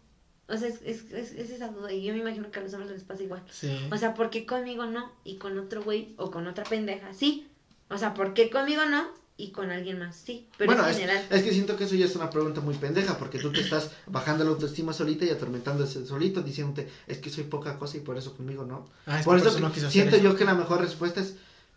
O 0.48 0.56
sea, 0.58 0.68
es, 0.68 0.80
es, 0.84 1.10
es, 1.10 1.32
es 1.32 1.50
esa 1.50 1.68
duda. 1.68 1.90
Y 1.92 2.02
yo 2.04 2.12
me 2.12 2.20
imagino 2.20 2.50
que 2.50 2.60
a 2.60 2.62
los 2.62 2.72
hombres 2.74 2.92
les 2.92 3.02
pasa 3.04 3.22
igual. 3.22 3.42
Sí. 3.50 3.88
O 3.90 3.96
sea, 3.96 4.14
¿por 4.14 4.30
qué 4.30 4.44
conmigo 4.44 4.84
no? 4.86 5.10
Y 5.24 5.36
con 5.36 5.58
otro 5.58 5.82
güey 5.82 6.14
o 6.18 6.30
con 6.30 6.46
otra 6.46 6.64
pendeja, 6.64 7.14
sí. 7.14 7.48
O 7.88 7.96
sea, 7.98 8.12
¿por 8.14 8.34
qué 8.34 8.50
conmigo 8.50 8.84
no? 8.84 9.08
Y 9.36 9.50
con 9.50 9.70
alguien 9.72 9.98
más, 9.98 10.14
sí. 10.16 10.46
Pero 10.58 10.68
bueno, 10.72 10.84
en 10.84 10.90
es, 10.90 10.96
general. 10.98 11.26
es 11.28 11.42
que 11.42 11.50
siento 11.52 11.76
que 11.76 11.84
eso 11.84 11.94
ya 11.96 12.04
es 12.06 12.14
una 12.14 12.30
pregunta 12.30 12.60
muy 12.60 12.74
pendeja, 12.74 13.18
porque 13.18 13.38
tú 13.40 13.50
te 13.50 13.60
estás 13.62 13.90
bajando 14.06 14.44
la 14.44 14.50
autoestima 14.50 14.92
solita 14.92 15.24
y 15.24 15.30
atormentándose 15.30 16.06
solito, 16.06 16.40
diciéndote, 16.42 16.88
es 17.08 17.18
que 17.18 17.30
soy 17.30 17.44
poca 17.44 17.76
cosa 17.78 17.96
y 17.96 18.00
por 18.00 18.16
eso 18.16 18.36
conmigo 18.36 18.64
no. 18.64 18.88
Ah, 19.06 19.20
por 19.24 19.36
eso 19.38 19.48
hacer 19.48 19.90
siento 19.90 20.16
eso. 20.16 20.24
yo 20.24 20.36
que 20.36 20.44
la 20.44 20.54
mejor 20.54 20.80
respuesta 20.82 21.20
es, 21.20 21.34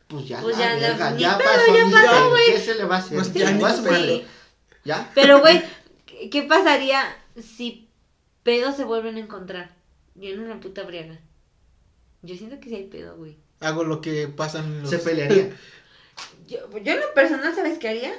pues 0.07 0.27
ya, 0.27 0.39
Pues 0.41 0.57
la 0.57 0.65
ya, 0.65 0.73
la- 0.75 0.87
verga, 0.89 1.11
ni 1.11 1.21
ya 1.21 1.37
pedo, 1.37 1.47
pasó, 1.55 1.75
ya 1.89 1.91
pasó, 2.07 2.29
güey. 2.29 2.45
¿qué 2.47 2.59
se 2.59 2.75
le 2.75 2.83
va 2.85 2.95
a 2.95 2.99
hacer? 2.99 3.17
Pues 3.17 3.29
¿Qué 3.29 3.39
ya 3.39 3.45
le 3.49 3.53
ni 3.55 3.61
va 3.63 3.69
a 3.69 3.71
hacer? 3.73 3.89
pedo. 3.89 4.21
¿Ya? 4.85 5.11
Pero, 5.15 5.39
güey, 5.39 5.63
¿qué- 6.05 6.29
¿qué 6.29 6.43
pasaría 6.43 7.01
si 7.41 7.86
pedos 8.47 8.77
se 8.77 8.85
vuelven 8.85 9.17
a 9.17 9.19
encontrar? 9.19 9.75
Y 10.15 10.31
en 10.31 10.39
una 10.39 10.61
puta 10.61 10.83
briaga. 10.83 11.19
Yo 12.21 12.33
siento 12.37 12.61
que 12.61 12.69
sí 12.69 12.75
hay 12.75 12.87
pedo, 12.87 13.17
güey. 13.17 13.35
Hago 13.59 13.83
lo 13.83 13.99
que 13.99 14.29
pasan 14.29 14.83
los... 14.83 14.89
Se 14.89 14.99
pelearía. 14.99 15.53
Yo, 16.47 16.59
yo 16.71 16.93
en 16.93 17.01
lo 17.01 17.13
personal, 17.13 17.53
¿sabes 17.53 17.77
qué 17.77 17.89
haría? 17.89 18.13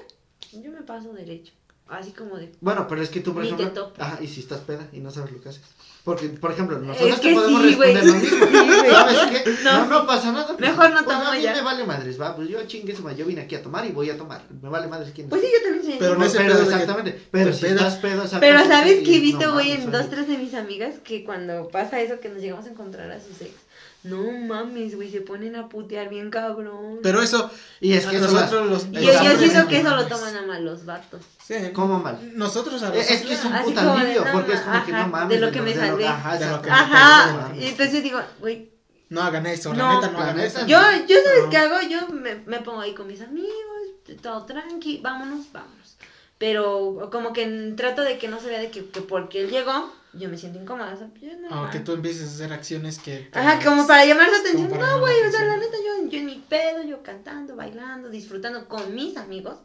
Yo 0.53 0.71
me 0.71 0.83
paso 0.83 1.15
derecho. 1.15 1.53
Así 1.89 2.13
como 2.13 2.37
de. 2.37 2.53
Bueno, 2.61 2.87
pero 2.87 3.01
es 3.01 3.09
que 3.09 3.21
tú, 3.21 3.33
por 3.33 3.43
Ni 3.43 3.49
te 3.49 3.55
ejemplo, 3.55 3.87
topo. 3.87 4.03
ajá, 4.03 4.23
y 4.23 4.29
si 4.29 4.41
estás 4.41 4.61
peda 4.61 4.87
y 4.93 5.01
no 5.01 5.11
sabes 5.11 5.33
lo 5.33 5.41
que 5.41 5.49
haces. 5.49 5.63
Porque, 6.09 6.29
por 6.29 6.53
ejemplo, 6.53 6.79
nosotros 6.79 7.11
Es 7.17 7.21
te 7.21 7.29
que 7.29 7.35
podemos 7.35 7.63
sí, 7.63 7.75
güey. 7.75 7.93
responder 7.95 8.15
lo 8.15 8.21
mismo. 8.21 8.47
Sí. 8.47 8.91
¿Sabes 8.91 9.19
qué? 9.45 9.55
No, 9.65 9.87
No, 9.87 10.07
pasa 10.07 10.33
nada. 10.33 10.47
pues, 10.47 10.59
Mejor 10.61 10.91
no 10.91 11.05
pues, 11.05 11.19
tomo 11.19 11.29
a 11.29 11.35
mí 11.35 11.43
ya. 11.43 11.53
me 11.53 11.61
vale 11.61 11.85
madres, 11.85 12.19
va, 12.19 12.35
pues 12.35 12.49
yo 12.49 12.63
chingue 12.67 12.97
su 12.97 13.07
yo 13.11 13.27
vine 13.27 13.43
aquí 13.43 13.55
a 13.57 13.63
tomar 13.63 13.85
y 13.85 13.91
voy 13.91 14.09
a 14.09 14.17
tomar. 14.17 14.41
Me 14.63 14.71
vale 14.71 14.87
madres 14.89 15.13
quién 15.15 15.29
Pues 15.29 15.43
sí, 15.43 15.49
yo 15.53 15.63
también 15.63 15.85
soy. 15.85 15.97
Pero 15.99 16.15
no 16.17 16.25
No, 16.25 16.33
pero 16.33 16.45
pedo 16.55 16.57
que 16.57 16.73
exactamente. 16.73 17.23
Pero 17.31 17.53
si 17.53 17.61
pedas. 17.61 17.77
estás 17.77 17.95
pedo, 17.97 18.25
Pero 18.41 18.65
¿sabes 18.65 19.01
y 19.01 19.05
qué 19.05 19.17
he 19.17 19.21
visto, 19.21 19.53
güey, 19.53 19.73
en 19.73 19.91
dos, 19.91 20.09
tres 20.09 20.27
de 20.29 20.39
mis 20.39 20.55
amigas? 20.55 20.95
Que 21.05 21.25
cuando 21.25 21.69
pasa 21.69 22.01
eso, 22.01 22.19
que 22.21 22.31
nos 22.31 22.41
llegamos 22.41 22.65
a 22.65 22.71
encontrar 22.71 23.11
a 23.11 23.21
sus 23.21 23.39
ex. 23.43 23.51
No 24.05 24.23
mames, 24.47 24.95
güey, 24.95 25.11
se 25.11 25.21
ponen 25.21 25.57
a 25.57 25.69
putear 25.69 26.09
bien 26.09 26.31
cabrón. 26.31 27.01
Pero 27.03 27.21
eso... 27.21 27.51
Y 27.81 27.93
es 27.95 28.07
que 28.07 28.19
nosotros 28.19 28.67
los... 28.71 28.87
Y 28.93 29.05
yo, 29.07 29.13
yo 29.25 29.37
siento 29.39 29.67
que 29.69 29.81
eso 29.81 29.95
lo 29.97 30.07
toman 30.07 30.37
a 30.37 30.43
mal 30.43 30.65
los 30.65 30.85
vatos. 30.85 31.21
Sí. 31.45 31.55
¿Cómo 31.75 31.99
mal? 31.99 32.19
Nosotros 32.37 32.83
a 32.83 32.91
los 32.91 32.97
Es, 32.99 33.23
que 33.23 33.35
es 33.35 33.45
un 33.45 33.53
puta 33.65 33.93
alivio, 34.01 34.25
porque 34.33 34.53
es 34.53 34.61
como 34.61 34.85
que 34.85 34.93
no 34.93 35.09
mames. 35.09 35.29
de 35.41 35.47
lo 35.47 35.53
que 35.53 35.61
me 35.63 35.75
salvé. 35.75 36.07
Ajá, 36.07 36.39
De 36.39 36.47
lo 36.47 36.57
exacto. 36.57 36.63
que 36.63 36.71
me 36.71 36.77
Ajá. 36.77 37.33
salvé. 37.49 37.61
Y 37.61 37.67
entonces 37.69 37.95
yo 37.95 38.01
digo, 38.03 38.21
güey, 38.41 38.71
No 39.11 39.23
hagan 39.23 39.47
eso, 39.47 39.75
No. 39.75 39.89
la 39.89 39.95
neta 39.95 40.11
no 40.13 40.19
La 40.19 40.25
hagan 40.25 40.41
eso. 40.41 40.61
Yo, 40.67 40.79
yo 41.09 41.17
sabes 41.25 41.45
No. 41.45 41.51
qué 41.51 41.57
hago, 41.57 41.81
yo 41.89 42.09
me, 42.09 42.35
me 42.47 42.59
pongo 42.61 42.81
ahí 42.81 42.95
con 42.95 43.07
mis 43.09 43.21
amigos, 43.21 43.53
todo 44.23 44.45
tranqui, 44.45 44.99
vámonos, 45.03 45.51
vámonos. 45.53 45.78
Pero 46.39 47.09
como 47.11 47.33
que 47.33 47.75
trato 47.77 48.03
de 48.03 48.19
que 48.19 48.29
no 48.29 48.41
se 48.41 48.49
vea 48.49 48.61
de 48.61 48.71
que, 48.71 48.89
que 48.89 49.01
porque 49.01 49.43
él 49.43 49.51
llegó, 49.51 49.93
yo 50.13 50.29
me 50.29 50.39
siento 50.39 50.61
incómoda. 50.61 50.95
O 50.95 50.97
sea, 50.97 51.11
yo 51.21 51.37
no, 51.39 51.49
Aunque 51.51 51.81
tú 51.81 51.93
empieces 51.93 52.29
a 52.29 52.35
hacer 52.35 52.53
acciones 52.53 52.99
que... 52.99 53.29
Ajá, 53.33 53.63
como 53.63 53.87
para 53.87 54.05
llamar 54.05 54.29
su 54.29 54.37
atención. 54.37 54.69
No, 54.69 55.01
güey, 55.01 55.21
la 55.23 55.29
o 55.29 55.31
sea, 55.31 55.45
la 55.45 55.57
neta, 55.57 55.77
yo, 55.77 56.09
yo 56.09 56.19
en 56.19 56.27
mi 56.27 56.45
pedo, 56.49 56.83
yo 56.85 57.03
cantando, 57.03 57.57
bailando, 57.57 58.09
disfrutando 58.09 58.69
con 58.69 58.95
mis 58.95 59.17
amigos. 59.17 59.59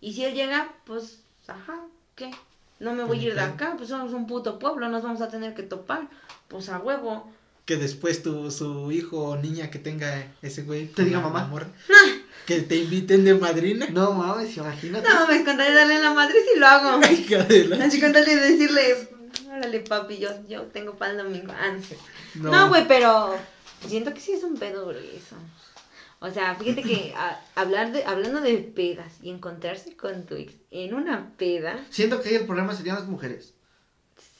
Y 0.00 0.14
si 0.14 0.24
él 0.24 0.34
llega, 0.34 0.74
pues, 0.84 1.20
ajá, 1.46 1.80
¿qué? 2.14 2.30
No 2.80 2.92
me 2.92 3.04
voy 3.04 3.20
a 3.20 3.22
ir 3.22 3.34
de 3.34 3.40
acá, 3.40 3.74
pues 3.76 3.88
somos 3.90 4.12
un 4.12 4.26
puto 4.26 4.58
pueblo, 4.58 4.88
nos 4.88 5.02
vamos 5.02 5.20
a 5.20 5.28
tener 5.28 5.54
que 5.54 5.62
topar. 5.62 6.08
Pues 6.48 6.68
a 6.68 6.78
huevo. 6.78 7.30
Que 7.64 7.76
después 7.76 8.22
tu, 8.22 8.50
su 8.50 8.90
hijo 8.92 9.24
o 9.24 9.36
niña 9.36 9.70
que 9.70 9.78
tenga 9.78 10.26
ese 10.42 10.62
güey... 10.64 10.86
Te 10.86 11.04
diga 11.04 11.20
mamá. 11.20 11.42
la 11.42 11.46
morra, 11.46 11.68
que 12.46 12.60
te 12.60 12.76
inviten 12.76 13.24
de 13.24 13.34
madrina. 13.34 13.86
No 13.90 14.12
mames, 14.12 14.56
imagínate. 14.56 15.08
No, 15.08 15.26
me 15.26 15.44
con 15.44 15.56
tal 15.56 15.66
de 15.68 15.74
darle 15.74 15.98
la 16.00 16.12
madre 16.12 16.34
si 16.52 16.58
lo 16.58 16.66
hago. 16.66 17.00
Hija 17.10 17.42
de 17.44 17.64
la 17.68 17.84
Así 17.84 18.00
con 18.00 18.12
tal 18.12 18.24
de 18.24 18.36
decirle, 18.36 19.08
órale 19.48 19.80
papi, 19.80 20.18
yo, 20.18 20.30
yo 20.48 20.62
tengo 20.64 20.94
pan 20.94 21.12
el 21.12 21.18
domingo. 21.18 21.52
Ah, 21.58 21.72
no 21.72 21.82
sé. 21.82 21.96
No. 22.34 22.50
No, 22.50 22.68
güey, 22.68 22.86
pero 22.88 23.36
siento 23.86 24.12
que 24.12 24.20
sí 24.20 24.32
es 24.32 24.42
un 24.44 24.56
pedo 24.56 24.90
eso. 24.90 25.36
O 26.20 26.30
sea, 26.30 26.54
fíjate 26.54 26.82
que 26.82 27.12
a- 27.16 27.40
hablar 27.54 27.92
de, 27.92 28.04
hablando 28.04 28.40
de 28.40 28.56
pedas 28.58 29.12
y 29.22 29.30
encontrarse 29.30 29.94
con 29.96 30.24
tu 30.24 30.34
ex 30.36 30.54
en 30.70 30.94
una 30.94 31.32
peda. 31.36 31.84
Siento 31.90 32.20
que 32.22 32.30
ahí 32.30 32.34
el 32.36 32.46
problema 32.46 32.74
serían 32.74 32.96
las 32.96 33.06
mujeres, 33.06 33.52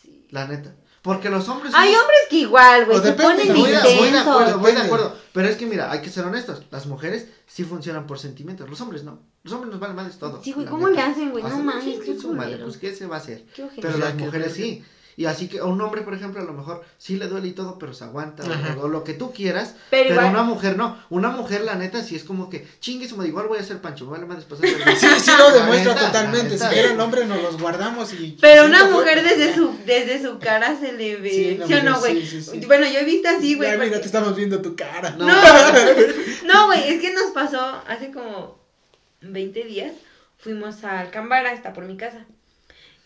sí. 0.02 0.26
la 0.30 0.46
neta. 0.46 0.74
Porque 1.04 1.28
los 1.28 1.46
hombres. 1.50 1.74
Hay 1.76 1.90
somos- 1.92 2.00
hombres 2.00 2.18
que 2.30 2.36
igual, 2.36 2.86
güey, 2.86 2.98
O 2.98 3.02
se 3.02 3.12
ponen 3.12 3.48
¿no? 3.48 3.54
Voy 3.54 3.70
de, 3.70 3.76
intensos. 3.76 4.26
acuerdo, 4.26 4.58
voy 4.58 4.72
de 4.72 4.80
acuerdo. 4.80 5.16
Pero 5.34 5.48
es 5.48 5.56
que 5.56 5.66
mira, 5.66 5.92
hay 5.92 6.00
que 6.00 6.08
ser 6.08 6.24
honestos. 6.24 6.62
Las 6.70 6.86
mujeres 6.86 7.28
sí 7.46 7.62
funcionan 7.62 8.06
por 8.06 8.18
sentimientos. 8.18 8.70
Los 8.70 8.80
hombres 8.80 9.04
no. 9.04 9.18
Los 9.42 9.52
hombres 9.52 9.70
nos 9.70 9.80
valen 9.80 9.96
madres 9.96 10.18
todo. 10.18 10.42
Sí, 10.42 10.52
güey, 10.52 10.66
¿cómo 10.66 10.88
neta. 10.88 11.04
le 11.06 11.12
hacen, 11.12 11.30
güey? 11.30 11.44
No 11.44 11.58
mames, 11.58 11.84
sí, 11.84 12.00
qué 12.02 12.18
su 12.18 12.32
madre, 12.32 12.52
culero. 12.52 12.64
pues 12.64 12.78
qué 12.78 12.94
se 12.94 13.06
va 13.06 13.16
a 13.16 13.18
hacer. 13.18 13.44
Pero 13.80 13.98
las 13.98 14.14
mujeres 14.14 14.54
sí. 14.54 14.82
Y 15.16 15.26
así 15.26 15.48
que 15.48 15.58
a 15.60 15.64
un 15.64 15.80
hombre, 15.80 16.02
por 16.02 16.12
ejemplo, 16.14 16.40
a 16.40 16.44
lo 16.44 16.52
mejor 16.52 16.84
sí 16.98 17.16
le 17.16 17.28
duele 17.28 17.48
y 17.48 17.52
todo, 17.52 17.78
pero 17.78 17.94
se 17.94 18.04
aguanta 18.04 18.42
o, 18.78 18.82
o 18.82 18.88
lo 18.88 19.04
que 19.04 19.14
tú 19.14 19.32
quieras. 19.32 19.76
Pero 19.90 20.08
Pero, 20.08 20.14
igual- 20.20 20.30
una 20.32 20.42
mujer 20.42 20.76
no. 20.76 20.98
Una 21.10 21.30
mujer, 21.30 21.60
la 21.62 21.76
neta, 21.76 22.02
sí 22.02 22.16
es 22.16 22.24
como 22.24 22.50
que 22.50 22.66
chingue 22.80 23.08
su 23.08 23.16
madre, 23.16 23.28
igual 23.28 23.46
voy 23.46 23.58
a 23.58 23.62
ser 23.62 23.80
pancho, 23.80 24.06
vale 24.06 24.26
madres 24.26 24.44
pasar. 24.44 24.66
Sí, 24.96 25.06
sí 25.20 25.30
lo 25.38 25.52
demuestra 25.52 25.94
neta, 25.94 26.06
totalmente. 26.06 26.58
Si 26.58 26.64
era 26.64 26.92
el 26.92 27.00
hombre, 27.00 27.26
nos 27.26 27.40
los 27.42 27.60
guardamos 27.60 28.12
y. 28.14 28.36
Pero 28.40 28.64
una 28.66 28.84
mujer 28.86 29.20
fuerte. 29.20 29.36
desde 29.36 29.54
su, 29.54 29.76
desde 29.86 30.22
su 30.22 30.38
cara 30.38 30.76
se 30.78 30.92
le 30.92 31.16
ve. 31.16 31.30
Sí, 31.30 31.72
o 31.74 31.82
no, 31.84 32.00
güey? 32.00 32.20
sí, 32.26 32.42
sí, 32.42 32.50
sí. 32.60 32.66
Bueno, 32.66 32.86
yo 32.86 32.98
he 32.98 33.04
visto 33.04 33.28
así, 33.28 33.54
güey. 33.54 33.68
Ya, 33.70 33.74
mira, 33.76 33.86
porque- 33.86 34.00
te 34.00 34.06
estamos 34.06 34.34
viendo 34.34 34.60
tu 34.62 34.74
cara. 34.74 35.10
No. 35.10 35.26
No, 35.26 35.34
no, 36.44 36.66
güey, 36.66 36.88
es 36.88 37.00
que 37.00 37.12
nos 37.12 37.30
pasó 37.32 37.60
hace 37.86 38.10
como 38.10 38.58
20 39.20 39.64
días. 39.64 39.92
Fuimos 40.38 40.84
a 40.84 41.00
Alcambara, 41.00 41.52
está 41.52 41.72
por 41.72 41.84
mi 41.84 41.96
casa. 41.96 42.26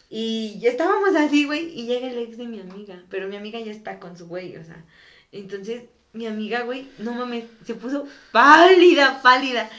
Y 0.08 0.58
ya 0.60 0.70
estábamos 0.70 1.14
así, 1.16 1.44
güey, 1.44 1.78
y 1.78 1.86
llega 1.86 2.08
el 2.10 2.18
ex 2.18 2.38
de 2.38 2.46
mi 2.46 2.60
amiga. 2.60 3.04
Pero 3.10 3.28
mi 3.28 3.36
amiga 3.36 3.60
ya 3.60 3.70
está 3.70 4.00
con 4.00 4.16
su 4.16 4.26
güey, 4.26 4.56
o 4.56 4.64
sea. 4.64 4.84
Entonces, 5.32 5.84
mi 6.12 6.26
amiga, 6.26 6.62
güey, 6.62 6.88
no 6.98 7.12
mames, 7.12 7.44
se 7.64 7.74
puso 7.74 8.06
pálida, 8.32 9.20
pálida. 9.22 9.70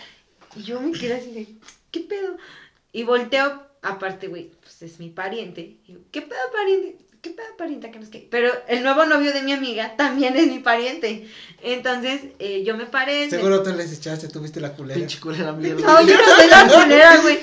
Y 0.56 0.64
yo 0.64 0.80
me 0.80 0.92
quedé 0.92 1.16
así 1.16 1.32
de, 1.32 1.48
¿qué 1.92 2.02
pedo? 2.02 2.38
Y 2.92 3.04
volteo 3.04 3.68
aparte, 3.82 4.28
güey, 4.28 4.52
pues 4.62 4.82
es 4.82 5.00
mi 5.00 5.10
pariente. 5.10 5.78
Y 5.88 5.94
yo, 5.94 6.00
¿qué 6.12 6.22
pedo 6.22 6.40
pariente? 6.54 6.98
¿Qué 7.22 7.32
pedo 7.32 7.48
pariente? 7.58 7.92
Que 7.92 8.00
no 8.00 8.06
sé 8.06 8.12
qué. 8.12 8.28
Pero 8.32 8.52
el 8.68 8.82
nuevo 8.84 9.06
novio 9.06 9.34
de 9.34 9.42
mi 9.42 9.52
amiga 9.52 9.96
también 9.98 10.36
es 10.38 10.48
mi 10.48 10.60
pariente. 10.60 11.28
Entonces, 11.62 12.22
eh, 12.40 12.64
yo 12.66 12.78
me 12.78 12.86
paré. 12.86 13.26
me- 13.26 13.30
Seguro 13.30 13.62
tú 13.62 13.72
les 13.72 13.92
echaste, 13.92 14.28
tuviste 14.30 14.62
la 14.62 14.74
culera. 14.74 14.98
Pinche 14.98 15.20
culera 15.20 15.52
mierda. 15.52 15.82
No, 15.86 16.08
yo 16.08 16.16
no 16.16 16.36
soy 16.36 16.48
la 16.50 16.68
culera, 16.84 17.18
güey. 17.22 17.40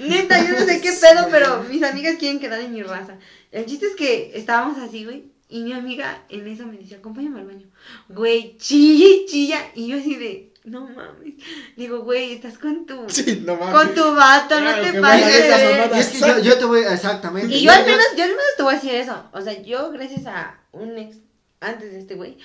Neta, 0.00 0.42
yo 0.46 0.58
no 0.58 0.64
sé 0.64 0.80
qué 0.80 0.92
pedo, 0.92 1.28
pero 1.30 1.62
mis 1.64 1.82
amigas 1.82 2.16
quieren 2.18 2.40
quedar 2.40 2.60
en 2.60 2.72
mi 2.72 2.82
raza. 2.82 3.18
El 3.52 3.66
chiste 3.66 3.86
es 3.88 3.94
que 3.96 4.32
estábamos 4.34 4.78
así, 4.78 5.04
güey. 5.04 5.24
Y 5.50 5.62
mi 5.64 5.72
amiga 5.72 6.22
en 6.28 6.46
eso 6.46 6.64
me 6.66 6.78
decía, 6.78 6.98
acompáñame 6.98 7.40
al 7.40 7.46
baño. 7.46 7.66
Güey, 8.08 8.56
chilla 8.56 9.04
y 9.06 9.26
chilla. 9.26 9.58
Y 9.74 9.88
yo 9.88 9.98
así 9.98 10.14
de, 10.16 10.49
no 10.64 10.82
mames. 10.82 11.34
Digo, 11.76 12.00
güey, 12.00 12.34
estás 12.34 12.58
con 12.58 12.86
tu. 12.86 13.04
Sí, 13.08 13.42
no 13.44 13.56
mames. 13.56 13.74
Con 13.74 13.94
tu 13.94 14.14
vato, 14.14 14.60
no 14.60 14.74
te 14.80 15.00
pases. 15.00 15.90
Y 15.94 15.98
es 15.98 16.08
que 16.08 16.20
yo, 16.20 16.38
yo 16.40 16.58
te 16.58 16.64
voy, 16.64 16.80
exactamente. 16.80 17.54
Y 17.54 17.62
yo 17.62 17.72
al 17.72 17.84
menos, 17.84 18.04
yo 18.16 18.24
al 18.24 18.30
menos 18.30 18.44
te 18.56 18.62
voy 18.62 18.72
a 18.72 18.76
decir 18.76 18.94
eso. 18.94 19.24
O 19.32 19.40
sea, 19.40 19.60
yo 19.62 19.90
gracias 19.90 20.26
a 20.26 20.60
un 20.72 20.98
ex, 20.98 21.16
antes 21.60 21.92
de 21.92 21.98
este 21.98 22.14
güey, 22.14 22.38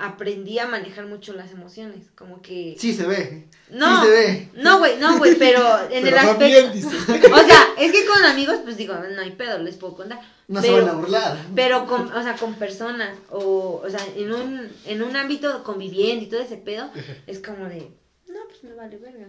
aprendí 0.00 0.58
a 0.58 0.66
manejar 0.66 1.06
mucho 1.06 1.32
las 1.32 1.52
emociones. 1.52 2.06
Como 2.16 2.42
que. 2.42 2.76
Sí 2.78 2.92
se 2.94 3.06
ve. 3.06 3.48
No, 3.70 4.00
Sí 4.00 4.06
se 4.06 4.12
ve. 4.12 4.48
no, 4.54 4.78
güey, 4.78 4.98
no, 4.98 5.18
güey, 5.18 5.36
pero 5.36 5.60
en 5.90 6.02
Pero 6.02 6.06
el 6.08 6.14
aspecto. 6.18 6.72
bien. 6.72 7.32
O 7.32 7.38
sea, 7.46 7.66
es 7.78 7.92
que 7.92 8.04
con 8.06 8.22
amigos, 8.24 8.58
pues 8.64 8.76
digo, 8.76 8.94
no 8.94 9.20
hay 9.22 9.32
pedo, 9.32 9.58
les 9.58 9.76
puedo 9.76 9.96
contar. 9.96 10.20
No 10.48 10.60
se 10.60 10.68
pero, 10.68 10.84
van 10.86 10.88
a 10.96 10.98
burlar. 10.98 11.38
Pero 11.54 11.86
con, 11.86 12.12
o 12.12 12.22
sea, 12.22 12.34
con 12.36 12.54
personas, 12.54 13.16
o, 13.30 13.80
o 13.84 13.88
sea, 13.88 14.00
en 14.16 14.32
un, 14.32 14.68
en 14.86 15.02
un 15.02 15.14
ámbito 15.16 15.62
conviviendo 15.62 16.24
y 16.24 16.28
todo 16.28 16.40
ese 16.40 16.56
pedo, 16.56 16.90
es 17.28 17.38
como 17.38 17.66
de, 17.66 17.92
no, 18.28 18.40
pues 18.48 18.64
me 18.64 18.74
vale 18.74 18.96
verga. 18.96 19.28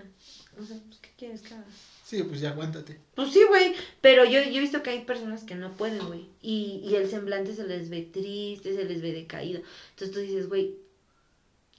O 0.60 0.66
sea, 0.66 0.78
pues, 0.88 1.00
¿qué 1.00 1.10
quieres 1.18 1.42
que 1.42 1.54
haga? 1.54 1.64
Sí, 2.12 2.22
pues 2.24 2.42
ya 2.42 2.50
aguántate. 2.50 3.00
Pues 3.16 3.32
sí, 3.32 3.42
güey, 3.48 3.74
pero 4.02 4.26
yo, 4.26 4.42
yo 4.44 4.58
he 4.58 4.60
visto 4.60 4.84
que 4.84 4.90
hay 4.90 5.06
personas 5.06 5.44
que 5.46 5.56
no 5.56 5.72
pueden, 5.78 6.06
güey, 6.08 6.28
y, 6.42 6.82
y 6.84 6.96
el 6.96 7.10
semblante 7.10 7.56
se 7.56 7.66
les 7.66 7.90
ve 7.90 8.02
triste, 8.02 8.76
se 8.76 8.84
les 8.84 9.02
ve 9.02 9.14
decaído. 9.14 9.62
Entonces 9.92 10.12
tú 10.14 10.20
dices, 10.20 10.50
güey, 10.50 10.76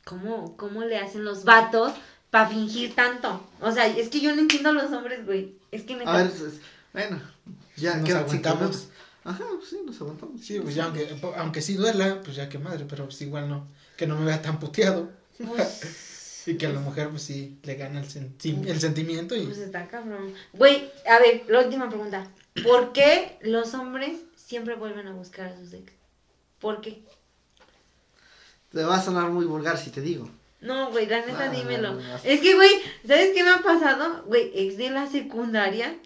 ¿cómo, 0.05 0.57
¿cómo 0.57 0.85
le 0.85 0.97
hacen 0.97 1.22
los 1.24 1.45
vatos 1.45 1.93
para 2.30 2.49
fingir 2.49 2.95
tanto? 2.95 3.47
O 3.61 3.70
sea, 3.72 3.87
es 3.87 4.09
que 4.09 4.20
yo 4.20 4.35
no 4.35 4.41
entiendo 4.41 4.70
a 4.70 4.72
los 4.72 4.91
hombres, 4.91 5.26
güey. 5.26 5.55
Es 5.70 5.83
que 5.83 5.97
neta... 5.97 6.12
A 6.14 6.22
ver, 6.22 6.26
es- 6.28 6.61
bueno, 6.95 7.20
ya 7.76 7.97
Nos 7.97 8.09
aguantamos. 8.11 8.89
Ajá, 9.24 9.45
pues 9.59 9.68
sí, 9.68 9.80
nos 9.85 10.01
aguantamos. 10.01 10.41
Sí, 10.41 10.61
pues 10.61 10.74
ya 10.74 10.85
aunque, 10.87 11.09
aunque 11.37 11.61
sí 11.61 11.74
duela, 11.74 12.22
pues 12.24 12.37
ya 12.37 12.49
que 12.49 12.59
madre, 12.59 12.87
pero 12.89 13.05
pues 13.05 13.20
igual 13.20 13.51
no, 13.51 13.68
que 13.99 14.07
no 14.07 14.16
me 14.18 14.24
vea 14.24 14.41
tan 14.41 14.59
puteado. 14.59 15.11
pues, 15.37 15.80
Y 16.47 16.57
que 16.57 16.66
a 16.66 16.70
la 16.70 16.80
mujer 16.80 17.09
pues 17.11 17.22
sí 17.22 17.59
le 17.62 17.74
gana 17.76 18.01
el, 18.01 18.07
sen- 18.09 18.32
sí, 18.38 18.61
el 18.66 18.80
sentimiento 18.80 19.34
y 19.36 19.45
Pues 19.47 19.59
está 19.59 19.86
cabrón. 19.86 20.34
Güey, 20.53 20.90
a 21.09 21.18
ver, 21.20 21.45
la 21.49 21.61
última 21.61 21.88
pregunta. 21.88 22.26
¿Por 22.64 22.93
qué 22.93 23.38
los 23.43 23.74
hombres 23.74 24.18
siempre 24.36 24.74
vuelven 24.74 25.07
a 25.07 25.12
buscar 25.12 25.47
a 25.53 25.57
sus 25.57 25.72
ex? 25.72 25.93
¿Por 26.61 26.80
qué? 26.80 27.01
Te 28.72 28.82
va 28.84 28.97
a 28.97 29.03
sonar 29.03 29.30
muy 29.30 29.45
vulgar 29.45 29.76
si 29.78 29.90
te 29.90 30.01
digo. 30.01 30.28
No, 30.61 30.90
güey, 30.90 31.07
la 31.07 31.20
neta, 31.20 31.47
No, 31.47 31.53
no, 31.53 31.59
dímelo. 31.59 31.93
no, 31.95 32.01
no. 32.01 32.16
Es 32.24 32.40
que, 32.40 32.55
güey, 32.55 32.70
¿sabes 33.07 33.30
qué 33.34 33.43
me 33.43 33.51
ha 33.51 33.59
pasado? 33.62 34.22
Güey, 34.24 34.51
ex 34.55 34.76
de 34.76 34.90
la 34.90 35.07
secundaria 35.09 35.97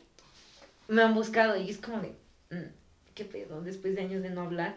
me 0.88 1.02
han 1.02 1.14
buscado 1.14 1.56
y 1.56 1.68
es 1.70 1.78
como 1.78 2.00
de, 2.00 2.14
mm, 2.50 2.70
¿qué 3.14 3.24
pedo? 3.24 3.60
Después 3.62 3.94
de 3.94 4.02
años 4.02 4.22
de 4.22 4.30
no 4.30 4.42
hablar. 4.42 4.74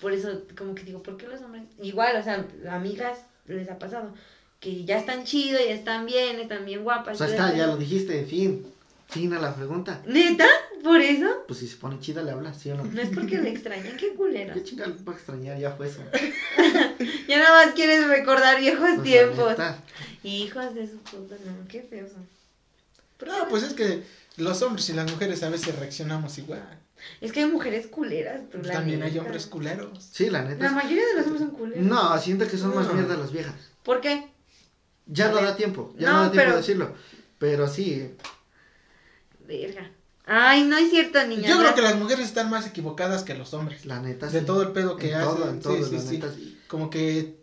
Por 0.00 0.12
eso, 0.12 0.42
como 0.56 0.74
que 0.74 0.84
digo, 0.84 1.02
¿por 1.02 1.16
qué 1.16 1.26
los 1.26 1.40
hombres? 1.40 1.64
Igual, 1.82 2.16
o 2.16 2.22
sea, 2.22 2.46
amigas 2.70 3.18
les 3.46 3.68
ha 3.70 3.78
pasado 3.78 4.14
que 4.60 4.84
ya 4.84 4.98
están 4.98 5.24
chido, 5.24 5.58
ya 5.58 5.72
están 5.74 6.06
bien, 6.06 6.40
están 6.40 6.64
bien 6.64 6.82
guapas. 6.82 7.20
O 7.20 7.24
sea, 7.24 7.28
está, 7.28 7.56
ya 7.56 7.66
lo 7.66 7.76
dijiste, 7.76 8.24
fin. 8.24 8.66
Fin 9.08 9.32
a 9.32 9.38
la 9.40 9.54
pregunta. 9.54 10.02
¿Neta? 10.06 10.46
¿Por 10.84 11.00
eso? 11.00 11.44
Pues 11.46 11.60
si 11.60 11.66
se 11.68 11.76
pone 11.78 11.98
chida, 11.98 12.22
le 12.22 12.30
hablas, 12.30 12.60
¿sí 12.60 12.70
o 12.70 12.76
no? 12.76 12.84
No 12.84 13.00
es 13.00 13.08
porque 13.08 13.38
le 13.38 13.48
extrañen, 13.48 13.96
qué 13.96 14.12
culero. 14.14 14.52
¿Qué 14.52 14.62
chingada 14.62 14.90
le 14.90 14.96
puedo 14.96 15.16
extrañar? 15.16 15.58
Ya 15.58 15.70
fue 15.72 15.88
eso. 15.88 16.00
Ya 17.28 17.38
nada 17.38 17.64
más 17.66 17.74
quieres 17.74 18.06
recordar 18.08 18.58
viejos 18.60 18.88
Pues, 18.96 19.02
tiempos. 19.02 19.54
Hijos 20.24 20.74
de 20.74 20.86
su 20.88 20.96
puta, 20.98 21.36
no, 21.44 21.68
qué 21.68 21.82
feos 21.82 22.10
son. 22.12 22.26
Pero 23.18 23.32
No, 23.36 23.48
pues 23.48 23.62
es 23.62 23.72
que 23.74 24.02
los 24.36 24.60
hombres 24.62 24.88
y 24.90 24.92
las 24.94 25.10
mujeres 25.10 25.42
a 25.42 25.48
veces 25.50 25.78
reaccionamos 25.78 26.36
igual. 26.38 26.78
Es 27.20 27.32
que 27.32 27.40
hay 27.40 27.46
mujeres 27.46 27.86
culeras, 27.86 28.42
tú, 28.50 28.58
Pues 28.58 28.66
la 28.68 28.72
también 28.74 29.02
hay 29.02 29.16
hombres 29.18 29.46
culeros. 29.46 30.04
Sí, 30.12 30.28
la 30.30 30.42
neta. 30.42 30.60
La 30.62 30.66
es- 30.68 30.72
mayoría 30.74 31.06
de 31.06 31.14
los 31.16 31.26
hombres 31.26 31.42
son 31.42 31.50
culeros. 31.52 31.84
No, 31.84 32.18
siento 32.18 32.46
que 32.48 32.56
son 32.58 32.74
más 32.74 32.92
mierda 32.92 33.16
las 33.16 33.30
viejas. 33.32 33.54
¿Por 33.82 34.00
qué? 34.00 34.26
Ya 35.08 35.30
no 35.30 35.36
da 35.42 35.56
tiempo, 35.56 35.92
ya 35.98 36.08
no, 36.10 36.12
No, 36.12 36.22
da 36.24 36.30
tiempo 36.30 36.36
pero- 36.44 36.50
de 36.52 36.56
decirlo. 36.58 36.94
Pero 37.38 37.68
sí, 37.68 38.10
Verga. 39.46 39.90
Ay, 40.26 40.64
no 40.64 40.76
es 40.76 40.90
cierto, 40.90 41.24
niña. 41.26 41.48
Yo 41.48 41.58
creo 41.58 41.74
que 41.74 41.80
las 41.80 41.96
mujeres 41.96 42.26
están 42.26 42.50
más 42.50 42.66
equivocadas 42.66 43.22
que 43.22 43.34
los 43.34 43.54
hombres. 43.54 43.86
la 43.86 44.00
neta. 44.00 44.26
De 44.28 44.40
sí. 44.40 44.44
todo 44.46 44.62
el 44.62 44.72
pedo 44.72 44.96
que 44.96 45.08
en 45.12 45.14
hacen. 45.14 45.36
Todo, 45.36 45.48
en 45.50 45.60
todo, 45.60 45.76
sí, 45.78 45.84
sí, 45.84 45.94
la 45.96 46.00
sí. 46.02 46.10
neta, 46.18 46.32
sí. 46.34 46.58
Como 46.68 46.90
que 46.90 47.38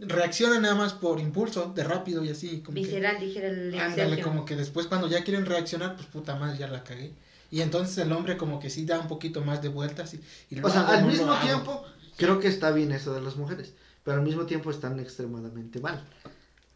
reaccionan 0.00 0.62
nada 0.62 0.74
más 0.74 0.92
por 0.92 1.18
impulso, 1.18 1.72
de 1.74 1.82
rápido 1.84 2.22
y 2.22 2.28
así. 2.30 2.60
Como 2.60 2.74
que- 2.74 2.82
Visceral, 2.82 3.18
dijera 3.18 3.48
el 3.48 3.78
Ándale, 3.78 4.20
como 4.20 4.44
que 4.44 4.54
después 4.56 4.86
cuando 4.86 5.08
ya 5.08 5.24
quieren 5.24 5.46
reaccionar, 5.46 5.96
pues 5.96 6.08
puta 6.08 6.36
madre, 6.36 6.58
ya 6.58 6.68
la 6.68 6.84
cagué. 6.84 7.14
Y 7.50 7.62
entonces 7.62 7.96
el 7.98 8.12
hombre 8.12 8.36
como 8.36 8.60
que 8.60 8.68
sí 8.68 8.84
da 8.84 8.98
un 9.00 9.08
poquito 9.08 9.40
más 9.42 9.62
de 9.62 9.68
vueltas 9.68 10.12
y, 10.14 10.20
y 10.50 10.56
lo 10.56 10.66
O 10.66 10.70
sea, 10.70 10.86
al 10.88 11.06
mismo 11.06 11.32
hago. 11.32 11.42
tiempo, 11.46 11.84
creo 12.18 12.38
que 12.38 12.48
está 12.48 12.70
bien 12.70 12.92
eso 12.92 13.14
de 13.14 13.22
las 13.22 13.36
mujeres. 13.36 13.72
Pero 14.04 14.18
al 14.18 14.22
mismo 14.22 14.44
tiempo 14.44 14.70
están 14.70 15.00
extremadamente 15.00 15.80
mal. 15.80 16.04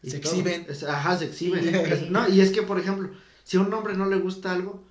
Y 0.05 0.11
Se 0.11 0.19
todo. 0.19 0.31
exhiben. 0.31 0.65
Es- 0.69 0.83
ajá, 0.83 1.17
se 1.17 1.25
exhiben. 1.25 1.67
Es- 1.75 2.09
no, 2.09 2.27
y 2.29 2.41
es 2.41 2.51
que, 2.51 2.61
por 2.61 2.79
ejemplo, 2.79 3.09
si 3.43 3.57
a 3.57 3.61
un 3.61 3.73
hombre 3.73 3.95
no 3.95 4.05
le 4.05 4.17
gusta 4.17 4.51
algo, 4.51 4.83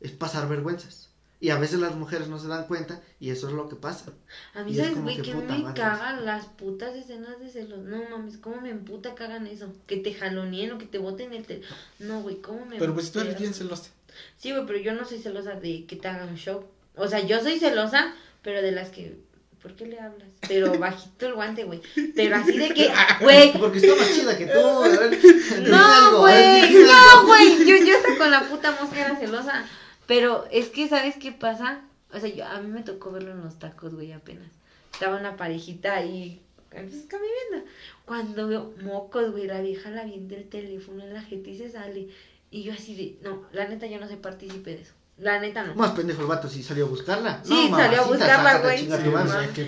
es 0.00 0.10
pasar 0.12 0.48
vergüenzas. 0.48 1.08
Y 1.42 1.48
a 1.50 1.58
veces 1.58 1.80
las 1.80 1.94
mujeres 1.94 2.28
no 2.28 2.38
se 2.38 2.48
dan 2.48 2.66
cuenta 2.66 3.00
y 3.18 3.30
eso 3.30 3.48
es 3.48 3.54
lo 3.54 3.66
que 3.70 3.76
pasa. 3.76 4.12
A 4.52 4.62
mí, 4.62 4.72
Y 4.72 4.80
es 4.80 4.86
¿sabes, 4.88 5.02
güey? 5.02 5.16
que 5.16 5.22
Que 5.22 5.32
puta 5.32 5.56
me 5.56 5.62
madre. 5.62 5.80
cagan 5.80 6.26
las 6.26 6.44
putas 6.46 6.94
escenas 6.94 7.40
de 7.40 7.48
celos. 7.48 7.78
No 7.80 7.96
mames, 8.10 8.36
¿cómo 8.36 8.60
me 8.60 8.68
emputa 8.68 9.14
que 9.14 9.24
hagan 9.24 9.46
eso? 9.46 9.72
Que 9.86 9.96
te 9.96 10.12
jaloneen 10.12 10.72
o 10.72 10.78
que 10.78 10.84
te 10.84 10.98
boten 10.98 11.32
el 11.32 11.46
tel... 11.46 11.62
No, 11.98 12.20
güey, 12.20 12.42
¿cómo 12.42 12.66
me 12.66 12.76
Pero 12.78 12.92
pues 12.92 13.10
tú 13.10 13.20
eres 13.20 13.38
bien 13.38 13.54
celosa. 13.54 13.90
Sí, 14.36 14.50
güey, 14.52 14.66
pero 14.66 14.78
yo 14.80 14.92
no 14.92 15.06
soy 15.06 15.18
celosa 15.18 15.54
de 15.54 15.86
que 15.86 15.96
te 15.96 16.08
hagan 16.08 16.28
un 16.28 16.36
show. 16.36 16.64
O 16.94 17.08
sea, 17.08 17.20
yo 17.26 17.40
soy 17.42 17.58
celosa, 17.58 18.14
pero 18.42 18.60
de 18.60 18.72
las 18.72 18.90
que. 18.90 19.16
¿Por 19.62 19.76
qué 19.76 19.86
le 19.86 20.00
hablas? 20.00 20.28
Pero 20.48 20.78
bajito 20.78 21.26
el 21.26 21.34
guante, 21.34 21.64
güey. 21.64 21.82
Pero 22.14 22.36
así 22.36 22.56
de 22.56 22.70
que, 22.70 22.90
güey. 23.20 23.52
Porque 23.52 23.78
está 23.78 23.94
más 23.94 24.14
chida 24.14 24.38
que 24.38 24.46
tú. 24.46 24.58
a 24.58 24.88
ver, 24.88 25.18
No, 25.68 26.20
güey. 26.20 26.74
No, 26.84 27.26
güey. 27.26 27.58
Yo, 27.66 27.84
yo 27.84 27.96
hasta 27.96 28.16
con 28.16 28.30
la 28.30 28.48
puta 28.48 28.76
mosca 28.80 29.04
era 29.04 29.16
celosa. 29.16 29.66
Pero 30.06 30.46
es 30.50 30.68
que, 30.68 30.88
¿sabes 30.88 31.16
qué 31.16 31.32
pasa? 31.32 31.82
O 32.12 32.18
sea, 32.18 32.28
yo, 32.28 32.46
a 32.46 32.60
mí 32.60 32.68
me 32.68 32.82
tocó 32.82 33.12
verlo 33.12 33.32
en 33.32 33.42
los 33.42 33.58
tacos, 33.58 33.94
güey, 33.94 34.12
apenas. 34.12 34.48
Estaba 34.92 35.16
una 35.16 35.36
parejita 35.36 35.94
ahí, 35.94 36.40
pues, 36.70 37.06
conviviendo. 37.10 37.70
Cuando 38.06 38.48
veo 38.48 38.74
mocos, 38.82 39.30
güey, 39.30 39.46
la 39.46 39.60
vieja 39.60 39.90
la 39.90 40.04
viene 40.04 40.26
del 40.26 40.48
teléfono 40.48 41.04
en 41.04 41.14
la 41.14 41.22
gente 41.22 41.50
y 41.50 41.58
se 41.58 41.70
sale. 41.70 42.08
Y 42.50 42.62
yo 42.62 42.72
así 42.72 42.96
de, 42.96 43.28
no, 43.28 43.44
la 43.52 43.68
neta 43.68 43.86
yo 43.86 44.00
no 44.00 44.08
soy 44.08 44.16
partícipe 44.16 44.70
de 44.70 44.82
eso. 44.82 44.94
La 45.20 45.38
neta 45.38 45.62
no. 45.64 45.74
Más 45.74 45.90
pendejo 45.92 46.22
el 46.22 46.28
vato 46.28 46.48
si 46.48 46.62
salió 46.62 46.86
a 46.86 46.88
buscarla. 46.88 47.42
Sí, 47.44 47.68
no, 47.70 47.76
salió 47.76 48.02
a 48.02 48.06
buscarla, 48.06 48.58
güey. 48.60 48.84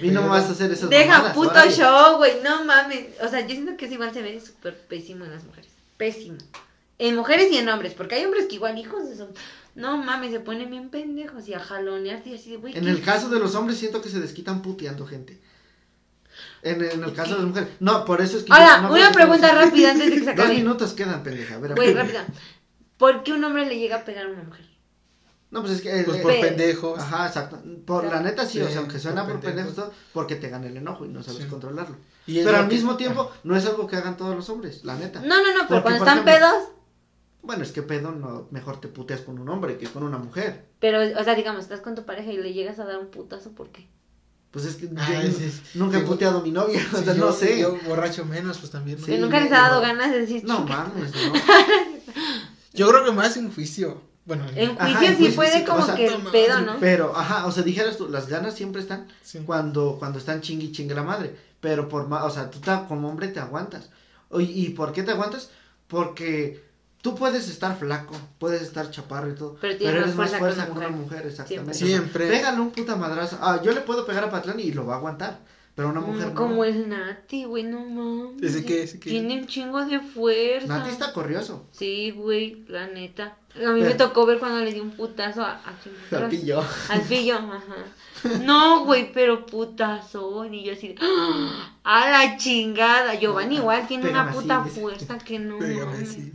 Y 0.03 0.11
no 0.11 0.29
vas 0.29 0.45
a 0.45 0.51
hacer 0.53 0.73
esas 0.73 0.89
Deja 0.89 1.13
mamadas, 1.19 1.35
puto 1.35 1.71
show, 1.71 2.17
güey, 2.17 2.41
no 2.43 2.65
mames. 2.65 3.07
O 3.23 3.29
sea, 3.29 3.41
yo 3.43 3.49
siento 3.49 3.77
que 3.77 3.85
eso 3.85 3.95
igual 3.95 4.13
se 4.15 4.23
ve 4.23 4.41
súper 4.41 4.77
pésimo 4.77 5.25
en 5.27 5.33
las 5.33 5.45
mujeres. 5.45 5.71
Pésimo. 5.99 6.39
En 6.99 7.17
mujeres 7.17 7.53
y 7.53 7.59
en 7.59 7.69
hombres, 7.69 7.93
porque 7.95 8.15
hay 8.15 8.25
hombres 8.25 8.47
que 8.47 8.55
igual 8.55 8.79
hijos 8.79 9.07
de 9.09 9.15
eso. 9.15 9.29
No 9.75 9.99
mames, 9.99 10.31
se 10.33 10.41
ponen 10.41 10.71
bien 10.71 10.89
pendejos 10.91 11.47
y 11.49 11.55
a 11.55 11.61
jalonearte 11.61 12.31
y 12.31 12.35
así 12.37 12.51
de, 12.51 12.57
güey. 12.59 12.77
En 12.77 12.85
¿qué- 12.85 12.91
el 12.91 13.03
caso 13.03 13.29
de 13.29 13.39
los 13.39 13.55
hombres 13.55 13.79
siento 13.79 14.01
que 14.01 14.09
se 14.09 14.21
desquitan 14.21 14.63
puteando 14.63 15.07
gente. 15.07 15.39
En, 16.63 16.83
en 16.83 17.03
el 17.05 17.13
caso 17.13 17.33
de 17.33 17.39
las 17.41 17.47
mujeres. 17.49 17.69
No, 17.81 18.05
por 18.07 18.21
eso 18.23 18.39
es 18.39 18.45
que... 18.45 18.53
Ahora, 18.53 18.81
no 18.83 18.93
una 18.95 19.13
pregunta 19.13 19.53
rápida 19.53 19.91
antes 19.91 20.07
de 20.07 20.13
que 20.13 20.19
se 20.21 20.25
Dos 20.35 20.35
acabe. 20.41 20.55
minutos 20.55 20.93
quedan, 20.95 21.23
pendeja. 21.23 21.57
A 21.57 21.59
ver, 21.59 21.75
Güey, 21.75 21.93
rápida. 21.93 22.25
¿Por 22.97 23.23
qué 23.23 23.33
un 23.33 23.43
hombre 23.45 23.67
le 23.67 23.79
llega 23.79 23.97
a 23.97 24.05
pegar 24.05 24.27
a 24.27 24.29
una 24.29 24.43
mujer? 24.45 24.65
No, 25.53 25.61
pues 25.61 25.75
es 25.75 25.81
que... 25.83 26.01
eh, 26.01 26.03
Pues 26.05 26.19
eh, 26.19 26.23
por 26.23 26.33
Pe- 26.33 26.41
pendejos. 26.41 26.99
Ajá, 26.99 27.27
exacto. 27.29 27.63
Por 27.87 28.05
la 28.07 28.21
neta 28.21 28.45
sí, 28.47 28.61
o 28.61 28.69
sea, 28.69 28.81
aunque 28.81 28.99
suena 28.99 29.23
por 29.25 29.35
por 29.35 29.41
pendejos 29.43 29.73
pendejos. 29.75 29.91
todo, 29.93 30.03
porque 30.13 30.35
te 30.35 30.49
gana 30.49 30.67
el 30.67 30.77
enojo 30.77 31.05
y 31.05 31.09
no 31.09 31.23
sabes 31.23 31.45
Sí. 31.45 31.49
controlarlo. 31.49 31.97
Y 32.27 32.43
Pero 32.43 32.57
al 32.57 32.69
que- 32.69 32.75
mismo 32.75 32.97
tiempo, 32.97 33.31
no 33.45 33.55
es 33.57 33.65
algo 33.67 33.87
que 33.87 33.95
hagan 33.97 34.17
todos 34.17 34.35
los 34.35 34.49
hombres, 34.49 34.83
la 34.85 34.97
neta. 34.97 35.21
No, 35.21 35.37
no, 35.43 35.53
no, 35.53 35.69
pero 35.69 35.83
Porque, 35.83 35.83
cuando 35.83 36.05
están 36.05 36.19
ejemplo- 36.27 36.33
pedos. 36.49 36.69
Bueno, 37.43 37.65
es 37.65 37.73
que 37.73 37.83
pedo, 37.83 38.13
no, 38.13 38.47
mejor 38.51 38.81
te 38.81 38.89
puteas 38.89 39.21
con 39.21 39.39
un 39.39 39.49
hombre 39.49 39.77
que 39.77 39.89
con 39.89 40.05
una 40.05 40.17
mujer. 40.17 40.69
Pero, 40.81 41.01
o 41.21 41.25
sea, 41.25 41.35
digamos, 41.35 41.63
estás 41.65 41.81
con 41.81 41.95
tu 41.97 42.05
pareja 42.05 42.31
y 42.33 42.37
le 42.39 42.53
llegas 42.53 42.79
a 42.79 42.85
dar 42.85 42.99
un 42.99 43.09
putazo, 43.09 43.51
¿por 43.53 43.69
qué? 43.71 43.89
Pues 44.53 44.65
es 44.65 44.77
que 44.77 44.89
Ay, 44.97 45.27
yo 45.33 45.39
sí, 45.39 45.51
sí. 45.51 45.63
nunca 45.79 45.99
he 45.99 46.03
puteado 46.03 46.39
a 46.39 46.43
mi 46.43 46.51
novia, 46.53 46.81
o 46.93 46.97
sea, 47.03 47.15
yo, 47.15 47.27
no 47.27 47.33
sé. 47.33 47.59
Yo 47.59 47.77
borracho 47.87 48.25
menos, 48.25 48.59
pues 48.59 48.71
también. 48.71 48.99
¿no? 49.01 49.17
Nunca 49.19 49.41
les 49.41 49.51
ha 49.51 49.57
dado 49.63 49.77
no. 49.77 49.81
ganas 49.89 50.13
de 50.13 50.21
decir 50.21 50.45
No 50.45 50.61
mames, 50.67 51.11
no. 51.15 51.33
Yo 52.75 52.89
creo 52.89 53.05
que 53.05 53.13
más 53.13 53.37
en 53.37 53.53
juicio. 53.53 54.01
Bueno, 54.25 54.45
En 54.55 54.71
Ajá, 54.79 54.85
juicio 54.87 55.09
sí 55.09 55.17
juicio, 55.17 55.35
puede 55.37 55.59
sí, 55.59 55.65
como 55.65 55.81
o 55.81 55.87
sea, 55.87 55.95
que 55.97 56.11
pedo, 56.31 56.61
¿no? 56.61 56.77
Pero, 56.79 57.17
ajá, 57.17 57.47
o 57.47 57.51
sea, 57.53 57.63
dijeras 57.65 57.97
tú, 57.97 58.09
las 58.09 58.29
ganas 58.29 58.55
siempre 58.55 58.81
están 58.81 59.09
sí. 59.23 59.41
cuando, 59.45 59.97
cuando 59.99 60.19
están 60.19 60.41
chingui 60.41 60.71
chingue 60.73 60.95
la 60.95 61.03
madre. 61.03 61.37
Pero 61.61 61.89
por 61.89 62.07
más, 62.09 62.23
o 62.25 62.31
sea, 62.31 62.51
tú 62.51 62.61
ta- 62.61 62.87
como 62.87 63.09
hombre 63.09 63.29
te 63.29 63.41
aguantas. 63.41 63.91
¿Y 64.39 64.71
por 64.71 64.93
qué 64.93 65.03
te 65.03 65.11
aguantas? 65.13 65.51
Porque 65.89 66.71
Tú 67.03 67.17
puedes 67.17 67.49
estar 67.49 67.77
flaco, 67.77 68.15
puedes 68.39 68.63
estar 68.63 68.89
chaparro 68.93 69.29
y 69.29 69.35
todo, 69.35 69.57
Pero 69.61 69.77
pero, 69.77 69.79
tienes 69.79 70.03
eres 70.05 70.15
más 70.15 70.31
fuerza 70.31 70.39
fuerza 70.39 70.67
que 70.67 70.71
una 70.71 70.89
mujer. 70.89 71.01
mujer, 71.01 71.27
exactamente. 71.27 71.75
Siempre. 71.75 72.27
O 72.27 72.29
sea, 72.31 72.39
pégale 72.39 72.61
un 72.61 72.71
puta 72.71 72.95
madrazo. 72.95 73.39
Ah, 73.41 73.61
yo 73.61 73.73
le 73.73 73.81
puedo 73.81 74.07
pegar 74.07 74.23
a 74.23 74.31
Patlán 74.31 74.61
y 74.61 74.71
lo 74.71 74.87
va 74.87 74.95
a 74.95 74.97
aguantar, 74.99 75.41
pero 75.75 75.89
una 75.89 76.01
mujer 76.01 76.27
Mm, 76.27 76.29
no. 76.31 76.35
Como 76.35 76.65
el 76.65 76.89
Nati, 76.89 77.45
güey, 77.45 77.65
no 77.65 77.85
mames. 77.85 78.43
¿Ese 78.43 78.65
qué? 78.65 78.83
¿Ese 78.83 79.01
qué? 79.01 79.11
Tiene 79.11 79.41
un 79.41 79.47
chingo 79.47 79.85
de 79.85 80.01
fuerza. 80.01 80.67
Nati 80.67 80.91
está 80.91 81.13
corrioso. 81.13 81.67
Sí, 81.73 82.11
güey, 82.11 82.65
la 82.69 82.89
neta. 82.89 83.39
A 83.55 83.71
mí 83.73 83.81
me 83.83 83.95
tocó 83.95 84.25
ver 84.27 84.39
cuando 84.39 84.61
le 84.61 84.73
di 84.73 84.81
un 84.81 84.91
putazo 84.93 85.43
a, 85.43 85.61
a? 85.65 86.17
Al 86.17 86.29
pillo. 86.29 86.63
Al 86.89 87.03
pillo, 87.03 87.37
ajá. 87.39 88.39
No, 88.45 88.85
güey, 88.85 89.13
pero 89.13 89.47
putazo. 89.47 90.45
Y 90.45 90.63
yo 90.63 90.73
así, 90.75 90.95
¡ah! 91.01 91.75
a 91.85 92.11
la 92.11 92.37
chingada. 92.37 93.15
Giovanni 93.15 93.57
igual 93.57 93.87
tiene 93.87 94.11
una 94.11 94.27
Pégame 94.27 94.41
puta 94.43 94.65
fuerza 94.65 95.19
que 95.19 95.39
no. 95.39 95.59
Así. 95.59 96.33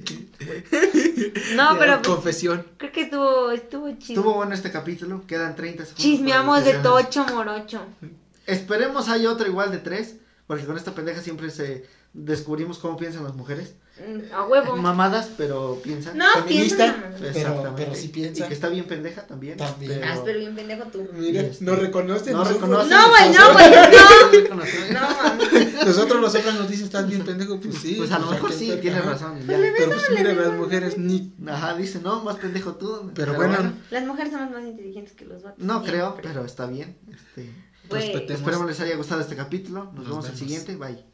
No, 1.55 1.75
pero 1.77 2.01
pues, 2.01 2.07
Confesión. 2.07 2.65
creo 2.77 2.91
que 2.91 3.01
estuvo, 3.01 3.51
estuvo 3.51 3.89
chido. 3.97 4.19
Estuvo 4.21 4.35
bueno 4.35 4.53
este 4.53 4.71
capítulo, 4.71 5.25
quedan 5.25 5.55
30 5.55 5.85
segundos. 5.85 6.03
Chismeamos 6.03 6.65
de 6.65 6.73
tocho 6.73 7.25
morocho. 7.27 7.81
Esperemos 8.47 9.09
hay 9.09 9.25
otro 9.27 9.45
igual 9.47 9.71
de 9.71 9.77
tres, 9.77 10.15
porque 10.47 10.65
con 10.65 10.77
esta 10.77 10.95
pendeja 10.95 11.21
siempre 11.21 11.49
se 11.51 11.85
descubrimos 12.13 12.79
cómo 12.79 12.97
piensan 12.97 13.23
las 13.25 13.35
mujeres. 13.35 13.75
Mm, 13.99 14.31
A 14.33 14.45
huevo. 14.45 14.75
Mamadas, 14.77 15.29
pero 15.37 15.79
piensan. 15.83 16.17
No, 16.17 16.25
Feminista. 16.35 16.77
piensa 16.77 16.85
en 16.85 16.91
la 16.91 16.97
mamá. 16.97 17.15
Pero- 17.17 17.29
Exactamente. 17.29 17.83
pero 17.83 17.95
sí 17.95 18.07
piensa. 18.09 18.45
Y 18.45 18.47
que 18.47 18.53
está 18.53 18.69
bien 18.69 18.85
pendeja 18.85 19.25
también. 19.25 19.57
También. 19.57 20.01
Ah, 20.03 20.19
pero 20.23 20.37
bien 20.39 20.55
pendejo 20.55 20.83
tú. 20.85 21.07
Mira, 21.13 21.41
este- 21.41 21.65
nos 21.65 21.79
reconocen. 21.79 22.33
No 22.33 22.43
reconocen. 22.43 22.89
No, 22.91 23.09
güey, 23.09 23.29
no, 23.33 23.53
nosotros- 23.53 23.53
güey. 24.31 24.93
No, 24.93 24.99
mames. 25.23 25.73
Nosotros, 25.85 26.21
nosotras 26.21 26.55
nos 26.55 26.69
dicen, 26.69 26.85
estás 26.85 27.07
bien 27.07 27.23
pendejo, 27.25 27.59
pues 27.59 27.75
sí. 27.79 27.95
Pues 27.97 28.11
a 28.11 28.19
lo 28.19 28.29
mejor 28.31 28.51
sí, 28.53 28.71
tienes 28.81 29.01
ajá. 29.01 29.09
razón. 29.11 29.39
ya. 29.39 29.45
Pero 29.77 29.91
pues 29.91 30.09
mira, 30.15 30.33
las 30.33 30.53
mujeres 30.53 30.97
ni. 30.97 31.33
Ajá, 31.47 31.75
dice, 31.75 31.99
no, 32.01 32.23
más 32.23 32.35
pendejo 32.37 32.75
tú. 32.75 33.11
Pero 33.15 33.33
bueno, 33.33 33.73
Las 33.89 34.05
mujeres 34.05 34.31
somos 34.31 34.51
más 34.51 34.63
inteligentes 34.63 35.13
que 35.13 35.25
los 35.25 35.41
vatos. 35.43 35.63
No 35.63 35.83
creo, 35.83 36.17
pero 36.21 36.45
está 36.45 36.67
bien. 36.67 36.97
Este. 37.11 37.51
Respetemos. 37.95 38.41
esperemos 38.41 38.67
les 38.67 38.79
haya 38.79 38.95
gustado 38.95 39.21
este 39.21 39.35
capítulo. 39.35 39.85
Nos, 39.85 39.93
Nos 39.95 40.05
vemos 40.07 40.25
el 40.25 40.31
vemos. 40.31 40.39
siguiente. 40.39 40.75
Bye. 40.75 41.03